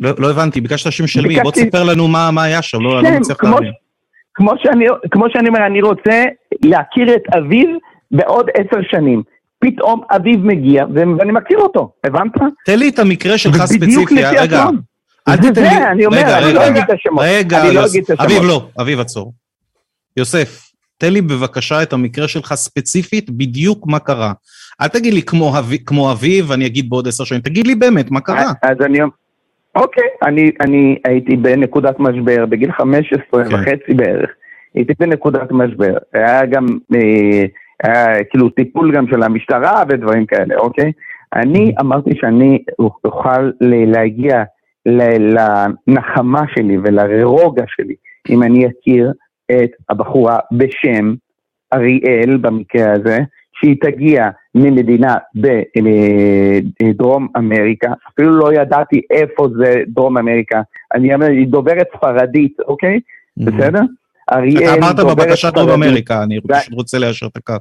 לא 0.00 0.10
לא 0.18 0.30
הבנתי, 0.30 0.60
ביקשת 0.60 0.92
שם 0.92 1.06
של 1.06 1.26
מי? 1.26 1.34
בוא 1.34 1.42
ביקשתי- 1.42 1.64
תספר 1.70 1.84
לנו 1.84 2.08
מה 2.08 2.30
מה 2.30 2.42
היה 2.42 2.62
שם, 2.62 2.80
לא 2.80 3.02
לא 3.02 3.08
שם, 3.08 3.16
מצליח 3.16 3.36
כמו, 3.40 3.50
להבין. 3.54 3.72
כמו, 4.34 4.52
שאני, 4.62 4.84
כמו 5.10 5.24
שאני 5.32 5.48
אומר, 5.48 5.66
אני 5.66 5.82
רוצה 5.82 6.24
להכיר 6.64 7.14
את 7.14 7.22
אביו 7.36 7.68
בעוד 8.10 8.46
עשר 8.54 8.82
שנים. 8.82 9.22
פתאום 9.64 10.02
אביו 10.10 10.38
מגיע, 10.38 10.84
ואני 10.94 11.32
מכיר 11.32 11.58
אותו, 11.58 11.92
הבנת? 12.04 12.32
תן 12.66 12.78
לי 12.78 12.88
את 12.88 12.98
המקרה 12.98 13.38
שלך 13.38 13.64
ספציפי, 13.64 14.24
רגע. 14.24 14.64
אל 15.28 15.36
זה 15.36 15.42
תיתן 15.42 15.54
זה, 15.54 15.60
לי... 15.60 15.86
אני 15.86 16.06
אומר, 16.06 16.18
רגע, 16.18 16.38
אני 16.38 16.46
רגע, 16.46 16.58
לא 16.58 16.68
אגיד 16.68 16.82
את 16.82 16.90
השמות. 16.90 17.24
רגע, 17.26 17.62
אני 17.62 17.74
לא. 17.74 17.82
אביב 18.20 18.42
לא, 18.42 18.66
אביב 18.80 19.00
עצור. 19.00 19.32
יוסף, 20.16 20.70
תן 20.98 21.12
לי 21.12 21.20
בבקשה 21.20 21.82
את 21.82 21.92
המקרה 21.92 22.28
שלך 22.28 22.54
ספציפית, 22.54 23.30
בדיוק 23.30 23.86
מה 23.86 23.98
קרה. 23.98 24.32
אל 24.80 24.88
תגיד 24.88 25.14
לי 25.14 25.22
כמו, 25.22 25.58
אבי, 25.58 25.78
כמו 25.78 26.12
אביב, 26.12 26.50
ואני 26.50 26.66
אגיד 26.66 26.90
בעוד 26.90 27.08
עשר 27.08 27.24
שנים, 27.24 27.40
תגיד 27.40 27.66
לי 27.66 27.74
באמת 27.74 28.10
מה 28.10 28.20
קרה. 28.20 28.52
אז 28.62 28.76
אני 28.84 28.98
אוקיי, 29.76 30.08
אני, 30.22 30.50
אני 30.60 30.98
הייתי 31.04 31.36
בנקודת 31.36 32.00
משבר, 32.00 32.46
בגיל 32.46 32.72
15 32.72 33.44
כן. 33.44 33.54
וחצי 33.54 33.94
בערך, 33.94 34.30
הייתי 34.74 34.92
בנקודת 34.98 35.50
משבר. 35.50 35.94
היה 36.12 36.46
גם, 36.46 36.66
אה, 36.94 37.44
כאילו 38.30 38.50
טיפול 38.50 38.92
גם 38.92 39.06
של 39.08 39.22
המשטרה 39.22 39.82
ודברים 39.88 40.26
כאלה, 40.26 40.54
אוקיי? 40.56 40.92
אני 41.34 41.74
אמרתי 41.80 42.10
שאני 42.14 42.64
אוכל 43.04 43.50
להגיע 43.60 44.42
לנחמה 44.86 46.42
שלי 46.54 46.78
ולרוגע 46.78 47.64
שלי, 47.68 47.94
אם 48.30 48.42
אני 48.42 48.66
אכיר 48.66 49.12
את 49.52 49.70
הבחורה 49.88 50.38
בשם 50.52 51.14
אריאל 51.74 52.36
במקרה 52.36 52.92
הזה, 52.92 53.18
שהיא 53.60 53.76
תגיע 53.80 54.28
ממדינה 54.54 55.14
בדרום 56.82 57.28
אמריקה, 57.36 57.92
אפילו 58.08 58.30
לא 58.30 58.52
ידעתי 58.52 59.00
איפה 59.10 59.48
זה 59.56 59.82
דרום 59.88 60.18
אמריקה, 60.18 60.62
אני 60.94 61.14
אומר, 61.14 61.26
היא 61.26 61.48
דוברת 61.48 61.86
ספרדית, 61.96 62.60
אוקיי? 62.60 63.00
בסדר? 63.36 63.80
אריאל 64.32 64.64
אתה 64.64 64.74
אמרת 64.74 64.96
בבקשת 64.96 65.54
דרום. 65.54 65.70
אמריקה, 65.70 66.22
אני 66.22 66.40
פשוט 66.40 66.72
רוצה 66.72 66.98
ליישר 66.98 67.26
את 67.26 67.36
הקו. 67.36 67.54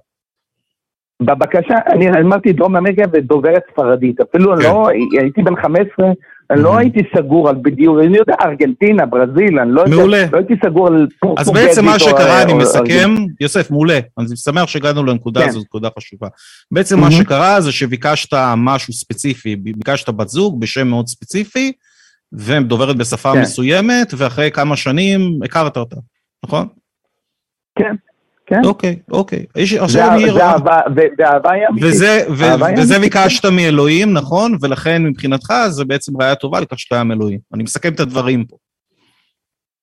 בבקשה, 1.22 1.76
אני 1.91 2.22
אמרתי 2.22 2.53
דרום 2.53 2.76
אמריקה 2.76 3.03
ודוברת 3.14 3.61
ספרדית, 3.72 4.16
אפילו 4.22 4.53
כן. 4.57 4.64
לא, 4.64 4.89
הייתי 5.22 5.41
בן 5.41 5.55
15, 5.61 6.05
אני 6.51 6.59
Mhm. 6.59 6.64
לא 6.64 6.78
הייתי 6.78 6.99
סגור 7.18 7.49
על 7.49 7.55
בדיוק, 7.61 7.97
אני 8.05 8.18
יודע, 8.18 8.34
ארגנטינה, 8.45 9.05
ברזיל, 9.05 9.59
אני 9.59 9.72
לא 9.72 9.82
יודע. 9.82 9.95
לא 10.32 10.38
הייתי 10.38 10.53
סגור 10.66 10.88
על 10.88 11.03
אז 11.03 11.09
פורטוגזית 11.20 11.53
בעצם 11.53 11.86
מה 11.86 11.99
שקרה, 11.99 12.41
אני 12.43 12.53
מסכם, 12.53 13.16
יוסף, 13.41 13.72
מעולה, 13.72 13.99
אני 14.20 14.36
שמח 14.36 14.68
שהגענו 14.68 15.03
לנקודה 15.03 15.41
כן. 15.41 15.47
הזו, 15.49 15.59
זו 15.59 15.66
נקודה 15.66 15.89
חשובה. 15.99 16.28
בעצם 16.72 16.99
מה 16.99 17.07
Mhm. 17.07 17.11
שקרה 17.11 17.61
זה 17.61 17.72
שביקשת 17.72 18.34
משהו 18.57 18.93
ספציפי, 18.93 19.55
ביקשת 19.55 20.09
בת 20.09 20.28
זוג 20.30 20.59
בשם 20.61 20.88
מאוד 20.88 21.07
ספציפי, 21.07 21.72
ומדוברת 22.34 22.97
בשפה 22.97 23.34
כן. 23.34 23.41
מסוימת, 23.41 24.14
ואחרי 24.18 24.51
כמה 24.51 24.76
שנים 24.76 25.39
הכרת 25.45 25.78
אותה, 25.78 25.95
נכון? 26.44 26.68
כן, 27.80 27.96
כן. 28.46 28.62
אוקיי, 28.66 29.00
אוקיי. 29.12 29.46
יש- 29.56 29.74
זה 29.74 29.84
עכשיו. 29.84 30.20
זה 30.36 30.46
אהבה, 31.28 31.52
היא 31.52 31.68
אמיתית. 31.70 31.89
וזה, 31.89 32.20
ו- 32.30 32.44
אהבה 32.44 32.68
היא 32.68 32.78
וזה 32.80 32.96
אמיתית. 32.98 33.14
ביקשת 33.22 33.46
מאלוהים, 33.46 34.14
נכון? 34.14 34.52
ולכן 34.62 35.04
מבחינתך 35.04 35.54
זה 35.70 35.86
בעצם 35.86 36.22
ראיה 36.22 36.36
טובה 36.36 36.60
לכך 36.60 36.80
שקיים 36.80 37.12
אלוהים. 37.12 37.39
אני 37.54 37.64
מסכם 37.64 37.94
את 37.94 38.00
הדברים 38.00 38.46
פה. 38.46 38.56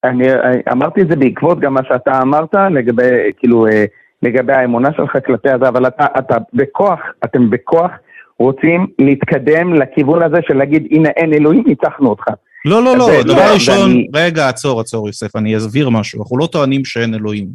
אני 0.05 0.33
אני 0.33 0.63
אמרתי 0.73 1.03
את 1.03 1.09
זה 1.09 1.17
בעקבות 1.17 1.61
גם 1.61 1.75
מה 1.75 1.81
שאתה 1.89 2.19
אמרת 2.23 2.55
לגבי, 2.75 3.09
כאילו, 3.39 3.67
אה, 3.67 3.85
לגבי 4.23 4.53
האמונה 4.53 4.89
שלך 4.97 5.17
כלפי 5.27 5.51
הזה, 5.51 5.69
אבל 5.69 5.87
אתה, 5.87 6.07
אתה 6.19 6.37
בכוח, 6.55 6.99
אתם 7.25 7.51
בכוח 7.51 7.91
רוצים 8.39 8.87
להתקדם 8.99 9.75
לכיוון 9.75 10.23
הזה 10.23 10.37
של 10.49 10.55
להגיד, 10.57 10.87
הנה 10.91 11.09
אין 11.09 11.33
אלוהים, 11.33 11.63
ניצחנו 11.67 12.09
אותך. 12.09 12.25
לא, 12.65 12.85
לא, 12.85 12.97
לא, 12.99 13.23
דבר 13.23 13.35
ו- 13.51 13.55
ראשון, 13.55 13.91
ואני- 13.91 14.09
רגע, 14.15 14.49
עצור, 14.49 14.81
עצור, 14.81 15.07
יוסף, 15.09 15.37
אני 15.37 15.57
אסביר 15.57 15.89
משהו. 15.91 16.23
אנחנו 16.23 16.39
לא 16.39 16.47
טוענים 16.47 16.85
שאין 16.85 17.15
אלוהים. 17.15 17.49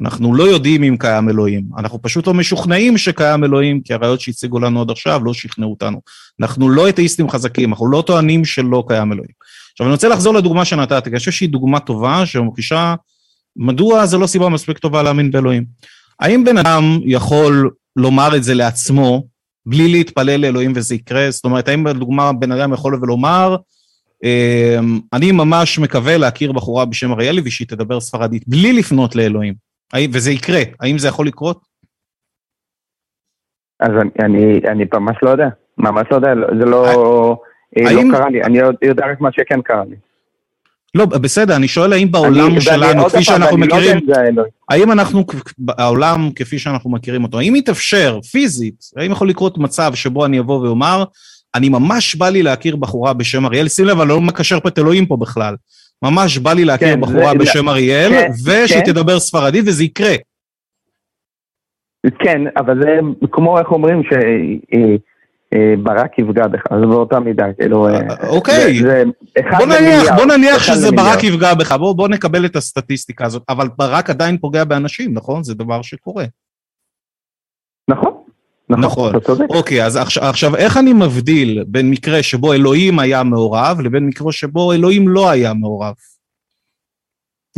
אנחנו 0.00 0.34
לא 0.34 0.44
יודעים 0.44 0.82
אם 0.82 0.96
קיים 0.98 1.28
אלוהים. 1.28 1.64
אנחנו 1.78 2.02
פשוט 2.02 2.26
לא 2.26 2.34
משוכנעים 2.34 2.98
שקיים 2.98 3.44
אלוהים, 3.44 3.80
כי 3.80 3.94
הראיות 3.94 4.20
שהציגו 4.20 4.58
לנו 4.58 4.80
עד 4.80 4.90
עכשיו 4.90 5.24
לא 5.24 5.34
שכנעו 5.34 5.70
אותנו. 5.70 6.00
אנחנו 6.40 6.68
לא 6.68 6.88
אתאיסטים 6.88 7.30
חזקים, 7.30 7.70
אנחנו 7.70 7.90
לא 7.90 8.02
טוענים 8.06 8.44
שלא 8.44 8.84
קיים 8.88 9.12
אלוהים. 9.12 9.30
עכשיו, 9.72 9.86
אני 9.86 9.92
רוצה 9.92 10.08
לחזור 10.08 10.34
לדוגמה 10.34 10.64
שנתתי, 10.64 11.04
כי 11.04 11.10
אני 11.10 11.18
חושב 11.18 11.30
שהיא 11.30 11.48
דוגמה 11.48 11.80
טובה, 11.80 12.26
שממחישה 12.26 12.94
מדוע 13.56 14.06
זה 14.06 14.18
לא 14.18 14.26
סיבה 14.26 14.48
מספיק 14.48 14.78
טובה 14.78 15.02
להאמין 15.02 15.30
באלוהים. 15.30 15.64
האם 16.20 16.44
בן 16.44 16.58
אדם 16.58 16.98
יכול 17.04 17.70
לומר 17.96 18.36
את 18.36 18.44
זה 18.44 18.54
לעצמו, 18.54 19.24
בלי 19.66 19.88
להתפלל 19.88 20.40
לאלוהים 20.40 20.72
וזה 20.76 20.94
יקרה? 20.94 21.30
זאת 21.30 21.44
אומרת, 21.44 21.68
האם 21.68 21.86
לדוגמה 21.86 22.32
בן 22.32 22.52
אדם 22.52 22.72
יכול 22.72 22.98
ולומר, 23.02 23.56
אני 25.12 25.32
ממש 25.32 25.78
מקווה 25.78 26.16
להכיר 26.16 26.52
בחורה 26.52 26.84
בשם 26.84 27.12
אריאלי 27.12 27.40
ושהיא 27.44 27.68
תדבר 27.68 28.00
ספרדית, 28.00 28.48
בלי 28.48 28.72
לפנות 28.72 29.16
לאלוהים. 29.16 29.54
וזה 30.12 30.30
יקרה, 30.30 30.62
האם 30.80 30.98
זה 30.98 31.08
יכול 31.08 31.26
לקרות? 31.26 31.60
אז 33.80 33.90
אני, 34.00 34.10
אני, 34.24 34.60
אני 34.68 34.84
ממש 34.94 35.16
לא 35.22 35.30
יודע, 35.30 35.48
ממש 35.78 36.06
לא 36.10 36.16
יודע, 36.16 36.28
זה 36.60 36.64
לא, 36.64 36.86
אה, 37.78 37.88
האם- 37.88 38.10
לא 38.10 38.18
קרה 38.18 38.30
לי, 38.30 38.42
אני 38.42 38.58
יודע 38.82 39.06
רק 39.12 39.20
מה 39.20 39.28
שכן 39.32 39.62
קרה 39.62 39.84
לי. 39.84 39.96
לא, 40.94 41.06
בסדר, 41.06 41.56
אני 41.56 41.68
שואל 41.68 41.92
האם 41.92 42.12
בעולם 42.12 42.60
שלנו, 42.60 43.04
כפי 43.04 43.22
שאנחנו 43.24 43.56
לא 43.56 43.66
מכירים. 43.66 43.98
האם 44.68 44.92
אנחנו, 44.92 45.24
העולם 45.78 46.30
כפי 46.36 46.58
שאנחנו 46.58 46.90
מכירים 46.90 47.24
אותו, 47.24 47.38
האם 47.38 47.56
יתאפשר 47.56 48.20
פיזית, 48.32 48.84
האם 48.96 49.10
יכול 49.10 49.28
לקרות 49.28 49.58
מצב 49.58 49.94
שבו 49.94 50.24
אני 50.26 50.40
אבוא 50.40 50.60
ואומר, 50.66 51.04
אני 51.54 51.68
ממש 51.68 52.14
בא 52.14 52.28
לי 52.28 52.42
להכיר 52.42 52.76
בחורה 52.76 53.12
בשם 53.14 53.46
אריאל, 53.46 53.68
שים 53.68 53.84
לב, 53.84 54.00
אני 54.00 54.08
לא 54.08 54.20
מקשר 54.20 54.60
פה 54.60 54.68
את 54.68 54.78
אלוהים 54.78 55.06
פה 55.06 55.16
בכלל. 55.16 55.54
ממש 56.02 56.38
בא 56.38 56.52
לי 56.52 56.64
להכיר 56.64 56.88
כן, 56.94 57.00
בחורה 57.00 57.32
זה- 57.32 57.38
בשם 57.38 57.68
אריאל, 57.68 58.10
כן, 58.10 58.30
ושהיא 58.44 58.84
כן. 58.84 58.92
תדבר 58.92 59.20
ספרדית, 59.20 59.64
וזה 59.66 59.84
יקרה. 59.84 60.14
כן, 62.24 62.40
אבל 62.56 62.80
זה 62.82 62.88
כמו 63.32 63.58
איך 63.58 63.66
אומרים 63.70 64.02
שברק 65.54 66.18
יפגע 66.18 66.46
בך, 66.46 66.62
אז 66.70 66.80
באותה 66.80 67.20
מידה, 67.20 67.44
כאילו... 67.60 67.88
אה, 67.88 68.28
אוקיי. 68.28 68.80
זה- 68.82 69.04
זה 69.36 69.42
בוא 69.58 69.66
נניח, 69.66 70.12
בוא 70.16 70.26
נניח 70.26 70.62
שזה 70.62 70.86
למיליארד. 70.88 71.08
ברק 71.14 71.24
יפגע 71.24 71.54
בך, 71.54 71.72
בוא, 71.72 71.94
בוא 71.96 72.08
נקבל 72.08 72.44
את 72.46 72.56
הסטטיסטיקה 72.56 73.24
הזאת, 73.26 73.42
אבל 73.48 73.68
ברק 73.78 74.10
עדיין 74.10 74.38
פוגע 74.38 74.64
באנשים, 74.64 75.14
נכון? 75.14 75.42
זה 75.44 75.54
דבר 75.54 75.82
שקורה. 75.82 76.24
נכון, 77.90 78.12
נכון. 78.70 78.84
נכון, 78.84 79.16
אתה 79.16 79.24
צודק. 79.24 79.44
אוקיי, 79.50 79.84
אז 79.86 79.96
עכשיו, 79.96 80.24
עכשיו 80.24 80.56
איך 80.56 80.76
אני 80.76 80.92
מבדיל 80.92 81.64
בין 81.66 81.90
מקרה 81.90 82.22
שבו 82.22 82.52
אלוהים 82.52 82.98
היה 82.98 83.22
מעורב 83.22 83.80
לבין 83.80 84.06
מקרה 84.06 84.32
שבו 84.32 84.72
אלוהים 84.72 85.08
לא 85.08 85.30
היה 85.30 85.54
מעורב? 85.54 85.94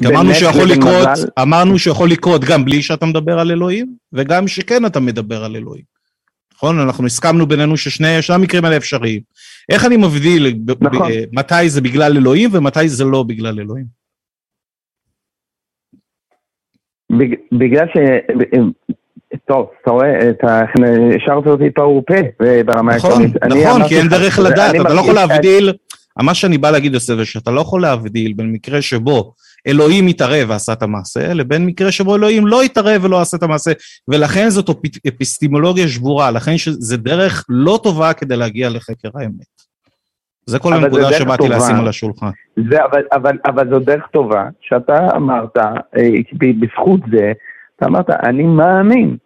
אמרנו 0.07 0.35
שיכול 0.35 0.69
לקרות, 0.71 1.09
מזל. 1.13 1.29
אמרנו 1.43 1.79
שיכול 1.79 2.11
לקרות 2.11 2.41
גם 2.45 2.65
בלי 2.65 2.83
שאתה 2.83 3.07
מדבר 3.07 3.39
על 3.39 3.51
אלוהים, 3.51 3.95
וגם 4.13 4.49
שכן 4.49 4.87
אתה 4.87 5.01
מדבר 5.01 5.45
על 5.45 5.57
אלוהים. 5.57 5.85
נכון? 6.55 6.79
אנחנו 6.79 7.07
הסכמנו 7.07 7.47
בינינו 7.47 7.77
ששני 7.77 8.23
שני 8.23 8.35
המקרים 8.35 8.65
האלה 8.65 8.77
אפשריים. 8.77 9.21
איך 9.73 9.85
אני 9.85 9.97
מבדיל 9.97 10.55
ב- 10.65 10.73
ב- 10.73 10.85
נכון. 10.85 11.11
מתי 11.33 11.69
זה 11.69 11.81
בגלל 11.81 12.17
אלוהים 12.17 12.51
ומתי 12.53 12.89
זה 12.89 13.05
לא 13.05 13.23
בגלל 13.23 13.61
אלוהים? 13.61 13.87
בג- 17.13 17.59
בגלל 17.59 17.87
ש... 17.87 17.97
טוב, 19.49 19.71
אתה 19.83 19.91
רואה, 19.91 20.31
אתה 20.31 20.61
השארת 21.17 21.47
אותי 21.47 21.71
פה 21.75 22.03
ברמה 22.67 22.97
נכון, 22.97 23.11
העקרונית. 23.11 23.45
נכון, 23.45 23.59
אמרתי 23.59 23.89
כי 23.89 23.99
אין 23.99 24.09
דרך 24.09 24.39
לדעת, 24.39 24.75
אתה 24.75 24.95
לא 24.95 25.01
יכול 25.01 25.15
להבדיל, 25.15 25.73
מה 26.23 26.35
שאני 26.35 26.59
בא 26.59 26.71
להגיד 26.71 26.95
יוסף, 26.95 27.15
זה 27.15 27.25
שאתה 27.25 27.51
לא 27.51 27.61
יכול 27.61 27.83
להבדיל 27.83 28.33
בין 28.37 28.53
מקרה 28.53 28.83
שבו 28.83 29.33
אלוהים 29.67 30.07
התערב 30.07 30.51
ועשה 30.51 30.73
את 30.73 30.83
המעשה, 30.83 31.35
לבין 31.35 31.67
מקרה 31.67 31.93
שבו 31.93 32.17
אלוהים 32.17 32.47
לא 32.47 32.63
התערב 32.63 33.05
ולא 33.05 33.21
עשה 33.21 33.37
את 33.37 33.43
המעשה, 33.43 33.73
ולכן 34.09 34.51
זאת 34.51 34.71
אפיסטימולוגיה 35.09 35.89
שבורה, 35.89 36.31
לכן 36.31 36.59
שזה 36.59 36.97
דרך 36.97 37.45
לא 37.49 37.81
טובה 37.83 38.13
כדי 38.13 38.37
להגיע 38.37 38.69
לחקר 38.69 39.09
האמת. 39.15 39.61
זה 40.47 40.59
כל 40.59 40.69
זה 40.71 40.77
הנקודה 40.77 41.13
שבאתי 41.13 41.43
טובה. 41.43 41.57
לשים 41.57 41.77
על 41.77 41.89
השולחן. 41.89 42.31
זה, 42.71 42.85
אבל, 42.85 43.03
אבל, 43.13 43.39
אבל 43.47 43.71
זו 43.71 43.79
דרך 43.79 44.07
טובה, 44.13 44.49
שאתה 44.61 45.17
אמרת, 45.17 45.57
אה, 45.57 46.11
בזכות 46.61 47.01
זה, 47.11 47.33
אתה 47.81 47.89
אמרת, 47.89 48.11
אני 48.11 48.43
מאמין 48.43 49.17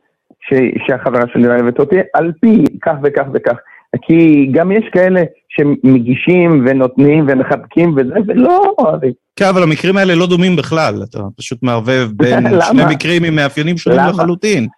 ש, 0.48 0.54
שהחברה 0.86 1.22
שלי 1.32 1.46
אוהבת 1.46 1.78
אותי 1.78 1.96
על 2.14 2.32
פי 2.40 2.64
כך 2.82 2.92
וכך 3.02 3.24
וכך. 3.34 3.56
כי 4.02 4.48
גם 4.52 4.72
יש 4.72 4.84
כאלה 4.92 5.22
שמגישים 5.48 6.64
ונותנים 6.66 7.26
ומחבקים 7.28 7.94
וזה, 7.96 8.14
ולא 8.26 8.74
אוהבים. 8.78 9.12
כן, 9.36 9.44
אבל 9.44 9.62
המקרים 9.62 9.96
האלה 9.96 10.14
לא 10.14 10.26
דומים 10.26 10.56
בכלל, 10.56 10.94
אתה 11.10 11.18
פשוט 11.36 11.62
מערבב 11.62 12.08
בין? 12.12 12.44
שני 12.70 12.82
מקרים 12.90 13.24
עם 13.24 13.34
מאפיינים 13.36 13.76
שונים 13.76 13.98
למה? 13.98 14.10
לחלוטין. 14.10 14.68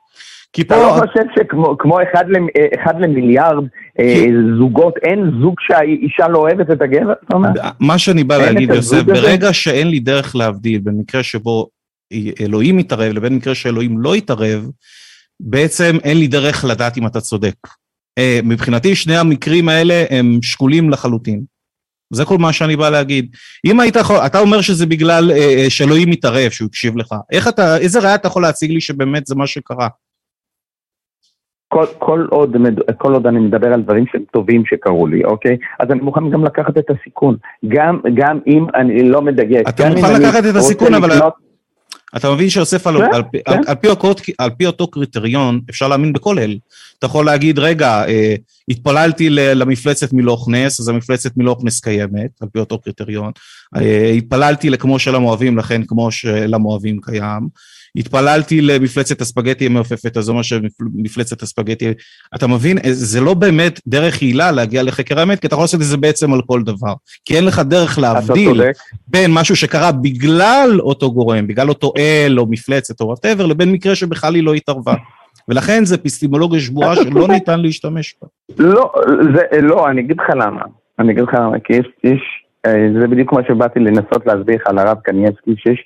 כי 0.53 0.63
אתה 0.63 0.75
פה, 0.75 0.81
לא 0.81 0.93
חושב 1.07 1.29
שכמו 1.39 1.79
כמו 1.79 1.99
אחד, 2.03 2.25
למ, 2.29 2.47
אה, 2.59 2.67
אחד 2.83 3.01
למיליארד 3.01 3.65
אה, 4.01 4.05
כי- 4.05 4.29
זוגות, 4.59 4.95
אין 5.03 5.31
זוג 5.41 5.55
שהאישה 5.61 6.29
לא 6.29 6.39
אוהבת 6.39 6.71
את 6.71 6.83
הגבר? 6.83 7.13
אתה? 7.25 7.37
מה 7.81 7.99
שאני 7.99 8.25
בא 8.25 8.37
להגיד, 8.37 8.71
יוסף? 8.71 9.03
ברגע 9.03 9.53
שאין 9.53 9.89
לי 9.89 9.99
דרך 10.01 10.37
להבדיל 10.37 10.81
בין 10.81 10.95
מקרה 10.99 11.23
שבו 11.23 11.67
אלוהים 12.41 12.77
מתערב 12.77 13.13
לבין 13.13 13.35
מקרה 13.35 13.55
שאלוהים 13.55 13.99
לא 13.99 14.17
יתערב, 14.17 14.71
בעצם 15.41 15.97
אין 16.05 16.19
לי 16.19 16.27
דרך 16.27 16.65
לדעת 16.65 16.99
אם 16.99 17.07
אתה 17.07 17.21
צודק. 17.21 17.55
אה, 18.19 18.41
מבחינתי 18.45 18.95
שני 18.95 19.17
המקרים 19.17 19.69
האלה 19.69 20.05
הם 20.11 20.39
שקולים 20.43 20.91
לחלוטין. 20.91 21.43
זה 22.13 22.25
כל 22.25 22.39
מה 22.39 22.53
שאני 22.53 22.77
בא 22.77 22.89
להגיד. 22.91 23.37
אם 23.67 23.81
היית 23.81 23.97
יכול, 23.97 24.17
אתה 24.17 24.39
אומר 24.41 24.61
שזה 24.61 24.87
בגלל 24.87 25.31
אה, 25.31 25.37
אה, 25.37 25.71
שאלוהים 25.71 26.11
מתערב, 26.11 26.51
שהוא 26.51 26.67
הקשיב 26.69 26.97
לך. 26.97 27.15
איך 27.33 27.49
אתה, 27.49 27.77
איזה 27.79 27.99
ראיה 28.01 28.15
אתה 28.15 28.27
יכול 28.29 28.43
להציג 28.43 28.71
לי 28.71 28.81
שבאמת 28.81 29.27
זה 29.27 29.35
מה 29.35 29.47
שקרה? 29.47 29.89
כל, 31.69 31.85
כל, 31.99 32.27
עוד, 32.31 32.57
כל 32.99 33.13
עוד 33.13 33.27
אני 33.27 33.39
מדבר 33.39 33.73
על 33.73 33.83
דברים 33.83 34.05
שהם 34.13 34.23
טובים 34.33 34.63
שקרו 34.67 35.07
לי, 35.07 35.25
אוקיי? 35.25 35.57
אז 35.81 35.91
אני 35.91 36.01
מוכן 36.01 36.31
גם 36.31 36.45
לקחת 36.45 36.79
את 36.79 36.85
הסיכון. 36.91 37.37
גם, 37.69 38.01
גם 38.15 38.39
אם 38.47 38.67
אני 38.75 39.09
לא 39.09 39.23
מדגש. 39.23 39.63
אתה 39.69 39.89
מוכן 39.89 40.23
לקחת 40.23 40.45
את 40.51 40.57
הסיכון, 40.57 40.95
אבל- 40.95 41.11
לקנות- 41.17 41.46
אתה 42.17 42.31
מבין 42.31 42.51
שיוסף, 42.51 42.87
על, 42.87 42.99
כן, 42.99 43.15
על, 43.15 43.23
כן. 43.33 43.39
על, 43.47 43.59
על, 43.67 43.75
פי 43.75 43.89
אותו, 43.89 44.15
על 44.39 44.51
פי 44.51 44.67
אותו 44.67 44.87
קריטריון, 44.87 45.61
אפשר 45.71 45.89
להאמין 45.89 46.13
בכל 46.13 46.39
אל. 46.39 46.59
אתה 46.99 47.07
יכול 47.07 47.27
להגיד, 47.27 47.59
רגע, 47.59 48.05
אה, 48.09 48.35
התפללתי 48.69 49.31
ל- 49.31 49.53
למפלצת 49.53 50.13
מלוך 50.13 50.49
נס, 50.49 50.81
אז 50.81 50.89
המפלצת 50.89 51.37
מלוך 51.37 51.65
נס 51.65 51.81
קיימת, 51.81 52.31
על 52.41 52.49
פי 52.53 52.59
אותו 52.59 52.79
קריטריון. 52.79 53.33
אה, 53.77 54.11
התפללתי 54.11 54.71
לכמו 54.71 54.99
של 54.99 55.15
המואבים, 55.15 55.59
לכן 55.59 55.83
כמו 55.87 56.11
של 56.13 56.55
המואבים 56.55 57.01
קיים. 57.01 57.49
התפללתי 57.97 58.61
למפלצת 58.61 59.21
הספגטי 59.21 59.67
המעופפת, 59.67 60.15
זה 60.21 60.31
אומר 60.31 60.43
שמפלצת 60.43 61.43
הספגטי... 61.43 61.93
אתה 62.35 62.47
מבין? 62.47 62.79
זה 62.83 63.21
לא 63.21 63.35
באמת 63.35 63.81
דרך 63.87 64.23
יעילה 64.23 64.51
להגיע 64.51 64.83
לחקר 64.83 65.21
האמת, 65.21 65.41
כי 65.41 65.47
אתה 65.47 65.55
יכול 65.55 65.63
לעשות 65.63 65.81
את 65.81 65.87
זה 65.87 65.97
בעצם 65.97 66.33
על 66.33 66.41
כל 66.47 66.63
דבר. 66.63 66.95
כי 67.25 67.37
אין 67.37 67.45
לך 67.45 67.59
דרך 67.59 67.99
להבדיל. 67.99 68.63
בין 69.09 69.31
משהו 69.35 69.57
שקרה 69.57 69.93
בגלל 69.93 70.79
אותו 70.81 71.13
גורם, 71.13 71.47
בגלל 71.47 71.69
אותו 71.69 71.93
אל 71.99 72.39
או 72.39 72.47
מפלצת 72.51 73.01
או 73.01 73.07
whatever, 73.07 73.47
לבין 73.47 73.73
מקרה 73.73 73.95
שבכלל 73.95 74.35
היא 74.35 74.45
לא 74.45 74.55
התערבה. 74.55 74.95
ולכן 75.49 75.85
זה 75.85 75.95
אפיסטמולוגיה 75.95 76.61
שבורה 76.61 76.93
אתה 76.93 77.03
שלא. 77.03 77.29
ניתן 77.29 77.61
להשתמש 77.61 78.15
בה. 78.23 78.29
לא, 78.59 78.93
זה, 79.35 79.61
לא, 79.61 79.89
אני 79.89 80.01
אגיד 80.01 80.17
לך 80.21 80.31
למה. 80.35 80.63
אני 80.99 81.13
אגיד 81.13 81.23
לך 81.23 81.35
למה, 81.35 81.61
כי 81.65 81.73
יש, 81.73 81.87
יש, 82.05 82.21
אה, 82.67 82.89
זה 83.01 83.09
בדיוק 83.09 83.33
מה 83.33 83.41
שבאתי 83.49 83.81
לנסות 83.81 84.27
להסביר 84.27 84.57
לך 84.57 84.67
על 84.67 84.79
הרב 84.79 84.99
קנייבסקי, 85.05 85.55
שיש 85.57 85.85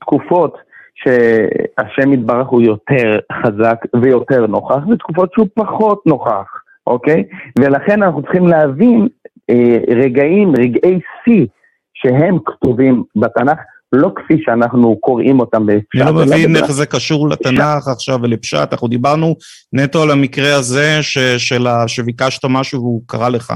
תקופות 0.00 0.56
שהשם 0.96 2.12
יתברך 2.12 2.48
הוא 2.48 2.62
יותר 2.62 3.18
חזק 3.42 3.84
ויותר 4.02 4.46
נוכח, 4.46 4.86
ותקופות 4.92 5.30
שהוא 5.34 5.46
פחות 5.54 6.02
נוכח, 6.06 6.46
אוקיי? 6.86 7.24
ולכן 7.58 8.02
אנחנו 8.02 8.22
צריכים 8.22 8.46
להבין 8.46 9.08
אה, 9.50 9.78
רגעים, 9.96 10.52
רגעי 10.58 11.00
שיא, 11.24 11.46
שהם 11.94 12.38
כתובים 12.46 13.02
בתנ"ך, 13.16 13.58
לא 13.92 14.10
כפי 14.16 14.34
שאנחנו 14.44 14.96
קוראים 15.00 15.40
אותם 15.40 15.66
בפשט. 15.66 16.02
אני 16.02 16.14
לא 16.16 16.24
מבין 16.24 16.56
איך 16.56 16.72
זה 16.72 16.86
קשור 16.86 17.28
לתנ"ך 17.28 17.88
עכשיו 17.88 18.18
ולפשט, 18.22 18.72
אנחנו 18.72 18.88
דיברנו 18.88 19.36
נטו 19.72 20.02
על 20.02 20.10
המקרה 20.10 20.54
הזה 20.54 20.98
ש- 21.02 21.18
של 21.18 21.66
ה- 21.66 21.88
שביקשת 21.88 22.44
משהו 22.44 22.80
והוא 22.80 23.02
קרא 23.06 23.28
לך. 23.28 23.54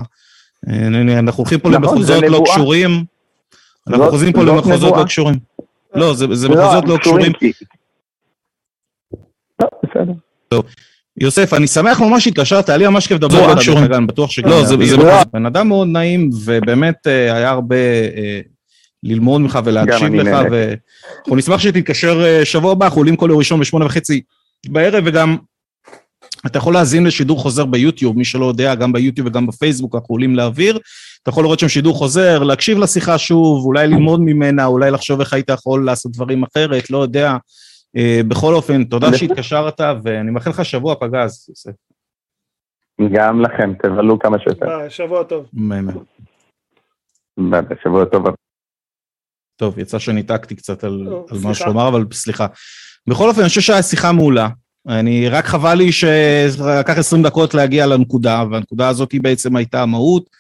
אה, 0.68 1.18
אנחנו 1.18 1.38
הולכים 1.42 1.58
פה 1.58 1.68
נכון, 1.68 1.82
למחוזות 1.82 2.20
זה 2.20 2.28
לא. 2.28 2.42
קשורים. 2.46 2.90
אנחנו 3.88 4.10
חוזרים 4.10 4.32
פה 4.32 4.42
למחוזות. 4.42 4.96
לא 4.96 5.04
קשורים. 5.04 5.34
לא, 5.94 6.14
זה 6.14 6.26
זה 6.32 6.48
מחוזות 6.48 6.84
לא 6.88 6.96
קשורים. 6.96 7.32
טוב, 9.60 9.68
בסדר. 9.84 10.12
יוסף, 11.20 11.54
אני 11.54 11.66
שמח 11.66 12.00
ממש 12.00 12.24
שהתקשרת, 12.24 12.68
היה 12.68 12.78
לי 12.78 12.86
ממש 12.88 13.06
כיף 13.06 13.16
לדבר 13.16 13.46
לא, 13.46 13.54
קשורים. 13.60 13.80
דרך 13.80 13.88
אגב, 13.90 13.96
אני 13.98 14.06
בטוח 14.06 14.30
שגם... 14.30 14.50
לא, 14.50 14.64
זה- 14.64 14.76
זה- 14.86 14.96
בן 15.32 15.46
אדם 15.46 15.68
מאוד 15.68 15.88
נעים, 15.88 16.30
ובאמת 16.44 17.06
אה, 17.06 17.36
היה 17.36 17.50
הרבה 17.50 17.76
אה, 18.16 18.40
ללמוד 19.02 19.40
ממך 19.40 19.58
ולהקשיב 19.64 20.14
לך. 20.14 20.36
ואנחנו 20.50 21.36
נשמח 21.36 21.60
שתתקשר 21.60 22.24
אה, 22.24 22.44
שבוע 22.44 22.72
הבא, 22.72 22.84
אנחנו 22.86 23.00
עולים 23.00 23.16
כל 23.16 23.26
יום 23.30 23.38
ראשון 23.38 23.60
בשמונה 23.60 23.86
וחצי 23.86 24.20
בערב, 24.68 25.02
וגם 25.06 25.36
אתה 26.46 26.58
יכול 26.58 26.74
להאזין 26.74 27.06
לשידור 27.06 27.38
חוזר 27.38 27.64
ביוטיוב, 27.64 28.16
מי 28.16 28.24
שלא 28.24 28.44
יודע, 28.46 28.74
גם 28.74 28.92
ביוטיוב 28.92 29.26
וגם 29.26 29.46
בפייסבוק 29.46 29.94
אנחנו 29.94 30.14
עולים 30.14 30.36
לאוויר, 30.36 30.78
אתה 31.22 31.30
יכול 31.30 31.44
לראות 31.44 31.58
שם 31.58 31.68
שידור 31.68 31.94
חוזר, 31.94 32.42
להקשיב 32.42 32.78
לשיחה 32.78 33.18
שוב, 33.18 33.64
אולי 33.64 33.86
ללמוד 33.86 34.20
ממנה, 34.20 34.66
אולי 34.66 34.90
לחשוב 34.90 35.20
איך 35.20 35.32
היית 35.32 35.48
יכול 35.48 35.84
לעשות 35.84 36.12
דברים 36.12 36.42
אחרת, 36.42 36.90
לא 36.90 36.98
יודע. 36.98 37.36
אה, 37.96 38.20
בכל 38.28 38.54
אופן, 38.54 38.84
תודה 38.84 39.16
שהתקשרת, 39.16 39.80
ואני 40.02 40.30
מאחל 40.30 40.50
לך 40.50 40.64
שבוע 40.64 40.94
פגז, 40.94 41.46
יוסף. 41.48 41.70
גם 43.12 43.40
לכם, 43.40 43.72
תבלו 43.82 44.18
כמה 44.18 44.38
שיותר. 44.38 44.66
ביי, 44.66 44.90
שבוע 44.90 45.22
טוב. 45.22 45.46
מהמם. 45.52 45.92
ביי, 47.38 47.62
שבוע 47.82 48.04
טוב. 48.04 48.24
טוב, 49.56 49.78
יצא 49.78 49.98
שניתקתי 49.98 50.56
קצת 50.56 50.84
על, 50.84 51.08
על 51.30 51.38
מה. 51.42 51.54
שהוא 51.54 51.68
אמר, 51.68 51.88
אבל 51.88 52.04
סליחה. 52.12 52.46
בכל 53.06 53.28
אופן, 53.28 53.40
אני 53.40 53.48
חושב 53.48 53.60
שהייתה 53.60 53.82
שיחה 53.82 54.12
מעולה. 54.12 54.48
אני, 54.89 55.28
רק 55.28 55.47
חבל 55.47 55.74
לי 55.74 55.93
שלקח 55.93 56.98
20 56.98 57.23
דקות 57.23 57.55
להגיע 57.55 57.86
לנקודה, 57.86 58.44
והנקודה 58.51 58.89
הזאת 58.89 59.12
היא 59.12 59.20
בעצם 59.20 59.57
הייתה 59.57 59.82
המהות, 59.82 60.31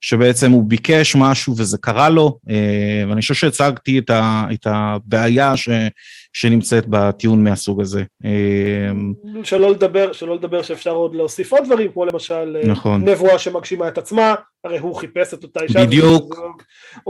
שבעצם 0.00 0.50
הוא 0.50 0.64
ביקש 0.64 1.16
משהו 1.16 1.54
וזה 1.56 1.78
קרה 1.78 2.08
לו, 2.08 2.38
אה, 2.50 3.04
ואני 3.08 3.20
חושב 3.20 3.34
שהצגתי 3.34 3.98
את, 3.98 4.10
ה, 4.10 4.44
את 4.52 4.66
הבעיה 4.70 5.56
ש, 5.56 5.68
שנמצאת 6.32 6.84
בטיעון 6.88 7.44
מהסוג 7.44 7.80
הזה. 7.80 8.04
אה, 8.24 8.30
שלא 9.44 9.70
לדבר, 9.70 10.12
שלא 10.12 10.34
לדבר 10.34 10.62
שאפשר 10.62 10.90
עוד 10.90 11.14
להוסיף 11.14 11.52
עוד 11.52 11.64
דברים, 11.64 11.92
כמו 11.92 12.04
למשל 12.04 12.56
אה, 12.62 12.68
נכון. 12.68 13.08
נבואה 13.08 13.38
שמגשימה 13.38 13.88
את 13.88 13.98
עצמה, 13.98 14.34
הרי 14.64 14.78
הוא 14.78 14.96
חיפש 14.96 15.34
את 15.34 15.42
אותה 15.42 15.60
אישה. 15.62 15.86
בדיוק. 15.86 16.34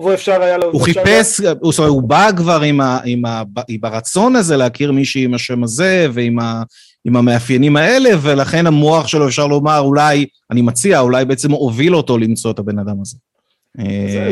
ואפשר 0.05 0.43
היה 0.43 0.59
לו... 0.59 0.71
הוא 0.73 0.83
חיפש, 0.83 1.41
הוא, 1.61 1.73
זאת 1.73 1.79
אומרת, 1.79 1.91
הוא 1.91 2.03
בא 2.03 2.29
כבר 2.37 2.61
עם, 2.61 2.81
ה, 2.81 2.99
עם, 3.05 3.25
ה, 3.25 3.43
עם 3.69 3.81
הרצון 3.83 4.37
הזה 4.37 4.57
להכיר 4.57 4.93
מישהי 4.93 5.25
עם 5.25 5.35
השם 5.35 5.65
הזה 5.65 6.07
ועם 6.13 6.39
ה, 6.39 6.63
עם 7.05 7.17
המאפיינים 7.17 7.77
האלה, 7.77 8.11
ולכן 8.23 8.67
המוח 8.67 9.07
שלו, 9.07 9.29
אפשר 9.29 9.47
לומר, 9.47 9.79
אולי, 9.79 10.27
אני 10.51 10.63
מציע, 10.63 11.01
אולי 11.01 11.25
בעצם 11.25 11.51
הוביל 11.51 11.95
אותו 11.95 12.19
למצוא 12.19 12.51
את 12.51 12.59
הבן 12.59 12.79
אדם 12.79 13.01
הזה. 13.01 13.17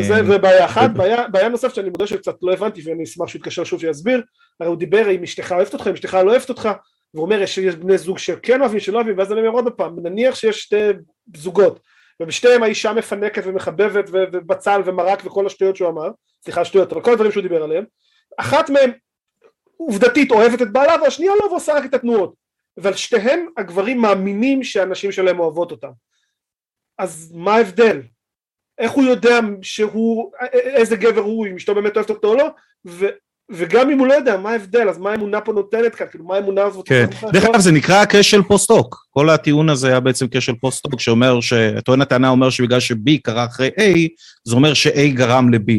זה, 0.07 0.23
זה 0.27 0.37
בעיה 0.37 0.65
אחת, 0.65 0.89
בעיה, 1.31 1.49
נוספת 1.49 1.75
שאני 1.75 1.89
מודה 1.89 2.07
שקצת 2.07 2.35
לא 2.41 2.53
הבנתי 2.53 2.81
ואני 2.85 3.03
אשמח 3.03 3.27
שהוא 3.27 3.39
יתקשר 3.39 3.63
שוב 3.63 3.79
שיסביר, 3.79 4.21
הרי 4.59 4.69
הוא 4.69 4.77
דיבר 4.77 5.11
אם 5.11 5.23
אשתך 5.23 5.51
אוהבת 5.51 5.73
אותך, 5.73 5.87
אם 5.87 5.93
אשתך 5.93 6.13
לא 6.13 6.31
אוהבת 6.31 6.49
אותך, 6.49 6.69
והוא 7.13 7.25
אומר 7.25 7.41
יש, 7.41 7.57
יש 7.57 7.75
בני 7.75 7.97
זוג 7.97 8.17
שכן 8.17 8.61
אוהבים, 8.61 8.79
שלא 8.79 8.97
אוהבים, 8.97 9.17
ואז 9.17 9.31
אני 9.31 9.39
אומר 9.39 9.49
עוד 9.49 9.73
פעם, 9.73 9.95
נניח 10.03 10.35
שיש 10.35 10.59
שתי 10.59 10.89
זוגות, 11.37 11.79
ובשתיהם 12.21 12.63
האישה 12.63 12.93
מפנקת 12.93 13.43
ומחבבת 13.45 14.09
ובצל 14.11 14.81
ומרק 14.85 15.25
וכל 15.25 15.45
השטויות 15.45 15.75
שהוא 15.75 15.89
אמר, 15.89 16.09
סליחה 16.43 16.65
שטויות, 16.65 16.93
אבל 16.93 17.01
כל 17.01 17.11
הדברים 17.11 17.31
שהוא 17.31 17.43
דיבר 17.43 17.63
עליהם, 17.63 17.83
אחת 18.37 18.69
מהן 18.69 18.91
עובדתית 19.77 20.31
אוהבת 20.31 20.61
את 20.61 20.71
בעלה 20.71 21.01
והשנייה 21.03 21.31
לא 21.39 21.45
ועושה 21.45 21.73
רק 21.73 21.85
את 21.85 21.93
התנועות, 21.93 22.33
אבל 22.81 22.93
שתיהן 22.93 23.45
הגברים 23.57 24.01
מאמינים 24.01 24.63
שהנשים 24.63 25.11
שלהם 25.11 25.39
אוהבות 25.39 25.71
אותם, 25.71 25.91
אז 26.97 27.31
מה 27.35 27.55
ההבדל? 27.55 28.01
איך 28.79 28.91
הוא 28.91 29.03
יודע 29.03 29.39
שהוא, 29.61 30.31
איזה 30.53 30.95
גבר 30.95 31.21
הוא, 31.21 31.47
אם 31.47 31.55
אשתו 31.55 31.75
באמת 31.75 31.95
אוהבת 31.95 32.09
אותו 32.09 32.27
או 32.27 32.35
לא, 32.35 32.47
ו, 32.87 33.05
וגם 33.51 33.89
אם 33.89 33.99
הוא 33.99 34.07
לא 34.07 34.13
יודע, 34.13 34.37
מה 34.37 34.51
ההבדל, 34.51 34.89
אז 34.89 34.97
מה 34.97 35.11
האמונה 35.11 35.41
פה 35.41 35.53
נותנת 35.53 35.95
כאן, 35.95 36.07
כאילו 36.11 36.25
מה 36.25 36.35
האמונה 36.35 36.63
הזאת? 36.63 36.87
כן. 36.87 37.05
דרך 37.33 37.45
אגב, 37.45 37.59
זה 37.59 37.71
נקרא 37.71 38.05
כשל 38.09 38.41
post 38.41 38.73
hoc. 38.73 39.05
כל 39.09 39.29
הטיעון 39.29 39.69
הזה 39.69 39.87
היה 39.87 39.99
בעצם 39.99 40.25
כשל 40.31 40.55
post 40.55 40.77
hoc, 40.77 40.99
שאומר, 40.99 41.39
טוען 41.85 42.01
הטענה 42.01 42.29
אומר 42.29 42.49
שבגלל 42.49 42.79
ש-B 42.79 43.11
קרה 43.23 43.45
אחרי 43.45 43.67
A, 43.67 44.07
זה 44.43 44.55
אומר 44.55 44.73
ש-A 44.73 45.07
גרם 45.13 45.53
ל-B. 45.53 45.71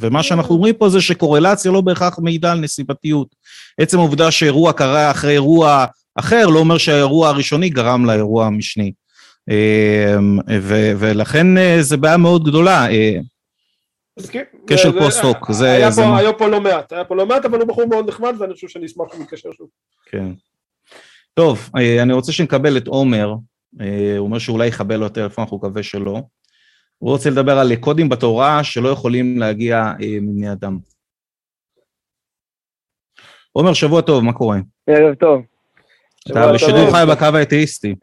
ומה 0.00 0.22
שאנחנו 0.22 0.54
אומרים 0.54 0.74
פה 0.74 0.88
זה 0.88 1.00
שקורלציה 1.00 1.70
לא 1.70 1.80
בהכרח 1.80 2.18
מעידה 2.18 2.52
על 2.52 2.60
סיבתיות. 2.60 3.34
עצם 3.80 3.98
העובדה 3.98 4.30
שאירוע 4.30 4.72
קרה 4.72 5.10
אחרי 5.10 5.32
אירוע 5.32 5.86
אחר, 6.14 6.46
לא 6.46 6.58
אומר 6.58 6.78
שהאירוע 6.78 7.28
הראשוני 7.28 7.68
גרם 7.68 8.06
לאירוע 8.06 8.46
המשני. 8.46 8.92
ו- 10.62 10.92
ולכן 10.98 11.58
אה, 11.58 11.76
זה 11.80 11.96
בעיה 11.96 12.16
מאוד 12.16 12.44
גדולה. 12.44 12.86
זה- 14.92 15.00
post 15.00 15.26
hoc, 15.26 15.52
זה- 15.52 15.72
היה 15.72 15.90
זה 15.90 16.02
היה 16.16 16.32
פה 16.32 16.46
לא 16.48 16.60
מעט, 16.60 16.92
היה 16.92 17.04
פה 17.04 17.16
לא 17.16 17.26
מעט, 17.26 17.44
אבל 17.44 17.58
הוא 17.60 17.68
בחור 17.68 17.86
מאוד 17.88 18.08
נחמד, 18.08 18.34
ואני 18.38 18.54
חושב 18.54 18.68
שאני 18.68 18.86
אשמח 18.86 19.12
שהוא 19.12 19.22
יתקשר 19.24 19.52
שוב. 19.52 19.68
כן. 20.06 20.26
טוב, 21.34 21.70
אה, 21.76 22.02
אני 22.02 22.12
רוצה 22.12 22.32
שנקבל 22.32 22.76
את 22.76 22.86
עומר, 22.86 23.34
אה, 23.80 24.14
הוא 24.18 24.26
אומר 24.26 24.38
שאולי 24.38 24.66
יכבה 24.66 24.96
לו 24.96 25.06
הטלפון, 25.06 25.44
אנחנו 25.44 25.56
מקווה 25.56 25.82
שלא. 25.82 26.22
הוא 26.98 27.10
רוצה 27.10 27.30
לדבר 27.30 27.58
על 27.58 27.76
קודים 27.76 28.08
בתורה 28.08 28.64
שלא 28.64 28.88
יכולים 28.88 29.38
להגיע 29.38 29.92
מבני 30.20 30.52
אדם. 30.52 30.78
עומר, 33.52 33.72
שבוע 33.74 34.00
טוב, 34.00 34.24
מה 34.24 34.32
קורה? 34.32 34.58
ערב 34.86 35.14
טוב. 35.14 35.42
אתה 36.26 36.52
בשידור 36.54 36.84
טוב. 36.84 36.94
חי 36.94 37.02
בקו 37.10 37.36
האתאיסטי. 37.36 37.94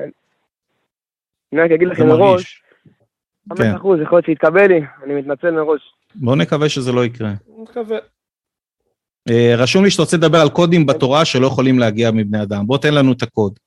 אני 1.53 1.61
רק 1.61 1.71
אגיד 1.71 1.87
לכם 1.87 2.07
מראש, 2.07 2.19
מרגיש? 2.19 2.61
חמש 3.49 3.59
כן. 3.59 3.75
אחוז, 3.75 3.99
יכול 4.01 4.17
להיות 4.17 4.25
שיתקבל 4.25 4.67
לי, 4.67 4.81
אני 5.03 5.15
מתנצל 5.15 5.51
מראש. 5.51 5.93
בוא 6.15 6.35
נקווה 6.35 6.69
שזה 6.69 6.91
לא 6.91 7.05
יקרה. 7.05 7.29
אני 7.29 7.61
מקווה. 7.63 7.97
אה, 9.29 9.53
רשום 9.57 9.83
לי 9.83 9.91
שאתה 9.91 10.01
רוצה 10.01 10.17
לדבר 10.17 10.37
על 10.37 10.49
קודים 10.49 10.85
בתורה 10.85 11.25
שלא 11.25 11.47
יכולים 11.47 11.79
להגיע 11.79 12.11
מבני 12.11 12.41
אדם. 12.41 12.67
בוא 12.67 12.77
תן 12.77 12.93
לנו 12.93 13.11
את 13.11 13.21
הקוד. 13.21 13.59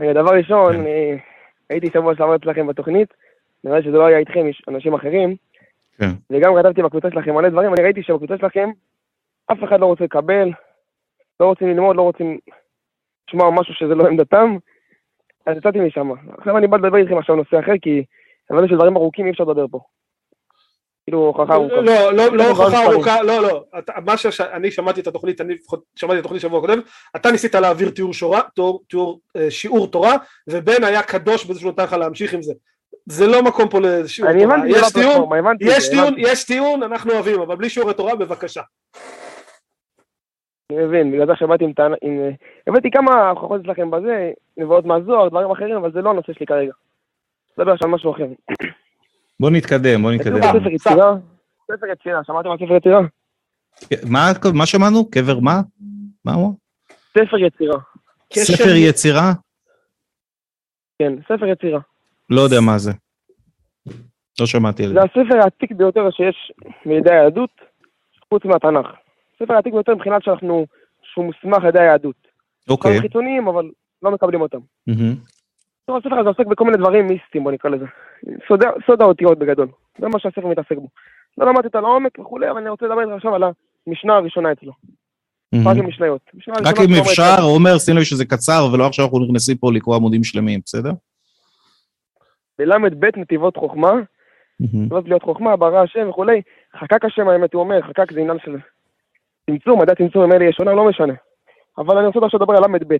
רגע, 0.00 0.12
דבר 0.12 0.30
ראשון, 0.30 0.72
כן. 0.72 0.80
אני 0.80 1.18
הייתי 1.70 1.86
שבוע 1.92 2.14
שעבר 2.16 2.36
אצלכם 2.36 2.66
בתוכנית, 2.66 3.08
נראה 3.64 3.78
לי 3.78 3.84
שזה 3.84 3.96
לא 3.96 4.06
היה 4.06 4.18
איתכם, 4.18 4.48
יש 4.48 4.62
אנשים 4.68 4.94
אחרים, 4.94 5.36
כן. 5.98 6.10
וגם 6.30 6.52
כתבתי 6.58 6.82
בקבוצה 6.82 7.08
שלכם 7.10 7.34
מלא 7.34 7.48
דברים, 7.48 7.74
אני 7.74 7.82
ראיתי 7.82 8.02
שבקבוצה 8.02 8.34
שלכם 8.38 8.70
אף 9.52 9.58
אחד 9.64 9.80
לא 9.80 9.86
רוצה 9.86 10.04
לקבל, 10.04 10.48
לא 11.40 11.46
רוצים 11.46 11.68
ללמוד, 11.68 11.96
לא 11.96 12.02
רוצים 12.02 12.38
לשמוע 13.32 13.50
משהו 13.50 13.74
שזה 13.74 13.94
לא 13.94 14.06
עמדתם, 14.06 14.56
אז 15.46 15.56
יצאתי 15.56 15.78
משם. 15.80 16.10
עכשיו 16.38 16.58
אני 16.58 16.66
בא 16.66 16.76
לדבר 16.76 16.96
איתכם 16.98 17.18
עכשיו 17.18 17.34
על 17.34 17.40
נושא 17.40 17.64
אחר, 17.64 17.72
כי 17.82 18.04
הבנתי 18.50 18.68
שדברים 18.68 18.96
ארוכים 18.96 19.26
אי 19.26 19.30
אפשר 19.30 19.44
לדבר 19.44 19.66
פה. 19.70 19.80
כאילו 21.06 21.18
הוכחה 21.18 21.54
ארוכה. 21.54 21.74
לא, 21.74 21.82
לא, 21.82 22.12
לא 22.12 22.26
דברים 22.28 22.40
הוכחה 22.48 22.68
קטנים. 22.70 22.90
ארוכה, 22.92 23.22
לא, 23.22 23.42
לא. 23.42 23.64
אתה- 23.78 23.92
מה 24.06 24.16
שאני 24.16 24.70
שמעתי 24.70 25.00
את 25.00 25.06
התוכנית, 25.06 25.40
אני 25.40 25.54
לפחות 25.54 25.82
שמעתי 25.96 26.14
את 26.14 26.20
התוכנית 26.20 26.42
שבוע 26.42 26.60
קודם, 26.60 26.80
אתה 27.16 27.30
ניסית 27.30 27.54
להעביר 27.54 27.90
תיאור 27.90 28.12
שורה, 28.14 28.40
תיאור- 28.54 28.82
תיאור, 28.88 29.20
אה, 29.36 29.50
שיעור 29.50 29.86
תורה, 29.90 30.16
ובן 30.48 30.84
היה 30.84 31.02
קדוש 31.02 31.44
בזה 31.44 31.60
שהוא 31.60 31.72
נתן 31.72 31.82
לך 31.84 31.92
להמשיך 31.92 32.34
עם 32.34 32.42
זה. 32.42 32.52
זה 33.06 33.26
לא 33.26 33.42
מקום 33.42 33.68
פה 33.68 33.78
לשיעור 33.80 34.30
אני 34.30 34.42
תורה. 34.42 34.56
לא 34.56 34.76
הפלטפורמה, 34.86 35.36
הבנתי 35.36 35.64
יש 35.68 35.88
טיעון. 35.90 36.14
יש 36.18 36.44
טיעון, 36.44 36.82
אנחנו 36.82 37.12
אוהבים, 37.12 37.40
אבל 37.40 37.56
בלי 37.56 37.68
שיעורי 37.68 37.94
תורה, 37.94 38.14
בבקשה. 38.16 38.62
אני 40.76 40.84
מבין, 40.86 41.12
בגלל 41.12 41.26
זה 41.26 41.32
עכשיו 41.32 41.48
באתי 41.48 41.64
עם 41.64 41.72
טענה, 41.72 41.96
עם... 42.02 42.20
אה, 42.20 42.30
הבאתי 42.66 42.90
כמה 42.90 43.30
הוכחות 43.30 43.60
אצלכם 43.60 43.90
בזה, 43.90 44.30
נבואות 44.56 44.84
מהזוהר, 44.84 45.28
דברים 45.28 45.50
אחרים, 45.50 45.76
אבל 45.76 45.92
זה 45.92 46.00
לא 46.00 46.10
הנושא 46.10 46.32
שלי 46.32 46.46
כרגע. 46.46 46.72
נדבר 47.58 47.72
עכשיו 47.72 47.88
על 47.88 47.94
משהו 47.94 48.12
אחר. 48.12 48.26
בוא 49.40 49.50
נתקדם, 49.50 50.02
בוא 50.02 50.12
נתקדם. 50.12 50.42
ספר 50.42 50.68
יצירה, 50.68 51.14
ספר 51.72 51.86
יצירה, 51.92 52.24
שמעתם 52.24 52.50
על 52.50 52.56
ספר 52.56 52.76
יצירה? 52.76 53.00
מה 54.10 54.32
מה 54.54 54.66
שמענו? 54.66 55.10
קבר 55.10 55.40
מה? 55.40 55.60
מה 56.24 56.32
הוא? 56.32 56.54
ספר 57.18 57.38
יצירה, 57.38 57.78
ספר 58.32 58.74
יצירה? 58.76 59.32
כן, 60.98 61.12
ספר 61.22 61.46
יצירה. 61.46 61.80
לא 62.30 62.40
יודע 62.40 62.60
מה 62.60 62.78
זה. 62.78 62.92
לא 64.40 64.46
שמעתי 64.46 64.84
על 64.84 64.88
זה. 64.88 64.94
זה 64.94 65.00
הספר 65.00 65.38
העתיק 65.42 65.72
ביותר 65.72 66.10
שיש 66.10 66.52
מידי 66.86 67.10
היהדות, 67.10 67.50
חוץ 68.28 68.44
מהתנ"ך. 68.44 68.86
הספר 69.42 69.54
העתיק 69.54 69.72
ביותר 69.72 69.94
מבחינת 69.94 70.22
שאנחנו, 70.22 70.66
שהוא 71.02 71.24
מוסמך 71.24 71.62
על 71.62 71.68
ידי 71.68 71.80
היהדות. 71.80 72.28
אוקיי. 72.68 72.92
כמה 72.92 73.00
חיצוניים, 73.00 73.48
אבל 73.48 73.70
לא 74.02 74.10
מקבלים 74.10 74.40
אותם. 74.40 74.58
טוב, 75.86 75.96
הספר 75.96 76.18
הזה 76.18 76.28
עוסק 76.28 76.46
בכל 76.46 76.64
מיני 76.64 76.76
דברים 76.76 77.06
מיסטיים, 77.06 77.44
בוא 77.44 77.52
נקרא 77.52 77.70
לזה. 77.70 77.84
סוד, 78.48 78.60
סוד 78.86 79.02
האותיות 79.02 79.38
בגדול. 79.38 79.68
זה 79.98 80.08
מה 80.08 80.18
שהספר 80.18 80.46
מתעסק 80.46 80.76
בו. 80.76 80.88
לא 81.38 81.46
למדתי 81.46 81.66
אותה 81.66 81.80
לעומק 81.80 82.18
וכולי, 82.18 82.50
אבל 82.50 82.58
אני 82.58 82.70
רוצה 82.70 82.86
לדבר 82.86 83.00
איתך 83.00 83.12
עכשיו 83.12 83.34
על 83.34 83.42
המשנה 83.86 84.14
הראשונה 84.14 84.52
אצלו. 84.52 84.72
רק. 85.54 85.76
עם 85.76 85.86
משניות. 85.86 86.30
רק 86.64 86.76
אם 86.78 86.94
אפשר, 87.00 87.42
עומר, 87.42 87.78
שים 87.78 87.96
לב 87.96 88.02
שזה 88.02 88.24
קצר, 88.24 88.68
ולא 88.72 88.86
עכשיו 88.86 89.04
אנחנו 89.04 89.24
נכנסים 89.24 89.56
פה 89.56 89.72
לקרוא 89.72 89.96
עמודים 89.96 90.24
שלמים, 90.24 90.60
בסדר? 90.64 90.90
בל"ב 92.58 93.04
נתיבות 93.16 93.56
חוכמה. 93.56 93.92
זאת 94.88 95.04
להיות 95.06 95.22
חוכמה, 95.22 95.56
ברא 95.56 95.82
השם 95.82 96.08
וכולי. 96.08 96.42
חקק 96.80 97.04
השם 97.04 97.28
האמת, 97.28 97.54
הוא 97.54 97.62
אומר, 97.62 97.82
חקק 97.82 98.12
זה 98.12 98.20
עניין 98.20 98.38
של 98.44 98.56
צמצום, 99.50 99.80
מדע 99.82 99.94
צמצום 99.94 100.24
ממילא 100.24 100.44
יש 100.44 100.58
עונה, 100.58 100.72
לא 100.72 100.88
משנה. 100.88 101.14
אבל 101.78 101.98
אני 101.98 102.06
רוצה 102.06 102.18
עכשיו 102.24 102.40
לדבר 102.40 102.56
על 102.56 102.64
ל"ב. 102.64 102.96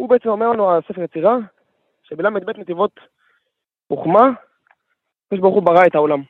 הוא 0.00 0.08
בעצם 0.08 0.28
אומר 0.28 0.48
לנו, 0.48 0.78
הספר 0.78 1.02
יצירה, 1.02 1.36
שבל"ב 2.02 2.60
נתיבות 2.60 3.00
חוכמה, 3.88 4.30
הקדוש 5.26 5.40
ברוך 5.40 5.54
הוא 5.54 5.62
ברא 5.62 5.86
את 5.86 5.94
העולם. 5.94 6.22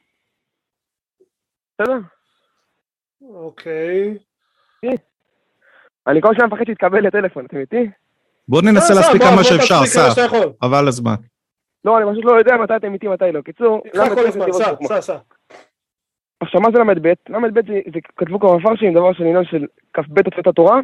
בסדר? 1.74 1.98
אוקיי. 3.22 4.18
אני 6.06 6.22
כל 6.22 6.35
שנייה 6.35 6.47
מפחד 6.47 6.64
שיתקבל 6.66 7.06
לטלפון, 7.06 7.47
אתם 7.47 7.56
איתי? 7.56 7.90
בוא 8.48 8.62
ננסה 8.62 8.81
סע, 8.81 8.94
להספיק 8.94 9.22
כמה 9.22 9.44
שאפשר, 9.44 9.85
סע. 9.85 10.27
חבל 10.64 10.89
הזמן. 10.89 11.14
לא, 11.85 11.98
אני 11.98 12.12
פשוט 12.12 12.24
לא 12.24 12.39
יודע 12.39 12.56
מתי 12.56 12.77
אתם 12.77 12.94
איתי, 12.94 13.09
מתי 13.09 13.32
לא. 13.32 13.40
קיצור, 13.40 13.82
ל"ב 13.94 14.18
נתיבות 14.18 14.62
סע. 15.01 15.18
עכשיו, 16.41 16.61
מה 16.61 16.69
זה 16.73 16.79
ל"ב? 16.79 17.07
ל"ב 17.29 17.67
זה, 17.67 17.81
זה 17.95 18.01
כתבו 18.17 18.41
כמה 18.41 18.57
מפרשים, 18.57 18.95
דבר 18.95 19.12
של 19.12 19.23
עניין 19.25 19.45
של 19.45 19.67
כ"ב 19.93 20.19
אותיות 20.27 20.47
התורה 20.47 20.81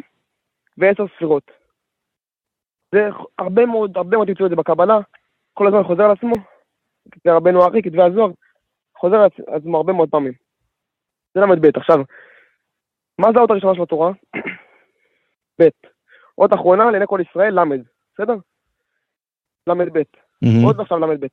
ועשר 0.77 1.03
ספירות. 1.15 1.51
זה 2.95 3.09
הרבה 3.39 3.65
מאוד, 3.65 3.97
הרבה 3.97 4.17
מאוד 4.17 4.27
תמצאו 4.27 4.45
את 4.45 4.49
זה 4.49 4.55
בקבלה, 4.55 4.97
כל 5.53 5.67
הזמן 5.67 5.83
חוזר 5.83 6.03
על 6.03 6.11
עצמו, 6.11 6.33
כתבי 7.11 7.31
רבנו 7.31 7.63
הארי, 7.63 7.81
כתבי 7.83 8.01
הזוהר, 8.01 8.31
חוזר 8.97 9.15
על 9.15 9.25
עצ- 9.29 9.43
על 9.47 9.55
עצמו 9.55 9.77
הרבה 9.77 9.93
מאוד 9.93 10.09
פעמים. 10.09 10.33
זה 11.33 11.41
ל"ב. 11.41 11.77
עכשיו, 11.77 11.97
מה 13.21 13.27
זה 13.33 13.39
האות 13.39 13.51
הראשונה 13.51 13.75
של 13.75 13.81
התורה? 13.81 14.11
ב'. 15.61 15.67
אות 16.37 16.53
אחרונה 16.53 16.91
לעיני 16.91 17.05
כל 17.07 17.19
ישראל, 17.29 17.59
ל', 17.59 17.81
בסדר? 18.13 18.35
ל"ב. 19.67 19.97
עוד 20.65 20.79
עכשיו 20.79 20.99
ל"ב. 20.99 21.25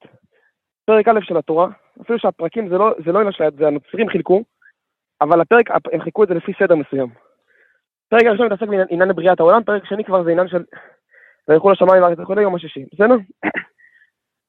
פרק 0.85 1.09
א' 1.09 1.21
של 1.23 1.37
התורה, 1.37 1.69
אפילו 2.03 2.19
שהפרקים 2.19 2.69
זה 2.69 2.79
לא, 2.79 2.95
זה 3.05 3.13
לא 3.13 3.31
של 3.31 3.45
זה 3.59 3.67
הנוצרים 3.67 4.09
חילקו, 4.09 4.43
אבל 5.21 5.41
הפרק, 5.41 5.71
הם 5.93 6.03
חילקו 6.03 6.23
את 6.23 6.29
זה 6.29 6.35
לפי 6.35 6.53
סדר 6.59 6.75
מסוים. 6.75 7.09
פרק 8.09 8.23
הראשון 8.23 8.47
מתעסק 8.47 8.69
בעניין 8.69 9.13
בריאת 9.13 9.41
העולם, 9.41 9.65
פרק 9.65 9.85
שני 9.85 10.05
כבר 10.05 10.25
זה 10.25 10.31
עניין 10.31 10.49
של 10.49 10.65
וילכו 11.49 11.71
לשמיים 11.71 12.03
וארץ 12.03 12.19
וכולי 12.19 12.43
יום 12.43 12.55
השישי, 12.55 12.85
בסדר? 12.93 13.15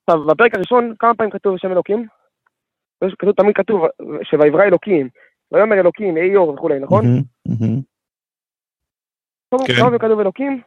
עכשיו, 0.08 0.26
בפרק 0.26 0.56
הראשון 0.56 0.96
כמה 1.00 1.16
פעמים 1.16 1.32
כתוב 1.32 1.58
שם 1.58 1.72
אלוקים? 1.72 2.08
כתוב, 3.20 3.32
תמיד 3.32 3.56
כתוב 3.56 3.86
שויברא 4.24 4.64
אלוקים, 4.64 5.10
ויאמר 5.52 5.76
אלוקים, 5.76 6.18
יהי 6.18 6.36
אור 6.36 6.50
וכולי, 6.50 6.80
נכון? 6.80 7.04
כן. 7.48 7.82
כמה 9.52 9.78
פעמים 9.78 10.00
כתוב 10.00 10.20
אלוקים? 10.20 10.62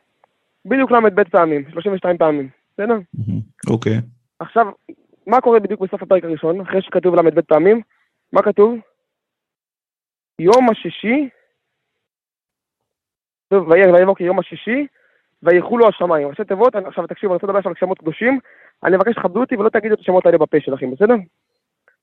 בדיוק 0.65 0.91
ל"ב 0.91 1.25
פעמים, 1.25 1.71
32 1.71 2.19
פעמים, 2.19 2.49
בסדר? 2.73 2.99
אוקיי. 3.71 3.99
עכשיו, 4.39 4.67
מה 5.29 5.41
קורה 5.41 5.61
בדיוק 5.61 5.81
בסוף 5.81 6.03
הפרק 6.03 6.25
הראשון, 6.25 6.61
אחרי 6.61 6.83
שכתוב 6.83 7.15
ל"ב 7.15 7.41
פעמים? 7.41 7.83
מה 8.33 8.43
כתוב? 8.43 8.75
יום 10.39 10.71
השישי, 10.71 11.29
טוב, 13.49 13.69
ויבוא 13.69 14.15
כיום 14.15 14.39
השישי, 14.39 14.87
ויחולו 15.43 15.89
השמיים. 15.89 16.29
ראשי 16.29 16.45
תיבות, 16.45 16.75
עכשיו 16.75 17.07
תקשיבו, 17.07 17.33
אני 17.33 17.37
רוצה 17.37 17.47
לדבר 17.47 17.59
עכשיו 17.59 17.71
על 17.71 17.77
שמות 17.81 17.99
קדושים, 17.99 18.41
אני 18.85 18.97
מבקש 18.97 19.13
שתכבדו 19.15 19.41
אותי 19.41 19.57
ולא 19.57 19.69
תגידו 19.69 19.95
את 19.95 20.01
השמות 20.01 20.27
האלה 20.27 20.39
בפה 20.39 20.57
שלכם, 20.61 20.91
בסדר? 20.91 21.15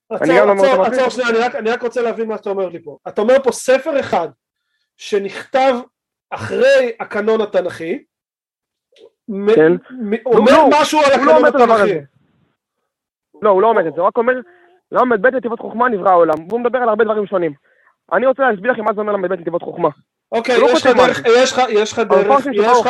עצור, 0.10 0.26
לא. 0.46 1.10
שנייה, 1.10 1.30
אני 1.30 1.38
רק- 1.38 1.56
אני 1.56 1.70
רק 1.70 1.82
רוצה 1.82 2.02
להבין 2.02 2.28
מה 2.28 2.38
שאתה 2.38 2.50
אומר 2.50 2.70
לי 2.70 2.84
פה. 2.84 2.98
אתה 3.08 3.22
אומר 3.22 3.36
פה 3.44 3.52
ספר 3.52 4.00
אחד 4.00 4.28
שנכתב 4.98 5.74
אחרי 6.30 6.92
הקנון 7.00 7.42
התנ"כי, 7.42 8.04
כן. 9.56 9.72
אומר 10.26 10.52
לא, 10.52 10.70
משהו 10.82 11.00
על 11.00 11.06
לא 11.10 11.32
הקנון 11.32 11.46
התנ"כי. 11.46 12.15
לא, 13.42 13.50
הוא 13.50 13.62
לא 13.62 13.68
אומר 13.68 13.88
את 13.88 13.94
זה, 13.94 14.02
הוא 14.02 14.08
רק 14.08 14.18
אומר, 14.18 14.34
ל"ב 14.92 15.28
נתיבות 15.28 15.60
חוכמה 15.60 15.90
נברא 15.90 16.10
העולם, 16.10 16.48
והוא 16.50 16.60
מדבר 16.60 16.80
על 16.80 16.90
הרבה 16.90 17.04
דברים 17.04 17.28
שונים. 17.28 17.54
אני 18.14 18.26
רוצה 18.26 18.44
להסביר 18.50 18.72
לכם 18.72 18.84
מה 18.84 18.94
זה 18.94 19.02
אומר 19.02 19.14
ל"ב 19.14 19.34
נתיבות 19.34 19.62
חוכמה. 19.64 19.90
אוקיי, 20.32 20.60
לא 20.60 20.68
יש 20.72 20.86
לך 20.86 20.96
דרך. 20.98 21.22
יש 21.26 21.54
לך, 21.54 21.62
יש 21.70 21.94
לך 21.94 22.00
דרך, 22.00 22.46
יש 22.54 22.68
לך, 22.82 22.90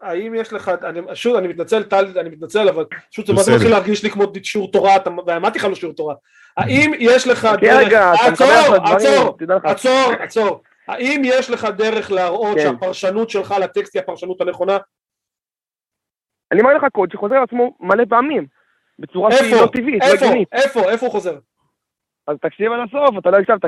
האם 0.00 0.34
יש 0.34 0.52
לך, 0.52 0.68
אני, 0.82 1.00
שוב, 1.14 1.36
אני 1.36 1.48
מתנצל, 1.48 1.82
טל, 1.82 2.18
אני 2.18 2.28
מתנצל, 2.28 2.68
אבל 2.68 2.84
פשוט 3.10 3.26
זה 3.26 3.32
מה 3.32 3.38
זה 3.38 3.44
בסדר. 3.44 3.54
מתחיל 3.56 3.70
להרגיש 3.70 4.02
לי 4.04 4.10
כמו 4.10 4.24
שיעור 4.42 4.72
תורה, 4.72 4.96
אתה- 4.96 5.10
ואמרתי 5.26 5.58
לך 5.58 5.64
לא 5.64 5.74
שיעור 5.74 5.94
תורה. 5.94 6.14
האם 6.56 6.92
יש 6.98 7.28
לך 7.28 7.38
כן, 7.40 7.56
דרך, 7.60 7.92
עצור, 8.26 8.46
עצור. 8.84 9.36
עצור, 9.64 10.12
עצור. 10.20 10.62
האם 10.88 11.22
יש 11.24 11.50
לך 11.50 11.64
דרך 11.64 12.12
להראות 12.12 12.56
כן. 12.58 12.62
שהפרשנות 12.62 13.30
שלך 13.30 13.54
לטקסט 13.60 13.94
היא 13.96 14.02
הפרשנות 14.02 14.40
הנכונה? 14.40 14.78
אני 16.52 16.60
אומר 16.60 16.74
לך 16.74 16.84
קוד 16.92 17.10
שחוזר 17.12 17.34
על 17.34 17.42
עצמו 17.42 17.76
מלא 17.80 18.04
פעמים, 18.08 18.46
בצורה 18.98 19.32
שהיא 19.32 19.52
איפה? 19.52 19.62
לא 19.62 19.66
טבעית, 19.66 20.02
לא 20.02 20.08
איפה? 20.08 20.24
הגיונית. 20.26 20.48
איפה? 20.52 20.90
איפה 20.90 21.06
הוא 21.06 21.12
חוזר? 21.12 21.36
אז 22.28 22.36
תקשיב 22.42 22.72
עד 22.72 22.78
הסוף, 22.88 23.18
אתה 23.18 23.30
לא 23.30 23.36
הקשבת. 23.36 23.64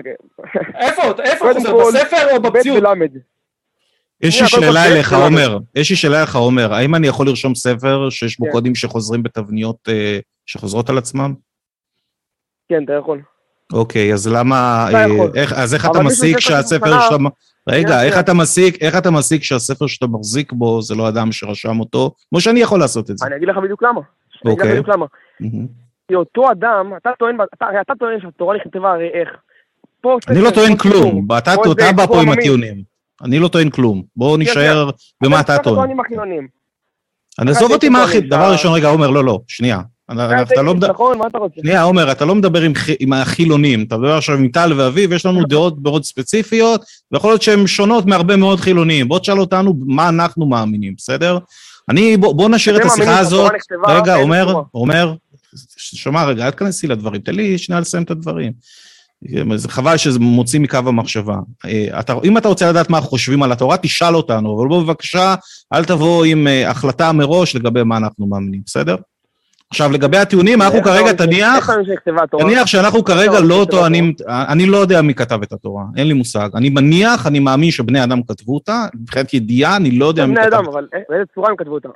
איפה? 0.76 1.02
איפה 1.22 1.44
הוא 1.50 1.54
חוזר? 1.54 1.70
כל, 1.72 1.90
בספר 1.94 2.36
או 2.36 2.42
ב' 2.42 2.46
במציאות? 2.46 2.78
ולמד. 2.78 3.10
יש 4.20 4.40
לי 4.42 4.48
שאלה 4.48 4.86
אליך. 4.86 5.12
עומר. 5.12 5.58
יש 5.74 5.90
לי 5.90 5.96
שאלה 5.96 6.18
אליך, 6.18 6.36
עומר. 6.36 6.74
האם 6.74 6.94
אני 6.94 7.06
יכול 7.06 7.26
לרשום 7.26 7.54
ספר 7.54 8.10
שיש 8.10 8.38
בו 8.38 8.46
כן. 8.46 8.52
קודים 8.52 8.74
שחוזרים 8.74 9.22
בתבניות 9.22 9.88
אה, 9.88 10.18
שחוזרות 10.46 10.90
על 10.90 10.98
עצמם? 10.98 11.34
כן, 12.68 12.84
אתה 12.84 12.92
יכול. 12.92 13.22
אוקיי, 13.72 14.12
אז 14.12 14.28
למה... 14.28 14.86
אה. 14.94 15.04
איך- 15.34 15.52
אז 15.52 15.74
איך 15.74 15.86
אתה 15.90 16.02
מסיק 16.02 16.40
שהספר 16.40 17.00
שאתה... 17.00 17.16
רגע, 17.68 17.88
שנייה, 17.88 18.02
איך. 18.04 18.18
אתה 18.20 18.34
מסיק, 18.34 18.82
איך 18.82 18.98
אתה 18.98 19.10
מסיק 19.10 19.42
שהספר 19.42 19.86
שאתה 19.86 20.06
מחזיק 20.06 20.52
בו 20.52 20.82
זה 20.82 20.94
לא 20.94 21.08
אדם 21.08 21.32
שרשם 21.32 21.80
אותו, 21.80 22.10
כמו 22.28 22.40
שאני 22.40 22.60
יכול 22.60 22.80
לעשות 22.80 23.10
את 23.10 23.18
זה. 23.18 23.26
אני 23.26 23.36
אגיד 23.36 23.48
לך 23.48 23.56
בדיוק 23.56 23.82
למה. 23.82 24.00
אני 24.46 24.54
אוקיי. 24.54 24.70
בדיוק 24.70 24.88
למה. 24.88 25.06
כי 26.08 26.14
אותו 26.14 26.50
אדם, 26.50 26.92
אתה 26.96 27.10
טוען, 27.18 27.36
אתה- 27.54 27.66
הרי 27.66 27.80
אתה 27.80 27.92
טוען 27.98 28.20
שהתורה 28.20 28.56
נכתבה 28.56 28.92
הרי 28.92 29.08
איך. 29.14 29.28
אני 30.28 30.40
לא 30.40 30.50
טוען 30.50 30.76
כלום, 30.76 31.26
אתה 31.40 31.54
בא 31.96 32.06
פה 32.06 32.22
עם. 32.22 32.28
הטיעונים. 32.28 32.82
אני 33.22 33.38
לא 33.38 33.48
טוען 33.48 33.70
כלום. 33.70 34.02
בואו 34.16 34.36
נישאר 34.36 34.90
במה 35.22 35.40
אתה 35.40 35.58
טוען. 35.58 35.96
אני 37.38 37.50
עזוב 37.50 37.72
אותי 37.72 37.88
מה 37.88 38.04
הכי... 38.04 38.20
דבר 38.20 38.52
ראשון, 38.52 38.74
רגע, 38.74 38.88
עומר, 38.88 39.10
לא, 39.10 39.24
לא, 39.24 39.40
שנייה. 39.48 39.80
אתה 40.42 40.62
לא 40.62 40.74
מדבר... 40.74 40.90
נכון? 40.92 41.18
שנייה, 41.60 41.82
עומר, 41.82 42.12
אתה 42.12 42.24
לא 42.24 42.34
מדבר 42.34 42.60
עם 43.00 43.12
החילונים, 43.12 43.82
אתה 43.82 43.96
מדבר 43.96 44.16
עכשיו 44.16 44.36
עם 44.36 44.48
טל 44.48 44.72
ואביב, 44.76 45.12
יש 45.12 45.26
לנו 45.26 45.44
דעות 45.44 45.74
מאוד 45.82 46.04
ספציפיות, 46.04 46.84
ויכול 47.12 47.30
להיות 47.30 47.42
שהן 47.42 47.66
שונות 47.66 48.06
מהרבה 48.06 48.36
מאוד 48.36 48.60
חילונים. 48.60 49.08
בוא 49.08 49.18
תשאל 49.18 49.40
אותנו 49.40 49.74
מה 49.86 50.08
אנחנו 50.08 50.46
מאמינים, 50.46 50.94
בסדר? 50.96 51.38
אני, 51.88 52.16
בוא, 52.16 52.34
בוא 52.34 52.48
נשאיר 52.48 52.76
את 52.76 52.84
השיחה 52.84 53.18
הזאת. 53.18 53.52
רגע, 53.88 54.14
צורה? 54.14 54.62
עומר, 54.72 55.14
שמע 55.76 56.24
רגע, 56.24 56.46
אל 56.46 56.50
תכנסי 56.50 56.86
לדברים, 56.86 57.20
תן 57.20 57.34
לי 57.34 57.58
שנייה 57.58 57.80
לסיים 57.80 58.02
את 58.02 58.10
הדברים. 58.10 58.52
זה 59.54 59.68
חבל 59.68 59.96
שזה 59.96 60.18
מוציא 60.18 60.60
מקו 60.60 60.76
המחשבה. 60.76 61.36
אה, 61.64 62.00
אתה, 62.00 62.14
אם 62.24 62.38
אתה 62.38 62.48
רוצה 62.48 62.70
לדעת 62.70 62.90
מה 62.90 63.00
חושבים 63.00 63.42
על 63.42 63.52
התורה, 63.52 63.76
תשאל 63.76 64.16
אותנו, 64.16 64.58
אבל 64.58 64.68
בוא 64.68 64.82
בבקשה, 64.82 65.34
אל 65.72 65.84
תבוא 65.84 66.24
עם 66.24 66.46
אה, 66.46 66.70
החלטה 66.70 67.12
מראש 67.12 67.56
לגבי 67.56 67.82
מה 67.82 67.96
אנחנו 67.96 68.26
מאמינים, 68.26 68.62
בסדר? 68.66 68.96
עכשיו, 69.70 69.92
לגבי 69.92 70.16
הטיעונים, 70.16 70.62
אנחנו 70.62 70.78
איך 70.78 70.84
כרגע 70.86 71.10
אתה- 71.10 71.26
תניח? 71.26 71.70
תניח 72.38 72.66
שאנחנו 72.66 73.04
כרגע 73.04 73.32
אתה 73.32 73.40
לא 73.40 73.66
טוענים, 73.70 74.12
אני 74.28 74.66
לא 74.66 74.76
יודע 74.76 75.02
מי 75.02 75.14
כתב 75.14 75.38
את 75.42 75.52
התורה, 75.52 75.84
אין 75.96 76.06
לי 76.08 76.12
מושג. 76.14 76.48
אני 76.54 76.70
מניח, 76.70 77.26
אני 77.26 77.38
מאמין 77.40 77.70
שבני 77.70 78.04
אדם 78.04 78.22
כתבו 78.22 78.54
אותה, 78.54 78.86
מבחינת 78.94 79.34
ידיעה, 79.34 79.76
אני 79.76 79.90
לא 79.98 80.06
יודע 80.06 80.26
מי 80.26 80.34
בני 80.34 80.44
כתב 80.44 80.54
אדם, 80.54 80.64
אבל 80.68 80.88
אה, 80.94 81.00
באיזה 81.08 81.24
צורה 81.34 81.50
הם 81.50 81.56
כתבו 81.56 81.74
אותה? 81.74 81.88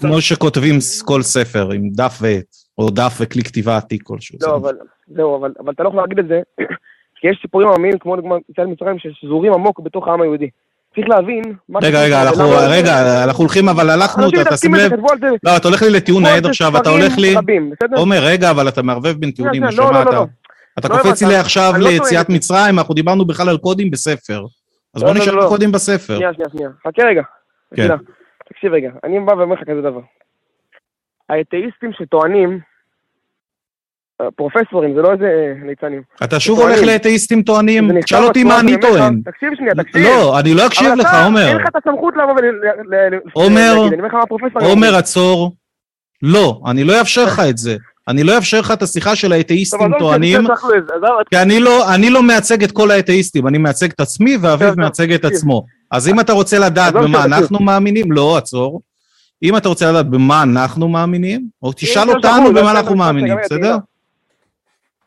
כמו 0.00 0.20
שכותבים 0.20 0.74
כל 1.04 1.22
ספר, 1.22 1.70
עם 1.72 1.90
דף 1.92 2.18
ועט, 2.20 2.44
או 2.78 2.90
דף 2.90 3.16
וכלי 3.20 3.42
כתיבה 3.42 3.76
עתיק 3.76 4.02
כלשהו. 4.02 4.38
לא, 4.42 4.56
אבל, 4.56 4.74
זהו, 5.06 5.36
אבל, 5.38 5.52
אבל 5.60 5.72
אתה 5.72 5.82
לא 5.82 5.88
יכול 5.88 6.00
להגיד 6.00 6.18
את 6.18 6.28
זה, 6.28 6.40
כי 7.20 7.28
יש 7.28 7.38
סיפורים 7.42 7.68
עממיים, 7.68 7.98
כמו 7.98 8.16
דוגמא 8.16 8.36
יציאת 8.50 8.66
מצרים, 8.68 8.96
ששזורים 8.98 9.52
עמוק 9.54 9.80
בתוך 9.80 10.08
העם 10.08 10.20
היהודי. 10.20 10.48
צריך 10.94 11.08
להבין... 11.08 11.42
רגע, 11.82 12.02
רגע, 12.02 12.22
אנחנו, 12.22 12.44
רגע, 12.68 13.24
אנחנו 13.24 13.42
הולכים, 13.44 13.68
אבל 13.68 13.90
הלכנו, 13.90 14.28
אתה 14.28 14.50
בזה, 14.50 14.68
לב, 14.68 14.92
לא, 15.44 15.56
אתה 15.56 15.68
הולך 15.68 15.82
לי 15.82 15.90
לטיעון 15.90 16.24
העד 16.24 16.46
עכשיו, 16.46 16.76
אתה 16.76 16.90
הולך 16.90 17.18
לי? 17.18 17.34
עומר, 17.96 18.18
רגע, 18.22 18.50
אבל 18.50 18.68
אתה 18.68 18.82
מערבב 18.82 19.12
בין 19.12 19.30
טיעונים, 19.30 19.64
נשמה, 19.64 19.84
לא, 19.84 19.92
לא, 19.92 20.02
אתה- 20.02 20.10
לא. 20.10 20.26
אתה 20.78 20.88
לא 20.88 20.96
קופץ 21.02 21.22
לי 21.22 21.36
עכשיו 21.36 21.72
לא 21.78 21.88
ליציאת. 21.88 22.28
מצרים, 22.28 22.78
אנחנו 22.78 22.94
דיברנו 22.94 23.24
בכלל 23.24 23.48
על 23.48 23.58
קודים 23.58 23.90
בספר. 23.90 24.44
אז 24.94 25.02
לא, 25.02 25.08
בוא 25.08 25.14
לא, 25.14 25.20
נשאר 25.20 25.34
לא. 25.34 25.46
בקודים 25.46 25.72
בספר. 25.72 26.16
שנייה, 26.16 26.34
שנייה, 26.34 26.48
שנייה. 26.52 26.68
חכה 26.86 27.02
רגע. 27.02 27.22
כן. 27.76 27.88
תקשיב 28.48 28.72
רגע, 28.72 28.90
אני 29.04 29.20
בא 29.20 29.32
ואומר 29.32 29.54
לך 29.54 29.60
כזה 29.70 29.80
דבר. 29.80 30.00
האתאיסטים 31.28 31.90
שטוענים, 31.92 32.60
פרופסורים, 34.36 34.94
זה 34.94 35.02
לא 35.02 35.12
איזה 35.12 35.54
ליצנים. 35.66 36.02
אתה 36.24 36.40
שוב. 36.40 36.60
הולך 36.60 36.82
לאתאיסטים 36.82 37.42
טוענים? 37.42 38.00
תשאל 38.00 38.24
אותי 38.24 38.44
בצורה 38.44 38.62
מה 38.62 38.68
אני 38.68 38.80
טוען. 38.80 39.20
תקשיב 39.24 39.48
שנייה, 39.56 39.74
תקשיב. 39.74 40.02
לא, 40.06 40.38
אני 40.38 40.54
לא 40.54 40.66
אקשיב 40.66 40.92
לך, 40.96 41.08
עומר. 41.24 41.48
אין 41.48 41.56
לך 41.56 41.68
את 41.68 41.76
הסמכות 41.76 42.14
לבוא 42.16 42.32
ול... 42.32 43.20
עומר. 44.62 44.94
עצור. 44.96 45.52
לא, 46.22 46.60
אני 46.66 46.84
לא 46.84 47.00
אאפשר 47.00 47.24
לך 47.24 47.42
את 47.50 47.58
זה. 47.58 47.76
אני 48.08 48.24
לא 48.24 48.36
אאפשר 48.36 48.60
לך 48.60 48.70
את 48.70 48.82
השיחה 48.82 49.16
של 49.16 49.32
האתאיסטים 49.32 49.80
עזוב, 49.80 49.98
טוענים, 49.98 50.46
כי 51.30 51.36
אני 51.36 51.60
לא, 51.60 51.94
אני 51.94 52.10
לא 52.10 52.22
מייצג 52.22 52.64
את 52.64 52.72
כל 52.72 52.90
האתאיסטים, 52.90 53.46
אני 53.46 53.58
מייצג 53.58 53.90
את 53.90 54.00
עצמי 54.00 54.36
ואביב 54.40 54.74
מייצג 54.80 55.12
את. 55.12 55.24
עצמו. 55.24 55.64
אז 55.90 56.08
אם 56.08 56.20
אתה 56.20 56.32
רוצה 56.32 56.58
לדעת 56.58 56.94
במה. 56.94 57.24
אנחנו 57.24 57.60
מאמינים, 57.60 58.12
לא, 58.12 58.36
עצור. 58.36 58.80
אם 59.42 59.56
אתה 59.56 59.68
רוצה 59.68 59.90
לדעת 59.90 60.06
במה 60.06 60.42
אנחנו 60.42 60.88
מאמינים, 60.88 61.46
או 61.62 61.72
תשאל 61.72 62.10
אותנו 62.10 62.54
במה 62.54 62.70
אנחנו 62.70 62.96
מאמינים, 62.96 63.36
בסדר? 63.44 63.76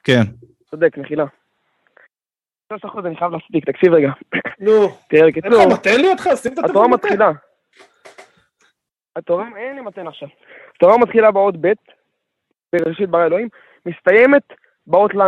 כן. 0.07 0.21
צודק, 0.71 0.97
מחילה. 0.97 1.25
שלוש 2.69 2.85
אחוז 2.85 3.05
אני 3.05 3.15
חייב 3.17 3.31
להספיק, 3.31 3.65
תקשיב 3.69 3.93
רגע. 3.93 4.09
נו, 4.59 4.71
תראה, 5.09 5.21
אין 5.21 5.27
לך 5.27 5.37
בקיצור, 5.37 5.73
מתן 5.73 6.01
לי 6.01 6.07
אותך? 6.07 6.29
שים 6.35 6.53
את 6.53 6.59
התורה. 6.69 6.87
מתחילה. 6.87 7.31
התורה, 9.15 9.45
אין 9.57 9.75
לי 9.75 9.81
מתן 9.81 10.07
עכשיו. 10.07 10.27
התורה 10.75 10.97
מתחילה 10.97 11.31
באות 11.31 11.55
ב', 11.61 11.67
בראשית 12.75 13.09
ברא 13.09 13.25
אלוהים, 13.25 13.47
מסתיימת 13.85 14.43
באות 14.87 15.15
ל'. 15.15 15.21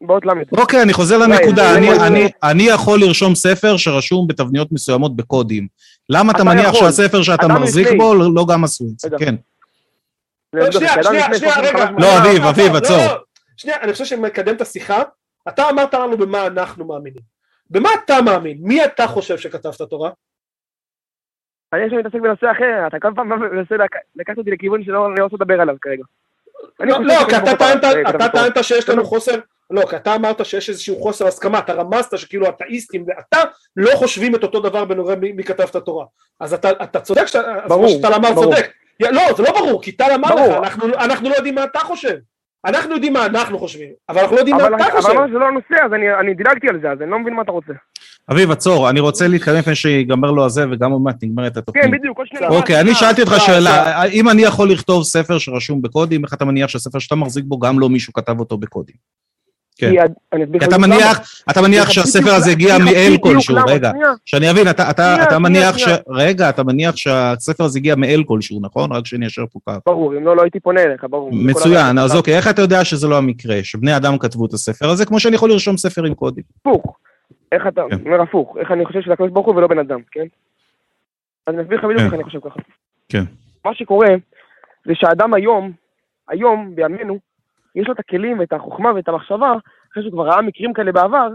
באות 0.00 0.26
למד. 0.26 0.44
אוקיי, 0.58 0.82
אני 0.82 0.92
חוזר 0.92 1.18
לנקודה. 1.18 1.62
זה- 1.62 1.78
אני- 1.78 1.94
זה- 1.94 2.06
אני- 2.06 2.28
אני 2.42 2.62
יכול 2.62 3.00
לרשום 3.00 3.34
ספר 3.34 3.76
שרשום 3.76 4.26
בתבניות 4.28 4.72
מסוימות 4.72 5.16
בקודים. 5.16 5.66
למה 6.08 6.32
אתה 6.32 6.44
מניח. 6.44 6.74
שהספר 6.74 7.22
שאתה 7.22 7.48
מחזיק. 7.48 7.88
בו 7.98 8.14
לא 8.14 8.46
גם 8.52 8.64
עשו 8.64 8.84
את 8.94 8.98
זה? 9.00 9.08
כן. 9.18 9.34
לך, 10.54 10.72
שנייה, 10.72 11.02
שנייה, 11.02 11.24
לפני 11.28 11.38
שנייה, 11.38 11.54
3,500 11.54 11.74
רגע. 11.74 11.90
לא, 11.98 12.18
אביב, 12.18 12.42
לא, 12.42 12.50
אביב, 12.50 12.72
לא, 12.72 12.78
עצור. 12.78 13.02
לא. 13.58 13.62
שנייה, 13.62 13.80
אני 13.80 13.92
חושב 13.92 14.04
שנקדם 14.04 14.54
את 14.56 14.60
השיחה. 14.60 15.02
אתה 15.48 15.68
אמרת 15.70 15.94
לנו 15.94 16.16
במה 16.18 16.46
אנחנו 16.46 16.84
מאמינים. 16.84 17.22
במה 17.70 17.88
אתה 18.04 18.22
מאמין? 18.24 18.58
מי 18.60 18.84
אתה 18.84 19.06
חושב 19.06 19.38
שכתב 19.38 19.70
את 19.76 19.80
התורה? 19.80 20.10
אני 21.72 21.84
עכשיו 21.84 21.98
מתעסק 21.98 22.14
בנושא 22.20 22.50
אחר, 22.52 22.86
אתה 22.86 22.96
כל 23.00 23.08
פעם 23.16 23.28
מנסה 23.28 23.76
לק- 23.76 23.96
לקחת 24.16 24.38
אותי 24.38 24.50
לכיוון 24.50 24.84
שלא 24.84 25.06
אני 25.06 25.14
לא 25.18 25.24
רוצה 25.24 25.36
לדבר 25.36 25.60
עליו 25.60 25.74
כרגע. 25.80 26.02
לא, 26.80 26.94
חושב 26.94 27.06
לא, 27.06 27.14
כי 27.30 27.36
אתה 28.10 28.28
טענת, 28.28 28.64
שיש 28.64 28.88
לנו 28.88 29.04
חוסר, 29.04 29.32
לא, 29.70 29.82
כי 29.90 29.96
אתה 29.96 30.14
אמרת 30.14 30.46
שיש 30.46 30.68
איזשהו 30.68 30.96
חוסר 30.96 31.26
הסכמה, 31.26 31.58
אתה 31.58 31.72
רמזת 31.72 32.18
שכאילו 32.18 32.48
אתאיסטים 32.48 33.04
ואתה 33.06 33.38
לא 33.76 33.90
חושבים 33.96 34.34
את 34.34 34.42
אותו 34.42 34.60
דבר 34.60 34.84
בנוגע 34.84 35.14
מי 35.14 35.44
כתב 35.44 35.66
את 35.70 35.76
התורה. 35.76 36.06
אז 36.40 36.54
אתה, 36.54 37.00
צודק 37.00 37.22
אז 37.22 37.72
מה 37.72 37.88
שטל 37.88 38.14
אמר. 38.14 38.34
צודק. 38.34 38.72
לא, 39.00 39.22
זה 39.36 39.42
לא 39.42 39.50
ברור, 39.52 39.82
כי 39.82 39.92
טל 39.92 40.10
אמר. 40.14 40.28
לך, 40.60 40.78
אנחנו 40.94 41.28
לא 41.28 41.34
יודעים 41.34 41.54
מה 41.54 41.64
אתה 41.64 41.78
חושב. 41.78 42.16
אנחנו 42.66 42.92
יודעים 42.94 43.12
מה 43.12 43.26
אנחנו 43.26 43.58
חושבים, 43.58 43.88
אבל 44.08 44.20
אנחנו 44.20 44.34
לא 44.36 44.40
יודעים 44.40 44.56
אבל 44.56 44.70
מה 44.70 44.76
אתה 44.76 44.86
אבל 44.92 44.96
חושב. 45.02 45.10
אמרת 45.12 45.28
שזה 45.28 45.38
לא 45.38 45.44
הנושא, 45.48 45.84
אז 45.84 45.92
אני- 45.92 46.14
אני 46.20 46.34
דילגתי 46.34 46.68
על 46.68 46.80
זה, 46.82 46.90
אז 46.90 47.02
אני 47.02 47.10
לא 47.10 47.18
מבין 47.18 47.34
מה 47.34 47.42
אתה 47.42 47.52
רוצה. 47.52 47.72
אביב, 48.30 48.50
עצור, 48.50 48.90
אני 48.90 49.00
רוצה 49.00 49.28
להתקדם 49.28 49.56
לפני 49.58 49.74
שיגמר 49.74 50.30
לו 50.30 50.44
הזה, 50.46 50.64
וגם 50.70 50.90
עוד 50.90 51.02
מעט 51.02 51.16
נגמרת 51.22 51.56
התוכנית. 51.56 51.84
כן, 51.84 51.90
בדיוק, 51.90 52.18
עוד 52.18 52.26
שנייה. 52.26 52.48
אוקיי, 52.48 52.80
אני 52.80 52.94
שאלתי 52.94 53.20
אותך 53.22 53.32
אה, 53.32 53.40
שאלה, 53.40 54.04
אם 54.04 54.28
אני 54.28 54.42
יכול 54.42 54.70
לכתוב 54.70 55.02
ספר 55.04 55.38
שרשום 55.38 55.82
בקודים, 55.82 56.24
איך 56.24 56.34
אתה 56.34 56.44
מניח 56.44 56.68
שהספר 56.68 56.98
שאתה 56.98 57.14
מחזיק 57.14 57.44
בו, 57.44 57.58
גם 57.58 57.78
לא 57.80 57.88
מישהו 57.88 58.12
כתב 58.12 58.40
אותו 58.40 58.58
בקודים? 58.58 58.96
כן. 59.78 59.90
כי 60.58 60.64
אתה 60.64 60.78
מניח. 60.78 61.42
אתה 61.50 61.62
מניח 61.62 61.90
שהספר 61.90 62.30
הזה 62.30 62.50
הגיע 62.50 62.78
מאל 62.78 63.16
כלשהו, 63.20 63.56
רגע. 63.68 63.90
שאני 64.24 64.50
אבין, 64.50 64.68
אתה, 64.68 65.38
מניח 65.38 65.78
ש... 65.78 65.88
רגע, 66.08 66.48
אתה 66.48 66.64
מניח 66.64 66.96
שהספר 66.96 67.64
הזה 67.64 67.78
הגיע 67.78 67.94
מאל 67.96 68.22
כלשהו, 68.26 68.58
נכון? 68.62 68.92
רק 68.92 69.06
שניישר 69.06 69.44
פה 69.52 69.58
קו. 69.64 69.72
ברור, 69.86 70.16
אם 70.16 70.24
לא, 70.24 70.36
לא 70.36 70.42
הייתי 70.42 70.60
פונה 70.60 70.82
אליך, 70.82 71.04
ברור. 71.10 71.30
מצוין, 71.32 71.98
אז. 71.98 72.16
אוקיי, 72.16 72.36
איך 72.36 72.48
אתה 72.48 72.62
יודע 72.62 72.84
שזה 72.84 73.08
לא 73.08 73.18
המקרה, 73.18 73.56
שבני 73.62 73.96
אדם 73.96 74.18
כתבו 74.18 74.46
את 74.46 74.52
הספר 74.52 74.88
הזה, 74.88 75.06
כמו 75.06 75.20
שאני 75.20 75.34
יכול 75.34 75.50
לרשום 75.50 75.76
ספר 75.76 76.04
עם 76.04 76.14
קודים? 76.14 76.44
הפוך. 76.60 76.96
איך 77.52 77.62
אתה, 77.68 77.82
כן. 77.90 77.96
אומר 78.06 78.22
הפוך, 78.22 78.56
איך 78.60 78.70
אני 78.70 78.86
חושב 78.86 79.00
שזה 79.00 79.12
הקדוש 79.12 79.30
ברוך 79.30 79.46
הוא 79.46 79.54
ולא 79.54 79.66
בן 79.66 79.78
אדם, 79.78 80.00
כן? 80.10 80.26
אז 81.46 81.54
אני 81.54 81.62
אסביר 81.62 81.78
לך 81.78 81.84
בדיוק 81.84 82.00
כן. 82.00 82.04
איך 82.04 82.14
אני 82.14 82.24
חושב 82.24 82.38
ככה. 82.40 82.60
כן. 83.08 83.24
מה 83.64 83.74
שקורה, 83.74 84.08
זה 84.86 84.92
שהאדם 84.94 85.34
היום, 85.34 85.72
היום, 86.28 86.74
בימינו, 86.74 87.18
יש 87.74 87.86
לו 87.88 87.94
את 87.94 87.98
הכלים 87.98 88.38
ואת 88.38 88.52
החוכמה 88.52 88.92
ואת 88.94 89.08
המחשבה, 89.08 89.52
אחרי 89.92 90.02
שהוא 90.02 90.12
כבר 90.12 90.26
ראה 90.26 90.42
מקרים 90.42 90.72
כאלה 90.72 90.92
בעבר, 90.92 91.28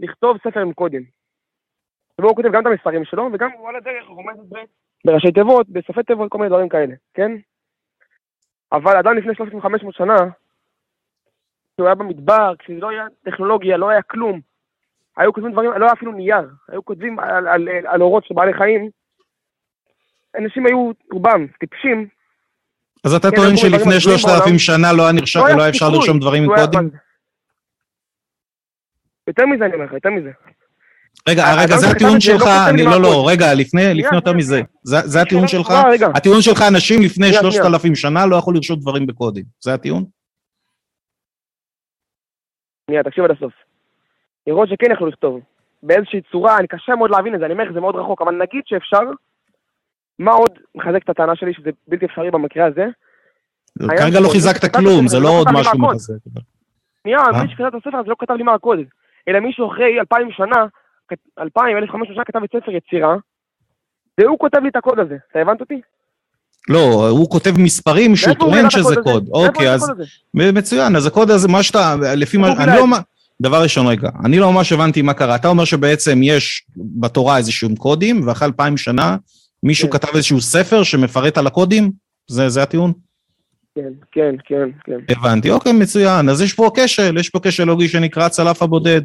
לכתוב 0.00 0.38
ספר 0.38 0.60
עם 0.60 0.72
קודים. 0.72 1.04
ובו 2.18 2.28
הוא 2.28 2.36
כותב 2.36 2.48
גם 2.52 2.62
את 2.62 2.66
המספרים 2.66 3.04
שלו, 3.04 3.28
וגם 3.32 3.50
הוא 3.50 3.68
על 3.68 3.76
הדרך 3.76 4.08
הוא 4.08 4.24
זה 4.50 4.60
בראשי 5.04 5.32
תיבות, 5.32 5.68
בסופי 5.68 6.02
תיבות, 6.02 6.30
כל 6.30 6.38
מיני 6.38 6.48
דברים 6.48 6.68
כאלה, 6.68 6.94
כן? 7.14 7.32
אבל 8.72 8.96
אדם 8.96 9.16
לפני 9.16 9.34
3,500 9.34 9.94
שנה, 9.94 10.16
כשהוא 11.74 11.86
היה 11.86 11.94
במדבר, 11.94 12.54
כשלא 12.58 12.90
היה 12.90 13.06
טכנולוגיה, 13.24 13.76
לא 13.76 13.88
היה 13.88 14.02
כלום, 14.02 14.40
היו 15.16 15.32
כותבים 15.32 15.52
דברים, 15.52 15.70
לא 15.70 15.84
היה 15.84 15.92
אפילו 15.92 16.12
נייר, 16.12 16.50
היו 16.68 16.84
כותבים 16.84 17.18
על, 17.18 17.48
על, 17.48 17.68
על 17.86 18.02
אורות 18.02 18.24
של 18.24 18.34
בעלי 18.34 18.54
חיים, 18.54 18.90
אנשים 20.38 20.66
היו 20.66 20.90
רובם 21.12 21.46
טיפשים. 21.46 22.08
אז 23.04 23.14
אתה 23.14 23.30
כן, 23.30 23.36
טוען 23.36 23.56
שלפני 23.56 24.00
שלושת 24.00 24.28
אלפים. 24.28 24.58
שנה 24.58 24.92
לא 24.92 25.02
היה 25.02 25.12
נרשם- 25.12 25.40
לא 25.56 25.62
היה 25.62 25.68
אפשר 25.68 25.84
סיכוי 25.86 25.98
לרשום 25.98 26.20
דברים 26.20 26.42
עם 26.42 26.48
שהוא 26.48 26.56
היה 26.56 26.66
קודים? 26.66 26.88
בזה. 26.88 26.96
יותר 29.26 29.46
מזה 29.46 29.64
אני 29.64 29.74
אומר 29.74 29.84
לך, 29.84 29.92
יותר 29.92 30.10
מזה. 30.10 30.30
רגע, 31.28 31.44
האדם 31.44 31.60
רגע, 31.62 31.76
זה 31.76 31.86
שכתב 31.86 31.96
הטיעון 31.96 32.14
לא 32.14 32.20
שלך, 32.20 32.44
אני 32.70 32.84
לא, 32.84 33.00
לא. 33.02 33.28
רגע, 33.28 33.54
לפני 33.54 33.82
יותר 34.14 34.32
מזה. 34.32 34.60
זה 34.84 35.20
הטיעון 35.22 35.48
שלך? 35.48 35.70
אה. 35.70 35.82
הטיעון 36.14 36.42
שלך, 36.42 36.62
אנשים 36.72 37.02
לפני 37.02 37.32
שלושת. 37.32 37.60
אלפים 37.66 37.94
שנה 37.94 38.26
לא 38.26 38.36
יכלו 38.36 38.52
לרשום 38.54 38.80
דברים 38.80 39.06
בקודים. 39.06 39.44
זה 39.60 39.74
הטיעון? 39.74 40.04
שנייה, 42.86 43.02
תקשיב 43.02 43.24
עד 43.24 43.30
הסוף. 43.30 43.52
לראות 44.46 44.68
שכן 44.68 44.92
יכלו 44.92 45.06
לכתוב. 45.06 45.40
באיזושהי 45.82 46.20
צורה, 46.32 46.58
אני 46.58 46.66
קשה 46.68 46.94
מאוד 46.94 47.10
להבין 47.10 47.34
את 47.34 47.40
זה, 47.40 47.44
אני 47.46 47.52
אומר 47.52 47.64
לך, 47.64 47.72
זה 47.72 47.80
מאוד 47.80 47.94
רחוק, 47.96 48.22
אבל 48.22 48.34
נגיד 48.34 48.62
שאפשר, 48.66 49.00
מה 50.20 50.30
עוד 50.30 50.50
מחזק 50.74 51.02
את 51.04 51.08
הטענה 51.08 51.36
שלי 51.36 51.54
שזה 51.54 51.70
בלתי 51.88 52.06
אפשרי 52.06 52.30
במקרה 52.30 52.66
הזה? 52.66 52.86
כרגע 53.98 54.20
לא 54.20 54.28
חיזקת 54.28 54.76
כלום, 54.76 55.08
זה 55.08 55.18
לא 55.18 55.24
לא 55.24 55.30
עוד 55.30 55.46
משהו. 55.52 55.78
מחזק. 55.78 56.14
שנייה, 57.02 57.18
אה? 57.18 57.42
מי 57.42 57.50
שכתב 57.50 57.64
את 57.64 57.74
הספר 57.74 57.96
הזה 57.96 58.10
לא 58.10 58.16
כתב 58.18 58.34
לי 58.34 58.42
מה 58.42 58.54
הקוד, 58.54 58.78
אלא 59.28 59.40
מישהו 59.40 59.72
אחרי 59.72 60.00
אלפיים 60.00 60.28
שנה, 60.30 60.66
אלפיים, 61.38 61.76
אלף 61.76 61.90
חמש 61.90 62.08
שנה 62.08 62.24
כתב 62.24 62.40
את 62.44 62.50
ספר 62.56 62.70
יצירה, 62.70 63.16
והוא 64.18 64.38
כותב 64.38 64.58
לי 64.62 64.68
את 64.68 64.76
הקוד 64.76 64.98
הזה, 64.98 65.16
אתה 65.30 65.38
הבנת 65.38 65.60
אותי? 65.60 65.80
לא, 66.68 67.08
הוא 67.08 67.30
כותב 67.30 67.50
מספרים 67.58 68.16
שהוא 68.16 68.34
טוען 68.34 68.70
שזה? 68.70 68.94
קוד. 69.02 69.28
אוקיי, 69.32 69.70
אז? 69.70 69.92
מצוין, 70.34 70.96
אז 70.96 71.06
הקוד 71.06 71.30
הזה, 71.30 71.48
מה 71.48 71.62
שאתה, 71.62 71.94
לפי 72.16 72.36
מה, 72.36 72.52
אני 72.52 72.76
לא, 72.76 72.86
דבר 73.42 73.62
ראשון 73.62 73.86
רגע, 73.86 74.08
אני 74.24 74.38
לא 74.38 74.52
ממש 74.52 74.72
הבנתי 74.72 75.02
מה 75.02 75.14
קרה, 75.14 75.34
אתה 75.34 75.48
אומר 75.48 75.64
שבעצם 75.64 76.20
יש 76.22 76.66
בתורה 76.76 77.36
איזשהם 77.36 77.76
קודים, 77.76 78.28
ואחרי 78.28 78.48
אלפיים 78.48 78.76
שנה 78.76 79.16
מישהו 79.62 79.90
כן. 79.90 79.98
כתב 79.98 80.16
איזשהו 80.16 80.40
ספר 80.40 80.82
שמפרט 80.82 81.38
על 81.38 81.46
הקודים? 81.46 81.92
זה 82.26 82.48
זה 82.48 82.62
הטיעון? 82.62 82.92
כן, 83.74 83.92
כן, 84.12 84.34
כן, 84.44 84.68
כן. 84.84 84.98
הבנתי, 85.08 85.50
אוקיי, 85.50 85.72
מצוין. 85.72 86.28
אז 86.28 86.42
יש 86.42 86.54
פה 86.54 86.70
כשל, 86.76 87.18
יש 87.18 87.28
פה 87.28 87.38
כשל 87.42 87.64
לוגי 87.64 87.88
שנקרא 87.88 88.28
צלף 88.28 88.62
הבודד. 88.62 89.00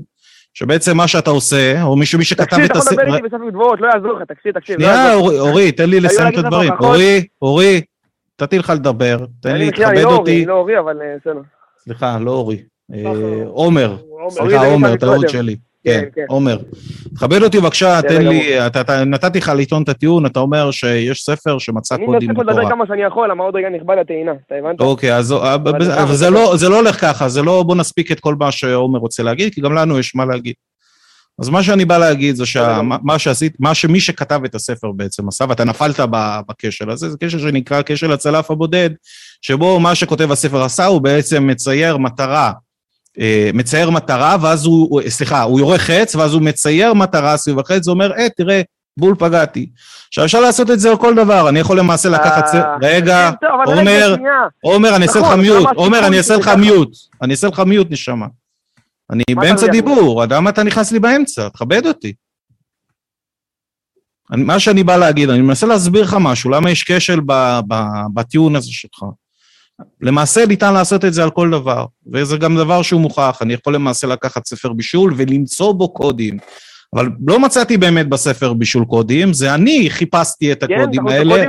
שבעצם 0.53 0.97
מה 0.97 1.07
שאתה 1.07 1.29
עושה, 1.29 1.83
או 1.83 1.95
מישהו 1.95 2.19
מי 2.19 2.25
שכתב 2.25 2.43
תקשיב, 2.43 2.63
את 2.63 2.71
אתה 2.71 2.79
יכול 2.79 2.93
הספר... 2.93 3.01
לדבר 3.03 3.15
איתי 3.15 3.27
בספר 3.27 3.49
דברות, 3.49 3.81
לא 3.81 3.87
יעזור 3.87 4.13
לך, 4.13 4.23
תקשיב, 4.27 4.59
תקשיב. 4.59 4.79
לא 4.79 4.87
שנייה. 4.87 5.15
אורי, 5.15 5.71
תן 5.71 5.89
לי 5.89 5.99
לסיים 5.99 6.33
את 6.33 6.37
הדברים. 6.37 6.71
אורי, 6.79 7.25
אורי, 7.41 7.81
נתתי 8.41 8.59
לך 8.59 8.69
לדבר, 8.69 9.17
תן 9.41 9.55
לי, 9.55 9.71
תכבד 9.71 10.03
אותי. 10.03 10.37
אני 10.37 10.45
לא 10.45 10.53
אורי, 10.53 10.79
אבל 10.79 11.01
אה, 11.01 11.15
בסדר. 11.21 11.41
סליחה, 11.79 12.19
לא 12.19 12.31
אורי. 12.31 12.63
אה. 12.93 13.43
עומר. 13.47 13.97
סליחה, 14.29 14.65
עומר, 14.65 14.95
טעות. 14.95 15.29
שלי. 15.29 15.55
כן, 15.85 15.99
כן, 16.01 16.09
כן. 16.15 16.25
עומר. 16.29 16.57
תכבד 17.15 17.41
אותי 17.43 17.59
בבקשה, 17.59 18.01
תן. 18.01 18.27
לי, 18.27 18.67
אתה- 18.67 18.81
אתה- 18.81 19.03
נתתי 19.03 19.37
לך 19.39 19.51
לטעון 19.57 19.83
את 19.83 19.89
הטיעון, 19.89 20.25
אתה 20.25 20.39
אומר 20.39 20.71
שיש 20.71 21.21
ספר 21.21 21.57
שמצא 21.59 21.95
אני 21.95 22.05
קודים 22.05 22.29
מנסה 22.29 22.35
פה 22.35 22.41
לדבר 22.43 22.53
בתורה. 22.61 22.69
כמה 22.75 22.85
שאני 22.87 23.01
יכול, 23.03 23.31
למה 23.31 23.43
עוד 23.43 23.55
רגע 23.55 23.67
נכבה 23.69 23.95
לטעינה, 23.95 24.31
אתה 24.47 24.55
הבנת? 24.55 24.79
אוקיי, 24.79 25.15
אז 25.15 25.31
אה, 25.31 25.53
אבל 25.53 26.15
זה 26.15 26.29
לא- 26.29 26.57
זה 26.57 26.69
לא 26.69 26.75
הולך 26.75 27.01
ככה, 27.01 27.29
זה 27.29 27.41
לא 27.41 27.63
בוא 27.63 27.75
נספיק 27.75 28.11
את 28.11 28.19
כל 28.19 28.35
מה 28.39 28.51
שעומר 28.51 28.99
רוצה 28.99 29.23
להגיד, 29.23 29.53
כי 29.53 29.61
גם 29.61 29.73
לנו 29.73 29.99
יש 29.99 30.15
מה 30.15 30.25
להגיד. 30.25 30.53
אז 31.41 31.49
מה 31.49 31.63
שאני 31.63 31.85
בא 31.85 31.97
להגיד 31.97 32.35
זה 32.35 32.45
שמה 32.45 33.19
שעשית, 33.19 33.53
מה 33.59 33.73
שמי 33.73 33.99
שכתב 33.99 34.41
את 34.45 34.55
הספר 34.55 34.91
בעצם 34.91 35.27
עשה, 35.27 35.45
ואתה 35.49 35.63
נפלת 35.63 35.99
בכשל 36.49 36.89
הזה, 36.89 37.09
זה 37.09 37.17
כשל 37.19 37.39
שנקרא 37.39 37.81
כשל 37.85 38.11
הצלף 38.11 38.51
הבודד, 38.51 38.89
שבו 39.41 39.79
מה 39.79 39.95
שכותב 39.95 40.31
הספר 40.31 40.63
עשה, 40.63 40.85
הוא 40.85 41.01
בעצם 41.01 41.47
מצייר 41.47 41.97
מטרה, 41.97 42.51
מצייר 43.53 43.89
מטרה, 43.89 44.37
ואז 44.41 44.65
הוא, 44.65 45.01
סליחה, 45.07 45.41
הוא 45.41 45.59
יורה 45.59 45.77
חץ, 45.77 46.15
ואז 46.15 46.33
הוא 46.33 46.41
מצייר 46.41 46.93
מטרה 46.93 47.37
סביב 47.37 47.59
החץ, 47.59 47.83
זה 47.83 47.91
אומר, 47.91 48.11
אה, 48.13 48.29
תראה, 48.29 48.61
בול 48.99 49.15
פגעתי. 49.19 49.69
עכשיו 50.07 50.25
אפשר 50.25 50.39
לעשות 50.41 50.71
את 50.71 50.79
זה 50.79 50.89
על 50.89 50.97
כל 50.97 51.15
דבר, 51.15 51.49
אני 51.49 51.59
יכול 51.59 51.79
למעשה 51.79 52.09
לקחת... 52.09 52.55
אה, 52.55 52.75
רגע, 52.81 53.29
אבל 53.29 53.71
רגע, 53.71 53.79
עומר. 53.79 54.15
עומר, 54.63 54.95
אני 54.95 55.05
אעשה 55.07 55.19
לך 55.19 55.25
נכון, 55.25 55.41
מיוט, 55.41 55.67
עומר, 55.75 56.07
אני 56.07 56.17
אעשה 56.17 56.35
לך? 56.37 56.47
מיוט, 56.47 56.89
אני 57.21 57.31
אעשה 57.31 57.47
לך 57.47 57.59
מיוט, 57.59 57.87
נשמה. 57.91 58.27
אני 59.11 59.23
באמצע? 59.35 59.67
דיבור, 59.67 60.23
למה 60.29 60.49
אתה 60.49 60.63
נכנס 60.63 60.91
לי 60.91 60.99
באמצע? 60.99 61.49
תכבד 61.49 61.85
אותי. 61.85 62.13
מה 64.29 64.59
שאני 64.59 64.83
בא 64.83 64.97
להגיד, 64.97 65.29
אני 65.29 65.41
מנסה 65.41 65.67
להסביר 65.67 66.03
לך 66.03 66.17
משהו, 66.19 66.49
למה 66.49 66.71
יש 66.71 66.83
כשל 66.83 67.19
בטיעון 68.13 68.55
הזה 68.55 68.71
שלך. 68.71 69.03
למעשה 70.01 70.45
ניתן 70.45 70.73
לעשות 70.73 71.05
את 71.05 71.13
זה 71.13 71.23
על 71.23 71.29
כל 71.29 71.51
דבר, 71.51 71.85
וזה 72.13 72.37
גם 72.37 72.55
דבר 72.57 72.81
שהוא 72.81 73.01
מוכח, 73.01 73.39
אני 73.41 73.53
יכול 73.53 73.75
למעשה 73.75 74.07
לקחת 74.07 74.45
ספר 74.45 74.73
בישול 74.73 75.13
ולמצוא 75.17 75.71
בו 75.71 75.93
קודים. 75.93 76.37
אבל 76.95 77.09
לא 77.27 77.39
מצאתי 77.39 77.77
באמת 77.77 78.09
בספר 78.09 78.53
בישול 78.53 78.85
קודים, 78.85 79.33
זה 79.33 79.53
אני 79.53 79.89
חיפשתי 79.89 80.51
את 80.51 80.63
כן, 80.63 80.73
הקודים 80.73 81.03
רוצה 81.03 81.15
האלה. 81.15 81.45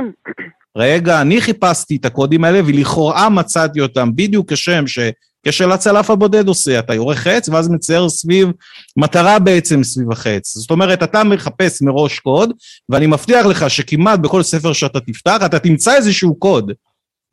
רגע, 0.77 1.21
אני 1.21 1.41
חיפשתי 1.41 1.95
את 1.95 2.05
הקודים 2.05 2.43
האלה 2.43 2.61
ולכאורה 2.65 3.29
מצאתי 3.29 3.81
אותם 3.81 4.09
בדיוק 4.15 4.53
כשם 4.53 4.83
שכשל 4.87 5.71
הצלף 5.71 6.09
הבודד 6.09 6.47
עושה, 6.47 6.79
אתה 6.79 6.93
יורה 6.93 7.15
חץ 7.15 7.49
ואז 7.49 7.69
מצייר 7.69 8.09
סביב 8.09 8.51
מטרה 8.97 9.39
בעצם 9.39 9.83
סביב 9.83 10.11
החץ. 10.11 10.57
זאת 10.57 10.71
אומרת, 10.71 11.03
אתה 11.03 11.23
מחפש 11.23 11.81
מראש 11.81 12.19
קוד, 12.19 12.53
ואני 12.89 13.07
מבטיח 13.07 13.45
לך 13.45 13.69
שכמעט 13.69 14.19
בכל 14.19 14.43
ספר 14.43 14.73
שאתה 14.73 14.99
תפתח, 14.99 15.37
אתה 15.45 15.59
תמצא 15.59 15.95
איזשהו 15.95 16.35
קוד, 16.35 16.71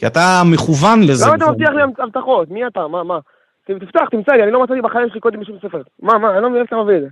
כי 0.05 0.09
אתה 0.09 0.43
מכוון 0.53 1.03
לזה. 1.03 1.27
למה 1.27 1.35
אתה 1.35 1.51
מבטיח. 1.51 1.71
לי 1.71 1.83
הבטחות? 1.99 2.51
מי 2.51 2.67
אתה? 2.67 2.89
מה, 2.89 3.05
מה? 3.05 3.19
תפתח, 3.67 4.01
תמצא 4.11 4.33
לי, 4.33 4.43
אני 4.43 4.53
לא 4.53 4.63
מצאתי 4.63 4.81
בחיים 4.81 5.09
שלי 5.11 5.21
קודים 5.21 5.41
בשום 5.41 5.57
ספר. 5.59 5.83
מה, 6.03 6.19
מה, 6.19 6.35
אני 6.35 6.43
לא 6.43 6.51
מבין 6.51 6.61
איך 6.63 6.69
אתה 6.69 6.77
מביא 6.77 6.97
את 6.97 7.01
זה. 7.01 7.09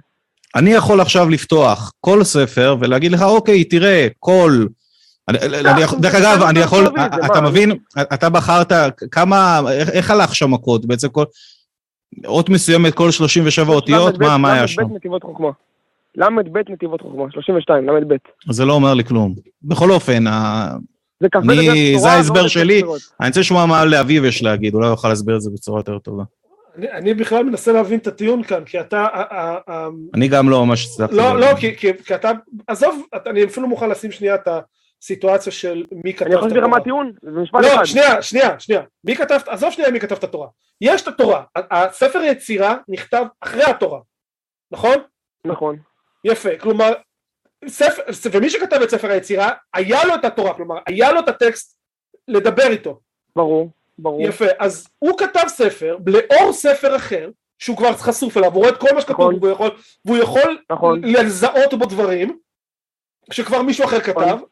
אני 0.56 0.70
יכול 0.70 1.00
עכשיו 1.00 1.28
לפתוח 1.28 1.92
כל 2.00 2.24
ספר 2.24 2.76
ולהגיד 2.80 3.12
לך, 3.12 3.22
אוקיי, 3.22 3.64
תראה, 3.64 4.08
כל... 4.18 4.50
יכול- 5.80 5.98
דרך 5.98 6.14
אגב, 6.14 6.42
אני 6.42 6.60
יכול, 6.60 6.84
אתה? 7.26 7.40
מבין, 7.40 7.72
אתה 8.14 8.30
בחרת 8.30 8.72
כמה, 9.10 9.60
איך 9.92 10.10
הלך 10.10 10.34
שם 10.34 10.54
הקוד? 10.54 10.86
בעצם 10.86 11.08
כל... 11.08 11.24
אות 12.26 12.48
מסוימת 12.48 12.94
כל 12.94 13.10
37 13.10 13.72
אותיות, 13.74 14.18
מה, 14.18 14.38
מה 14.38 14.52
היה 14.52 14.68
שם? 14.68 14.82
ל"ב 14.82 14.92
נתיבות 14.96 15.22
חוכמה. 15.22 15.50
ל"ב 16.16 16.58
נתיבות 16.68 17.00
חוכמה, 17.00 17.24
32, 17.30 17.88
ל"ב. 17.88 18.14
זה 18.50 18.64
לא 18.64 18.72
אומר 18.72 18.94
לי 18.94 19.04
כלום. 19.04 19.34
בכל 19.62 19.90
אופן, 19.90 20.24
זה 21.22 21.28
כ"ב 21.32 21.50
אני- 21.50 21.56
בדרך 21.62 22.00
זה 22.02 22.08
ההסבר 22.10 22.48
שלי. 22.48 22.82
אני 23.20 23.28
רוצה 23.28 23.40
לשמוע 23.40 23.66
מה 23.66 23.84
לאביב 23.84 24.24
יש 24.24 24.42
להגיד, 24.42 24.74
אולי 24.74 24.86
הוא 24.86 24.92
יוכל 24.92 25.08
להסביר 25.08 25.36
את 25.36 25.40
זה 25.40 25.50
בצורה 25.54 25.78
יותר 25.80 25.98
טובה. 25.98 26.22
אני, 26.76 26.90
אני 26.92 27.14
בכלל 27.14 27.44
מנסה 27.44 27.72
להבין 27.72 27.98
את 27.98 28.06
הטיעון 28.06 28.42
כאן, 28.42 28.64
כי 28.64 28.80
אתה, 28.80 29.06
אני 30.14 30.28
גם 30.28 30.48
לא 30.48 30.66
ממש 30.66 30.86
הצלחתי. 30.86 31.16
לא. 31.16 31.40
לא, 31.40 31.46
כי, 31.60 31.76
כי, 31.76 31.88
כי 32.04 32.14
אתה, 32.14 32.30
עזוב, 32.66 33.02
אתה- 33.16 33.30
אני 33.30 33.44
אפילו 33.44 33.68
מוכן 33.68 33.90
לשים 33.90 34.10
שנייה 34.12 34.34
את 34.34 34.48
הסיטואציה 35.02 35.52
של 35.52 35.84
מי 36.04 36.14
כתב 36.14 36.24
אני 36.26 36.34
יכול 36.34 36.48
את 36.48 36.52
להסביר 36.52 36.62
לך 36.64 36.70
מה 36.70 36.76
התורה. 36.76 36.80
הטיעון? 36.80 37.12
זה 37.34 37.40
משפט 37.40 37.60
לא, 37.60 37.74
אחד. 37.74 37.84
שנייה, 37.84 38.22
שנייה, 38.22 38.60
שנייה. 38.60 38.82
מי 39.04 39.16
כתב, 39.16 39.38
עזוב 39.46 39.70
שנייה 39.72 39.90
מי 39.90 40.00
כתב 40.00 40.14
את 40.16 40.24
התורה. 40.24 40.48
יש 40.80 41.02
את 41.02 41.08
התורה. 41.08 41.42
הספר 41.56 42.22
יצירה 42.22 42.76
נכתב 42.88 43.24
אחרי 43.40 43.64
התורה, 43.64 44.00
נכון? 44.72 44.94
נכון. 45.46 45.76
יפה. 46.24 46.50
כלומר, 46.60 46.92
ספר, 47.68 48.02
ומי 48.32 48.50
שכתב 48.50 48.82
את 48.82 48.90
ספר 48.90 49.10
היצירה, 49.10 49.50
היה 49.74 50.04
לו 50.04 50.14
את 50.14 50.24
התורה, 50.24 50.54
כלומר, 50.54 50.78
היה 50.86 51.12
לו 51.12 51.20
את 51.20 51.28
הטקסט 51.28 51.76
לדבר 52.28 52.66
איתו. 52.66 53.00
ברור, 53.36 53.70
ברור. 53.98 54.22
יפה. 54.22 54.44
אז 54.58 54.88
הוא 54.98 55.18
כתב 55.18 55.44
ספר, 55.48 55.96
לאור 56.06 56.52
ספר 56.52 56.96
אחר, 56.96 57.30
שהוא 57.58 57.76
כבר 57.76 57.92
חשוף 57.92 58.36
אליו, 58.36 58.52
הוא 58.52 58.58
רואה 58.58 58.68
את 58.68 58.76
כל 58.76 58.94
מה 58.94 59.00
שכתוב, 59.00 59.16
נכון. 59.16 59.38
והוא 59.40 59.52
יכול, 59.52 59.70
והוא 60.04 60.18
יכול 60.18 60.58
נכון. 60.70 61.00
לזהות 61.04 61.74
בו 61.74 61.86
דברים, 61.86 62.38
שכבר 63.30 63.62
מישהו 63.62 63.84
אחר 63.84 64.00
כתב. 64.00 64.20
נכון. 64.20 64.42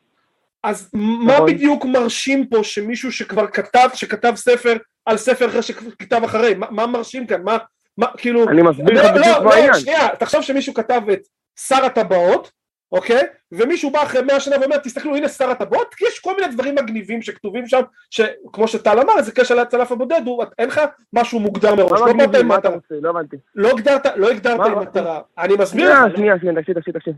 אז 0.62 0.90
מה 0.92 1.34
נכון. 1.34 1.46
בדיוק 1.50 1.84
מרשים 1.84 2.46
פה 2.46 2.64
שמישהו 2.64 3.12
שכבר 3.12 3.46
כתב, 3.46 3.88
שכתב 3.94 4.32
ספר 4.36 4.76
על 5.06 5.16
ספר 5.16 5.48
אחר 5.48 5.60
שכתב 5.60 6.20
אחרי, 6.24 6.54
מה, 6.54 6.66
מה 6.70 6.86
מרשים 6.86 7.26
כאן? 7.26 7.42
מה, 7.42 7.58
מה, 7.98 8.06
כאילו... 8.16 8.48
אני 8.48 8.62
מסביר 8.62 8.94
לא, 8.94 9.02
לך 9.02 9.10
בדיוק 9.10 9.36
לא, 9.36 9.44
מה 9.44 9.50
לא, 9.50 9.54
העניין. 9.54 9.74
שנייה, 9.74 10.08
תחשוב 10.18 10.42
שמישהו 10.42 10.74
כתב 10.74 11.00
את 11.12 11.20
שר 11.58 11.84
הטבעות, 11.84 12.50
אוקיי? 12.92 13.22
ומישהו 13.52 13.90
בא 13.90 14.02
אחרי 14.02 14.22
מאה 14.22 14.40
שנה 14.40 14.56
ואומר, 14.60 14.76
תסתכלו, 14.78 15.16
הנה 15.16 15.28
שר 15.28 15.50
הטבעות, 15.50 15.94
כי 15.94 16.04
יש 16.04 16.18
כל 16.18 16.34
מיני 16.36 16.52
דברים 16.52 16.74
מגניבים 16.74 17.22
שכתובים 17.22 17.66
שם, 17.66 17.80
שכמו 18.10 18.68
שטל 18.68 19.00
אמר, 19.00 19.22
זה 19.22 19.32
קשר 19.32 19.54
לצלף 19.54 19.92
הבודד, 19.92 20.20
הוא, 20.26 20.44
אין 20.58 20.68
לך 20.68 20.80
משהו 21.12 21.40
מוגדר 21.40 21.74
מראש, 21.74 22.00
לא 22.00 22.12
באת? 22.12 22.34
עם 22.34 22.48
מטרה? 22.48 22.76
לא 22.90 23.10
הבנתי. 23.10 23.36
לא 23.54 23.70
הגדרת, 23.70 24.06
לא 24.16 24.30
הגדרת 24.30 24.60
עם? 24.60 24.78
מטרה, 24.78 25.20
אני 25.38 25.54
מסביר 25.58 25.86
שנייה, 25.86 26.06
לך, 26.06 26.16
שנייה, 26.16 26.38
שנייה, 26.38 26.54
תקשיב, 26.54 26.78
תקשיב, 26.78 26.94
תקשיב. 26.94 27.14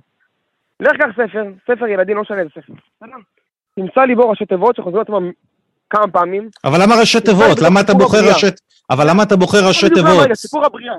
לך 0.80 0.92
קח 0.92 1.12
ספר, 1.12 1.44
ספר 1.66 1.86
ילדים, 1.86 2.16
לא 2.16 2.22
משנה 2.22 2.38
איזה 2.38 2.50
ספר. 2.50 2.72
תמצא 3.76 4.00
לי 4.00 4.14
בו 4.14 4.30
ראשי 4.30 4.46
תיבות 4.46 4.76
שחוזרות 4.76 5.06
עצמם 5.06 5.30
כמה 5.90 6.08
פעמים. 6.08 6.48
אבל 6.64 6.82
למה 6.82 6.94
ראשי 7.00 7.20
תיבות? 7.20 7.58
למה 7.62 7.80
אתה 7.80 7.94
בוחר. 7.94 8.18
ראשי... 8.28 8.46
אבל 8.90 9.10
למה 9.10 9.22
אתה 9.22 9.36
בוחר 9.36 9.68
ראשי 9.68 9.88
תיבות? 9.90 10.34
סיפור 10.34 10.66
הבריאה. 10.66 10.94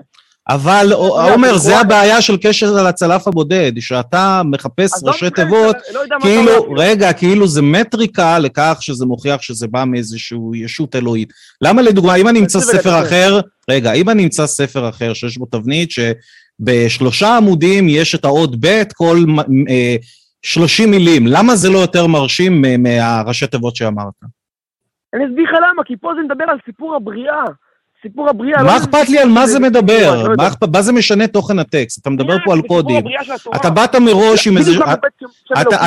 אבל 0.49 0.87
יודע, 0.91 1.05
עומר, 1.33 1.57
זה 1.57 1.77
הבעיה 1.77 2.21
של 2.21 2.37
קשר 2.37 2.77
על 2.77 2.87
הצלף 2.87 3.27
הבודד, 3.27 3.71
שאתה 3.79 4.41
מחפש 4.45 4.93
עזוב 4.93 5.09
ראשי 5.09 5.29
תיבות, 5.29 5.75
לא 5.93 6.01
כאילו. 6.21 6.73
רגע, 6.77 7.13
כאילו 7.13 7.47
זה 7.47 7.61
מטריקה 7.61 8.39
לכך 8.39 8.77
שזה 8.79 9.05
מוכיח 9.05 9.41
שזה 9.41 9.67
בא 9.67 9.83
מאיזשהו 9.87 10.55
ישות 10.55 10.95
אלוהית. 10.95 11.33
למה 11.61 11.81
לדוגמה, 11.81 12.15
אם 12.15 12.27
אני 12.27 12.39
אמצא 12.39 12.59
ספר. 12.59 13.01
אחר, 13.01 13.39
רגע, 13.69 13.93
אם 13.93 14.09
אני 14.09 14.23
אמצא 14.23 14.47
ספר 14.47 14.89
אחר 14.89 15.13
שיש 15.13 15.37
בו 15.37 15.45
תבנית 15.45 15.89
שבשלושה 15.91 17.37
עמודים 17.37 17.89
יש 17.89 18.15
את 18.15 18.25
האות 18.25 18.55
ב' 18.59 18.83
כל 18.95 19.17
מ- 19.27 19.67
אה, 19.69 19.95
30 20.41 20.91
מילים, 20.91 21.27
למה 21.27 21.55
זה 21.55 21.69
לא 21.69 21.77
יותר 21.79 22.07
מרשים 22.07 22.61
מהראשי 22.79 23.47
תיבות 23.47 23.75
שאמרת? 23.75 24.13
אני 25.13 25.25
אסביר 25.25 25.43
לך 25.43 25.51
למה, 25.71 25.83
כי 25.85 25.93
פה 26.01 26.11
זה 26.15 26.21
מדבר 26.21 26.43
על 26.47 26.57
סיפור 26.65 26.95
הבריאה. 26.95 27.43
סיפור 28.03 28.29
הבריאה. 28.29 28.63
מה 28.63 28.71
לא 28.73 28.77
אכפת 28.77 29.09
לי 29.09 29.19
על 29.19 29.29
מה 29.29 29.47
זה 29.47 29.57
אני 29.57 29.63
לא 29.63 29.69
מדבר? 29.69 30.23
יודע. 30.29 30.49
מה 30.73 30.81
זה 30.81 30.91
משנה 30.91 31.27
תוכן 31.27 31.59
הטקסט? 31.59 32.01
אתה 32.01 32.09
מדבר 32.09 32.35
פה 32.45 32.53
על 32.53 32.61
קודים. 32.61 33.03
אתה 33.55 33.69
באת 33.69 33.95
מראש 33.95 34.47
עם 34.47 34.57
איזה... 34.57 34.71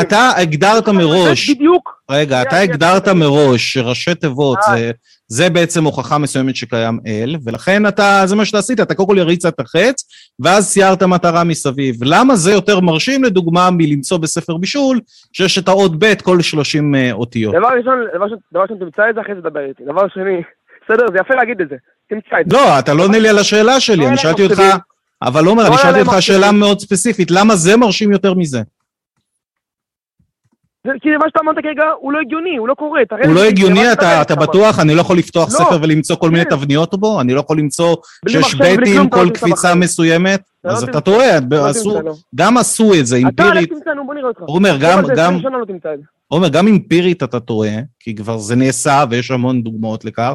אתה- 0.01 0.31
הגדרת 0.37 0.89
מראש, 0.89 1.51
בדיוק. 1.51 2.03
רגע, 2.11 2.43
אתה 2.43 2.51
שנייה, 2.51 2.63
הגדרת. 2.65 3.09
מראש 3.09 3.73
שראשי 3.73 4.15
תיבות 4.15 4.59
אה. 4.69 4.77
זה- 4.77 4.91
זה 5.29 5.51
בעצם 5.51 5.85
הוכחה 5.85 6.19
מסוימת 6.19 6.57
שקיים 6.57 6.99
אל, 7.07 7.37
ולכן 7.45 7.87
אתה, 7.87 8.23
זה 8.25 8.37
מה 8.37 8.45
שאתה 8.45 8.59
עשית, 8.59 8.81
אתה 8.81 8.95
קודם 8.95 9.09
כל 9.09 9.19
יריצת 9.19 9.55
את 9.55 9.61
החץ, 9.61 10.05
ואז 10.41 10.71
ציירת 10.73 11.03
מטרה 11.03 11.45
מסביב. 11.45 11.97
למה 12.05 12.37
זה 12.37 12.53
יותר 12.53 12.81
מרשים, 12.81 13.25
לדוגמה, 13.25 13.69
מלמצוא 13.71 14.19
בספר 14.19 14.57
בישול, 14.57 15.01
שיש 15.33 15.59
את 15.59 15.69
האות 15.69 15.93
ב' 15.99 16.15
כל 16.15 16.41
30 16.43 16.95
אה, 16.95 17.13
אותיות? 17.13 17.55
דבר 17.55 17.69
ראשון, 17.79 17.99
דבר 18.15 18.25
ראשון- 18.25 18.39
דבר 18.53 18.63
ראשון 18.63 18.77
תמצא 18.79 19.03
את 19.11 19.15
זה, 19.15 19.21
אחרי 19.21 19.35
זה 19.35 19.41
תדבר 19.41 19.61
איתי. 19.69 19.83
דבר 19.85 20.03
שני, 20.15 20.43
בסדר, 20.89 21.07
זה 21.13 21.19
יפה 21.21 21.35
להגיד 21.35 21.61
את 21.61 21.69
זה. 21.69 21.77
תמצא 22.09 22.41
את 22.41 22.51
זה. 22.51 22.57
לא, 22.57 22.79
אתה 22.79 22.95
לא 22.95 23.03
עונה 23.03 23.19
לי 23.19 23.29
על 23.29 23.39
השאלה 23.39 23.81
שלי, 23.81 23.97
לא 23.97 24.09
אני 24.09 24.17
שאלתי 24.19 24.45
אותך. 24.45 24.63
אבל 25.23 25.45
עומר, 25.47 25.63
לא 25.63 25.69
אני 25.69 25.79
שאלתי 25.79 26.01
אותך 26.01 26.23
שאלה. 26.23 26.53
מאוד 26.53 26.81
ספציפית, 26.81 27.31
למה 27.31 27.57
זה 27.57 27.77
מרשים 27.77 28.13
יותר 28.13 28.35
מזה? 28.35 28.63
זה- 30.87 30.93
כי 31.03 31.09
מה 31.09 31.25
שאתה 31.29 31.41
אמרת 31.41 31.57
כרגע 31.63 31.83
הוא 32.01 32.13
לא 32.13 32.19
הגיוני, 32.21 32.57
הוא 32.57 32.69
לא 32.69 32.75
קורה. 32.75 33.01
הוא 33.25 33.35
לא 33.35 33.45
הגיוני, 33.45 33.93
אתה, 33.93 34.23
אתה 34.23 34.35
בטוח? 34.35 34.79
אני 34.81 34.95
לא 34.95 35.01
יכול 35.01 35.19
לפתוח 35.19 35.49
לא. 35.49 35.59
ספר 35.59 35.79
ולמצוא 35.83 36.17
כל 36.17 36.31
מיני 36.31 36.45
כן. 36.45 36.51
תבניות 36.51 36.95
בו? 36.95 37.21
אני 37.21 37.35
לא 37.35 37.41
יכול 37.41 37.59
למצוא 37.59 37.97
שיש 38.29 38.55
בטים 38.55 38.79
אתה 39.09 39.17
לא 39.17 39.25
כל 39.25 39.31
קפיצה. 39.31 39.75
מסוימת? 39.75 40.41
אתה 40.61 40.69
לא 40.69 40.73
אז 40.73 40.83
אתה. 40.83 41.01
טועה, 41.01 41.27
לא 41.51 42.03
לא. 42.05 42.15
גם 42.35 42.57
עשו 42.59 42.95
את 43.01 43.07
זה, 43.07 43.17
אתה 43.17 43.27
אמפירית. 43.29 43.71
לך 43.71 43.79
תמצא, 43.79 43.91
נו 43.95 44.07
בוא 44.07 44.15
נראה 44.15 44.29
אותך. 44.29 44.41
עומר, 44.41 44.77
גם, 44.81 45.01
בוא, 45.01 45.07
זה 45.09 45.13
גם, 45.17 45.35
20 45.35 45.41
שנה 45.43 45.59
לא 45.59 45.65
תמצא 45.65 45.95
את 45.95 45.99
זה. 45.99 46.05
עומר, 46.29 46.49
גם 46.49 46.69
אמפירית 46.69 47.23
אתה 47.23 47.41
טועה, 47.41 47.71
כי 48.07 48.15
כבר 48.15 48.39
זה 48.39 48.57
נעשה 48.57 49.05
ויש 49.11 49.31
המון 49.31 49.63
דוגמאות 49.63 50.05
לכך, 50.05 50.33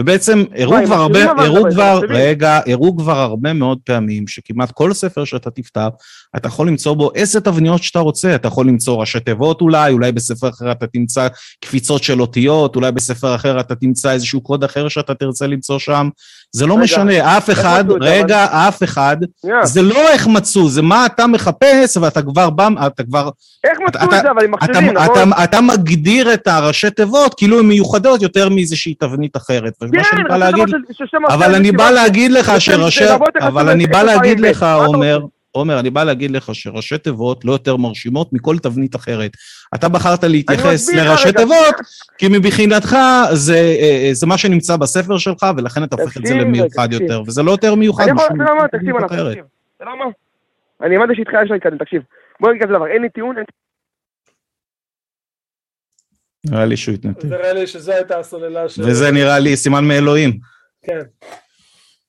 ובעצם 0.00 0.44
הראו 0.56 0.76
כבר 0.86 0.94
הרבה, 0.94 1.30
אבל, 1.32 1.44
הראו 1.44 1.60
אבל, 1.62 1.70
כבר. 1.72 2.00
רגע, 2.08 2.60
הראו 2.66 2.96
כבר 2.96 3.18
הרבה 3.18 3.52
מאוד 3.52 3.78
פעמים 3.84 4.26
שכמעט 4.28 4.70
כל 4.70 4.92
ספר 4.92 5.24
שאתה 5.24 5.50
תפתח, 5.50 5.88
אתה 6.36 6.48
יכול 6.48 6.68
למצוא 6.68 6.94
בו 6.94 7.10
איזה 7.14 7.40
תבניות 7.40 7.82
שאתה 7.82 7.98
רוצה, 7.98 8.34
אתה 8.34 8.48
יכול 8.48 8.68
למצוא 8.68 9.00
ראשי 9.00 9.20
תיבות 9.20 9.60
אולי, 9.60 9.92
אולי 9.92 10.12
בספר 10.12 10.48
אחר 10.48 10.72
אתה 10.72 10.86
תמצא 10.86 11.28
קפיצות 11.60 12.02
של 12.02 12.20
אותיות, 12.20 12.76
אולי 12.76 12.92
בספר 12.92 13.34
אחר 13.34 13.60
אתה 13.60 13.74
תמצא 13.74 14.10
איזשהו 14.12 14.40
קוד 14.40 14.64
אחר 14.64 14.88
שאתה 14.88 15.14
תרצה 15.14 15.46
למצוא 15.46 15.78
שם, 15.78 16.08
זה 16.52 16.66
לא 16.66 16.74
רגע, 16.74 16.82
משנה, 16.84 17.36
אף 17.36 17.50
אחד, 17.50 17.84
רגע, 18.00 18.44
אף 18.68 18.82
אחד, 18.82 19.16
שנייה, 19.42 19.66
זה 19.66 19.82
לא 19.82 20.08
איך 20.12 20.26
מצאו, 20.26 20.68
זה 20.68 20.82
מה 20.82 21.06
אתה 21.06 21.26
מחפש, 21.26 21.96
ואתה 21.96 22.22
כבר 22.22 22.50
בא, 22.50 22.68
אתה 22.86 23.02
כבר 23.04 23.30
איך 23.64 23.78
מצאו 23.88 24.08
אתה- 24.08 24.16
את 24.18 24.22
זה 24.22 24.30
אבל 24.30 24.44
עם 24.44 24.54
אתה, 24.54 24.66
מחשבים, 24.66 24.90
נכון? 24.92 25.32
אתה, 25.32 25.44
אתה 25.44 25.60
מגדיר 25.60 26.34
את 26.34 26.46
הראשי 26.46 26.90
תיבות 26.90 27.13
כאילו 27.36 27.58
הן 27.58 27.66
מיוחדות 27.66 28.22
יותר 28.22 28.48
מאיזושהי 28.48 28.94
תבנית 28.94 29.36
אחרת. 29.36 29.72
כן, 29.80 29.86
רצית 30.28 30.36
להגיד, 30.36 30.68
אבל 31.28 31.54
אני 31.54 31.72
בא 31.72 31.90
להגיד 31.90 32.32
לך 32.32 32.60
שראשי, 32.60 33.04
אבל 33.40 33.68
אני 33.68 33.86
בא 33.86 34.02
להגיד. 34.02 34.40
לך, 34.40 34.66
עומר? 34.86 35.20
עומר, 35.52 35.80
אני 35.80 35.90
בא 35.90 36.04
להגיד 36.04 36.30
לך 36.30 36.54
שראשי 36.54 36.98
תיבות 36.98 37.44
לא 37.44 37.52
יותר 37.52 37.76
מרשימות 37.76 38.32
מכל 38.32 38.58
תבנית 38.58 38.96
אחרת. 38.96 39.30
אתה 39.74 39.88
בחרת 39.88 40.24
אני 40.24 40.32
להתייחס 40.32 40.94
לראשי 40.94 41.32
תיבות, 41.32 41.74
כי 42.18 42.28
מבחינתך 42.28 42.96
זה, 43.32 43.56
אה, 43.56 44.08
זה 44.12 44.26
מה 44.26 44.38
שנמצא 44.38 44.76
בספר 44.76 45.18
שלך, 45.18 45.46
ולכן 45.56 45.84
אתה 45.84 45.96
הופך 46.02 46.16
את 46.16 46.26
זה 46.26 46.34
למיוחד. 46.34 46.92
יותר, 46.92 47.22
וזה 47.26 47.42
לא 47.42 47.50
יותר 47.50 47.74
מיוחד 47.74 48.02
אני 48.02 48.12
משום 48.12 48.28
תבנית 48.72 49.04
אחרת. 49.06 49.36
אני 50.82 50.96
הבנתי 50.96 51.14
שאיתך 51.14 51.32
יש 51.44 51.50
להתקדם, 51.50 51.78
תקשיב. 51.78 52.02
בוא 52.40 52.50
נגיד 52.50 52.62
כזה 52.62 52.72
דבר, 52.72 52.86
אין 52.86 53.02
לי 53.02 53.08
טיעון, 53.08 53.36
אין 53.36 53.44
נראה 56.50 56.64
לי 56.64 56.76
שהוא 56.76 56.94
התנתק. 56.94 57.24
נראה 57.24 57.52
לי 57.52 57.66
שזו 57.66 57.92
הייתה 57.92 58.18
הסוללה 58.18 58.68
של... 58.68 58.82
וזה 58.82 59.10
נראה 59.10 59.38
לי 59.38 59.56
סימן 59.56 59.84
מאלוהים. 59.84 60.38
כן. 60.82 61.00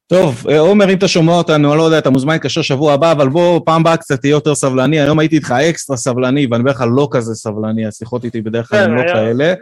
טוב, 0.07 0.45
אה, 0.49 0.59
עומר, 0.59 0.89
אם 0.89 0.97
אתה 0.97 1.07
שומע 1.07 1.33
אותנו, 1.33 1.71
אני 1.71 1.77
לא 1.77 1.83
יודע, 1.83 1.97
אתה 1.97 2.09
מוזמן 2.09 2.33
להתקשר 2.33 2.61
שבוע 2.61 2.93
הבא, 2.93 3.11
אבל 3.11 3.29
בוא, 3.29 3.61
פעם 3.65 3.81
הבאה 3.81 3.97
קצת 3.97 4.21
תהיה 4.21 4.31
יותר 4.31 4.55
סבלני. 4.55 4.99
היום 4.99 5.19
הייתי 5.19 5.35
איתך 5.35 5.51
אקסטרה 5.51 5.97
סבלני, 5.97 6.47
ואני 6.51 6.63
בדרך 6.63 6.77
כלל 6.77 6.89
לא 6.89 7.07
כזה 7.11 7.35
סבלני, 7.35 7.85
השיחות 7.85 8.25
איתי 8.25 8.41
בדרך 8.41 8.69
כלל 8.69 8.85
כן, 8.85 8.91
הן 8.91 8.97
לא 8.97 9.13
כאלה. 9.13 9.53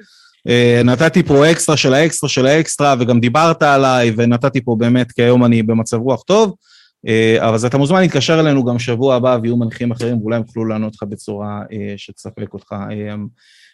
אה, 0.47 0.81
נתתי 0.85 1.23
פה 1.23 1.51
אקסטרה 1.51 1.77
של 1.77 1.93
האקסטרה 1.93 2.29
של 2.29 2.45
האקסטרה, 2.45 2.95
וגם 2.99 3.19
דיברת 3.19 3.63
עליי, 3.63 4.13
ונתתי 4.17 4.61
פה 4.61 4.75
באמת, 4.79 5.11
כי 5.11 5.23
היום 5.23 5.45
אני 5.45 5.63
במצב 5.63 5.97
רוח 5.97 6.21
טוב. 6.23 6.55
אה, 7.07 7.37
אז 7.41 7.65
אתה 7.65 7.77
מוזמן 7.77 8.01
להתקשר 8.01 8.39
אלינו 8.39 8.63
גם 8.65 8.79
שבוע 8.79 9.15
הבא, 9.15 9.37
ויהיו 9.41 9.57
מנחים 9.57 9.91
אחרים, 9.91 10.21
ואולי 10.21 10.35
הם 10.35 10.41
יוכלו 10.47 10.65
לענות 10.65 10.95
לך 10.95 11.03
בצורה 11.03 11.61
שתספק 11.97 12.53
אותך. 12.53 12.75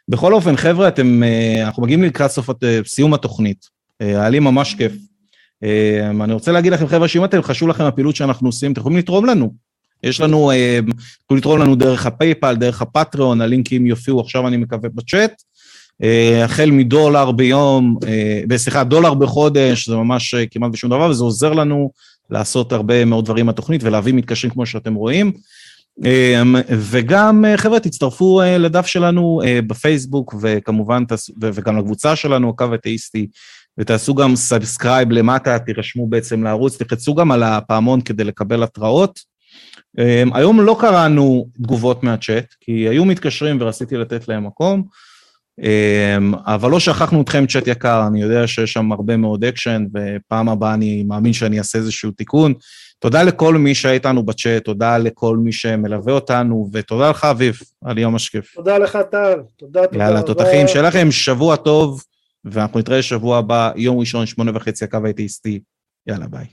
אה, 0.10 0.18
בכל 0.18 0.34
אופן, 0.34 0.56
חבר'ה, 0.56 0.88
אתם, 0.88 1.24
אה, 1.24 1.64
אנחנו 1.64 1.84
מגיעים 1.84 2.04
לקראת 2.04 2.32
סוף, 2.32 2.50
הת- 2.50 2.64
סיום 2.86 3.14
התוכנית. 3.14 3.66
אה, 4.02 4.08
היה 4.08 4.30
לי 4.30 4.40
ממש 4.40 4.76
כיף. 4.76 4.92
אה, 5.64 6.10
אני 6.24 6.34
רוצה 6.34 6.52
להגיד 6.52 6.74
לכם, 6.74 6.88
חבר'ה, 6.88 7.08
שאם 7.08 7.26
אתם, 7.26 7.42
חשוב 7.44 7.70
לכם 7.70 7.84
הפעילות 7.84 8.16
שאנחנו 8.16 8.48
עושים, 8.48 8.72
אתם 8.72 8.80
יכולים 8.82 8.98
לתרום 8.98 9.26
לנו. 9.26 9.54
יש 10.04 10.22
לנו, 10.22 10.52
אה, 10.52 10.80
יכולים 11.26 11.38
לתרום 11.38 11.60
לנו 11.60 11.76
דרך 11.76 12.06
הפייפל, 12.06 12.56
דרך 12.56 12.82
הפטריון, 12.82 13.42
הלינקים 13.42 13.88
יופיעו 13.88 14.20
עכשיו, 14.20 14.48
אני 14.48 14.58
מקווה, 14.58 14.90
בצ'אט. 14.96 15.42
אה, 16.04 16.46
החל 16.46 16.72
מדולר 16.72 17.32
ביום, 17.32 17.98
אה, 18.52 18.58
סליחה, 18.58 18.84
דולר 18.84 19.14
בחודש, 19.14 19.90
זה 19.90 19.96
ממש 19.96 20.34
אה, 20.34 20.46
כמעט 20.46 20.72
בשום 20.72 20.90
דבר, 20.90 21.10
וזה 21.10 21.24
עוזר 21.24 21.54
לנו 21.54 21.92
לעשות 22.30 22.72
הרבה 22.72 23.06
מאוד 23.06 23.26
דברים 23.26 23.46
בתוכנית 23.46 23.84
ולהביא 23.84 24.14
מתקשרים 24.14 24.54
כמו 24.54 24.66
שאתם 24.66 24.94
רואים. 24.94 25.32
אה, 26.06 26.42
וגם, 26.70 27.46
אה, 27.46 27.58
חבר'ה, 27.58 27.80
תצטרפו 27.80 28.42
אה, 28.42 28.58
לדף 28.58 28.86
שלנו 28.86 29.42
אה, 29.46 29.60
בפייסבוק, 29.68 30.36
וכמובן, 30.42 31.04
וגם 31.42 31.78
לקבוצה 31.78 32.16
שלנו, 32.16 32.50
הקו 32.50 32.76
אתאיסטי, 32.76 33.28
ותעשו 33.78 34.16
גם 34.16 34.36
subscribe 34.36 35.12
למטה, 35.12 35.60
תירשמו 35.60 36.08
בעצם 36.08 36.44
לערוץ, 36.44 36.82
תחצו 36.82 37.16
גם 37.16 37.32
על 37.32 37.44
הפעמון 37.44 38.02
כדי 38.02 38.24
לקבל 38.24 38.64
התראות. 38.64 39.20
Um, 39.98 40.02
היום 40.34 40.62
לא 40.62 40.78
קראנו 40.80 41.48
תגובות 41.62 42.04
מהצ'אט, 42.04 42.54
כי 42.62 42.72
היו 42.72 43.06
מתקשרים 43.06 43.58
ורציתי 43.62 43.98
לתת 43.98 44.28
להם 44.28 44.48
מקום, 44.48 44.84
um, 45.62 46.38
אבל 46.46 46.72
לא 46.72 46.80
שכחנו 46.80 47.22
אתכם 47.22 47.46
צ'אט 47.48 47.68
יקר, 47.68 48.08
אני 48.08 48.22
יודע 48.22 48.48
שיש 48.48 48.74
שם 48.74 48.92
הרבה 48.92 49.18
מאוד 49.18 49.44
אקשן, 49.44 49.86
ופעם 49.94 50.50
הבאה 50.50 50.74
אני 50.74 51.04
מאמין 51.04 51.34
שאני 51.34 51.58
אעשה 51.58 51.78
איזשהו 51.78 52.12
תיקון. 52.12 52.54
תודה 53.00 53.24
לכל 53.24 53.56
מי 53.56 53.76
שהיה 53.76 53.94
איתנו 53.94 54.24
בצ'אט, 54.24 54.64
תודה 54.64 54.98
לכל 54.98 55.38
מי 55.38 55.52
שמלווה 55.52 56.14
אותנו, 56.14 56.70
ותודה 56.74 57.10
לך, 57.10 57.24
אביב, 57.24 57.60
על 57.86 57.98
יום 57.98 58.16
השקף. 58.16 58.54
תודה 58.56 58.78
לך, 58.78 58.98
טל. 59.12 59.40
תודה, 59.58 59.88
תודה. 59.88 60.04
יאללה, 60.04 60.22
תותחים, 60.22 60.68
שיהיה 60.68 60.88
לכם 60.88 61.12
שבוע 61.12 61.56
טוב, 61.56 62.04
ואנחנו 62.46 62.80
נתראה 62.80 63.02
שבוע 63.02 63.38
הבא, 63.38 63.72
יום 63.76 64.00
ראשון, 64.00 64.26
שמונה 64.26 64.52
וחצי, 64.56 64.86
הקו 64.86 64.98
האתאיסטי. 65.06 65.60
יאללה, 66.08 66.28
ביי. 66.28 66.46